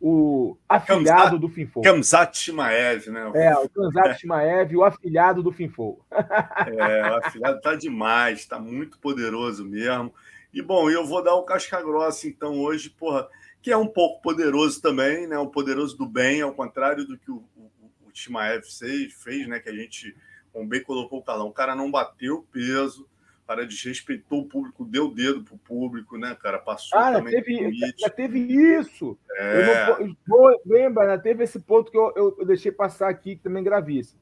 o 0.00 0.56
afilhado 0.68 1.38
do 1.38 1.48
Finfou. 1.48 1.82
Kamzat 1.82 2.36
Shimaev, 2.36 3.08
né? 3.08 3.30
É, 3.34 3.56
o 3.56 3.68
Kamzat 3.68 4.08
é. 4.08 4.14
Shimaev, 4.14 4.76
o 4.76 4.84
afilhado 4.84 5.42
do 5.42 5.50
Finfou. 5.50 6.04
é, 6.10 7.10
o 7.10 7.16
afilhado 7.16 7.60
tá 7.60 7.74
demais, 7.74 8.44
tá 8.46 8.58
muito 8.58 8.98
poderoso 8.98 9.64
mesmo. 9.64 10.12
E, 10.56 10.62
bom, 10.62 10.88
eu 10.88 11.04
vou 11.04 11.22
dar 11.22 11.34
o 11.34 11.42
casca 11.42 11.82
grossa, 11.82 12.26
então, 12.26 12.58
hoje, 12.60 12.88
porra, 12.88 13.28
que 13.60 13.70
é 13.70 13.76
um 13.76 13.86
pouco 13.86 14.22
poderoso 14.22 14.80
também, 14.80 15.26
né? 15.26 15.38
Um 15.38 15.46
poderoso 15.46 15.98
do 15.98 16.06
bem, 16.06 16.40
ao 16.40 16.54
contrário 16.54 17.06
do 17.06 17.18
que 17.18 17.30
o, 17.30 17.44
o, 17.54 17.70
o 18.06 18.10
Shimaev 18.14 18.64
fez, 18.64 19.46
né? 19.46 19.60
Que 19.60 19.68
a 19.68 19.74
gente, 19.74 20.16
como 20.50 20.66
bem 20.66 20.82
colocou 20.82 21.18
o 21.18 21.22
calão, 21.22 21.48
o 21.48 21.52
cara 21.52 21.76
não 21.76 21.90
bateu 21.90 22.46
peso, 22.50 23.06
cara 23.46 23.66
desrespeitou 23.66 24.40
o 24.40 24.46
público, 24.46 24.82
deu 24.82 25.12
dedo 25.12 25.44
pro 25.44 25.58
público, 25.58 26.18
né, 26.18 26.34
cara? 26.42 26.58
Passou 26.58 26.98
ah, 26.98 27.12
também 27.12 27.32
teve, 27.32 27.70
já 27.98 28.08
teve 28.08 28.38
isso. 28.40 29.16
É... 29.36 29.98
Não, 30.26 30.60
lembra, 30.64 31.06
né? 31.06 31.18
teve 31.18 31.44
esse 31.44 31.60
ponto 31.60 31.90
que 31.90 31.98
eu, 31.98 32.12
eu, 32.16 32.36
eu 32.40 32.46
deixei 32.46 32.72
passar 32.72 33.10
aqui, 33.10 33.36
que 33.36 33.42
também 33.42 33.60
é 33.60 33.64
gravíssimo. 33.64 34.18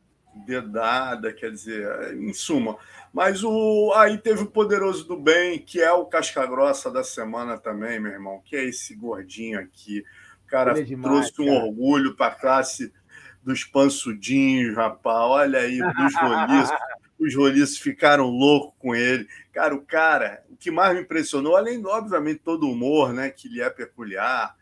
Dedada, 0.47 1.33
quer 1.33 1.53
dizer, 1.53 2.13
em 2.17 2.33
suma. 2.33 2.77
Mas 3.15 3.45
o 3.45 3.93
aí 3.95 4.19
teve 4.19 4.43
o 4.43 4.51
Poderoso 4.51 5.07
do 5.07 5.17
Bem, 5.17 5.61
que 5.61 5.81
é 5.81 5.93
o 5.93 6.05
casca 6.05 6.45
grossa 6.45 6.91
da 6.91 7.05
semana 7.05 7.57
também, 7.57 8.01
meu 8.01 8.11
irmão, 8.11 8.43
que 8.45 8.57
é 8.57 8.65
esse 8.65 8.93
gordinho 8.93 9.61
aqui. 9.61 10.05
O 10.45 10.49
cara 10.49 10.77
é 10.77 10.83
demais, 10.83 11.31
trouxe 11.31 11.49
um 11.49 11.55
orgulho 11.55 12.17
para 12.17 12.33
a 12.33 12.35
classe 12.35 12.93
dos 13.41 13.63
pansudinhos, 13.63 14.75
rapaz. 14.75 15.31
Olha 15.31 15.61
aí, 15.61 15.79
dos 15.79 16.15
roliços 16.17 16.77
os 17.17 17.35
roliços 17.37 17.79
ficaram 17.79 18.27
loucos 18.27 18.75
com 18.81 18.97
ele. 18.97 19.29
Cara, 19.53 19.77
o 19.77 19.83
cara, 19.83 20.43
o 20.51 20.57
que 20.57 20.73
mais 20.73 20.93
me 20.93 21.03
impressionou, 21.03 21.57
além, 21.57 21.81
obviamente, 21.87 22.41
todo 22.41 22.67
o 22.67 22.73
humor, 22.73 23.13
né, 23.13 23.31
que 23.31 23.49
lhe 23.49 23.61
é 23.61 23.71
peculiar, 23.71 24.57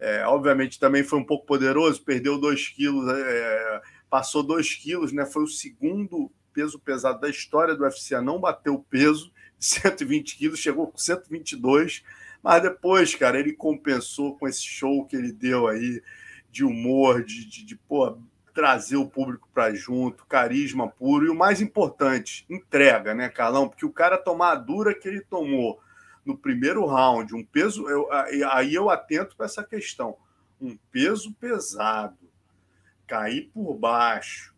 é, 0.00 0.26
obviamente 0.26 0.80
também 0.80 1.04
foi 1.04 1.20
um 1.20 1.24
pouco 1.24 1.46
poderoso, 1.46 2.02
perdeu 2.02 2.36
dois 2.36 2.66
quilos, 2.66 3.08
é, 3.08 3.80
passou 4.10 4.42
dois 4.42 4.74
quilos, 4.74 5.12
né, 5.12 5.24
foi 5.24 5.44
o 5.44 5.48
segundo 5.48 6.32
peso 6.52 6.78
pesado 6.78 7.20
da 7.20 7.28
história 7.28 7.74
do 7.74 7.84
UFC 7.84 8.14
a 8.14 8.22
não 8.22 8.40
bater 8.40 8.70
o 8.70 8.78
peso, 8.78 9.32
120 9.58 10.36
quilos, 10.38 10.58
chegou 10.58 10.86
com 10.86 10.98
122, 10.98 12.04
mas 12.42 12.62
depois, 12.62 13.14
cara, 13.14 13.38
ele 13.38 13.52
compensou 13.52 14.36
com 14.36 14.48
esse 14.48 14.62
show 14.62 15.06
que 15.06 15.16
ele 15.16 15.32
deu 15.32 15.68
aí 15.68 16.02
de 16.50 16.64
humor, 16.64 17.24
de, 17.24 17.46
de, 17.46 17.64
de 17.64 17.76
pô, 17.76 18.18
trazer 18.52 18.96
o 18.96 19.08
público 19.08 19.48
para 19.54 19.74
junto, 19.74 20.26
carisma 20.26 20.88
puro 20.88 21.26
e 21.26 21.30
o 21.30 21.34
mais 21.34 21.60
importante, 21.60 22.44
entrega, 22.50 23.14
né, 23.14 23.28
Carlão? 23.28 23.68
Porque 23.68 23.86
o 23.86 23.92
cara 23.92 24.18
tomar 24.18 24.52
a 24.52 24.56
dura 24.56 24.94
que 24.94 25.08
ele 25.08 25.20
tomou 25.20 25.80
no 26.24 26.36
primeiro 26.36 26.84
round, 26.84 27.34
um 27.34 27.44
peso, 27.44 27.88
eu, 27.88 28.08
aí 28.50 28.74
eu 28.74 28.90
atento 28.90 29.34
para 29.36 29.46
essa 29.46 29.64
questão, 29.64 30.16
um 30.60 30.76
peso 30.90 31.32
pesado, 31.34 32.16
cair 33.06 33.50
por 33.52 33.74
baixo, 33.74 34.51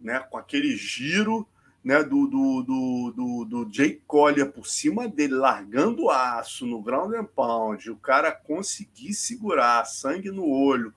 né, 0.00 0.18
com 0.20 0.38
aquele 0.38 0.76
giro 0.76 1.46
né, 1.82 2.02
do, 2.02 2.26
do, 2.26 2.62
do, 2.62 3.12
do, 3.12 3.44
do 3.44 3.72
Jay 3.72 4.00
Collier 4.06 4.50
por 4.50 4.66
cima 4.66 5.08
dele, 5.08 5.34
largando 5.34 6.10
aço 6.10 6.66
no 6.66 6.82
ground 6.82 7.14
and 7.14 7.24
pound, 7.24 7.90
o 7.90 7.96
cara 7.96 8.32
conseguir 8.32 9.14
segurar, 9.14 9.84
sangue 9.84 10.30
no 10.30 10.46
olho, 10.48 10.92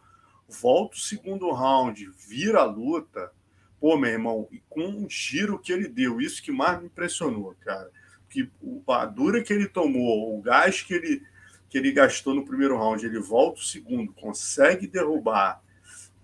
volta 0.47 0.95
o 0.95 0.99
segundo 0.99 1.51
round, 1.51 2.11
vira 2.27 2.59
a 2.59 2.65
luta, 2.65 3.31
pô, 3.79 3.97
meu 3.97 4.11
irmão, 4.11 4.47
e 4.51 4.61
com 4.69 4.83
um 4.83 5.09
giro 5.09 5.57
que 5.57 5.71
ele 5.71 5.87
deu, 5.87 6.19
isso 6.19 6.43
que 6.43 6.51
mais 6.51 6.79
me 6.79 6.87
impressionou, 6.87 7.55
cara. 7.61 7.89
Que 8.29 8.49
a 8.87 9.05
dura 9.05 9.41
que 9.43 9.51
ele 9.51 9.67
tomou, 9.67 10.37
o 10.37 10.41
gás 10.41 10.81
que 10.81 10.93
ele, 10.93 11.23
que 11.69 11.77
ele 11.77 11.91
gastou 11.91 12.33
no 12.33 12.45
primeiro 12.45 12.77
round, 12.77 13.05
ele 13.05 13.19
volta 13.19 13.59
o 13.59 13.63
segundo, 13.63 14.13
consegue 14.13 14.87
derrubar, 14.87 15.61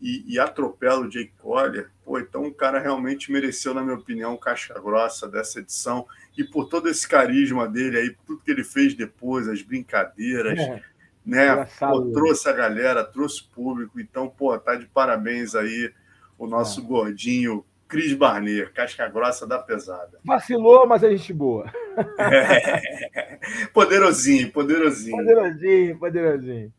e, 0.02 0.24
e 0.28 0.40
atropela 0.40 1.02
o 1.02 1.10
Jake 1.10 1.34
Collier, 1.40 1.90
pô, 2.06 2.20
então 2.20 2.46
o 2.46 2.54
cara 2.54 2.80
realmente 2.80 3.32
mereceu, 3.32 3.74
na 3.74 3.82
minha 3.82 3.96
opinião, 3.96 4.38
caixa 4.38 4.74
grossa 4.80 5.28
dessa 5.28 5.60
edição. 5.60 6.06
E 6.38 6.44
por 6.44 6.70
todo 6.70 6.88
esse 6.88 7.08
carisma 7.08 7.68
dele 7.68 7.98
aí, 7.98 8.16
tudo 8.26 8.42
que 8.42 8.52
ele 8.52 8.64
fez 8.64 8.94
depois, 8.94 9.48
as 9.48 9.62
brincadeiras, 9.62 10.60
é, 10.60 10.82
né? 11.26 11.68
Pô, 11.80 12.12
trouxe 12.12 12.48
a 12.48 12.54
galera, 12.54 13.04
trouxe 13.04 13.42
o 13.42 13.56
público. 13.56 14.00
Então, 14.00 14.30
pô, 14.30 14.58
tá 14.58 14.76
de 14.76 14.86
parabéns 14.86 15.56
aí 15.56 15.92
o 16.38 16.46
nosso 16.46 16.82
é. 16.82 16.84
gordinho 16.84 17.66
Cris 17.88 18.14
Barnet, 18.14 18.72
casca 18.74 19.08
grossa 19.08 19.48
da 19.48 19.58
pesada. 19.58 20.20
Vacilou, 20.24 20.86
mas 20.86 21.04
é 21.04 21.10
gente 21.12 21.34
boa. 21.34 21.72
É. 22.20 23.40
Poderosinho, 23.74 24.52
poderosinho. 24.52 25.18
Poderosinho, 25.18 25.98
poderosinho. 25.98 26.74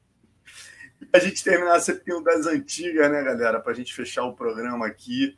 A 1.13 1.19
gente 1.19 1.43
terminar 1.43 1.81
sempre 1.81 2.15
um 2.15 2.23
das 2.23 2.47
antigas, 2.47 3.11
né, 3.11 3.23
galera? 3.23 3.61
Para 3.61 3.73
a 3.73 3.75
gente 3.75 3.95
fechar 3.95 4.25
o 4.25 4.35
programa 4.35 4.87
aqui. 4.87 5.37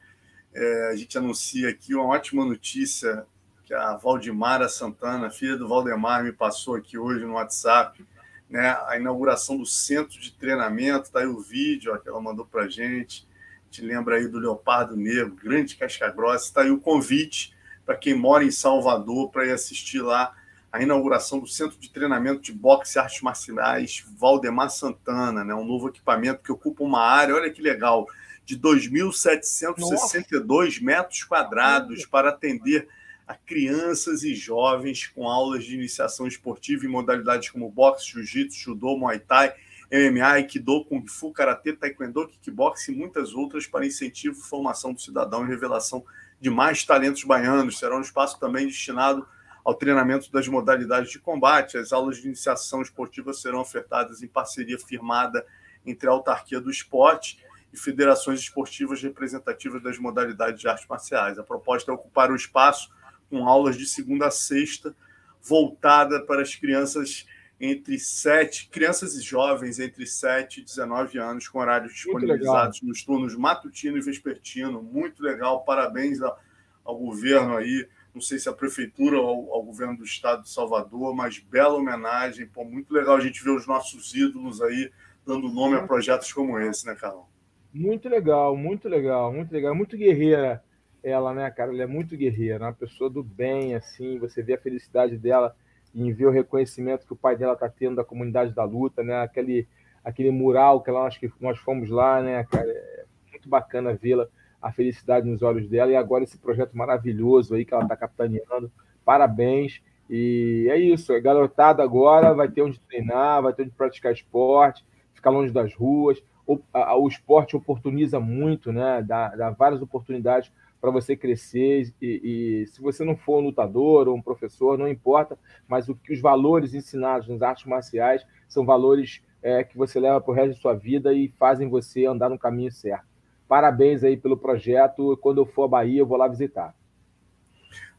É, 0.53 0.91
a 0.93 0.97
gente 0.97 1.17
anuncia 1.17 1.69
aqui 1.69 1.95
uma 1.95 2.07
ótima 2.07 2.45
notícia 2.45 3.25
que 3.65 3.73
a 3.73 3.95
Valdemara 3.97 4.69
Santana, 4.69 5.31
filha 5.31 5.57
do 5.57 5.69
Valdemar, 5.69 6.25
me 6.25 6.33
passou 6.33 6.75
aqui 6.75 6.99
hoje 6.99 7.25
no 7.25 7.35
WhatsApp. 7.35 8.05
Né, 8.49 8.77
a 8.89 8.97
inauguração 8.97 9.57
do 9.57 9.67
centro 9.67 10.19
de 10.19 10.33
treinamento, 10.33 11.13
tá 11.13 11.21
aí 11.21 11.27
o 11.27 11.39
vídeo 11.39 11.95
ó, 11.95 11.99
que 11.99 12.09
ela 12.09 12.21
mandou 12.21 12.45
para 12.45 12.67
gente 12.67 13.29
te 13.71 13.83
lembra 13.83 14.17
aí 14.17 14.27
do 14.27 14.39
Leopardo 14.39 14.97
Negro, 14.97 15.37
grande 15.43 15.77
casca 15.77 16.11
grossa. 16.11 16.47
Está 16.47 16.63
aí 16.63 16.71
o 16.71 16.81
convite 16.81 17.55
para 17.87 17.97
quem 17.97 18.15
mora 18.15 18.45
em 18.45 18.51
Salvador 18.51 19.31
para 19.31 19.47
ir 19.47 19.53
assistir 19.53 20.01
lá 20.01 20.37
a 20.73 20.81
inauguração 20.81 21.41
do 21.41 21.47
Centro 21.47 21.79
de 21.79 21.91
Treinamento 21.91 22.41
de 22.41 22.53
Boxe 22.53 22.97
e 22.97 23.01
Artes 23.01 23.21
Marciais 23.23 24.05
Valdemar 24.17 24.71
Santana, 24.71 25.45
né? 25.45 25.55
um 25.55 25.65
novo 25.65 25.89
equipamento 25.89 26.43
que 26.43 26.53
ocupa 26.53 26.85
uma 26.85 27.01
área, 27.01 27.35
olha 27.35 27.51
que 27.51 27.61
legal, 27.61 28.07
de 28.45 28.57
2.762 28.59 30.81
metros 30.81 31.25
quadrados 31.25 32.07
para 32.07 32.29
atender 32.31 32.89
a 33.27 33.35
crianças 33.35 34.23
e 34.23 34.35
jovens 34.35 35.07
com 35.07 35.29
aulas 35.29 35.65
de 35.65 35.75
iniciação 35.75 36.27
esportiva 36.27 36.85
em 36.85 36.89
modalidades 36.89 37.51
como 37.51 37.71
boxe, 37.71 38.11
jiu-jitsu, 38.11 38.59
judô, 38.59 38.97
muay 38.97 39.21
thai 39.21 39.55
MMA, 39.93 40.25
Aikido, 40.25 40.85
Kung 40.85 41.05
Fu, 41.07 41.33
Karatê, 41.33 41.73
Taekwondo, 41.73 42.29
Kickbox 42.29 42.89
e 42.89 42.93
muitas 42.93 43.35
outras 43.35 43.67
para 43.67 43.85
incentivo 43.85 44.41
formação 44.41 44.93
do 44.93 45.01
cidadão 45.01 45.45
e 45.45 45.49
revelação 45.49 46.05
de 46.41 46.49
mais 46.49 46.85
talentos 46.85 47.25
baianos. 47.25 47.79
Será 47.79 47.97
um 47.97 48.01
espaço 48.01 48.39
também 48.39 48.67
destinado 48.67 49.27
ao 49.65 49.75
treinamento 49.75 50.31
das 50.33 50.49
modalidades 50.49 51.11
de 51.11 51.19
combate. 51.19 51.79
As 51.79 51.93
aulas 51.93 52.19
de 52.19 52.27
iniciação 52.27 52.83
esportiva 52.83 53.33
serão 53.33 53.61
ofertadas 53.61 54.23
em 54.23 54.29
parceria 54.29 54.79
firmada 54.79 55.45
entre 55.85 56.09
a 56.09 56.13
autarquia 56.13 56.61
do 56.61 56.71
esporte 56.71 57.45
e 57.73 57.79
federações 57.79 58.41
esportivas 58.41 59.03
representativas 59.03 59.83
das 59.83 59.99
modalidades 59.99 60.61
de 60.61 60.69
artes 60.69 60.87
marciais. 60.89 61.39
A 61.39 61.45
proposta 61.45 61.91
é 61.91 61.95
ocupar 61.95 62.31
o 62.31 62.37
espaço 62.37 62.91
com 63.29 63.47
aulas 63.47 63.77
de 63.77 63.87
segunda 63.87 64.27
a 64.27 64.31
sexta, 64.31 64.95
voltada 65.41 66.21
para 66.27 66.43
as 66.43 66.55
crianças 66.55 67.27
entre 67.61 67.99
7, 67.99 68.69
crianças 68.71 69.15
e 69.15 69.21
jovens 69.21 69.79
entre 69.79 70.07
7 70.07 70.61
e 70.61 70.65
19 70.65 71.19
anos, 71.19 71.47
com 71.47 71.59
horários 71.59 71.93
disponibilizados 71.93 72.81
nos 72.83 73.05
turnos 73.05 73.37
matutino 73.37 73.99
e 73.99 74.01
vespertino. 74.01 74.83
Muito 74.83 75.23
legal, 75.23 75.63
parabéns 75.63 76.23
ao, 76.23 76.39
ao 76.85 76.97
governo 76.97 77.57
aí. 77.57 77.87
Não 78.15 78.21
sei 78.21 78.39
se 78.39 78.49
a 78.49 78.53
prefeitura 78.53 79.21
ou 79.21 79.53
ao 79.53 79.63
governo 79.63 79.97
do 79.97 80.05
estado 80.05 80.43
de 80.43 80.51
Salvador, 80.51 81.15
mas 81.15 81.39
bela 81.39 81.75
homenagem. 81.75 82.47
Pô, 82.47 82.65
muito 82.65 82.93
legal 82.93 83.17
a 83.17 83.21
gente 83.21 83.43
ver 83.43 83.51
os 83.51 83.67
nossos 83.67 84.15
ídolos 84.15 84.61
aí 84.61 84.91
dando 85.27 85.49
nome 85.49 85.77
a 85.77 85.87
projetos 85.87 86.33
como 86.33 86.59
esse, 86.59 86.87
né, 86.87 86.95
Carol? 86.95 87.29
Muito 87.73 88.09
legal, 88.09 88.57
muito 88.57 88.89
legal, 88.89 89.33
muito 89.33 89.53
legal. 89.53 89.75
Muito 89.75 89.97
guerreira 89.97 90.63
ela, 91.03 91.33
né, 91.33 91.51
cara? 91.51 91.73
Ela 91.73 91.85
é 91.85 91.87
muito 91.87 92.17
guerreira, 92.17 92.65
uma 92.65 92.73
pessoa 92.73 93.09
do 93.09 93.23
bem, 93.23 93.75
assim. 93.75 94.19
Você 94.19 94.43
vê 94.43 94.55
a 94.55 94.61
felicidade 94.61 95.17
dela 95.17 95.55
em 95.95 96.13
ver 96.13 96.27
o 96.27 96.31
reconhecimento 96.31 97.07
que 97.07 97.13
o 97.13 97.17
pai 97.17 97.37
dela 97.37 97.55
está 97.55 97.69
tendo 97.69 97.97
da 97.97 98.05
comunidade 98.05 98.53
da 98.53 98.65
luta, 98.65 99.03
né? 99.03 99.23
Aquele, 99.23 99.69
aquele 100.05 100.31
mural 100.31 100.83
que 100.83 100.91
nós, 100.91 101.17
que 101.17 101.33
nós 101.41 101.59
fomos 101.59 101.89
lá, 101.91 102.21
né, 102.23 102.45
cara? 102.45 102.69
É 102.69 103.05
muito 103.31 103.49
bacana 103.49 103.95
vê-la, 103.95 104.29
a 104.61 104.73
felicidade 104.73 105.29
nos 105.29 105.43
olhos 105.43 105.69
dela. 105.69 105.91
E 105.91 105.97
agora 105.97 106.25
esse 106.25 106.39
projeto 106.39 106.77
maravilhoso 106.77 107.55
aí 107.55 107.65
que 107.65 107.73
ela 107.73 107.85
está 107.85 107.97
capitaneando. 107.97 108.71
Parabéns. 109.05 109.81
E 110.09 110.67
é 110.69 110.77
isso, 110.77 111.13
a 111.13 111.21
garotada 111.21 111.83
agora 111.83 112.35
vai 112.35 112.49
ter 112.49 112.63
onde 112.63 112.81
treinar, 112.81 113.43
vai 113.43 113.53
ter 113.53 113.63
onde 113.63 113.71
praticar 113.71 114.13
esporte, 114.13 114.85
ficar 115.15 115.31
longe 115.31 115.53
das 115.53 115.73
ruas. 115.73 116.21
O, 116.45 116.59
a, 116.73 116.97
o 116.97 117.07
esporte 117.07 117.57
oportuniza 117.57 118.19
muito, 118.19 118.73
né? 118.73 119.05
Dá, 119.07 119.29
dá 119.29 119.51
várias 119.51 119.81
oportunidades 119.81 120.51
para 120.81 120.91
você 120.91 121.17
crescer. 121.17 121.93
E, 122.03 122.21
e, 122.63 122.67
se 122.67 122.81
você 122.81 123.05
não 123.05 123.17
for 123.17 123.39
um 123.39 123.47
lutador 123.47 124.09
ou 124.09 124.17
um 124.17 124.23
professor, 124.23 124.77
não 124.77 124.89
importa, 124.89 125.39
mas 125.69 125.89
o 125.89 125.97
os 126.11 126.21
valores 126.21 126.75
ensinados 126.75 127.29
nas 127.29 127.43
artes 127.43 127.67
marciais 127.67 128.27
são 128.49 128.65
valores 128.65 129.23
é, 129.43 129.63
que 129.63 129.77
você 129.77 130.01
leva 130.01 130.21
para 130.21 130.33
o 130.33 130.35
resto 130.35 130.55
da 130.55 130.61
sua 130.61 130.75
vida 130.75 131.13
e 131.13 131.29
fazem 131.39 131.69
você 131.69 132.07
andar 132.07 132.29
no 132.29 132.39
caminho 132.39 132.73
certo. 132.73 133.10
Parabéns 133.51 134.05
aí 134.05 134.17
pelo 134.17 134.37
projeto. 134.37 135.19
Quando 135.21 135.39
eu 135.39 135.45
for 135.45 135.65
à 135.65 135.69
Bahia, 135.69 135.99
eu 135.99 136.07
vou 136.07 136.17
lá 136.17 136.29
visitar. 136.29 136.73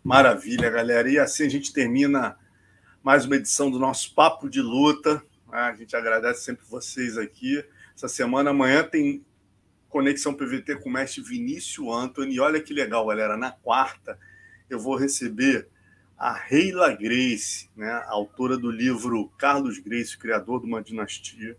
Maravilha, 0.02 0.69
galera. 0.69 1.11
E 1.11 1.19
assim 1.19 1.45
a 1.45 1.49
gente 1.49 1.73
termina 1.73 2.38
mais 3.03 3.26
uma 3.26 3.36
edição 3.36 3.69
do 3.69 3.78
nosso 3.78 4.15
Papo 4.15 4.49
de 4.49 4.61
Luta. 4.61 5.22
A 5.52 5.73
gente 5.73 5.94
agradece 5.94 6.44
sempre 6.44 6.65
vocês 6.65 7.18
aqui. 7.18 7.61
Essa 7.94 8.07
semana, 8.07 8.52
amanhã, 8.52 8.82
tem 8.82 9.26
Conexão 9.90 10.34
PVT 10.34 10.78
com 10.78 10.88
o 10.88 10.94
mestre 10.94 11.22
Vinícius 11.22 11.94
Anthony. 11.94 12.36
E 12.36 12.40
olha 12.40 12.61
que 12.61 12.73
legal, 12.73 13.06
galera. 13.06 13.36
Na 13.36 13.52
quarta, 13.52 14.18
eu 14.69 14.80
vou 14.80 14.95
receber 14.95 15.68
a 16.18 16.32
Reila 16.32 16.95
Grace, 16.95 17.69
né, 17.76 17.91
autora 18.07 18.57
do 18.57 18.72
livro 18.72 19.28
Carlos 19.38 19.80
Grace, 19.80 20.18
criador 20.18 20.61
de 20.61 20.68
uma 20.68 20.82
dinastia. 20.82 21.57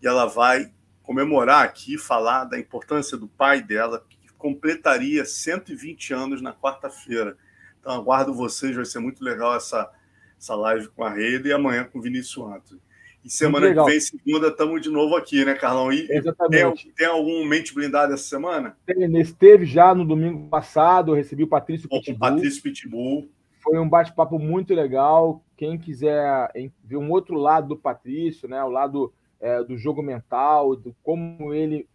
E 0.00 0.06
ela 0.06 0.26
vai 0.26 0.72
comemorar 1.02 1.64
aqui, 1.64 1.98
falar 1.98 2.44
da 2.44 2.58
importância 2.58 3.16
do 3.16 3.26
pai 3.26 3.62
dela, 3.62 4.04
que 4.08 4.32
completaria 4.34 5.24
120 5.24 6.14
anos 6.14 6.42
na 6.42 6.52
quarta-feira. 6.52 7.36
Então, 7.80 7.92
aguardo 7.92 8.32
vocês, 8.32 8.74
vai 8.74 8.84
ser 8.84 9.00
muito 9.00 9.22
legal 9.24 9.56
essa, 9.56 9.90
essa 10.38 10.54
live 10.54 10.88
com 10.88 11.04
a 11.04 11.10
Reila 11.10 11.48
e 11.48 11.52
amanhã 11.52 11.84
com 11.84 11.98
o 11.98 12.02
Vinícius 12.02 12.46
Anthony. 12.46 12.80
E 13.24 13.30
semana 13.30 13.72
que 13.72 13.84
vem, 13.84 14.00
segunda, 14.00 14.48
estamos 14.48 14.82
de 14.82 14.90
novo 14.90 15.14
aqui, 15.14 15.44
né, 15.44 15.54
Carlão? 15.54 15.92
E 15.92 16.08
Exatamente. 16.10 16.84
Tem, 16.86 16.92
tem, 16.92 17.06
algum 17.06 17.44
mente 17.44 17.72
blindada 17.72 18.14
essa 18.14 18.24
semana? 18.24 18.76
Esteve 18.86 19.64
já 19.64 19.94
no 19.94 20.04
domingo 20.04 20.48
passado, 20.48 21.12
eu 21.12 21.16
recebi 21.16 21.44
o 21.44 21.48
Patrício 21.48 21.88
Bom, 21.88 22.00
Pitbull. 22.00 22.18
Patrício 22.18 22.62
Pitbull. 22.62 23.28
Foi 23.60 23.78
um 23.78 23.88
bate-papo 23.88 24.40
muito 24.40 24.74
legal. 24.74 25.44
Quem 25.56 25.78
quiser 25.78 26.50
ver 26.82 26.96
um 26.96 27.10
outro 27.10 27.36
lado 27.36 27.68
do 27.68 27.76
Patrício, 27.76 28.48
né, 28.48 28.62
o 28.64 28.68
lado 28.68 29.12
é, 29.42 29.62
do 29.64 29.76
jogo 29.76 30.00
mental, 30.00 30.76
do 30.76 30.94
como 31.02 31.52
ele 31.52 31.88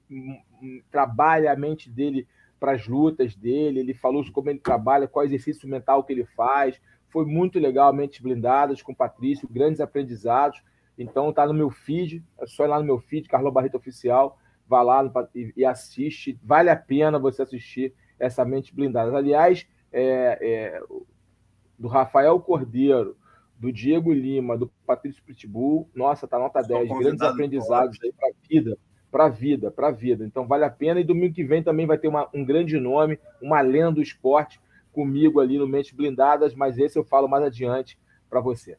trabalha 0.91 1.53
a 1.53 1.55
mente 1.55 1.89
dele 1.89 2.27
para 2.59 2.73
as 2.73 2.85
lutas 2.87 3.35
dele, 3.35 3.79
ele 3.79 3.93
falou 3.93 4.23
como 4.33 4.49
ele 4.49 4.59
trabalha, 4.59 5.07
qual 5.07 5.23
exercício 5.23 5.67
mental 5.67 6.03
que 6.03 6.11
ele 6.11 6.25
faz. 6.25 6.79
Foi 7.07 7.25
muito 7.25 7.57
legal, 7.57 7.93
Mentes 7.93 8.19
Blindadas 8.19 8.81
com 8.81 8.91
o 8.91 8.95
Patrício, 8.95 9.47
grandes 9.49 9.79
aprendizados. 9.79 10.61
Então 10.97 11.31
tá 11.31 11.47
no 11.47 11.53
meu 11.53 11.69
feed, 11.69 12.21
é 12.37 12.45
só 12.45 12.65
ir 12.65 12.67
lá 12.67 12.79
no 12.79 12.85
meu 12.85 12.99
feed, 12.99 13.29
Carlão 13.29 13.51
Barreto 13.51 13.77
Oficial, 13.77 14.37
vá 14.67 14.81
lá 14.81 15.09
e, 15.33 15.63
assiste. 15.63 16.37
Vale 16.43 16.69
a 16.69 16.75
pena 16.75 17.17
você 17.17 17.43
assistir 17.43 17.93
essa 18.19 18.43
mente 18.43 18.75
blindada. 18.75 19.15
Aliás, 19.15 19.65
é, 19.93 20.37
é, 20.41 20.81
do 21.79 21.87
Rafael 21.87 22.37
Cordeiro, 22.41 23.15
do 23.59 23.71
Diego 23.71 24.13
Lima, 24.13 24.57
do 24.57 24.67
Patrício 24.85 25.23
Pitbull, 25.23 25.89
nossa, 25.95 26.27
tá 26.27 26.37
nota 26.37 26.61
10, 26.61 26.89
grandes 26.89 27.21
aprendizados 27.21 27.97
aí 28.03 28.13
para 28.13 28.31
vida, 28.47 28.77
para 29.11 29.29
vida, 29.29 29.71
para 29.71 29.91
vida. 29.91 30.25
Então 30.25 30.47
vale 30.47 30.63
a 30.63 30.69
pena. 30.69 30.99
E 30.99 31.03
domingo 31.03 31.33
que 31.33 31.43
vem 31.43 31.63
também 31.63 31.85
vai 31.85 31.97
ter 31.97 32.07
uma, 32.07 32.29
um 32.33 32.45
grande 32.45 32.79
nome, 32.79 33.19
uma 33.41 33.61
lenda 33.61 33.93
do 33.93 34.01
esporte 34.01 34.61
comigo 34.91 35.39
ali 35.39 35.57
no 35.57 35.67
Mentes 35.67 35.91
Blindadas, 35.91 36.55
mas 36.55 36.77
esse 36.77 36.97
eu 36.97 37.03
falo 37.03 37.27
mais 37.27 37.43
adiante 37.43 37.97
para 38.29 38.39
você. 38.39 38.77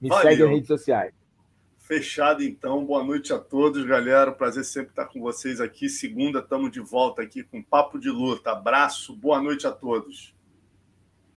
Me 0.00 0.08
Valeu. 0.08 0.22
segue 0.22 0.42
nas 0.42 0.50
redes 0.50 0.68
sociais. 0.68 1.14
Fechado, 1.78 2.42
então. 2.42 2.84
Boa 2.84 3.02
noite 3.02 3.32
a 3.32 3.38
todos, 3.38 3.84
galera. 3.86 4.30
Prazer 4.30 4.64
sempre 4.64 4.90
estar 4.90 5.06
com 5.06 5.20
vocês 5.20 5.60
aqui. 5.60 5.88
Segunda, 5.88 6.40
estamos 6.40 6.70
de 6.70 6.80
volta 6.80 7.22
aqui 7.22 7.42
com 7.42 7.62
Papo 7.62 7.98
de 7.98 8.10
Luta. 8.10 8.52
Abraço, 8.52 9.16
boa 9.16 9.40
noite 9.40 9.66
a 9.66 9.72
todos. 9.72 10.34